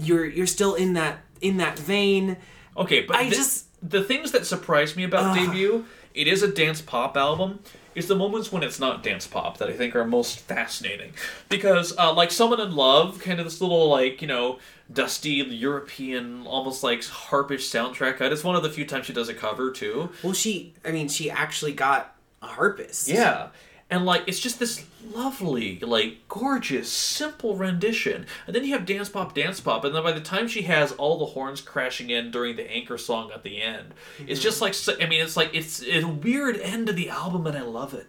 you're 0.00 0.24
you're 0.24 0.46
still 0.46 0.74
in 0.74 0.94
that 0.94 1.18
in 1.40 1.58
that 1.58 1.78
vein 1.78 2.36
Okay, 2.78 3.00
but 3.02 3.16
I 3.16 3.30
the, 3.30 3.34
just- 3.36 3.66
the 3.82 4.02
things 4.04 4.32
that 4.32 4.44
surprised 4.44 4.96
me 4.98 5.04
about 5.04 5.36
Ugh. 5.36 5.46
debut, 5.46 5.86
it 6.14 6.26
is 6.28 6.42
a 6.42 6.48
dance 6.48 6.82
pop 6.82 7.16
album. 7.16 7.60
Is 7.96 8.06
the 8.06 8.14
moments 8.14 8.52
when 8.52 8.62
it's 8.62 8.78
not 8.78 9.02
dance 9.02 9.26
pop 9.26 9.56
that 9.58 9.68
I 9.68 9.72
think 9.72 9.96
are 9.96 10.04
most 10.04 10.38
fascinating, 10.40 11.12
because 11.48 11.96
uh, 11.98 12.12
like 12.12 12.30
"Someone 12.30 12.60
in 12.60 12.76
Love," 12.76 13.20
kind 13.20 13.40
of 13.40 13.46
this 13.46 13.60
little 13.60 13.88
like 13.88 14.20
you 14.22 14.28
know 14.28 14.58
dusty 14.92 15.30
European, 15.30 16.46
almost 16.46 16.82
like 16.82 17.02
harpish 17.04 17.68
soundtrack. 17.70 18.20
It's 18.20 18.44
one 18.44 18.54
of 18.54 18.62
the 18.62 18.70
few 18.70 18.84
times 18.84 19.06
she 19.06 19.12
does 19.12 19.28
a 19.28 19.34
cover 19.34 19.70
too. 19.70 20.10
well 20.22 20.32
she 20.32 20.74
i 20.84 20.90
mean 20.92 21.08
she 21.08 21.30
actually 21.30 21.72
got 21.72 22.14
a 22.42 22.46
harpist 22.46 23.08
Yeah. 23.08 23.48
And 23.88 24.04
like 24.04 24.24
it's 24.26 24.40
just 24.40 24.58
this 24.58 24.84
lovely, 25.14 25.78
like 25.78 26.26
gorgeous, 26.28 26.90
simple 26.90 27.56
rendition. 27.56 28.26
And 28.46 28.54
then 28.54 28.64
you 28.64 28.72
have 28.72 28.84
dance 28.84 29.08
pop, 29.08 29.34
dance 29.34 29.60
pop, 29.60 29.84
and 29.84 29.94
then 29.94 30.02
by 30.02 30.12
the 30.12 30.20
time 30.20 30.48
she 30.48 30.62
has 30.62 30.92
all 30.92 31.18
the 31.18 31.26
horns 31.26 31.60
crashing 31.60 32.10
in 32.10 32.30
during 32.30 32.56
the 32.56 32.68
anchor 32.70 32.98
song 32.98 33.30
at 33.32 33.44
the 33.44 33.62
end, 33.62 33.94
it's 34.18 34.40
mm-hmm. 34.40 34.42
just 34.42 34.60
like 34.60 34.74
I 35.00 35.06
mean, 35.06 35.20
it's 35.22 35.36
like 35.36 35.50
it's 35.52 35.82
a 35.82 36.04
weird 36.04 36.56
end 36.56 36.88
to 36.88 36.92
the 36.92 37.10
album, 37.10 37.46
and 37.46 37.56
I 37.56 37.62
love 37.62 37.94
it. 37.94 38.08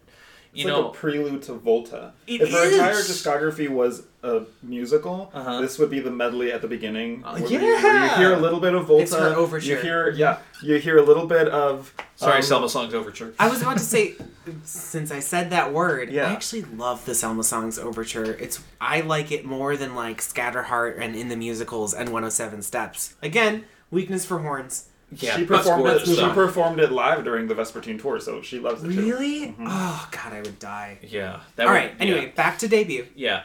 You 0.57 0.63
It's 0.63 0.67
know, 0.75 0.81
like 0.87 0.95
a 0.95 0.97
prelude 0.97 1.43
to 1.43 1.53
Volta. 1.53 2.13
It 2.25 2.41
if 2.41 2.51
her 2.51 2.71
entire 2.71 2.95
discography 2.95 3.69
was 3.69 4.01
a 4.23 4.41
musical, 4.63 5.29
Uh-huh. 5.31 5.61
this 5.61 5.77
would 5.77 5.91
be 5.91 5.99
the 5.99 6.09
medley 6.09 6.51
at 6.51 6.63
the 6.63 6.67
beginning. 6.67 7.21
where 7.21 7.37
you- 7.45 7.59
yeah! 7.59 7.83
where 7.83 8.03
you 8.03 8.09
hear 8.15 8.33
a 8.33 8.39
little 8.39 8.59
bit 8.59 8.73
of 8.73 8.87
Volta. 8.87 9.03
It's 9.03 9.13
her 9.13 9.35
overture. 9.35 9.67
You 9.75 9.77
hear, 9.77 10.09
yeah, 10.09 10.39
you 10.63 10.77
hear 10.79 10.97
a 10.97 11.03
little 11.03 11.27
bit 11.27 11.47
of. 11.49 11.93
sorry, 12.15 12.37
um, 12.37 12.41
Selma 12.41 12.69
Song's 12.69 12.95
Overture. 12.95 13.35
i 13.37 13.47
was 13.47 13.61
about 13.61 13.77
to 13.77 13.83
say 13.83 14.15
since 14.63 15.11
i 15.11 15.19
said 15.19 15.51
that 15.51 15.71
word 15.73 16.09
Yeah. 16.09 16.27
i 16.27 16.31
actually 16.31 16.63
love 16.63 17.05
the 17.05 17.13
selma 17.13 17.43
songs 17.43 17.77
overture 17.77 18.23
it's 18.39 18.59
i 18.81 19.01
like 19.01 19.31
it 19.31 19.45
more 19.45 19.75
than 19.77 19.93
like 19.93 20.21
scatterheart 20.21 20.97
and 20.99 21.15
in 21.15 21.27
the 21.29 21.35
musicals 21.35 21.93
and 21.93 22.09
107 22.09 22.61
steps 22.63 23.13
again 23.21 23.65
weakness 23.91 24.25
for 24.25 24.39
horns 24.39 24.87
Yeah, 25.11 25.37
she 25.37 25.45
performed 25.45 25.87
it. 25.87 26.05
She 26.05 26.15
song. 26.15 26.33
performed 26.33 26.79
it 26.81 26.91
live 26.91 27.23
during 27.23 27.47
the 27.47 27.55
Vespertine 27.55 27.99
tour, 28.01 28.19
so 28.19 28.41
she 28.41 28.59
loves 28.59 28.83
it 28.83 28.91
too. 28.93 29.01
really 29.01 29.47
mm-hmm. 29.47 29.65
oh 29.67 30.09
god 30.11 30.33
i 30.33 30.41
would 30.41 30.59
die 30.59 30.99
Yeah. 31.01 31.39
That 31.55 31.67
all 31.67 31.73
would- 31.73 31.79
right 31.79 31.93
anyway 31.99 32.25
yeah. 32.25 32.31
back 32.31 32.57
to 32.59 32.67
debut 32.67 33.07
Yeah. 33.15 33.43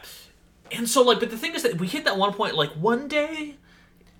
And 0.71 0.89
so 0.89 1.01
like 1.03 1.19
but 1.19 1.29
the 1.31 1.37
thing 1.37 1.55
is 1.55 1.63
that 1.63 1.79
we 1.79 1.87
hit 1.87 2.03
that 2.05 2.17
one 2.17 2.33
point 2.33 2.55
like 2.55 2.71
one 2.71 3.07
day 3.07 3.55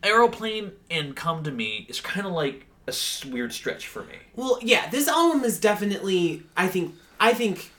Aeroplane 0.04 0.74
and 0.92 1.16
Come 1.16 1.44
to 1.44 1.52
Me 1.52 1.86
is 1.90 2.02
kind 2.02 2.26
of 2.28 2.34
like 2.34 2.66
a 2.88 2.94
weird 3.30 3.54
stretch 3.54 3.88
for 3.88 4.04
me. 4.04 4.16
Well, 4.36 4.60
yeah, 4.62 4.90
this 4.90 5.08
album 5.08 5.44
is 5.44 5.60
definitely 5.60 6.44
I 6.58 6.68
think 6.68 6.96
I 7.20 7.34
think 7.34 7.72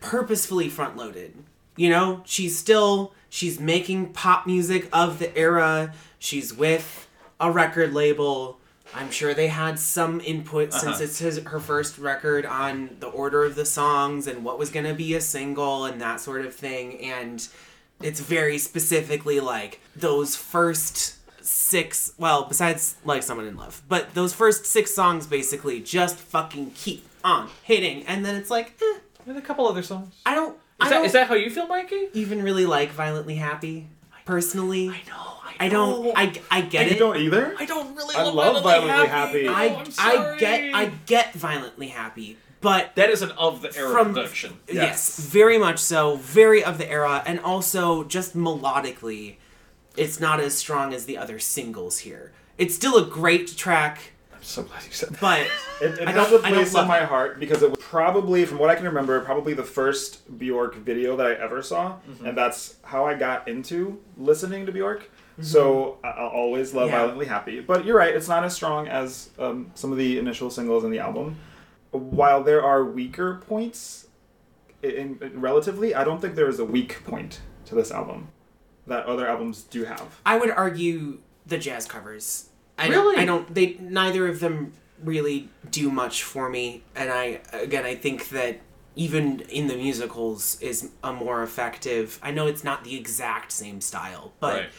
purposefully 0.00 0.68
front 0.68 0.96
loaded. 0.96 1.34
You 1.76 1.90
know, 1.90 2.22
she's 2.24 2.58
still 2.58 3.14
she's 3.28 3.58
making 3.58 4.12
pop 4.12 4.46
music 4.46 4.88
of 4.92 5.18
the 5.18 5.36
era. 5.36 5.92
She's 6.18 6.52
with 6.54 7.08
a 7.40 7.50
record 7.50 7.92
label. 7.92 8.58
I'm 8.94 9.10
sure 9.10 9.32
they 9.34 9.48
had 9.48 9.78
some 9.78 10.20
input 10.20 10.72
since 10.72 10.84
Uh-huh. 10.96 11.04
it's 11.04 11.18
his, 11.18 11.38
her 11.44 11.60
first 11.60 11.98
record 11.98 12.44
on 12.46 12.96
the 13.00 13.06
order 13.08 13.44
of 13.44 13.54
the 13.54 13.64
songs 13.64 14.26
and 14.26 14.44
what 14.44 14.58
was 14.58 14.70
going 14.70 14.86
to 14.86 14.94
be 14.94 15.14
a 15.14 15.20
single 15.20 15.84
and 15.86 16.00
that 16.00 16.20
sort 16.20 16.44
of 16.44 16.54
thing 16.54 17.00
and 17.00 17.46
it's 18.02 18.20
very 18.20 18.58
specifically 18.58 19.40
like 19.40 19.80
those 19.96 20.36
first 20.36 21.16
six 21.44 22.12
well 22.18 22.44
besides 22.44 22.96
like 23.04 23.22
someone 23.22 23.46
in 23.46 23.56
love 23.56 23.82
but 23.88 24.14
those 24.14 24.32
first 24.32 24.64
six 24.66 24.94
songs 24.94 25.26
basically 25.26 25.80
just 25.80 26.16
fucking 26.16 26.70
keep 26.72 27.06
on 27.24 27.48
hitting 27.62 28.04
and 28.06 28.24
then 28.24 28.34
it's 28.36 28.50
like 28.50 28.74
eh, 28.82 28.98
With 29.26 29.36
a 29.36 29.40
couple 29.42 29.66
other 29.66 29.82
songs. 29.82 30.14
i 30.26 30.34
don't 30.34 30.52
Is 30.54 30.58
i 30.80 30.88
that, 30.88 30.94
don't 30.96 31.04
is 31.06 31.12
that 31.12 31.28
how 31.28 31.34
you 31.34 31.50
feel, 31.50 31.66
Mikey? 31.66 32.08
even 32.12 32.42
really 32.42 32.66
like 32.66 32.90
violently 32.90 33.36
happy 33.36 33.88
personally 34.24 34.88
I 34.88 35.00
know. 35.08 35.28
i 35.60 35.68
don't 35.68 36.16
i 36.16 36.32
i 36.50 36.60
get 36.60 36.86
it. 36.86 36.92
You 36.94 36.98
don't 36.98 37.16
either. 37.18 37.54
I 37.58 37.64
don't 37.66 37.94
really 37.94 38.14
I 38.16 38.22
love, 38.24 38.34
love 38.34 38.62
Violently 38.62 38.88
Violently 38.88 39.08
Happy. 39.08 39.44
Happy. 39.44 39.46
No, 39.46 39.52
I, 39.54 39.80
I'm 39.80 39.86
I 39.86 40.14
sorry. 40.14 40.38
get 40.38 40.74
I 40.74 40.84
get 41.06 41.34
violently 41.34 41.88
happy, 41.88 42.36
but 42.60 42.94
That 42.96 43.10
is 43.10 43.22
an 43.22 43.30
of 43.32 43.62
the 43.62 43.76
era 43.76 43.90
From- 43.92 44.08
production. 44.14 44.58
yes. 44.66 44.74
Yes. 44.74 45.18
very 45.20 45.58
much 45.58 45.78
so, 45.78 46.16
very 46.16 46.62
of 46.64 46.78
the 46.78 46.88
era, 46.90 47.22
and 47.26 47.38
also 47.40 48.04
just 48.04 48.36
melodically, 48.36 49.36
it's 49.96 50.18
not 50.20 50.40
as 50.40 50.54
strong 50.56 50.92
as 50.94 51.04
the 51.06 51.16
other 51.18 51.38
singles 51.38 51.98
here. 51.98 52.32
It's 52.58 52.74
still 52.74 52.96
a 52.96 53.04
great 53.04 53.56
track, 53.56 53.96
I'm 53.98 54.02
so 54.42 54.62
glad 54.62 54.82
you 54.84 54.90
said 54.92 55.10
that. 55.10 55.20
but 55.20 55.40
It, 55.80 55.98
it 56.00 56.08
has 56.08 56.32
a 56.32 56.38
place 56.38 56.74
in 56.74 56.86
my 56.86 57.00
it. 57.00 57.08
heart 57.08 57.40
because 57.40 57.62
it 57.62 57.70
was 57.70 57.78
probably, 57.80 58.44
from 58.44 58.58
what 58.58 58.70
I 58.70 58.74
can 58.76 58.84
remember, 58.84 59.20
probably 59.20 59.54
the 59.54 59.64
first 59.64 60.38
Bjork 60.38 60.74
video 60.76 61.16
that 61.16 61.26
I 61.26 61.32
ever 61.34 61.62
saw, 61.62 61.96
Mm-hmm. 62.08 62.26
and 62.26 62.38
that's 62.38 62.76
how 62.84 63.04
I 63.06 63.14
got 63.14 63.48
into 63.48 64.00
listening 64.16 64.66
to 64.66 64.72
Bjork. 64.72 65.10
So 65.40 65.98
I- 66.04 66.08
I'll 66.10 66.28
always 66.28 66.72
love 66.74 66.86
Mm-hmm. 66.88 66.92
Yeah. 66.94 66.98
Violently 67.00 67.26
Happy. 67.26 67.60
But 67.60 67.84
you're 67.84 67.96
right, 67.96 68.14
it's 68.14 68.28
not 68.28 68.44
as 68.44 68.54
strong 68.54 68.86
as 68.86 69.30
um, 69.38 69.70
some 69.74 69.90
of 69.90 69.98
the 69.98 70.18
initial 70.18 70.50
singles 70.50 70.84
in 70.84 70.90
the 70.90 70.98
album. 71.00 71.36
While 71.90 72.42
there 72.44 72.62
are 72.64 72.84
weaker 72.84 73.42
points, 73.48 74.06
in, 74.82 75.18
in- 75.20 75.40
relatively, 75.40 75.94
I 75.94 76.04
don't 76.04 76.20
think 76.20 76.34
there 76.36 76.48
is 76.48 76.58
a 76.58 76.64
weak 76.64 77.02
point 77.04 77.40
to 77.66 77.74
this 77.74 77.90
album 77.90 78.28
that 78.86 79.06
other 79.06 79.26
albums 79.28 79.62
do 79.62 79.84
have. 79.84 80.20
I 80.26 80.38
would 80.38 80.50
argue 80.50 81.18
the 81.46 81.58
jazz 81.58 81.86
covers. 81.86 82.48
I 82.78 82.88
Really? 82.88 83.14
Don't, 83.16 83.22
I 83.22 83.24
don't. 83.24 83.54
They 83.54 83.76
neither 83.80 84.26
of 84.28 84.40
them 84.40 84.72
really 85.02 85.48
do 85.70 85.90
much 85.90 86.22
for 86.22 86.48
me, 86.48 86.82
and 86.94 87.10
I 87.10 87.40
again 87.52 87.84
I 87.84 87.94
think 87.94 88.28
that 88.30 88.60
even 88.94 89.40
in 89.40 89.66
the 89.68 89.74
musicals 89.76 90.60
is 90.60 90.90
a 91.02 91.12
more 91.12 91.42
effective. 91.42 92.18
I 92.22 92.30
know 92.30 92.46
it's 92.46 92.62
not 92.64 92.84
the 92.84 92.96
exact 92.96 93.50
same 93.52 93.80
style, 93.80 94.32
but 94.40 94.54
Right. 94.60 94.70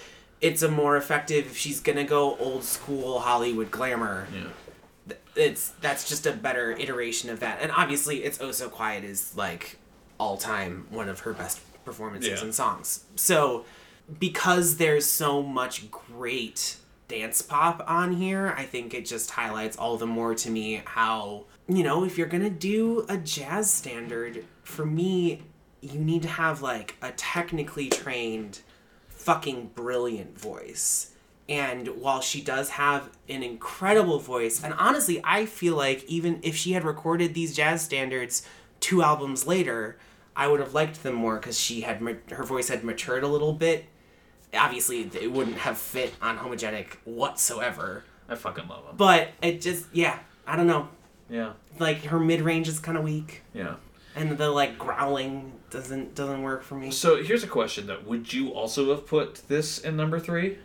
it's 0.42 0.62
a 0.62 0.70
more 0.70 0.96
effective 0.98 1.48
if 1.48 1.58
she's 1.58 1.80
gonna 1.80 2.04
go 2.04 2.38
old 2.38 2.64
school 2.64 3.20
Hollywood 3.22 3.72
glamour. 3.72 4.28
Yeah. 4.34 5.16
It's 5.36 5.70
that's 5.82 6.08
just 6.08 6.26
a 6.28 6.32
better 6.32 6.72
iteration 6.74 7.30
of 7.32 7.40
that. 7.40 7.60
And 7.62 7.72
obviously, 7.72 8.24
it's 8.24 8.40
Oh 8.40 8.52
So 8.52 8.70
Quiet 8.70 9.04
is 9.04 9.36
like 9.36 9.78
all 10.20 10.38
time 10.38 10.86
one 10.92 11.10
of 11.10 11.22
her 11.22 11.34
best 11.34 11.60
performances 11.84 12.30
Yeah. 12.40 12.46
and 12.46 12.54
songs. 12.56 13.06
So 13.16 13.66
because 14.20 14.78
there's 14.78 15.06
so 15.08 15.42
much 15.42 15.90
great 15.90 16.76
dance 17.14 17.44
pop 17.44 17.84
on 17.88 18.14
here, 18.14 18.56
I 18.58 18.64
think 18.64 18.94
it 18.94 19.06
just 19.06 19.30
highlights 19.32 19.78
all 19.78 19.98
the 19.98 20.08
more 20.08 20.34
to 20.36 20.50
me 20.50 20.82
how, 20.86 21.46
you 21.68 21.84
know, 21.84 22.04
if 22.04 22.18
you're 22.18 22.28
gonna 22.28 22.50
do 22.50 23.06
a 23.08 23.18
jazz 23.18 23.72
standard, 23.72 24.46
for 24.64 24.86
me, 24.86 25.44
you 25.82 26.00
need 26.00 26.24
to 26.24 26.28
have 26.28 26.62
like 26.62 26.96
a 27.02 27.12
technically 27.12 27.90
trained, 27.90 28.62
fucking 29.10 29.72
brilliant 29.76 30.40
voice. 30.40 31.12
And 31.48 31.88
while 31.90 32.22
she 32.22 32.42
does 32.42 32.70
have 32.70 33.10
an 33.30 33.44
incredible 33.44 34.18
voice, 34.18 34.64
and 34.64 34.74
honestly, 34.74 35.22
I 35.24 35.46
feel 35.46 35.76
like 35.76 36.04
even 36.06 36.40
if 36.42 36.56
she 36.56 36.72
had 36.72 36.84
recorded 36.84 37.34
these 37.34 37.56
jazz 37.56 37.84
standards 37.84 38.48
two 38.80 39.04
albums 39.04 39.46
later, 39.46 39.98
I 40.36 40.48
would 40.48 40.62
have 40.62 40.74
liked 40.74 41.04
them 41.04 41.16
more 41.16 41.36
because 41.36 41.60
she 41.60 41.82
had 41.82 42.02
her 42.32 42.44
voice 42.44 42.70
had 42.70 42.84
matured 42.84 43.24
a 43.24 43.28
little 43.28 43.54
bit. 43.54 43.86
Obviously, 44.54 45.02
it 45.20 45.32
wouldn't 45.32 45.58
have 45.58 45.78
fit 45.78 46.14
on 46.22 46.38
homogenic 46.38 46.88
whatsoever. 47.06 48.04
I 48.30 48.36
fucking 48.36 48.68
love 48.68 48.86
him. 48.86 48.96
But 48.98 49.30
it 49.42 49.62
just, 49.62 49.86
yeah, 49.92 50.20
I 50.48 50.56
don't 50.56 50.68
know. 50.68 50.88
Yeah. 51.30 51.54
Like 51.80 52.04
her 52.06 52.20
mid 52.20 52.42
range 52.42 52.68
is 52.68 52.80
kind 52.80 52.98
of 52.98 53.04
weak, 53.04 53.42
Yeah. 53.54 53.76
and 54.16 54.38
the 54.38 54.50
like 54.50 54.78
growling 54.78 55.54
doesn't 55.72 56.14
doesn't 56.16 56.44
work 56.44 56.62
for 56.64 56.76
me. 56.76 56.92
So 56.92 57.22
here's 57.24 57.44
a 57.44 57.48
question 57.48 57.88
though. 57.88 58.00
Would 58.06 58.32
you 58.32 58.50
also 58.52 58.90
have 58.92 59.08
put 59.08 59.42
this 59.48 59.80
in 59.80 59.96
number 59.98 60.20
three? 60.20 60.60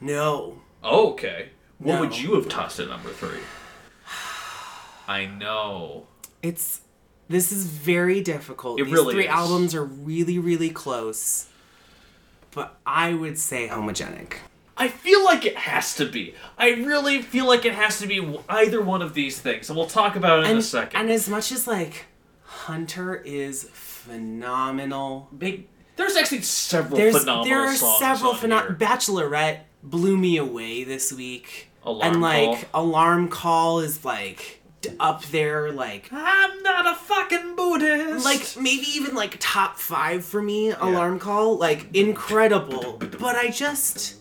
No, 0.00 0.60
Oh, 0.82 1.10
okay. 1.10 1.50
What 1.78 1.94
No. 1.94 2.00
would 2.00 2.18
you 2.18 2.34
have 2.36 2.48
tossed 2.48 2.78
at 2.80 2.88
number 2.88 3.10
three? 3.10 3.40
I 5.08 5.26
know. 5.26 6.06
it's 6.42 6.82
this 7.28 7.52
is 7.52 7.66
very 7.66 8.22
difficult. 8.22 8.80
It 8.80 8.84
These 8.84 8.94
really 8.94 9.14
three 9.14 9.24
is. 9.26 9.30
albums 9.30 9.74
are 9.74 9.84
really 9.84 10.38
really 10.38 10.70
close, 10.70 11.48
but 12.58 12.76
I 12.84 13.14
would 13.14 13.38
say 13.38 13.68
homogenic. 13.68 14.32
I 14.76 14.88
feel 14.88 15.24
like 15.24 15.46
it 15.46 15.54
has 15.56 15.94
to 15.94 16.10
be. 16.10 16.34
I 16.58 16.70
really 16.70 17.22
feel 17.22 17.46
like 17.46 17.64
it 17.64 17.72
has 17.72 18.00
to 18.00 18.08
be 18.08 18.36
either 18.48 18.82
one 18.82 19.00
of 19.00 19.14
these 19.14 19.40
things, 19.40 19.70
and 19.70 19.78
we'll 19.78 19.86
talk 19.86 20.16
about 20.16 20.40
it 20.44 20.50
in 20.50 20.56
a 20.56 20.62
second. 20.62 20.98
and 21.00 21.08
as 21.08 21.28
much 21.28 21.52
as 21.52 21.68
like 21.68 22.06
Hunter 22.42 23.14
is 23.14 23.68
phenomenal, 23.72 25.28
Big. 25.38 25.68
There's 25.94 26.16
actually 26.16 26.42
several 26.42 26.96
there's 26.96 27.16
phenomenal 27.20 27.44
there 27.44 27.60
are 27.60 27.76
several 27.76 28.34
phenomenal. 28.34 28.76
Bachelorette 28.76 29.60
blew 29.84 30.16
me 30.16 30.36
away 30.36 30.82
this 30.82 31.12
week, 31.12 31.68
Alarm 31.84 32.12
and 32.14 32.20
like 32.20 32.72
Call. 32.72 32.84
Alarm 32.84 33.28
Call 33.28 33.78
is 33.78 34.04
like 34.04 34.57
up 35.00 35.24
there, 35.26 35.72
like 35.72 36.08
I'm 36.12 36.62
not 36.62 36.86
a 36.86 36.94
fucking 36.94 37.56
Buddhist. 37.56 38.24
like 38.24 38.56
maybe 38.62 38.86
even 38.94 39.14
like 39.14 39.36
top 39.40 39.76
five 39.76 40.24
for 40.24 40.40
me. 40.42 40.70
Alarm 40.70 41.18
Call, 41.18 41.56
like 41.58 41.94
incredible, 41.94 42.98
but 43.18 43.36
I 43.36 43.50
just. 43.50 44.16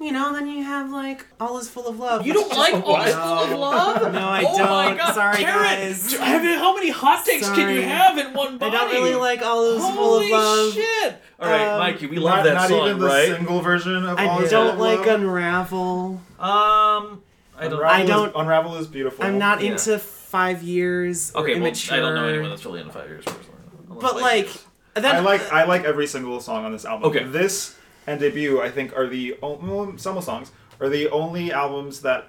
You 0.00 0.10
know, 0.10 0.32
then 0.32 0.48
you 0.48 0.64
have 0.64 0.90
like 0.90 1.24
all 1.38 1.58
is 1.58 1.68
full 1.68 1.86
of 1.86 2.00
love. 2.00 2.26
you 2.26 2.32
don't 2.32 2.50
like 2.50 2.74
All 2.74 3.00
is 3.02 3.14
Full 3.14 3.22
of 3.22 3.50
Love? 3.52 4.12
No, 4.12 4.18
I 4.18 4.42
oh 4.44 4.58
My 4.58 4.84
don't. 4.88 4.96
God. 4.96 5.14
Sorry, 5.14 5.36
Karen, 5.36 5.62
guys. 5.62 6.10
d- 6.10 6.16
have 6.16 6.42
how 6.58 6.74
many 6.74 6.90
hot 6.90 7.24
takes 7.24 7.48
can 7.48 7.72
you 7.72 7.82
have 7.82 8.18
in 8.18 8.34
one 8.34 8.58
book? 8.58 8.72
I 8.72 8.74
don't 8.74 8.90
really 8.90 9.14
like 9.14 9.42
all 9.42 9.62
is 9.64 9.80
full 9.80 10.16
of 10.16 10.28
love. 10.28 10.42
Holy 10.58 10.72
shit! 10.72 11.22
All 11.38 11.48
right, 11.48 11.68
Um, 11.68 11.78
Mikey, 11.78 12.08
we 12.08 12.16
love 12.16 12.38
Not, 12.38 12.44
that 12.46 12.54
not 12.54 12.68
song, 12.68 12.88
even 12.88 12.98
the 12.98 13.06
right? 13.06 13.28
single 13.28 13.60
version 13.60 14.04
of 14.04 14.18
I 14.18 14.26
All 14.26 14.40
Is 14.40 14.50
don't 14.50 14.74
Full 14.76 14.84
of 14.86 14.98
like 14.98 15.06
Love? 15.06 15.20
Unravel. 15.20 16.20
Um, 16.40 17.22
I 17.58 17.68
don't. 17.68 17.74
Unravel 17.74 17.88
I 17.96 18.02
is- 18.02 18.08
don't- 18.08 18.32
Unravel 18.36 18.76
is 18.76 18.86
beautiful. 18.86 19.24
I'm 19.24 19.38
not 19.38 19.60
Yeah. 19.62 19.72
into 19.72 19.98
five 19.98 20.62
years. 20.62 21.34
Okay, 21.34 21.52
well, 21.54 21.62
immature. 21.62 21.96
I 21.96 22.00
don't 22.00 22.14
know 22.14 22.26
anyone 22.26 22.50
that's 22.50 22.64
really 22.64 22.80
into 22.80 22.92
five 22.92 23.08
years. 23.08 23.24
personally. 23.24 23.48
But 24.00 24.16
like, 24.20 24.46
is. 24.46 24.64
then 24.94 25.16
I 25.16 25.20
like 25.20 25.52
I 25.52 25.64
like 25.64 25.84
every 25.84 26.06
single 26.06 26.40
song 26.40 26.64
on 26.64 26.72
this 26.72 26.84
album. 26.84 27.10
Okay. 27.10 27.24
This 27.24 27.76
and 28.06 28.18
debut, 28.18 28.60
I 28.60 28.70
think, 28.70 28.96
are 28.96 29.06
the 29.06 29.36
o- 29.42 29.60
well, 29.62 29.96
some 29.98 30.16
of 30.16 30.24
songs 30.24 30.50
are 30.80 30.88
the 30.88 31.08
only 31.10 31.52
albums 31.52 32.00
that 32.02 32.28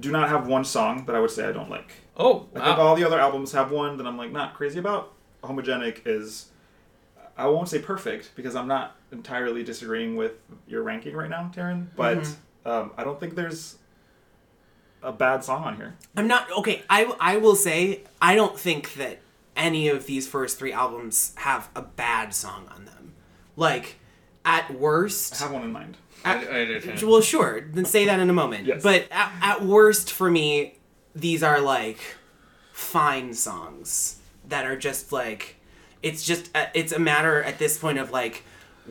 do 0.00 0.10
not 0.10 0.28
have 0.28 0.46
one 0.46 0.64
song 0.64 1.04
that 1.06 1.14
I 1.14 1.20
would 1.20 1.30
say 1.30 1.46
I 1.46 1.52
don't 1.52 1.70
like. 1.70 1.92
oh, 2.16 2.46
I 2.56 2.64
think 2.64 2.78
all 2.78 2.96
the 2.96 3.04
other 3.04 3.18
albums 3.20 3.52
have 3.52 3.70
one 3.70 3.96
that 3.98 4.06
I'm 4.06 4.16
like 4.18 4.32
not 4.32 4.54
crazy 4.54 4.78
about. 4.78 5.12
Homogenic 5.44 6.00
is, 6.04 6.46
I 7.36 7.46
won't 7.46 7.68
say 7.68 7.78
perfect 7.78 8.32
because 8.34 8.56
I'm 8.56 8.66
not 8.66 8.96
entirely 9.12 9.62
disagreeing 9.62 10.16
with 10.16 10.32
your 10.66 10.82
ranking 10.82 11.14
right 11.14 11.30
now, 11.30 11.50
Taran. 11.54 11.86
But 11.96 12.18
Mm-hmm. 12.18 12.32
Um, 12.64 12.92
I 12.96 13.04
don't 13.04 13.18
think 13.18 13.34
there's 13.34 13.76
a 15.02 15.12
bad 15.12 15.44
song 15.44 15.64
on 15.64 15.76
here. 15.76 15.94
I'm 16.16 16.28
not 16.28 16.50
okay. 16.58 16.82
I 16.90 17.12
I 17.20 17.36
will 17.36 17.56
say 17.56 18.02
I 18.20 18.34
don't 18.34 18.58
think 18.58 18.94
that 18.94 19.20
any 19.56 19.88
of 19.88 20.06
these 20.06 20.26
first 20.26 20.58
three 20.58 20.72
albums 20.72 21.32
have 21.36 21.68
a 21.74 21.82
bad 21.82 22.34
song 22.34 22.68
on 22.74 22.84
them. 22.84 23.14
Like, 23.56 23.96
at 24.44 24.72
worst, 24.72 25.34
I 25.34 25.44
have 25.44 25.52
one 25.52 25.62
in 25.64 25.72
mind. 25.72 25.96
I, 26.24 26.34
I 26.44 26.60
understand. 26.62 27.02
Well, 27.02 27.20
sure. 27.20 27.60
Then 27.60 27.84
say 27.84 28.04
that 28.06 28.20
in 28.20 28.30
a 28.30 28.32
moment. 28.32 28.66
Yes. 28.66 28.82
But 28.82 29.06
at, 29.10 29.32
at 29.40 29.64
worst, 29.64 30.12
for 30.12 30.30
me, 30.30 30.78
these 31.14 31.42
are 31.42 31.60
like 31.60 31.98
fine 32.72 33.34
songs 33.34 34.18
that 34.48 34.64
are 34.64 34.76
just 34.76 35.12
like 35.12 35.56
it's 36.02 36.24
just 36.24 36.56
uh, 36.56 36.66
it's 36.74 36.92
a 36.92 36.98
matter 36.98 37.42
at 37.42 37.58
this 37.58 37.78
point 37.78 37.98
of 37.98 38.10
like 38.10 38.44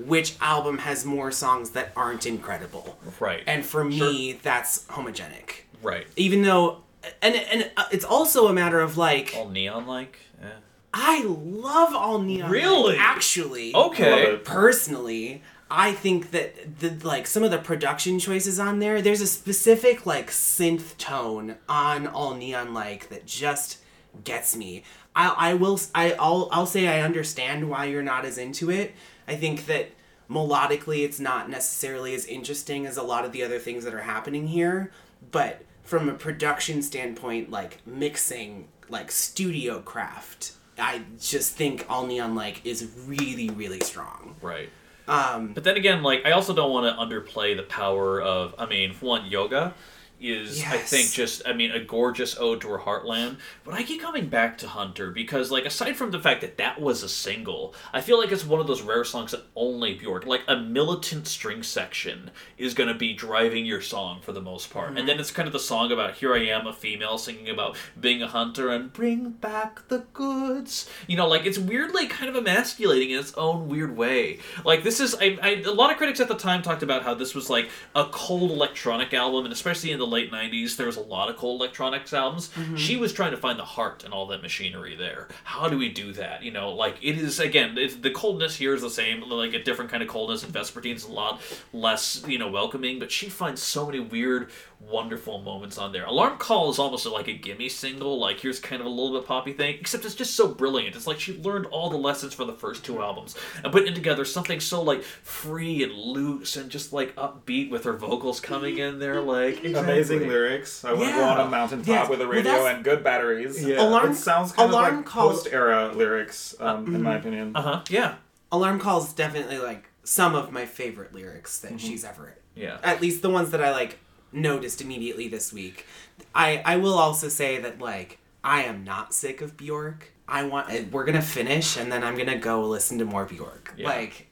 which 0.06 0.36
album 0.42 0.80
has 0.80 1.06
more 1.06 1.32
songs 1.32 1.72
that 1.72 1.92
aren't 1.96 2.26
incredible. 2.26 2.98
Right. 3.20 3.44
And 3.48 3.66
for 3.66 3.84
me, 3.84 4.40
that's 4.42 4.86
homogenic. 4.86 5.62
right. 5.82 6.08
Even 6.16 6.42
though 6.44 6.84
and 7.22 7.36
and 7.36 7.72
uh, 7.78 7.86
it's 7.92 8.06
also 8.06 8.48
a 8.48 8.54
matter 8.54 8.80
of 8.80 8.98
like 8.98 9.34
All 9.36 9.50
neon 9.50 9.86
like. 9.88 10.20
Yeah. 10.42 10.50
I 10.94 11.24
love 11.24 11.94
all 11.94 12.20
neon. 12.22 12.50
Really? 12.50 12.98
Actually. 12.98 13.74
Okay. 13.76 14.40
Personally, 14.44 15.44
I 15.70 15.92
think 15.94 16.32
that 16.32 16.80
the 16.80 16.98
like 17.06 17.28
some 17.28 17.44
of 17.44 17.52
the 17.52 17.58
production 17.58 18.20
choices 18.20 18.60
on 18.60 18.80
there, 18.80 19.02
there's 19.02 19.22
a 19.22 19.28
specific 19.28 20.06
like 20.06 20.30
synth 20.30 20.98
tone 20.98 21.56
on 21.68 22.08
all 22.08 22.34
neon 22.36 22.74
like 22.74 23.10
that 23.10 23.26
just 23.26 23.80
gets 24.24 24.56
me. 24.56 24.84
I 25.16 25.34
I 25.38 25.54
will 25.56 25.80
I 25.94 26.14
I'll 26.14 26.50
I'll 26.52 26.66
say 26.66 26.88
I 26.88 27.02
understand 27.02 27.70
why 27.70 27.86
you're 27.86 28.04
not 28.04 28.26
as 28.26 28.38
into 28.38 28.72
it. 28.72 28.94
I 29.28 29.36
think 29.36 29.66
that 29.66 29.92
melodically 30.30 31.04
it's 31.04 31.20
not 31.20 31.50
necessarily 31.50 32.14
as 32.14 32.26
interesting 32.26 32.86
as 32.86 32.98
a 32.98 33.04
lot 33.04 33.26
of 33.26 33.32
the 33.32 33.44
other 33.44 33.60
things 33.60 33.84
that 33.84 33.94
are 33.94 34.02
happening 34.02 34.48
here, 34.48 34.92
but 35.32 35.64
from 35.84 36.10
a 36.10 36.14
production 36.14 36.82
standpoint, 36.82 37.50
like 37.50 37.80
mixing, 37.86 38.68
like 38.90 39.10
studio 39.12 39.80
craft, 39.80 40.54
I 40.78 41.02
just 41.20 41.56
think 41.56 41.86
All 41.90 42.06
Neon 42.06 42.36
Like 42.36 42.66
is 42.66 42.90
really, 43.06 43.50
really 43.50 43.80
strong. 43.80 44.36
Right. 44.42 44.70
Um, 45.08 45.54
But 45.54 45.64
then 45.64 45.78
again, 45.78 46.04
like 46.04 46.26
I 46.26 46.32
also 46.32 46.54
don't 46.54 46.72
want 46.72 46.86
to 46.86 47.02
underplay 47.02 47.56
the 47.56 47.64
power 47.64 48.22
of. 48.22 48.54
I 48.58 48.66
mean, 48.66 48.94
for 48.94 49.06
one, 49.06 49.26
yoga 49.26 49.74
is 50.20 50.64
I 50.64 50.78
think 50.78 51.12
just 51.12 51.42
I 51.46 51.54
mean 51.54 51.72
a 51.72 51.80
gorgeous 51.80 52.38
ode 52.38 52.62
to 52.62 52.70
her 52.70 52.80
heartland. 52.80 53.38
But 53.64 53.74
I 53.74 53.84
keep 53.84 54.02
coming 54.02 54.28
back 54.28 54.58
to 54.60 54.68
Hunter 54.68 55.12
because 55.12 55.52
like 55.52 55.66
aside 55.66 55.96
from 55.96 56.12
the 56.12 56.20
fact 56.20 56.42
that 56.42 56.58
that 56.58 56.82
was 56.82 57.04
a 57.04 57.10
single, 57.10 57.76
I 57.94 58.02
feel 58.02 58.18
like 58.18 58.32
it's 58.32 58.46
one 58.46 58.60
of 58.60 58.68
those 58.68 58.82
rare 58.82 59.04
songs 59.04 59.32
that 59.32 59.44
only 59.56 59.94
Bjork, 59.96 60.26
like 60.26 60.44
a 60.48 60.58
militant 60.58 61.28
string 61.28 61.64
section, 61.64 62.32
is 62.58 62.74
gonna 62.74 62.96
be 62.96 63.14
driving 63.14 63.66
your 63.66 63.82
song 63.82 64.22
for 64.22 64.32
the 64.32 64.42
most 64.42 64.72
part. 64.72 64.90
And 64.90 64.98
mm-hmm. 64.98 65.08
then 65.08 65.20
it's 65.20 65.32
kind 65.32 65.48
of 65.48 65.54
the 65.54 65.60
song 65.60 65.92
about 65.92 66.16
here 66.16 66.34
I 66.34 66.46
am, 66.46 66.68
a 66.68 66.74
female 66.74 67.18
singing 67.18 67.50
about 67.50 67.78
being 68.00 68.22
a 68.22 68.28
hunter 68.28 68.70
and 68.70 68.92
bring 68.92 69.30
back 69.32 69.88
the 69.88 70.06
goods. 70.14 70.90
You 71.08 71.18
know, 71.18 71.28
like 71.28 71.46
it's 71.46 71.60
weirdly 71.60 72.08
kind 72.08 72.30
of 72.30 72.36
emasculating 72.36 73.12
in 73.12 73.20
its 73.20 73.34
own 73.36 73.68
weird 73.68 73.96
way. 73.96 74.40
Like 74.66 74.84
this 74.84 75.00
is 75.00 75.16
I, 75.16 75.38
I 75.42 75.50
a 75.66 75.72
lot 75.72 75.92
of 75.92 75.98
critics 75.98 76.20
at 76.20 76.28
the 76.28 76.36
time 76.36 76.62
talked 76.62 76.84
about 76.84 77.04
how 77.04 77.14
this 77.14 77.36
was 77.36 77.50
like 77.50 77.70
a 77.96 78.06
cold 78.06 78.52
electronic 78.52 79.14
album, 79.14 79.46
and 79.46 79.54
especially 79.54 79.92
in 79.92 80.00
the 80.00 80.07
late 80.08 80.32
'90s, 80.32 80.76
there 80.76 80.88
was 80.88 80.98
a 80.98 81.02
lot 81.02 81.30
of 81.30 81.38
cold 81.38 81.62
electronics 81.62 82.14
albums. 82.14 82.50
Mm-hmm. 82.50 82.76
She 82.76 82.98
was 82.98 83.14
trying 83.14 83.32
to 83.32 83.38
find 83.38 83.60
the 83.60 83.66
heart 83.66 84.04
and 84.04 84.14
all 84.14 84.28
that 84.28 84.42
machinery 84.42 84.96
there. 84.96 85.28
How 85.44 85.68
do 85.70 85.78
we 85.78 85.90
do 85.90 86.14
that? 86.14 86.44
You 86.44 86.52
know, 86.52 86.72
like 86.72 86.98
it 87.02 87.18
is 87.18 87.40
again, 87.40 87.78
it's, 87.78 87.96
the 87.96 88.12
coldness 88.12 88.56
here 88.56 88.74
is 88.74 88.82
the 88.82 88.90
same, 88.90 89.22
like 89.22 89.54
a 89.54 89.64
different 89.64 89.92
kind 89.92 90.04
of 90.04 90.10
coldness. 90.10 90.44
And 90.44 90.54
Vespertine's 90.54 91.04
a 91.04 91.12
lot 91.12 91.42
less, 91.74 92.24
you 92.28 92.38
know, 92.38 92.50
welcoming, 92.50 93.00
but 93.00 93.12
she 93.12 93.30
finds 93.30 93.62
so 93.62 93.86
many 93.86 94.00
weird, 94.00 94.50
wonderful 94.80 95.40
moments 95.40 95.78
on 95.78 95.92
there. 95.92 96.06
Alarm 96.06 96.38
Call 96.38 96.70
is 96.70 96.80
almost 96.80 97.06
like 97.06 97.28
a 97.28 97.34
gimme 97.34 97.70
single. 97.70 98.20
Like 98.20 98.40
here's 98.40 98.60
kind 98.60 98.80
of 98.80 98.86
a 98.86 98.90
little 98.90 99.20
bit 99.20 99.28
poppy 99.28 99.54
thing, 99.54 99.78
except 99.80 100.06
it's 100.06 100.16
just 100.16 100.36
so 100.36 100.48
brilliant. 100.48 100.96
It's 100.96 101.08
like 101.08 101.20
she 101.20 101.38
learned 101.42 101.66
all 101.68 101.90
the 101.90 101.98
lessons 101.98 102.34
from 102.34 102.48
the 102.48 102.54
first 102.54 102.84
two 102.86 103.02
albums 103.02 103.36
and 103.64 103.72
put 103.72 103.88
it 103.88 103.96
together 103.96 104.26
something 104.26 104.60
so 104.60 104.82
like 104.82 105.04
free 105.04 105.84
and 105.84 105.94
loose 105.94 106.56
and 106.56 106.70
just 106.70 106.94
like 106.94 107.16
upbeat 107.16 107.70
with 107.70 107.84
her 107.84 107.94
vocals 107.94 108.40
coming 108.40 108.78
in 108.78 109.00
there, 109.00 109.22
like 109.22 109.64
Amazing 109.98 110.28
lyrics. 110.28 110.84
I 110.86 110.94
want 110.94 111.10
to 111.10 111.16
go 111.16 111.24
on 111.24 111.40
a 111.40 111.50
mountaintop 111.50 111.88
Yes. 111.88 112.10
with 112.10 112.22
a 112.22 112.28
radio 112.28 112.44
that's- 112.52 112.76
and 112.76 112.84
good 112.84 113.04
batteries. 113.04 113.64
Yeah. 113.64 113.82
Alarm- 113.82 114.12
it 114.12 114.16
sounds 114.16 114.52
kind 114.52 114.70
Alarm 114.70 114.88
of 114.92 114.96
like 114.98 115.06
Call- 115.06 115.30
post-era 115.30 115.92
lyrics, 115.94 116.56
um, 116.60 116.94
in 116.96 117.02
my 117.04 117.16
opinion. 117.16 117.56
Uh 117.56 117.62
huh. 117.62 117.82
Yeah. 117.90 118.16
Alarm 118.52 118.80
calls 118.80 119.14
definitely 119.14 119.58
like 119.58 119.90
some 120.04 120.36
of 120.36 120.52
my 120.52 120.66
favorite 120.66 121.14
lyrics 121.14 121.60
that 121.60 121.80
she's 121.82 122.04
ever 122.06 122.24
written. 122.24 122.42
Yeah. 122.56 122.78
At 122.84 123.02
least 123.02 123.22
the 123.22 123.30
ones 123.30 123.52
that 123.52 123.62
I 123.62 123.72
like 123.72 124.00
noticed 124.32 124.82
immediately 124.82 125.28
this 125.28 125.52
week. 125.54 125.86
I 126.34 126.62
I 126.66 126.78
will 126.78 126.98
also 126.98 127.28
say 127.30 127.60
that 127.60 127.80
like 127.80 128.20
I 128.44 128.64
am 128.64 128.84
not 128.84 129.14
sick 129.14 129.42
of 129.42 129.58
Bjork. 129.58 130.12
I 130.28 130.44
want 130.44 130.70
uh, 130.72 130.80
we're 130.92 131.04
gonna 131.06 131.22
finish 131.22 131.76
and 131.78 131.92
then 131.92 132.04
I'm 132.04 132.16
gonna 132.18 132.38
go 132.38 132.62
listen 132.62 132.98
to 133.00 133.06
more 133.06 133.26
Bjork. 133.26 133.74
Yeah. 133.78 133.88
Like, 133.88 134.28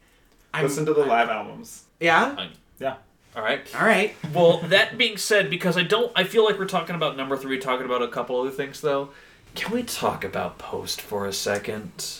I'm, 0.54 0.64
Listen 0.64 0.86
to 0.86 0.94
the 0.94 1.04
live 1.06 1.28
albums. 1.30 1.84
Yeah. 2.00 2.36
Fine. 2.36 2.52
Yeah. 2.80 2.96
All 3.36 3.42
right. 3.44 3.62
All 3.76 3.86
right. 3.86 4.16
Well, 4.34 4.60
that 4.70 4.98
being 4.98 5.18
said, 5.18 5.50
because 5.50 5.78
I 5.78 5.84
don't, 5.84 6.12
I 6.16 6.24
feel 6.24 6.46
like 6.46 6.58
we're 6.58 6.66
talking 6.66 6.96
about 6.96 7.18
number 7.18 7.36
three, 7.36 7.60
talking 7.60 7.86
about 7.86 8.02
a 8.02 8.08
couple 8.08 8.40
other 8.40 8.52
things 8.52 8.82
though. 8.82 9.10
Can 9.56 9.74
we 9.74 9.84
talk 9.84 10.24
about 10.24 10.58
Post 10.58 11.02
for 11.02 11.26
a 11.26 11.34
second? 11.34 12.20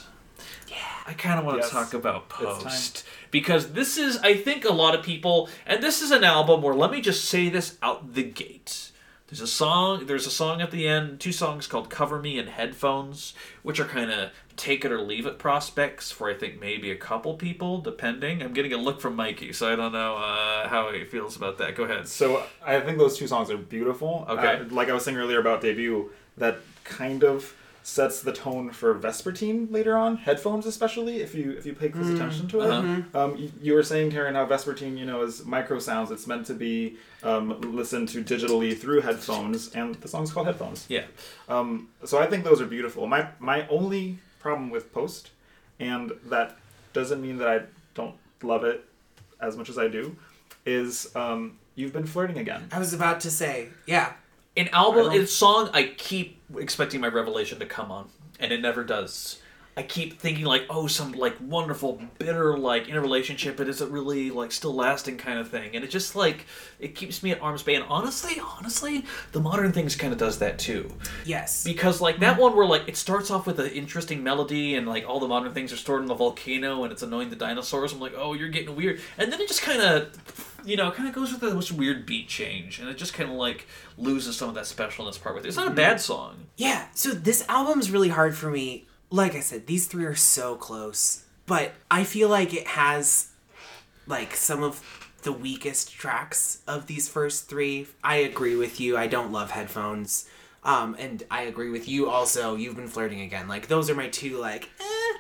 Yeah. 0.70 0.76
I 1.08 1.14
kind 1.14 1.40
of 1.40 1.46
want 1.46 1.58
to 1.60 1.64
Yes. 1.64 1.72
talk 1.72 1.94
about 1.94 2.28
Post 2.30 3.06
because 3.32 3.74
this 3.74 3.98
is, 3.98 4.18
I 4.18 4.36
think, 4.36 4.66
a 4.66 4.74
lot 4.74 4.96
of 4.96 5.04
people, 5.04 5.50
and 5.66 5.82
this 5.82 6.02
is 6.02 6.12
an 6.12 6.24
album 6.24 6.62
where 6.62 6.74
let 6.76 6.92
me 6.92 7.00
just 7.02 7.26
say 7.26 7.50
this 7.50 7.78
out 7.82 8.14
the 8.14 8.24
gate. 8.24 8.92
There's 9.28 9.42
a 9.42 9.48
song. 9.48 10.06
There's 10.06 10.28
a 10.28 10.32
song 10.32 10.62
at 10.62 10.72
the 10.72 10.88
end. 10.88 11.20
Two 11.20 11.32
songs 11.32 11.66
called 11.68 11.90
"Cover 11.90 12.22
Me" 12.22 12.38
and 12.38 12.48
"Headphones," 12.50 13.34
which 13.64 13.80
are 13.80 13.86
kind 13.86 14.12
of 14.12 14.30
take 14.58 14.86
it 14.86 14.92
or 14.92 15.02
leave 15.02 15.26
it 15.26 15.38
prospects 15.38 16.12
for 16.12 16.30
I 16.30 16.34
think 16.34 16.60
maybe 16.60 16.92
a 16.92 16.96
couple 16.96 17.36
people, 17.36 17.82
depending. 17.82 18.42
I'm 18.42 18.54
getting 18.54 18.74
a 18.74 18.78
look 18.78 19.02
from 19.02 19.16
Mikey, 19.16 19.54
so 19.54 19.72
I 19.72 19.76
don't 19.76 19.92
know 19.92 20.16
uh, 20.16 20.68
how 20.68 20.92
he 20.92 21.04
feels 21.04 21.36
about 21.36 21.58
that. 21.58 21.76
Go 21.76 21.84
ahead. 21.84 22.08
So 22.08 22.44
I 22.66 22.80
think 22.80 22.98
those 22.98 23.18
two 23.18 23.28
songs 23.28 23.52
are 23.52 23.58
beautiful. 23.58 24.26
Okay. 24.30 24.62
Uh, 24.62 24.66
like 24.70 24.90
I 24.90 24.94
was 24.94 25.04
saying 25.04 25.18
earlier 25.18 25.40
about 25.40 25.62
debut, 25.62 26.12
that 26.38 26.60
kind 26.84 27.24
of 27.24 27.56
sets 27.86 28.22
the 28.22 28.34
tone 28.34 28.72
for 28.72 28.96
Vespertine 28.96 29.72
later 29.72 29.96
on. 29.96 30.18
Headphones, 30.18 30.66
especially 30.66 31.22
if 31.22 31.36
you 31.36 31.52
if 31.52 31.68
you 31.68 31.74
pay 31.74 31.90
close 31.90 32.10
attention 32.10 32.48
to 32.48 32.62
it. 32.62 32.72
Uh-huh. 32.72 33.02
Um, 33.14 33.38
you, 33.38 33.52
you 33.62 33.74
were 33.74 33.84
saying, 33.84 34.12
Taran, 34.12 34.34
how 34.34 34.46
Vespertine, 34.48 34.98
you 34.98 35.06
know, 35.06 35.22
is 35.22 35.46
micro 35.46 35.78
sounds. 35.78 36.10
It's 36.10 36.26
meant 36.26 36.48
to 36.48 36.56
be 36.56 36.98
um, 37.22 37.62
listened 37.76 38.10
to 38.10 38.24
digitally 38.24 38.76
through 38.76 39.02
headphones, 39.02 39.72
and 39.76 39.96
the 39.96 40.08
song's 40.08 40.32
called 40.32 40.48
Headphones. 40.48 40.86
Yeah. 40.90 41.04
Um, 41.48 41.90
so 42.04 42.18
I 42.18 42.26
think 42.26 42.44
those 42.44 42.60
are 42.60 42.66
beautiful. 42.66 43.06
My 43.06 43.28
my 43.40 43.68
only 43.68 44.18
problem 44.46 44.70
with 44.70 44.94
Post, 44.94 45.32
and 45.80 46.12
that 46.28 46.56
doesn't 46.94 47.20
mean 47.20 47.38
that 47.38 47.48
I 47.48 47.62
don't 47.96 48.14
love 48.44 48.64
it 48.64 48.86
as 49.42 49.58
much 49.58 49.70
as 49.70 49.78
I 49.80 49.88
do, 49.88 50.16
is 50.68 51.14
um, 51.16 51.58
you've 51.74 51.92
been 51.94 52.06
flirting 52.06 52.38
again. 52.38 52.68
I 52.72 52.78
was 52.78 52.94
about 52.94 53.22
to 53.22 53.32
say, 53.32 53.70
yeah. 53.88 54.14
An 54.56 54.68
album, 54.68 55.06
don't- 55.08 55.20
a 55.24 55.26
song, 55.26 55.72
I 55.74 55.96
keep 55.98 56.40
expecting 56.60 57.02
my 57.02 57.08
revelation 57.08 57.58
to 57.58 57.66
come 57.66 57.92
on, 57.92 58.10
and 58.40 58.52
it 58.54 58.62
never 58.62 58.84
does. 58.84 59.40
I 59.78 59.84
keep 59.84 60.20
thinking 60.20 60.46
like, 60.46 60.66
oh, 60.70 60.88
some 60.88 61.12
like 61.12 61.36
wonderful, 61.42 62.02
bitter 62.18 62.58
like 62.58 62.88
in 62.88 62.96
a 62.96 63.02
relationship, 63.02 63.58
but 63.58 63.68
is 63.68 63.82
it 63.82 63.90
really 63.90 64.32
like 64.32 64.52
still 64.52 64.74
lasting 64.74 65.18
kind 65.18 65.38
of 65.38 65.50
thing? 65.50 65.76
And 65.76 65.84
it 65.84 65.90
just 65.90 66.16
like 66.16 66.46
it 66.80 66.96
keeps 66.96 67.22
me 67.22 67.32
at 67.32 67.42
arm's 67.42 67.64
bay. 67.64 67.76
And 67.76 67.86
honestly, 67.90 68.40
honestly, 68.40 69.06
the 69.34 69.42
modern 69.42 69.72
things 69.74 69.96
kind 69.96 70.14
of 70.14 70.20
does 70.20 70.40
that 70.40 70.60
too. 70.60 70.92
Yes. 71.26 71.64
because 71.64 72.02
like 72.02 72.20
that 72.20 72.34
mm-hmm. 72.34 72.42
one 72.42 72.56
where 72.56 72.66
like 72.66 72.88
it 72.88 72.96
starts 72.96 73.32
off 73.32 73.46
with 73.48 73.60
an 73.60 73.72
interesting 73.72 74.24
melody 74.24 74.76
and 74.76 74.88
like 74.88 75.08
all 75.08 75.20
the 75.20 75.28
modern 75.28 75.54
things 75.54 75.74
are 75.74 75.78
stored 75.78 76.02
in 76.02 76.08
the 76.08 76.16
volcano 76.16 76.84
and 76.84 76.92
it's 76.92 77.04
annoying 77.04 77.30
the 77.30 77.36
dinosaurs 77.36 77.94
i'm 77.94 78.00
like 78.00 78.14
oh 78.16 78.34
you're 78.34 78.50
getting 78.50 78.76
weird 78.76 79.00
and 79.18 79.32
then 79.32 79.42
it 79.42 79.48
just 79.48 79.62
kind 79.62 79.82
of 79.82 80.62
you 80.66 80.78
know 80.78 80.92
kind 80.92 81.08
of 81.08 81.14
goes 81.14 81.32
with 81.32 81.42
this 81.42 81.72
weird 81.72 82.06
beat 82.06 82.28
change 82.28 82.80
and 82.80 82.90
it 82.90 82.98
just 82.98 83.14
kind 83.14 83.30
of 83.30 83.36
like 83.36 83.68
loses 83.98 84.36
some 84.36 84.50
of 84.50 84.56
that 84.56 84.66
specialness 84.66 85.22
part 85.22 85.36
with 85.36 85.46
it 85.46 85.48
it's 85.48 85.58
not 85.58 85.68
a 85.68 85.70
mm-hmm. 85.70 85.78
bad 85.78 86.00
song 86.00 86.46
Yeah, 86.58 86.88
so 86.94 87.12
this 87.12 87.46
album's 87.50 87.92
really 87.92 88.10
hard 88.10 88.36
for 88.36 88.50
me. 88.50 88.86
Like 89.10 89.36
I 89.36 89.40
said, 89.40 89.68
these 89.68 89.88
three 89.88 90.06
are 90.06 90.16
so 90.16 90.56
close, 90.56 91.24
but 91.46 91.74
I 91.90 92.04
feel 92.04 92.28
like 92.30 92.54
it 92.54 92.68
has 92.68 93.30
like 94.08 94.36
some 94.36 94.64
of 94.64 94.82
the 95.24 95.32
weakest 95.32 95.92
tracks 95.94 96.62
of 96.68 96.88
these 96.88 97.08
first 97.10 97.48
three. 97.50 97.88
I 98.04 98.18
agree 98.18 98.56
with 98.56 98.80
you. 98.80 98.98
I 98.98 99.08
don't 99.08 99.32
love 99.32 99.52
headphones. 99.52 100.28
Um, 100.64 100.96
and 101.00 101.24
I 101.30 101.44
agree 101.44 101.70
with 101.70 101.88
you 101.88 102.10
also. 102.10 102.56
You've 102.56 102.76
been 102.76 102.88
flirting 102.88 103.22
again. 103.22 103.48
Like 103.48 103.68
those 103.68 103.90
are 103.90 103.96
my 103.96 104.08
two 104.10 104.38
like 104.40 104.70
eh. 104.80 105.18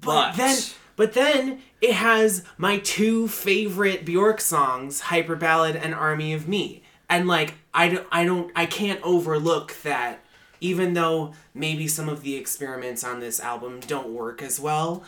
But 0.00 0.32
But- 0.32 0.36
then 0.36 0.58
but 0.94 1.12
then 1.14 1.62
it 1.80 1.94
has 1.94 2.44
my 2.58 2.78
two 2.78 3.26
favorite 3.26 4.04
Bjork 4.04 4.40
songs, 4.40 5.02
Hyperballad 5.02 5.74
and 5.82 5.94
Army 5.94 6.32
of 6.34 6.46
Me. 6.46 6.82
And 7.08 7.26
like 7.28 7.54
I 7.72 7.88
don't 7.88 8.06
I 8.12 8.24
don't 8.24 8.50
I 8.54 8.66
can't 8.66 9.00
overlook 9.02 9.74
that 9.84 10.21
even 10.62 10.94
though 10.94 11.34
maybe 11.54 11.86
some 11.88 12.08
of 12.08 12.22
the 12.22 12.36
experiments 12.36 13.02
on 13.04 13.20
this 13.20 13.40
album 13.40 13.80
don't 13.80 14.08
work 14.08 14.40
as 14.42 14.58
well, 14.60 15.02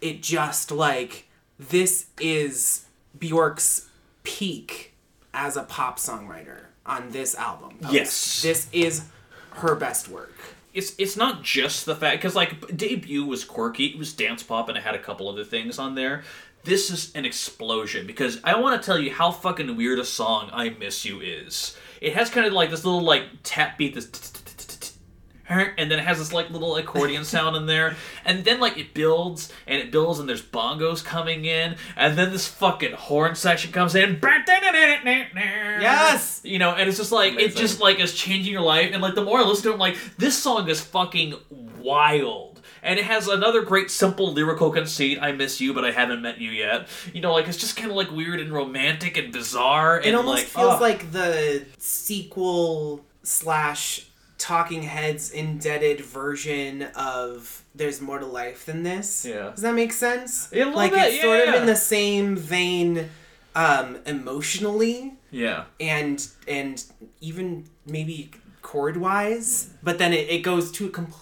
it 0.00 0.22
just 0.22 0.70
like 0.70 1.26
this 1.58 2.06
is 2.20 2.86
Bjork's 3.18 3.88
peak 4.22 4.94
as 5.34 5.56
a 5.56 5.64
pop 5.64 5.98
songwriter 5.98 6.66
on 6.86 7.10
this 7.10 7.34
album. 7.34 7.76
Yes. 7.90 8.40
This 8.42 8.68
is 8.72 9.04
her 9.52 9.74
best 9.74 10.08
work. 10.08 10.32
it's 10.72 10.94
it's 10.98 11.16
not 11.16 11.42
just 11.42 11.84
the 11.84 11.94
fact 11.96 12.18
because 12.18 12.36
like 12.36 12.76
debut 12.76 13.24
was 13.24 13.44
quirky 13.44 13.86
it 13.86 13.98
was 13.98 14.12
dance 14.12 14.42
pop 14.44 14.68
and 14.68 14.78
it 14.78 14.84
had 14.84 14.94
a 14.94 14.98
couple 14.98 15.28
other 15.28 15.42
things 15.44 15.76
on 15.78 15.96
there 15.96 16.22
this 16.62 16.88
is 16.90 17.10
an 17.16 17.24
explosion 17.24 18.06
because 18.06 18.38
i 18.44 18.56
want 18.56 18.80
to 18.80 18.86
tell 18.86 18.96
you 18.98 19.10
how 19.10 19.30
fucking 19.32 19.76
weird 19.76 19.98
a 19.98 20.04
song 20.04 20.48
i 20.52 20.68
miss 20.70 21.04
you 21.04 21.20
is 21.20 21.76
it 22.00 22.12
has 22.14 22.30
kind 22.30 22.46
of 22.46 22.52
like 22.52 22.70
this 22.70 22.84
little 22.84 23.02
like 23.02 23.24
tap 23.42 23.76
beat 23.76 23.92
this 23.94 24.06
and 25.78 25.90
then 25.90 25.98
it 25.98 26.04
has 26.04 26.18
this 26.18 26.32
like 26.32 26.50
little 26.50 26.76
accordion 26.76 27.24
sound 27.24 27.56
in 27.56 27.66
there. 27.66 27.96
And 28.24 28.44
then 28.44 28.60
like 28.60 28.78
it 28.78 28.94
builds 28.94 29.52
and 29.66 29.80
it 29.80 29.90
builds 29.90 30.20
and 30.20 30.28
there's 30.28 30.42
bongos 30.42 31.04
coming 31.04 31.44
in. 31.44 31.76
And 31.96 32.16
then 32.16 32.30
this 32.30 32.46
fucking 32.46 32.92
horn 32.92 33.34
section 33.34 33.72
comes 33.72 33.94
in. 33.94 34.18
Yes! 35.80 36.40
you 36.44 36.58
know 36.58 36.70
and 36.70 36.88
it's 36.88 36.98
just 36.98 37.12
like 37.12 37.34
it 37.34 37.56
just 37.56 37.80
like 37.80 38.00
is 38.00 38.14
changing 38.14 38.52
your 38.52 38.62
life. 38.62 38.90
And 38.92 39.02
like 39.02 39.14
the 39.14 39.24
more 39.24 39.40
i 39.40 39.42
listen 39.42 39.64
to 39.64 39.70
it 39.70 39.74
i'm 39.74 39.78
like 39.80 39.96
this 40.16 40.36
song 40.36 40.68
is 40.68 40.80
fucking 40.80 41.34
wild. 41.78 42.60
And 42.82 42.98
it 42.98 43.04
has 43.04 43.28
another 43.28 43.62
great 43.62 43.90
simple 43.90 44.32
lyrical 44.32 44.70
conceit 44.70 45.18
i 45.20 45.32
miss 45.32 45.60
you 45.60 45.74
but 45.74 45.84
i 45.84 45.90
haven't 45.90 46.22
met 46.22 46.40
you 46.40 46.50
yet. 46.50 46.86
You 47.12 47.20
know 47.20 47.32
like 47.32 47.48
it's 47.48 47.58
just 47.58 47.76
kind 47.76 47.90
of 47.90 47.96
like 47.96 48.10
weird 48.12 48.38
and 48.40 48.52
romantic 48.52 49.16
and 49.16 49.32
bizarre 49.32 49.96
and 49.96 50.06
it 50.06 50.14
almost 50.14 50.42
like 50.42 50.46
feels 50.46 50.74
ugh. 50.74 50.80
like 50.80 51.12
the 51.12 51.66
sequel 51.78 53.04
slash 53.22 54.06
talking 54.40 54.82
heads 54.82 55.30
indebted 55.30 56.00
version 56.00 56.82
of 56.96 57.62
there's 57.74 58.00
more 58.00 58.18
to 58.18 58.26
life 58.26 58.64
than 58.66 58.82
this 58.82 59.24
Yeah. 59.24 59.50
does 59.50 59.60
that 59.60 59.74
make 59.74 59.92
sense 59.92 60.48
Yeah, 60.52 60.64
like 60.66 60.92
bit, 60.92 61.12
it's 61.14 61.22
sort 61.22 61.40
yeah. 61.44 61.54
of 61.54 61.60
in 61.60 61.66
the 61.66 61.76
same 61.76 62.36
vein 62.36 63.08
um 63.54 63.98
emotionally 64.06 65.14
yeah 65.30 65.64
and 65.78 66.26
and 66.48 66.84
even 67.20 67.64
maybe 67.86 68.30
chord 68.62 68.96
wise 68.96 69.70
but 69.82 69.98
then 69.98 70.12
it, 70.12 70.28
it 70.30 70.38
goes 70.42 70.70
to 70.72 70.86
a 70.86 70.90
completely 70.90 71.20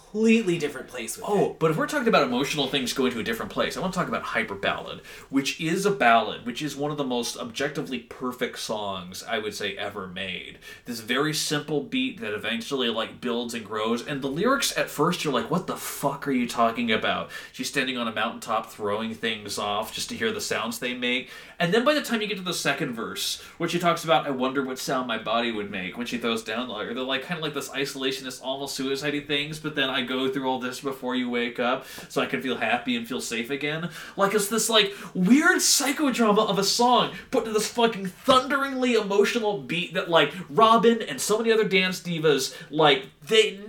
different 0.59 0.89
place 0.89 1.17
with 1.17 1.27
Oh, 1.29 1.51
it 1.51 1.59
but 1.59 1.71
if 1.71 1.77
we're 1.77 1.87
talking 1.87 2.09
about 2.09 2.25
emotional 2.25 2.69
things 2.69 2.93
going 2.93 3.13
to 3.13 3.21
a 3.21 3.25
different 3.25 3.53
place, 3.53 3.77
I 3.77 3.81
want 3.81 3.93
to 3.93 3.99
talk 3.99 4.09
about 4.09 4.25
Hyperballad, 4.25 5.01
which 5.31 5.61
is 5.61 5.87
a 5.87 5.91
ballad, 5.91 6.47
which 6.47 6.63
is 6.63 6.77
one 6.77 6.91
of 6.91 6.97
the 6.97 7.05
most 7.05 7.37
objectively 7.37 8.01
perfect 8.01 8.59
songs 8.59 9.23
I 9.23 9.39
would 9.39 9.55
say 9.55 9.77
ever 9.77 10.07
made. 10.07 10.59
This 10.85 11.01
very 11.01 11.33
simple 11.35 11.83
beat 11.83 12.21
that 12.21 12.35
eventually 12.35 12.89
like 12.89 13.21
builds 13.21 13.55
and 13.55 13.65
grows, 13.65 14.07
and 14.07 14.23
the 14.23 14.29
lyrics 14.29 14.77
at 14.77 14.91
first 14.91 15.25
you're 15.25 15.33
like, 15.33 15.51
what 15.51 15.67
the 15.67 15.77
fuck 15.77 16.27
are 16.27 16.33
you 16.33 16.49
talking 16.49 16.91
about? 16.93 17.31
She's 17.53 17.69
standing 17.69 17.97
on 17.97 18.09
a 18.09 18.13
mountaintop 18.13 18.71
throwing 18.71 19.15
things 19.15 19.59
off 19.59 19.95
just 19.95 20.09
to 20.11 20.17
hear 20.17 20.33
the 20.33 20.41
sounds 20.41 20.79
they 20.79 20.95
make, 20.95 21.31
and 21.59 21.73
then 21.73 21.85
by 21.85 21.95
the 21.95 22.03
time 22.03 22.21
you 22.21 22.29
get 22.29 22.39
to 22.39 22.45
the 22.45 22.55
second 22.55 22.95
verse, 22.95 23.41
where 23.59 23.69
she 23.69 23.79
talks 23.79 24.05
about, 24.05 24.27
I 24.27 24.31
wonder 24.31 24.65
what 24.65 24.79
sound 24.79 25.09
my 25.09 25.19
body 25.19 25.51
would 25.51 25.71
make 25.71 25.97
when 25.97 26.07
she 26.07 26.19
throws 26.19 26.43
down, 26.45 26.69
like 26.69 26.89
they're 26.89 27.03
like 27.03 27.23
kind 27.23 27.39
of 27.39 27.45
like 27.45 27.55
this 27.55 27.69
isolationist, 27.69 28.43
almost 28.43 28.79
suicidey 28.79 29.27
things, 29.27 29.59
but 29.59 29.75
then 29.75 29.91
I 29.91 30.03
go 30.09 30.29
through 30.29 30.49
all 30.49 30.59
this 30.59 30.81
before 30.81 31.15
you 31.15 31.31
wake 31.31 31.61
up 31.61 31.87
so 32.09 32.23
I 32.23 32.27
can 32.27 32.43
feel 32.43 32.57
happy 32.57 32.97
and 32.97 33.07
feel 33.07 33.21
safe 33.21 33.51
again. 33.51 33.91
Like 34.17 34.35
it's 34.35 34.49
this 34.49 34.69
like 34.69 34.93
weird 35.15 35.59
psychodrama 35.59 36.49
of 36.49 36.59
a 36.59 36.65
song 36.65 37.13
put 37.31 37.45
to 37.45 37.53
this 37.53 37.69
fucking 37.69 38.07
thunderingly 38.07 38.95
emotional 38.95 39.59
beat 39.59 39.95
that 39.95 40.09
like 40.11 40.33
Robyn 40.49 41.03
and 41.03 41.21
so 41.21 41.39
many 41.39 41.53
other 41.53 41.65
dance 41.65 42.01
divas 42.01 42.55
like 42.71 43.07
they 43.27 43.61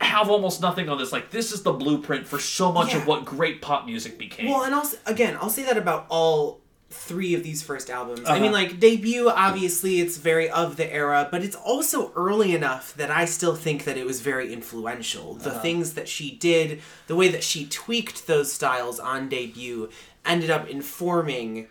have 0.00 0.28
almost 0.28 0.60
nothing 0.60 0.88
on 0.88 0.98
this. 0.98 1.12
Like 1.12 1.30
this 1.30 1.52
is 1.52 1.62
the 1.62 1.72
blueprint 1.72 2.26
for 2.26 2.38
so 2.38 2.72
much 2.72 2.94
of 2.94 3.06
what 3.06 3.24
great 3.24 3.62
pop 3.62 3.86
music 3.86 4.18
became. 4.18 4.50
Well, 4.50 4.64
and 4.64 4.74
also 4.74 4.96
again, 5.06 5.36
I'll 5.40 5.50
say 5.50 5.64
that 5.64 5.76
about 5.76 6.06
all 6.08 6.60
three 6.94 7.34
of 7.34 7.42
these 7.42 7.62
first 7.62 7.90
albums. 7.90 8.20
I 8.26 8.32
Uh-huh. 8.32 8.40
mean, 8.40 8.52
like 8.52 8.80
debut, 8.80 9.28
obviously, 9.28 10.00
it's 10.00 10.16
very 10.16 10.48
of 10.48 10.76
the 10.76 10.90
era, 10.92 11.28
but 11.30 11.42
it's 11.42 11.56
also 11.56 12.12
early 12.14 12.54
enough 12.54 12.94
that 12.94 13.10
I 13.10 13.24
still 13.24 13.54
think 13.54 13.84
that 13.84 13.96
it 13.96 14.06
was 14.06 14.20
very 14.20 14.52
influential. 14.52 15.34
The 15.34 15.50
things 15.50 15.94
that 15.94 16.08
she 16.08 16.30
did, 16.30 16.80
the 17.06 17.14
way 17.16 17.28
that 17.28 17.44
she 17.44 17.66
tweaked 17.66 18.26
those 18.26 18.52
styles 18.52 18.98
on 19.00 19.28
debut, 19.28 19.90
ended 20.24 20.50
up 20.50 20.68
informing 20.68 21.66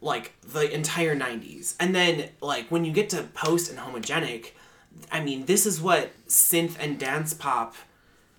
like 0.00 0.32
the 0.42 0.70
entire 0.72 1.16
90s. 1.16 1.74
And 1.80 1.94
then 1.94 2.28
like 2.40 2.68
when 2.70 2.84
you 2.84 2.92
get 2.92 3.08
to 3.10 3.22
post 3.34 3.70
and 3.70 3.78
homogenic, 3.78 4.52
I 5.10 5.22
mean, 5.24 5.46
this 5.46 5.66
is 5.66 5.80
what 5.80 6.10
synth 6.28 6.76
and 6.78 6.98
dance 6.98 7.34
pop, 7.34 7.74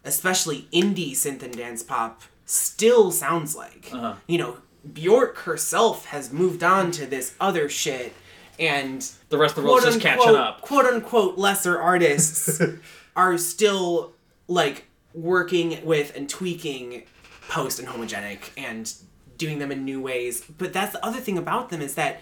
especially 0.06 0.68
indie 0.72 1.12
synth 1.12 1.42
and 1.44 1.56
dance 1.56 1.84
pop, 1.84 2.22
still 2.46 3.12
sounds 3.12 3.56
like. 3.56 3.90
Uh-huh. 3.92 4.16
You 4.28 4.38
know, 4.38 4.58
Bjork 4.92 5.38
herself 5.40 6.06
has 6.08 6.34
moved 6.34 6.64
on 6.64 6.92
to 6.92 7.06
this 7.06 7.36
other 7.40 7.70
shit, 7.70 8.14
and 8.60 9.02
The 9.30 9.38
rest 9.38 9.58
of 9.58 9.64
the 9.64 9.70
world's 9.70 9.86
just 9.86 10.02
catching 10.02 10.36
up. 10.36 10.62
Quote 10.62 10.86
unquote 10.86 11.38
lesser 11.38 11.80
artists 11.80 12.62
are 13.16 13.38
still 13.38 14.14
like 14.48 14.86
working 15.14 15.84
with 15.86 16.16
and 16.16 16.28
tweaking 16.30 17.04
post 17.48 17.80
and 17.80 17.88
homogenic 17.88 18.50
and 18.58 18.94
doing 19.38 19.60
them 19.60 19.72
in 19.72 19.86
new 19.86 20.02
ways. 20.02 20.44
But 20.58 20.74
that's 20.74 20.94
the 20.94 21.06
other 21.06 21.20
thing 21.20 21.38
about 21.38 21.70
them 21.70 21.82
is 21.82 21.96
that 21.96 22.20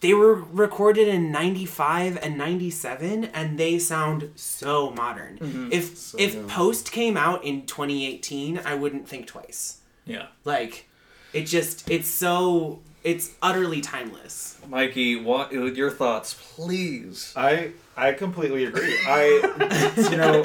they 0.00 0.14
were 0.14 0.34
recorded 0.34 1.08
in 1.08 1.30
95 1.30 2.18
and 2.22 2.38
97 2.38 3.24
and 3.26 3.58
they 3.58 3.78
sound 3.78 4.30
so 4.34 4.90
modern. 4.90 5.38
Mm-hmm. 5.38 5.68
If 5.72 6.14
if 6.18 6.48
post 6.48 6.90
came 6.92 7.16
out 7.16 7.44
in 7.44 7.66
2018, 7.66 8.60
I 8.64 8.74
wouldn't 8.74 9.08
think 9.08 9.26
twice. 9.26 9.80
Yeah. 10.06 10.28
Like 10.44 10.86
it 11.32 11.42
just 11.46 11.90
it's 11.90 12.08
so 12.08 12.80
it's 13.02 13.32
utterly 13.42 13.80
timeless. 13.80 14.58
Mikey, 14.68 15.16
what 15.16 15.52
your 15.52 15.90
thoughts, 15.90 16.34
please? 16.34 17.32
I 17.36 17.72
I 17.96 18.12
completely 18.12 18.64
agree. 18.64 18.96
I 19.06 20.04
you 20.10 20.16
know 20.16 20.44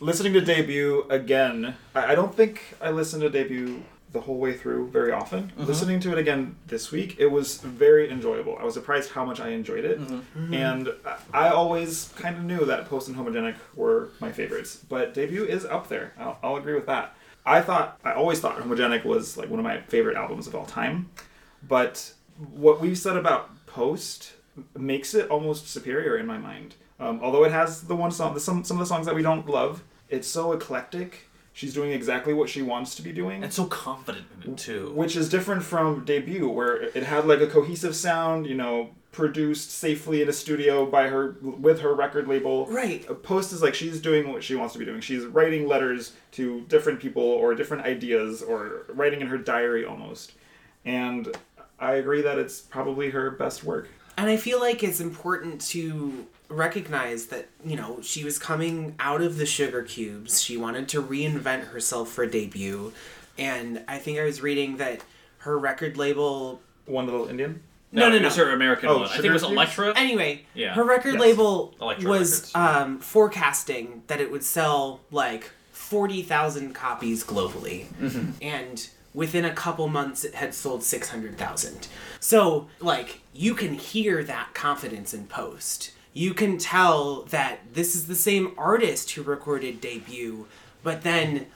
listening 0.00 0.32
to 0.34 0.40
debut 0.40 1.06
again. 1.10 1.74
I, 1.94 2.12
I 2.12 2.14
don't 2.14 2.34
think 2.34 2.62
I 2.80 2.90
listened 2.90 3.22
to 3.22 3.30
debut 3.30 3.82
the 4.10 4.20
whole 4.20 4.38
way 4.38 4.56
through 4.56 4.88
very 4.88 5.12
often. 5.12 5.44
Mm-hmm. 5.48 5.64
Listening 5.64 6.00
to 6.00 6.12
it 6.12 6.18
again 6.18 6.56
this 6.66 6.90
week, 6.90 7.16
it 7.18 7.26
was 7.26 7.58
very 7.60 8.10
enjoyable. 8.10 8.56
I 8.58 8.64
was 8.64 8.72
surprised 8.74 9.10
how 9.10 9.24
much 9.24 9.38
I 9.38 9.50
enjoyed 9.50 9.84
it, 9.84 10.00
mm-hmm. 10.00 10.14
Mm-hmm. 10.14 10.54
and 10.54 10.88
I- 11.04 11.46
I 11.46 11.48
always 11.50 12.10
kind 12.16 12.36
of 12.36 12.44
knew 12.44 12.64
that 12.64 12.86
Post 12.86 13.08
and 13.08 13.16
Homogenic 13.16 13.56
were 13.74 14.10
my 14.18 14.32
favorites. 14.32 14.82
But 14.88 15.12
debut 15.12 15.44
is 15.44 15.66
up 15.66 15.88
there. 15.88 16.14
I'll, 16.18 16.38
I'll 16.42 16.56
agree 16.56 16.74
with 16.74 16.86
that. 16.86 17.14
I 17.48 17.60
thought 17.62 17.98
I 18.04 18.12
always 18.12 18.40
thought 18.40 18.58
Homogenic 18.58 19.04
was 19.04 19.36
like 19.36 19.48
one 19.50 19.58
of 19.58 19.64
my 19.64 19.80
favorite 19.82 20.16
albums 20.16 20.46
of 20.46 20.54
all 20.54 20.66
time, 20.66 21.10
but 21.66 22.12
what 22.52 22.80
we've 22.80 22.98
said 22.98 23.16
about 23.16 23.50
Post 23.66 24.32
makes 24.76 25.14
it 25.14 25.28
almost 25.30 25.68
superior 25.68 26.16
in 26.16 26.26
my 26.26 26.38
mind. 26.38 26.74
Um, 27.00 27.20
although 27.22 27.44
it 27.44 27.52
has 27.52 27.82
the 27.82 27.94
one 27.94 28.10
song, 28.10 28.34
the, 28.34 28.40
some 28.40 28.64
some 28.64 28.76
of 28.76 28.80
the 28.80 28.86
songs 28.86 29.06
that 29.06 29.14
we 29.14 29.22
don't 29.22 29.48
love, 29.48 29.82
it's 30.08 30.26
so 30.28 30.52
eclectic. 30.52 31.24
She's 31.52 31.74
doing 31.74 31.90
exactly 31.90 32.32
what 32.34 32.48
she 32.48 32.62
wants 32.62 32.94
to 32.96 33.02
be 33.02 33.12
doing, 33.12 33.42
And 33.42 33.52
so 33.52 33.64
confident 33.66 34.26
in 34.44 34.52
it 34.52 34.58
too. 34.58 34.92
which 34.94 35.16
is 35.16 35.28
different 35.28 35.64
from 35.64 36.04
debut, 36.04 36.48
where 36.48 36.74
it 36.76 37.02
had 37.02 37.26
like 37.26 37.40
a 37.40 37.46
cohesive 37.48 37.96
sound. 37.96 38.46
You 38.46 38.54
know, 38.54 38.90
produced 39.18 39.72
safely 39.72 40.22
in 40.22 40.28
a 40.28 40.32
studio 40.32 40.86
by 40.86 41.08
her 41.08 41.34
with 41.42 41.80
her 41.80 41.92
record 41.92 42.28
label. 42.28 42.66
Right. 42.66 43.04
Post 43.24 43.52
is 43.52 43.60
like 43.60 43.74
she's 43.74 44.00
doing 44.00 44.32
what 44.32 44.44
she 44.44 44.54
wants 44.54 44.74
to 44.74 44.78
be 44.78 44.84
doing. 44.84 45.00
She's 45.00 45.24
writing 45.24 45.66
letters 45.66 46.12
to 46.32 46.60
different 46.68 47.00
people 47.00 47.24
or 47.24 47.56
different 47.56 47.84
ideas 47.84 48.42
or 48.42 48.86
writing 48.90 49.20
in 49.20 49.26
her 49.26 49.36
diary 49.36 49.84
almost. 49.84 50.34
And 50.84 51.36
I 51.80 51.94
agree 51.94 52.22
that 52.22 52.38
it's 52.38 52.60
probably 52.60 53.10
her 53.10 53.32
best 53.32 53.64
work. 53.64 53.88
And 54.16 54.30
I 54.30 54.36
feel 54.36 54.60
like 54.60 54.84
it's 54.84 55.00
important 55.00 55.62
to 55.72 56.28
recognize 56.48 57.26
that, 57.26 57.48
you 57.64 57.74
know, 57.74 57.98
she 58.00 58.22
was 58.22 58.38
coming 58.38 58.94
out 59.00 59.20
of 59.20 59.36
the 59.36 59.44
Sugarcubes. 59.44 60.44
She 60.44 60.56
wanted 60.56 60.88
to 60.90 61.02
reinvent 61.02 61.64
herself 61.64 62.08
for 62.08 62.24
debut. 62.24 62.92
And 63.36 63.82
I 63.88 63.98
think 63.98 64.20
I 64.20 64.24
was 64.24 64.42
reading 64.42 64.76
that 64.76 65.02
her 65.38 65.58
record 65.58 65.96
label. 65.96 66.60
One 66.86 67.06
little 67.06 67.26
Indian. 67.26 67.62
No, 67.90 68.08
no, 68.10 68.16
it 68.16 68.22
was 68.22 68.36
no. 68.36 68.44
her 68.44 68.52
American 68.52 68.88
Oh, 68.90 68.98
one. 68.98 69.08
I 69.08 69.12
think 69.12 69.24
it 69.24 69.32
was 69.32 69.42
Cubes? 69.42 69.52
Elektra. 69.54 69.92
Anyway, 69.96 70.44
Yeah. 70.54 70.74
her 70.74 70.84
record 70.84 71.14
Yes. 71.14 71.20
label 71.20 71.74
Elektra 71.80 72.08
was 72.10 72.54
um, 72.54 72.98
forecasting 73.00 74.02
that 74.08 74.20
it 74.20 74.30
would 74.30 74.44
sell 74.44 75.00
like 75.10 75.50
40,000 75.72 76.74
copies 76.74 77.24
globally. 77.24 77.86
Mm-hmm. 78.00 78.30
And 78.42 78.88
within 79.14 79.44
a 79.46 79.52
couple 79.52 79.88
months, 79.88 80.22
it 80.24 80.34
had 80.34 80.54
sold 80.54 80.82
600,000. 80.84 81.88
So, 82.20 82.68
like, 82.80 83.20
you 83.32 83.54
can 83.54 83.74
hear 83.74 84.22
that 84.24 84.52
confidence 84.52 85.14
in 85.14 85.26
post. 85.26 85.92
You 86.12 86.34
can 86.34 86.58
tell 86.58 87.22
that 87.30 87.60
this 87.72 87.94
is 87.94 88.06
the 88.06 88.14
same 88.14 88.52
artist 88.58 89.12
who 89.12 89.22
recorded 89.22 89.80
debut, 89.80 90.46
but 90.82 91.02
then. 91.02 91.46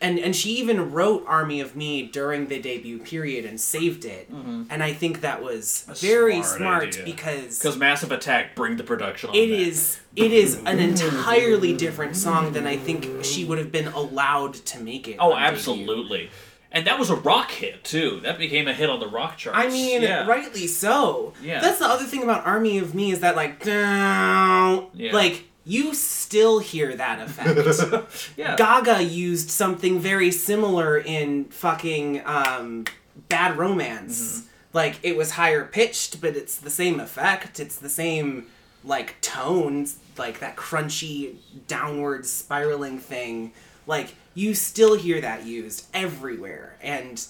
And, 0.00 0.18
and 0.20 0.36
she 0.36 0.50
even 0.60 0.92
wrote 0.92 1.24
Army 1.26 1.60
of 1.60 1.74
Me 1.74 2.02
during 2.06 2.46
the 2.46 2.60
debut 2.60 2.98
period 3.00 3.44
and 3.44 3.60
saved 3.60 4.04
it. 4.04 4.28
And 4.30 4.82
I 4.82 4.92
think 4.92 5.22
that 5.22 5.42
was 5.42 5.84
very 6.00 6.34
Mm-hmm. 6.34 6.56
smart 6.56 6.94
smart 6.94 7.04
because 7.04 7.58
Because 7.58 7.76
Massive 7.76 8.12
Attack 8.12 8.54
bring 8.54 8.76
the 8.76 8.84
production 8.84 9.30
on 9.30 9.36
it 9.36 9.50
is 9.50 9.98
it 10.14 10.32
is 10.32 10.60
an 10.66 10.78
entirely 10.78 11.76
different 11.76 12.16
song 12.16 12.52
than 12.52 12.66
I 12.66 12.76
think 12.76 13.24
she 13.24 13.44
would 13.44 13.58
have 13.58 13.72
been 13.72 13.88
allowed 13.88 14.54
to 14.54 14.80
make 14.80 15.08
it. 15.08 15.16
Oh, 15.18 15.32
on 15.32 15.40
debut. 15.42 15.56
absolutely. 15.56 16.30
And 16.70 16.86
that 16.86 16.98
was 16.98 17.08
a 17.10 17.16
rock 17.16 17.50
hit 17.50 17.82
too. 17.82 18.20
That 18.22 18.38
became 18.38 18.68
a 18.68 18.74
hit 18.74 18.90
on 18.90 19.00
the 19.00 19.08
rock 19.08 19.36
charts. 19.38 19.58
I 19.58 19.68
mean, 19.68 20.02
yeah. 20.02 20.26
rightly 20.26 20.66
so. 20.66 21.32
Yeah. 21.42 21.60
That's 21.60 21.78
the 21.78 21.86
other 21.86 22.04
thing 22.04 22.22
about 22.22 22.46
Army 22.46 22.78
of 22.78 22.94
Me 22.94 23.10
is 23.10 23.20
that 23.20 23.34
like, 23.36 23.64
Yeah. 23.64 25.12
like 25.12 25.44
you 25.68 25.92
still 25.94 26.58
hear 26.60 26.96
that 26.96 27.20
effect. 27.20 28.08
Yeah. 28.36 28.56
Gaga 28.56 29.02
used 29.02 29.50
something 29.50 29.98
very 30.00 30.30
similar 30.30 30.96
in 30.98 31.44
fucking 31.46 32.22
um, 32.24 32.84
Bad 33.28 33.58
Romance. 33.58 34.40
Mm-hmm. 34.40 34.48
Like 34.72 34.98
it 35.02 35.16
was 35.16 35.32
higher 35.32 35.64
pitched, 35.64 36.20
but 36.20 36.36
it's 36.36 36.56
the 36.56 36.70
same 36.70 37.00
effect. 37.00 37.60
It's 37.60 37.76
the 37.76 37.88
same 37.88 38.46
like 38.84 39.20
tones, 39.20 39.98
like 40.16 40.40
that 40.40 40.56
crunchy 40.56 41.36
downward 41.66 42.24
spiraling 42.26 42.98
thing. 42.98 43.52
Like 43.86 44.14
you 44.34 44.54
still 44.54 44.94
hear 44.96 45.20
that 45.20 45.44
used 45.44 45.86
everywhere. 45.92 46.76
And 46.80 47.22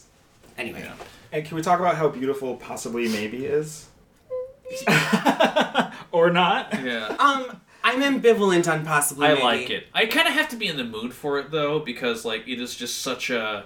anyway, 0.57 0.82
Yeah. 0.84 0.95
And 1.32 1.45
can 1.45 1.57
we 1.57 1.62
talk 1.62 1.80
about 1.80 1.97
how 1.97 2.09
beautiful 2.09 2.57
possibly 2.57 3.09
maybe 3.09 3.47
is? 3.47 3.89
or 6.12 6.30
not? 6.30 6.72
Yeah. 6.84 7.16
um, 7.18 7.61
I'm 7.97 8.20
ambivalent 8.20 8.70
on 8.70 8.84
possibly. 8.84 9.26
I 9.26 9.34
maybe. 9.34 9.43
like 9.43 9.70
it. 9.70 9.86
I 9.95 10.07
kind 10.07 10.28
of 10.28 10.34
have 10.34 10.49
to 10.51 10.57
be 10.57 10.66
in 10.68 10.76
the 10.76 10.84
mood 10.84 11.12
for 11.14 11.39
it 11.39 11.51
though, 11.51 11.78
because 11.80 12.24
like 12.24 12.47
it 12.49 12.61
is 12.61 12.74
just 12.76 13.01
such 13.03 13.30
a 13.30 13.64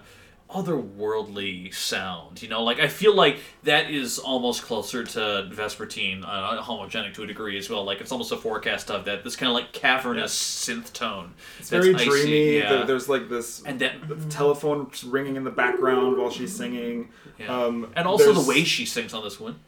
otherworldly 0.50 1.72
sound. 1.74 2.42
You 2.42 2.48
know, 2.48 2.62
like 2.62 2.78
I 2.78 2.88
feel 2.88 3.14
like 3.14 3.38
that 3.62 3.90
is 3.90 4.18
almost 4.18 4.62
closer 4.62 5.02
to 5.04 5.48
Vespertine, 5.52 6.24
uh, 6.26 6.62
homogenic 6.62 7.14
to 7.14 7.22
a 7.22 7.26
degree 7.26 7.56
as 7.58 7.70
well. 7.70 7.84
Like 7.84 8.00
it's 8.00 8.12
almost 8.12 8.32
a 8.32 8.36
forecast 8.36 8.90
of 8.90 9.04
that. 9.06 9.24
This 9.24 9.36
kind 9.36 9.48
of 9.48 9.54
like 9.54 9.72
cavernous 9.72 10.34
synth 10.34 10.92
tone. 10.92 11.34
It's 11.58 11.70
very 11.70 11.94
dreamy. 11.94 12.58
Yeah. 12.58 12.68
There- 12.70 12.84
There's 12.86 13.08
like 13.08 13.28
this 13.28 13.62
and 13.64 13.78
that. 13.80 13.94
telephone 14.30 14.90
ringing 15.06 15.36
in 15.36 15.44
the 15.44 15.50
background 15.50 16.18
while 16.18 16.30
she's 16.30 16.54
singing. 16.54 17.10
Yeah. 17.38 17.64
Um, 17.64 17.92
and 17.96 18.06
also 18.06 18.32
the 18.32 18.46
way 18.48 18.64
she 18.64 18.84
sings 18.84 19.14
on 19.14 19.24
this 19.24 19.40
one. 19.40 19.58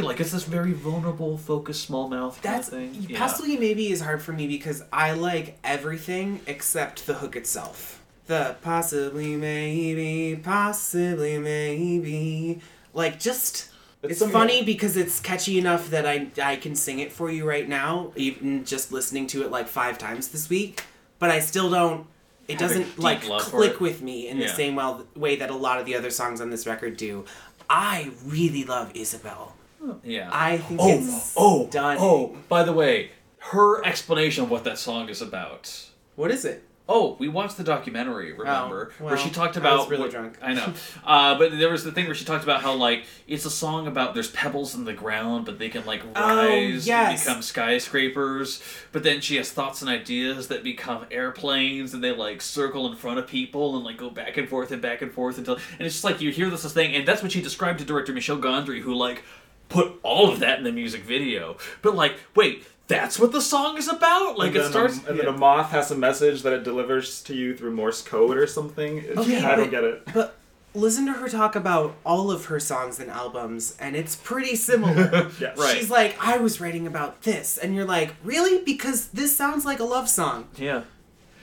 Ooh, 0.00 0.02
like 0.02 0.20
it's 0.20 0.32
this 0.32 0.44
very 0.44 0.72
vulnerable, 0.72 1.36
focused, 1.38 1.82
small 1.86 2.08
mouth 2.08 2.40
kind 2.42 2.56
That's 2.56 2.68
of 2.68 2.74
thing. 2.74 3.06
Yeah. 3.08 3.18
possibly 3.18 3.56
maybe 3.56 3.90
is 3.90 4.00
hard 4.00 4.22
for 4.22 4.32
me 4.32 4.46
because 4.46 4.82
I 4.92 5.12
like 5.12 5.58
everything 5.64 6.40
except 6.46 7.06
the 7.06 7.14
hook 7.14 7.36
itself. 7.36 8.02
The 8.26 8.56
possibly 8.62 9.36
maybe 9.36 10.40
possibly 10.42 11.38
maybe 11.38 12.60
like 12.92 13.20
just 13.20 13.70
It's 14.02 14.20
it's, 14.20 14.30
funny 14.32 14.64
because 14.64 14.96
it's 14.96 15.20
catchy 15.20 15.58
enough 15.58 15.90
that 15.90 16.06
I 16.06 16.28
I 16.42 16.56
can 16.56 16.74
sing 16.74 16.98
it 16.98 17.12
for 17.12 17.30
you 17.30 17.46
right 17.48 17.68
now 17.68 18.12
even 18.16 18.64
just 18.64 18.90
listening 18.92 19.26
to 19.28 19.42
it 19.44 19.50
like 19.50 19.68
5 19.68 19.98
times 19.98 20.28
this 20.28 20.48
week 20.50 20.84
but 21.18 21.30
I 21.30 21.38
still 21.40 21.70
don't 21.70 22.06
it 22.48 22.58
doesn't 22.58 22.98
like 22.98 23.22
click 23.22 23.74
it. 23.74 23.80
with 23.80 24.02
me 24.02 24.28
in 24.28 24.38
Yeah. 24.38 24.46
the 24.46 24.52
same 24.54 24.76
well, 24.76 25.04
way 25.16 25.34
that 25.36 25.50
a 25.50 25.54
lot 25.56 25.80
of 25.80 25.86
the 25.86 25.96
other 25.96 26.10
songs 26.10 26.40
on 26.40 26.50
this 26.50 26.64
record 26.66 26.96
do. 26.96 27.24
I 27.68 28.12
really 28.24 28.62
love 28.62 28.92
Isabel. 28.94 29.55
Yeah. 30.04 30.28
I 30.32 30.58
think 30.58 30.80
oh, 30.82 30.88
it's 30.88 31.34
oh, 31.36 31.68
stunning. 31.68 32.02
oh, 32.02 32.36
by 32.48 32.62
the 32.62 32.72
way, 32.72 33.10
her 33.38 33.84
explanation 33.84 34.44
of 34.44 34.50
what 34.50 34.64
that 34.64 34.78
song 34.78 35.08
is 35.08 35.22
about. 35.22 35.86
What 36.14 36.30
is 36.30 36.44
it? 36.44 36.62
Oh, 36.88 37.16
we 37.18 37.26
watched 37.26 37.56
the 37.56 37.64
documentary, 37.64 38.32
remember? 38.32 38.92
Oh, 39.00 39.04
where 39.06 39.16
she 39.16 39.24
well, 39.24 39.34
talked 39.34 39.56
I 39.56 39.60
about. 39.60 39.78
was 39.80 39.88
really 39.90 40.02
what- 40.02 40.10
drunk. 40.12 40.38
I 40.40 40.54
know. 40.54 40.72
Uh, 41.04 41.36
but 41.36 41.50
there 41.58 41.70
was 41.70 41.82
the 41.82 41.90
thing 41.90 42.06
where 42.06 42.14
she 42.14 42.24
talked 42.24 42.44
about 42.44 42.62
how, 42.62 42.74
like, 42.74 43.04
it's 43.26 43.44
a 43.44 43.50
song 43.50 43.86
about 43.88 44.14
there's 44.14 44.30
pebbles 44.30 44.74
in 44.76 44.84
the 44.84 44.92
ground, 44.92 45.46
but 45.46 45.58
they 45.58 45.68
can, 45.68 45.84
like, 45.84 46.02
Oh, 46.14 46.36
rise 46.36 46.86
yes. 46.86 47.10
and 47.10 47.18
become 47.18 47.42
skyscrapers. 47.42 48.62
But 48.92 49.02
then 49.02 49.20
she 49.20 49.36
has 49.36 49.50
thoughts 49.50 49.82
and 49.82 49.90
ideas 49.90 50.48
that 50.48 50.62
become 50.62 51.06
airplanes, 51.10 51.92
and 51.94 52.02
they, 52.02 52.12
like, 52.12 52.40
circle 52.40 52.86
in 52.90 52.96
front 52.96 53.18
of 53.18 53.26
people 53.26 53.76
and, 53.76 53.84
like, 53.84 53.96
go 53.96 54.10
back 54.10 54.36
and 54.36 54.48
forth 54.48 54.70
and 54.70 54.80
back 54.82 55.02
and 55.02 55.12
forth 55.12 55.38
until. 55.38 55.54
And 55.78 55.86
it's 55.86 55.94
just 55.96 56.04
like 56.04 56.20
you 56.20 56.30
hear 56.30 56.50
this 56.50 56.70
thing, 56.72 56.94
and 56.94 57.06
that's 57.06 57.22
what 57.22 57.32
she 57.32 57.42
described 57.42 57.78
to 57.80 57.84
director 57.84 58.12
Michel 58.12 58.38
Gondry, 58.38 58.80
who, 58.80 58.94
like, 58.94 59.22
put 59.68 59.98
all 60.02 60.30
of 60.32 60.40
that 60.40 60.58
in 60.58 60.64
the 60.64 60.72
music 60.72 61.02
video. 61.02 61.56
But, 61.82 61.94
like, 61.94 62.16
wait. 62.34 62.64
That's 62.88 63.18
what 63.18 63.32
the 63.32 63.40
song 63.40 63.78
is 63.78 63.88
about. 63.88 64.38
Like 64.38 64.50
and 64.54 64.58
it 64.58 64.70
starts, 64.70 65.04
a, 65.04 65.10
and 65.10 65.18
then 65.18 65.26
a 65.26 65.32
moth 65.32 65.72
has 65.72 65.90
a 65.90 65.96
message 65.96 66.42
that 66.42 66.52
it 66.52 66.62
delivers 66.62 67.20
to 67.24 67.34
you 67.34 67.56
through 67.56 67.72
Morse 67.74 68.00
code 68.00 68.36
or 68.36 68.46
something. 68.46 69.04
Okay, 69.16 69.38
I 69.44 69.56
don't 69.56 69.64
but- 69.64 69.70
get 69.72 69.82
it. 69.82 70.02
But 70.14 70.36
listen 70.72 71.04
to 71.06 71.12
her 71.14 71.28
talk 71.28 71.56
about 71.56 71.96
all 72.06 72.30
of 72.30 72.44
her 72.44 72.60
songs 72.60 73.00
and 73.00 73.10
albums, 73.10 73.76
and 73.80 73.96
it's 73.96 74.14
pretty 74.14 74.54
similar. 74.54 75.28
Yes. 75.40 75.58
Right. 75.58 75.76
She's 75.76 75.90
like, 75.90 76.14
I 76.24 76.36
was 76.38 76.60
writing 76.60 76.86
about 76.86 77.22
this, 77.22 77.58
and 77.58 77.74
you're 77.74 77.84
like, 77.84 78.14
really? 78.22 78.62
Because 78.62 79.08
this 79.08 79.36
sounds 79.36 79.64
like 79.64 79.80
a 79.80 79.84
love 79.84 80.08
song. 80.08 80.46
yeah. 80.56 80.84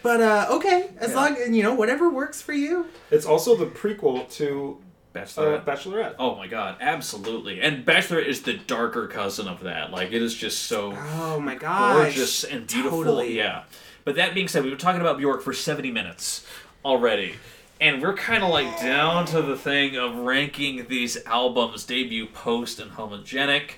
But 0.01 0.21
uh, 0.21 0.47
okay, 0.51 0.91
as 0.97 1.09
Yeah. 1.11 1.15
long 1.17 1.53
you 1.53 1.61
know 1.63 1.73
whatever 1.73 2.09
works 2.09 2.41
for 2.41 2.53
you. 2.53 2.87
It's 3.11 3.25
also 3.25 3.55
the 3.57 3.65
prequel 3.65 4.29
to 4.35 4.77
Uh, 5.15 5.19
Bachelorette. 5.19 5.65
Bachelorette. 5.65 6.15
Oh 6.19 6.35
my 6.35 6.47
god, 6.47 6.77
absolutely. 6.81 7.61
And 7.61 7.85
Bachelorette 7.85 8.25
is 8.27 8.41
the 8.43 8.53
darker 8.53 9.07
cousin 9.07 9.47
of 9.47 9.61
that. 9.61 9.91
Like 9.91 10.11
it 10.11 10.21
is 10.21 10.33
just 10.33 10.63
so 10.63 10.93
Oh 10.97 11.39
my 11.39 11.55
gosh. 11.55 11.95
gorgeous 12.15 12.43
and 12.43 12.65
beautiful. 12.67 12.99
Totally. 13.03 13.37
Yeah. 13.37 13.63
But 14.05 14.15
that 14.15 14.33
being 14.33 14.47
said, 14.47 14.63
we've 14.63 14.71
been 14.71 14.79
talking 14.79 15.01
about 15.01 15.17
Bjork 15.17 15.41
for 15.43 15.53
70 15.53 15.91
minutes 15.91 16.45
already. 16.83 17.35
And 17.79 18.01
we're 18.01 18.13
kind 18.15 18.43
of 18.43 18.49
like 18.49 18.79
down 18.79 19.25
to 19.27 19.41
the 19.41 19.55
thing 19.57 19.97
of 19.97 20.15
ranking 20.15 20.87
these 20.87 21.17
albums 21.25 21.83
debut, 21.85 22.27
post, 22.27 22.79
and 22.79 22.91
homogenic. 22.91 23.71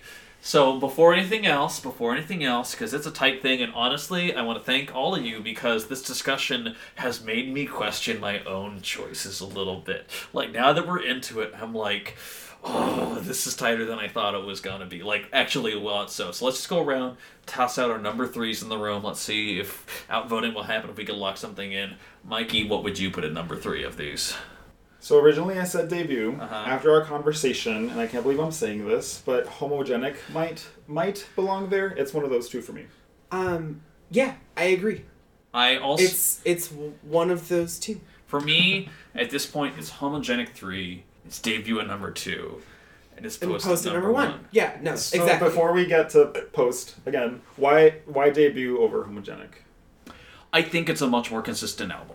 So 0.46 0.80
before 0.80 1.12
anything 1.12 1.48
else, 1.48 1.80
before 1.80 2.14
anything 2.14 2.44
else, 2.44 2.74
because 2.74 2.94
it's 2.94 3.08
a 3.08 3.12
tight 3.12 3.42
thing, 3.42 3.64
and 3.64 3.74
honestly, 3.74 4.36
I 4.36 4.44
want 4.44 4.60
to 4.60 4.64
thank 4.64 4.94
all 4.94 5.16
of 5.16 5.26
you 5.26 5.40
because 5.40 5.88
this 5.88 6.04
discussion 6.04 6.76
has 6.98 7.24
made 7.24 7.52
me 7.52 7.66
question 7.66 8.20
my 8.20 8.44
own 8.44 8.82
choices 8.84 9.42
a 9.42 9.48
little 9.48 9.78
bit. 9.80 10.08
Like 10.34 10.52
now 10.52 10.72
that 10.72 10.88
we're 10.88 11.02
into 11.02 11.40
it, 11.40 11.52
I'm 11.60 11.74
like, 11.74 12.16
oh, 12.64 13.18
this 13.24 13.48
is 13.48 13.56
tighter 13.56 13.86
than 13.86 13.98
I 13.98 14.08
thought 14.08 14.36
it 14.36 14.46
was 14.46 14.62
gonna 14.62 14.86
be. 14.86 15.02
Like 15.02 15.28
actually, 15.34 15.76
well, 15.76 16.04
it's 16.04 16.14
so. 16.14 16.32
So 16.32 16.46
let's 16.46 16.58
just 16.58 16.70
go 16.70 16.80
around, 16.80 17.18
toss 17.48 17.80
out 17.80 17.90
our 17.90 17.98
number 17.98 18.28
threes 18.28 18.62
in 18.62 18.70
the 18.70 18.78
room. 18.78 19.04
Let's 19.04 19.22
see 19.22 19.60
if 19.60 20.06
outvoting 20.12 20.54
will 20.54 20.62
happen. 20.62 20.92
If 20.92 20.98
we 20.98 21.06
can 21.06 21.18
lock 21.18 21.38
something 21.38 21.72
in, 21.72 21.96
Mikey, 22.24 22.70
what 22.70 22.84
would 22.84 23.00
you 23.00 23.10
put 23.10 23.24
at 23.24 23.34
number 23.34 23.56
three 23.56 23.84
of 23.84 23.98
these? 23.98 24.36
So 25.06 25.20
originally 25.20 25.60
I 25.60 25.66
said 25.66 25.88
debut. 25.88 26.36
Uh-huh. 26.42 26.56
After 26.66 26.92
our 26.92 27.04
conversation, 27.04 27.92
and 27.92 28.00
I 28.00 28.08
can't 28.08 28.24
believe 28.24 28.40
I'm 28.40 28.52
saying 28.52 28.88
this, 28.88 29.22
but 29.24 29.46
homogenic 29.46 30.16
might 30.34 30.66
might 30.88 31.28
belong 31.36 31.70
there. 31.70 31.90
It's 31.90 32.12
one 32.12 32.24
of 32.24 32.32
those 32.32 32.50
two 32.50 32.60
for 32.64 32.74
me. 32.74 32.88
Um, 33.32 33.82
yeah, 34.10 34.34
I 34.58 34.64
agree. 34.64 35.06
I 35.54 35.78
also 35.78 36.04
It's 36.06 36.42
it's 36.44 36.72
one 37.04 37.30
of 37.30 37.50
those 37.50 37.78
two. 37.78 38.02
For 38.26 38.40
me, 38.42 38.90
at 39.14 39.30
this 39.30 39.46
point, 39.46 39.76
it's 39.78 39.92
homogenic 39.92 40.50
three. 40.54 41.04
It's 41.24 41.38
debut 41.40 41.80
at 41.80 41.86
number 41.86 42.10
two, 42.10 42.64
and 43.16 43.28
it's 43.28 43.40
And 43.40 43.52
post, 43.52 43.68
post 43.68 43.86
at 43.86 43.90
at 43.92 43.94
number 43.94 44.12
one. 44.12 44.32
one. 44.32 44.48
Yeah, 44.50 44.76
no, 44.82 44.96
So 44.96 45.22
exactly. 45.22 45.50
before 45.50 45.72
we 45.72 45.86
get 45.86 46.10
to 46.12 46.48
post 46.52 46.96
again, 47.06 47.44
why 47.58 47.98
why 48.08 48.32
debut 48.32 48.80
over 48.80 49.04
homogenic? 49.04 49.52
I 50.52 50.64
think 50.64 50.90
it's 50.90 51.02
a 51.02 51.08
much 51.08 51.30
more 51.30 51.44
consistent 51.44 51.92
album. 51.92 52.15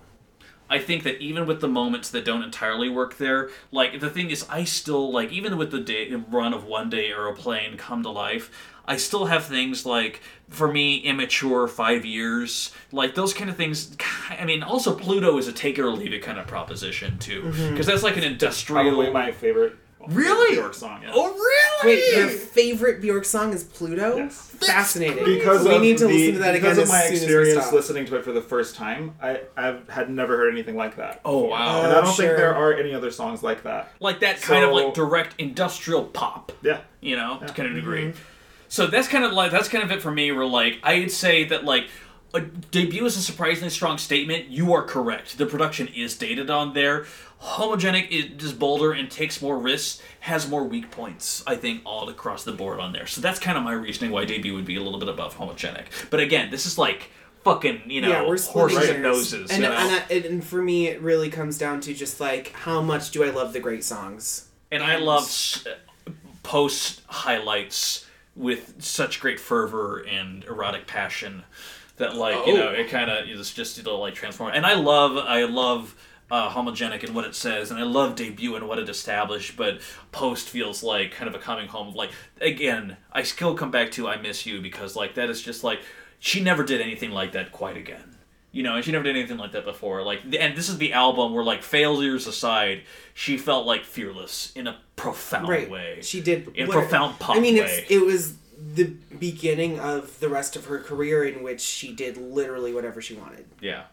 I 0.70 0.78
think 0.78 1.02
that 1.02 1.20
even 1.20 1.46
with 1.46 1.60
the 1.60 1.68
moments 1.68 2.08
that 2.10 2.24
don't 2.24 2.44
entirely 2.44 2.88
work 2.88 3.18
there, 3.18 3.50
like 3.72 3.98
the 3.98 4.08
thing 4.08 4.30
is, 4.30 4.46
I 4.48 4.62
still 4.64 5.12
like 5.12 5.32
even 5.32 5.58
with 5.58 5.72
the 5.72 5.80
day 5.80 6.14
run 6.14 6.54
of 6.54 6.64
One 6.64 6.88
Day 6.88 7.08
Aeroplane 7.08 7.76
come 7.76 8.04
to 8.04 8.10
life. 8.10 8.50
I 8.86 8.96
still 8.96 9.26
have 9.26 9.44
things 9.44 9.84
like, 9.84 10.20
for 10.48 10.72
me, 10.72 10.96
immature 10.98 11.68
five 11.68 12.04
years, 12.04 12.72
like 12.90 13.14
those 13.14 13.34
kind 13.34 13.50
of 13.50 13.56
things. 13.56 13.96
I 14.30 14.44
mean, 14.44 14.62
also 14.62 14.96
Pluto 14.96 15.36
is 15.38 15.48
a 15.48 15.52
take 15.52 15.78
it 15.78 15.82
or 15.82 15.90
leave 15.90 16.12
it 16.12 16.22
kind 16.22 16.38
of 16.38 16.46
proposition 16.46 17.18
too, 17.18 17.42
mm-hmm. 17.42 17.70
because 17.70 17.86
that's 17.86 18.02
like 18.02 18.16
an 18.16 18.24
industrial. 18.24 18.82
Probably 18.82 19.10
my 19.10 19.32
favorite. 19.32 19.76
Really? 20.08 20.56
Bjork 20.56 20.74
song. 20.74 21.02
Yeah. 21.02 21.12
Oh 21.14 21.28
really? 21.32 21.96
Wait, 21.96 22.16
your 22.16 22.28
favorite 22.28 23.00
Bjork 23.00 23.24
song 23.24 23.52
is 23.52 23.64
Pluto? 23.64 24.16
Yes. 24.16 24.36
Fascinating. 24.60 25.24
because 25.24 25.66
we 25.66 25.78
need 25.78 25.98
to 25.98 26.06
the, 26.06 26.12
listen 26.14 26.32
to 26.34 26.38
that 26.40 26.54
again. 26.54 26.74
because 26.74 26.78
again 26.78 26.82
of 26.84 26.88
my 26.88 27.02
as 27.02 27.04
soon 27.06 27.14
as 27.14 27.20
we 27.20 27.26
experience 27.42 27.72
listening 27.72 28.06
to 28.06 28.16
it 28.16 28.24
for 28.24 28.32
the 28.32 28.40
first 28.42 28.74
time. 28.76 29.14
I 29.22 29.40
I've, 29.56 29.88
had 29.88 30.10
never 30.10 30.36
heard 30.36 30.52
anything 30.52 30.76
like 30.76 30.96
that. 30.96 31.20
Oh 31.24 31.42
before. 31.42 31.50
wow! 31.50 31.82
And 31.82 31.92
I 31.92 31.98
Oh, 31.98 32.02
don't 32.02 32.14
sure. 32.14 32.26
think 32.26 32.36
there 32.38 32.54
are 32.54 32.72
any 32.74 32.94
other 32.94 33.10
songs 33.10 33.42
like 33.42 33.62
that. 33.64 33.92
like 34.00 34.20
that 34.20 34.40
kind 34.40 34.64
of 34.64 34.72
like 34.72 34.94
direct 34.94 35.34
industrial 35.38 36.04
pop. 36.04 36.52
Yeah. 36.62 36.80
you 37.00 37.16
know, 37.16 37.38
to 37.46 37.52
kind 37.52 37.68
of 37.68 37.74
degree. 37.74 38.06
Mm-hmm. 38.06 38.18
So 38.68 38.86
that's 38.86 39.08
kind 39.08 39.24
of 39.24 39.32
like 39.32 39.50
that's 39.50 39.68
kind 39.68 39.82
of 39.84 39.90
it 39.90 40.00
for 40.02 40.10
me. 40.10 40.30
Where 40.32 40.46
like 40.46 40.78
I'd 40.82 41.10
say 41.10 41.44
that 41.44 41.64
like 41.64 41.88
a 42.34 42.40
debut 42.40 43.04
is 43.04 43.16
a 43.16 43.22
surprisingly 43.22 43.70
strong 43.70 43.98
statement. 43.98 44.48
You 44.48 44.72
are 44.72 44.82
correct. 44.82 45.38
The 45.38 45.46
production 45.46 45.88
is 45.88 46.16
dated 46.16 46.50
on 46.50 46.74
there. 46.74 47.06
Homogenic 47.42 48.10
is 48.10 48.52
bolder 48.52 48.92
and 48.92 49.10
takes 49.10 49.40
more 49.40 49.58
risks. 49.58 50.02
Has 50.20 50.48
more 50.48 50.64
weak 50.64 50.90
points. 50.90 51.42
I 51.46 51.56
think 51.56 51.82
all 51.84 52.08
across 52.08 52.44
the 52.44 52.52
board 52.52 52.80
on 52.80 52.92
there. 52.92 53.06
So 53.06 53.20
that's 53.20 53.38
kind 53.38 53.56
of 53.56 53.64
my 53.64 53.72
reasoning 53.72 54.10
why 54.10 54.24
debut 54.26 54.54
would 54.54 54.66
be 54.66 54.76
a 54.76 54.82
little 54.82 55.00
bit 55.00 55.08
above 55.08 55.36
homogenic. 55.36 55.86
But 56.10 56.20
again, 56.20 56.50
this 56.50 56.66
is 56.66 56.76
like 56.76 57.10
fucking 57.42 57.82
you 57.86 58.02
know 58.02 58.10
yeah, 58.10 58.26
we're 58.26 58.38
horses 58.38 58.90
and 58.90 59.02
noses. 59.02 59.50
And, 59.50 59.62
you 59.62 59.68
know? 59.68 59.74
and, 59.74 60.04
I, 60.10 60.28
and 60.28 60.44
for 60.44 60.60
me, 60.60 60.88
it 60.88 61.00
really 61.00 61.30
comes 61.30 61.56
down 61.56 61.80
to 61.82 61.94
just 61.94 62.20
like 62.20 62.52
how 62.52 62.82
much 62.82 63.10
do 63.10 63.24
I 63.24 63.30
love 63.30 63.52
the 63.54 63.60
great 63.60 63.84
songs? 63.84 64.46
and 64.70 64.82
I 64.82 64.96
love 64.96 65.64
post 66.42 67.02
highlights 67.06 68.06
with 68.36 68.76
such 68.78 69.20
great 69.20 69.40
fervor 69.40 69.98
and 69.98 70.44
erotic 70.44 70.86
passion 70.86 71.44
that 72.00 72.16
like 72.16 72.46
you 72.46 72.54
Oh. 72.54 72.56
know 72.56 72.70
it 72.72 72.88
kind 72.90 73.10
of 73.10 73.28
is 73.28 73.52
just 73.52 73.78
it'll 73.78 74.00
like 74.00 74.14
transform. 74.14 74.52
And 74.54 74.66
I 74.66 74.74
love 74.74 75.16
I 75.16 75.44
love 75.44 75.94
uh, 76.30 76.48
homogenic 76.50 77.02
and 77.02 77.14
what 77.14 77.24
it 77.24 77.34
says, 77.34 77.70
and 77.70 77.80
I 77.80 77.82
love 77.82 78.14
debut 78.14 78.54
and 78.56 78.68
what 78.68 78.78
it 78.78 78.88
established. 78.88 79.56
But 79.56 79.80
post 80.12 80.48
feels 80.48 80.82
like 80.82 81.12
kind 81.12 81.28
of 81.28 81.34
a 81.34 81.38
coming 81.42 81.68
home 81.68 81.88
of 81.88 81.94
like 81.94 82.10
again. 82.40 82.96
I 83.12 83.22
still 83.22 83.54
come 83.54 83.70
back 83.70 83.90
to 83.92 84.08
I 84.08 84.16
miss 84.16 84.44
you 84.46 84.60
because 84.60 84.94
like 84.96 85.14
that 85.14 85.30
is 85.30 85.40
just 85.40 85.64
like 85.64 85.80
she 86.18 86.40
never 86.42 86.62
did 86.64 86.80
anything 86.80 87.10
like 87.12 87.32
that 87.32 87.52
quite 87.52 87.76
again. 87.76 88.16
You 88.52 88.64
know, 88.64 88.74
and 88.74 88.84
she 88.84 88.90
never 88.90 89.04
did 89.04 89.14
anything 89.16 89.36
like 89.38 89.52
that 89.52 89.64
before. 89.64 90.02
Like, 90.02 90.22
and 90.24 90.56
this 90.56 90.68
is 90.68 90.76
the 90.78 90.92
album 90.92 91.32
where, 91.34 91.44
like, 91.44 91.62
failures 91.62 92.26
aside, 92.26 92.82
she 93.14 93.38
felt 93.38 93.64
like 93.64 93.84
fearless 93.84 94.50
in 94.56 94.66
a 94.66 94.76
profound 94.96 95.48
right. 95.48 95.70
way. 95.70 96.00
She 96.02 96.20
did 96.20 96.48
in 96.56 96.66
what- 96.66 96.74
profound 96.74 97.20
pop 97.20 97.36
I 97.36 97.38
mean, 97.38 97.56
it 97.56 98.04
was 98.04 98.34
the 98.74 98.94
beginning 99.18 99.78
of 99.80 100.18
the 100.20 100.28
rest 100.28 100.56
of 100.56 100.66
her 100.66 100.78
career 100.78 101.24
in 101.24 101.42
which 101.42 101.60
she 101.60 101.92
did 101.92 102.16
literally 102.16 102.72
whatever 102.72 103.00
she 103.00 103.14
wanted. 103.14 103.46
yeah. 103.60 103.84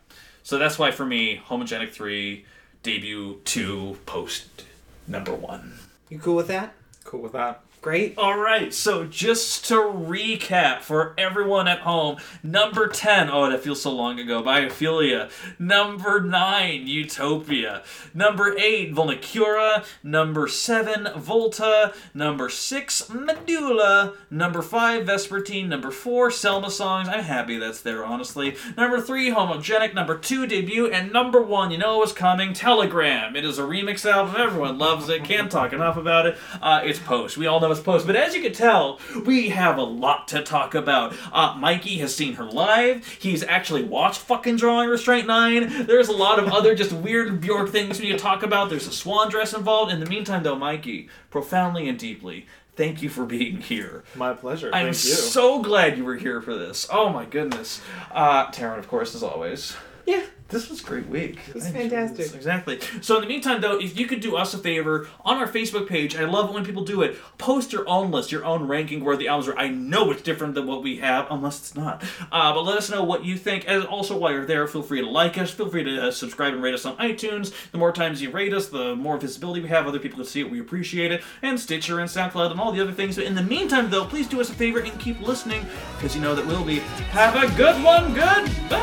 So 0.43 0.57
that's 0.57 0.79
why 0.79 0.91
for 0.91 1.05
me, 1.05 1.41
homogenic 1.45 1.91
three, 1.91 2.45
debut 2.81 3.41
two, 3.43 3.97
post 4.05 4.63
number 5.05 5.33
one. 5.33 5.73
You 6.09 6.19
cool 6.19 6.35
with 6.35 6.47
that? 6.47 6.73
Cool 7.03 7.21
with 7.21 7.33
that. 7.33 7.61
Great. 7.87 8.17
All 8.17 8.37
right, 8.37 8.73
so 8.73 9.05
just 9.05 9.63
to 9.67 9.75
recap 9.75 10.81
for 10.81 11.13
everyone 11.17 11.69
at 11.69 11.79
home, 11.79 12.17
number 12.43 12.89
10, 12.89 13.29
oh, 13.29 13.49
that 13.49 13.63
feels 13.63 13.81
so 13.81 13.93
long 13.93 14.19
ago, 14.19 14.43
Biophilia. 14.43 15.31
Number 15.57 16.19
9, 16.19 16.85
Utopia. 16.85 17.83
Number 18.13 18.57
8, 18.57 18.93
Vulnicura. 18.93 19.85
Number 20.03 20.49
7, 20.49 21.07
Volta. 21.15 21.93
Number 22.13 22.49
6, 22.49 23.09
Medulla. 23.09 24.15
Number 24.29 24.61
5, 24.61 25.05
Vespertine. 25.05 25.69
Number 25.69 25.89
4, 25.89 26.29
Selma 26.29 26.69
Songs. 26.69 27.07
I'm 27.07 27.23
happy 27.23 27.57
that's 27.57 27.79
there, 27.79 28.03
honestly. 28.03 28.57
Number 28.75 28.99
3, 28.99 29.31
Homogenic. 29.31 29.93
Number 29.93 30.17
2, 30.17 30.45
Debut. 30.45 30.87
And 30.87 31.13
number 31.13 31.41
1, 31.41 31.71
you 31.71 31.77
know 31.77 31.99
what's 31.99 32.11
coming, 32.11 32.51
Telegram. 32.51 33.37
It 33.37 33.45
is 33.45 33.57
a 33.57 33.63
remix 33.63 34.03
album. 34.03 34.35
Everyone 34.37 34.77
loves 34.77 35.07
it. 35.07 35.23
Can't 35.23 35.49
talk 35.49 35.71
enough 35.71 35.95
about 35.95 36.25
it. 36.25 36.37
Uh, 36.61 36.81
it's 36.83 36.99
Post. 36.99 37.37
We 37.37 37.47
all 37.47 37.61
know 37.61 37.76
Post. 37.79 38.05
But 38.07 38.15
as 38.15 38.35
you 38.35 38.41
can 38.41 38.53
tell, 38.53 38.99
we 39.25 39.49
have 39.49 39.77
a 39.77 39.83
lot 39.83 40.27
to 40.29 40.41
talk 40.43 40.75
about. 40.75 41.15
Uh, 41.31 41.55
Mikey 41.57 41.97
has 41.99 42.15
seen 42.15 42.33
her 42.33 42.45
live. 42.45 43.05
He's 43.05 43.43
actually 43.43 43.83
watched 43.83 44.19
fucking 44.19 44.57
Drawing 44.57 44.89
Restraint 44.89 45.27
9. 45.27 45.85
There's 45.87 46.09
a 46.09 46.13
lot 46.13 46.39
of 46.39 46.47
other 46.51 46.75
just 46.75 46.91
weird 46.91 47.39
Bjork 47.41 47.69
things 47.69 47.99
we 47.99 48.07
need 48.07 48.13
to 48.13 48.17
talk 48.19 48.43
about. 48.43 48.69
There's 48.69 48.87
a 48.87 48.91
swan 48.91 49.29
dress 49.29 49.53
involved. 49.53 49.91
In 49.91 49.99
the 49.99 50.05
meantime, 50.05 50.43
though, 50.43 50.55
Mikey, 50.55 51.09
profoundly 51.29 51.87
and 51.87 51.97
deeply, 51.97 52.45
thank 52.75 53.01
you 53.01 53.09
for 53.09 53.25
being 53.25 53.57
here. 53.57 54.03
My 54.15 54.33
pleasure. 54.33 54.67
I'm 54.73 54.85
Thank 54.93 55.05
you. 55.05 55.11
so 55.11 55.61
glad 55.61 55.97
you 55.97 56.05
were 56.05 56.15
here 56.15 56.41
for 56.41 56.55
this. 56.55 56.87
Oh 56.91 57.09
my 57.09 57.25
goodness. 57.25 57.81
Uh, 58.11 58.47
Taran, 58.51 58.79
of 58.79 58.87
course, 58.87 59.15
as 59.15 59.23
always. 59.23 59.75
Yeah. 60.05 60.23
This 60.49 60.69
was 60.69 60.81
a 60.81 60.83
great 60.83 61.07
week. 61.07 61.39
It 61.49 61.55
was 61.55 61.69
fantastic. 61.69 62.33
Exactly. 62.33 62.79
So 63.01 63.15
in 63.15 63.21
the 63.21 63.27
meantime, 63.27 63.59
though, 63.59 63.77
if 63.79 63.99
you 63.99 64.07
could 64.07 64.21
do 64.21 64.37
us 64.37 64.53
a 64.53 64.57
favor 64.57 65.09
on 65.25 65.37
our 65.37 65.47
Facebook 65.47 65.87
page, 65.87 66.15
I 66.15 66.23
love 66.23 66.49
it 66.49 66.53
when 66.53 66.63
people 66.63 66.85
do 66.85 67.01
it. 67.01 67.17
Post 67.37 67.73
your 67.73 67.87
own 67.87 68.11
list, 68.11 68.31
your 68.31 68.45
own 68.45 68.65
ranking 68.65 69.03
where 69.03 69.17
the 69.17 69.27
albums 69.27 69.49
are. 69.49 69.57
I 69.57 69.67
know 69.67 70.09
it's 70.11 70.21
different 70.21 70.55
than 70.55 70.65
what 70.65 70.83
we 70.83 70.99
have, 70.99 71.27
unless 71.29 71.59
it's 71.59 71.75
not. 71.75 72.01
Uh, 72.31 72.53
but 72.53 72.61
let 72.61 72.77
us 72.77 72.89
know 72.89 73.03
what 73.03 73.25
you 73.25 73.37
think. 73.37 73.65
And 73.67 73.85
also, 73.85 74.17
while 74.17 74.31
you're 74.31 74.45
there, 74.45 74.65
feel 74.67 74.83
free 74.83 75.01
to 75.01 75.09
like 75.09 75.37
us. 75.37 75.51
Feel 75.51 75.69
free 75.69 75.83
to 75.83 76.07
uh, 76.07 76.11
subscribe 76.11 76.53
and 76.53 76.63
rate 76.63 76.73
us 76.73 76.85
on 76.85 76.95
iTunes. 76.97 77.53
The 77.71 77.77
more 77.77 77.91
times 77.91 78.21
you 78.21 78.31
rate 78.31 78.53
us, 78.53 78.69
the 78.69 78.95
more 78.95 79.17
visibility 79.17 79.61
we 79.61 79.67
have. 79.69 79.85
Other 79.85 79.99
people 79.99 80.17
can 80.17 80.25
see 80.25 80.39
it. 80.39 80.49
We 80.49 80.61
appreciate 80.61 81.11
it. 81.11 81.23
And 81.41 81.59
Stitcher 81.59 81.99
and 81.99 82.09
SoundCloud 82.09 82.51
and 82.51 82.59
all 82.59 82.71
the 82.71 82.81
other 82.81 82.93
things. 82.93 83.17
But 83.17 83.25
in 83.25 83.35
the 83.35 83.43
meantime, 83.43 83.89
though, 83.89 84.05
please 84.05 84.27
do 84.27 84.39
us 84.39 84.49
a 84.49 84.53
favor 84.53 84.79
and 84.79 84.97
keep 84.97 85.19
listening 85.19 85.65
because 85.97 86.15
you 86.15 86.21
know 86.21 86.35
that 86.35 86.45
we'll 86.47 86.63
be. 86.63 86.79
Have 87.11 87.35
a 87.35 87.53
good 87.57 87.83
one. 87.83 88.13
Goodbye. 88.13 88.77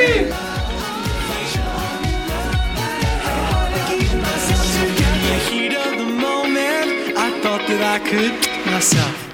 heat 5.49 5.73
of 5.73 5.97
the 5.97 6.05
moment, 6.05 7.17
I 7.17 7.39
thought 7.41 7.63
that 7.67 7.81
I 7.81 7.99
could 8.09 8.33
myself. 8.71 9.30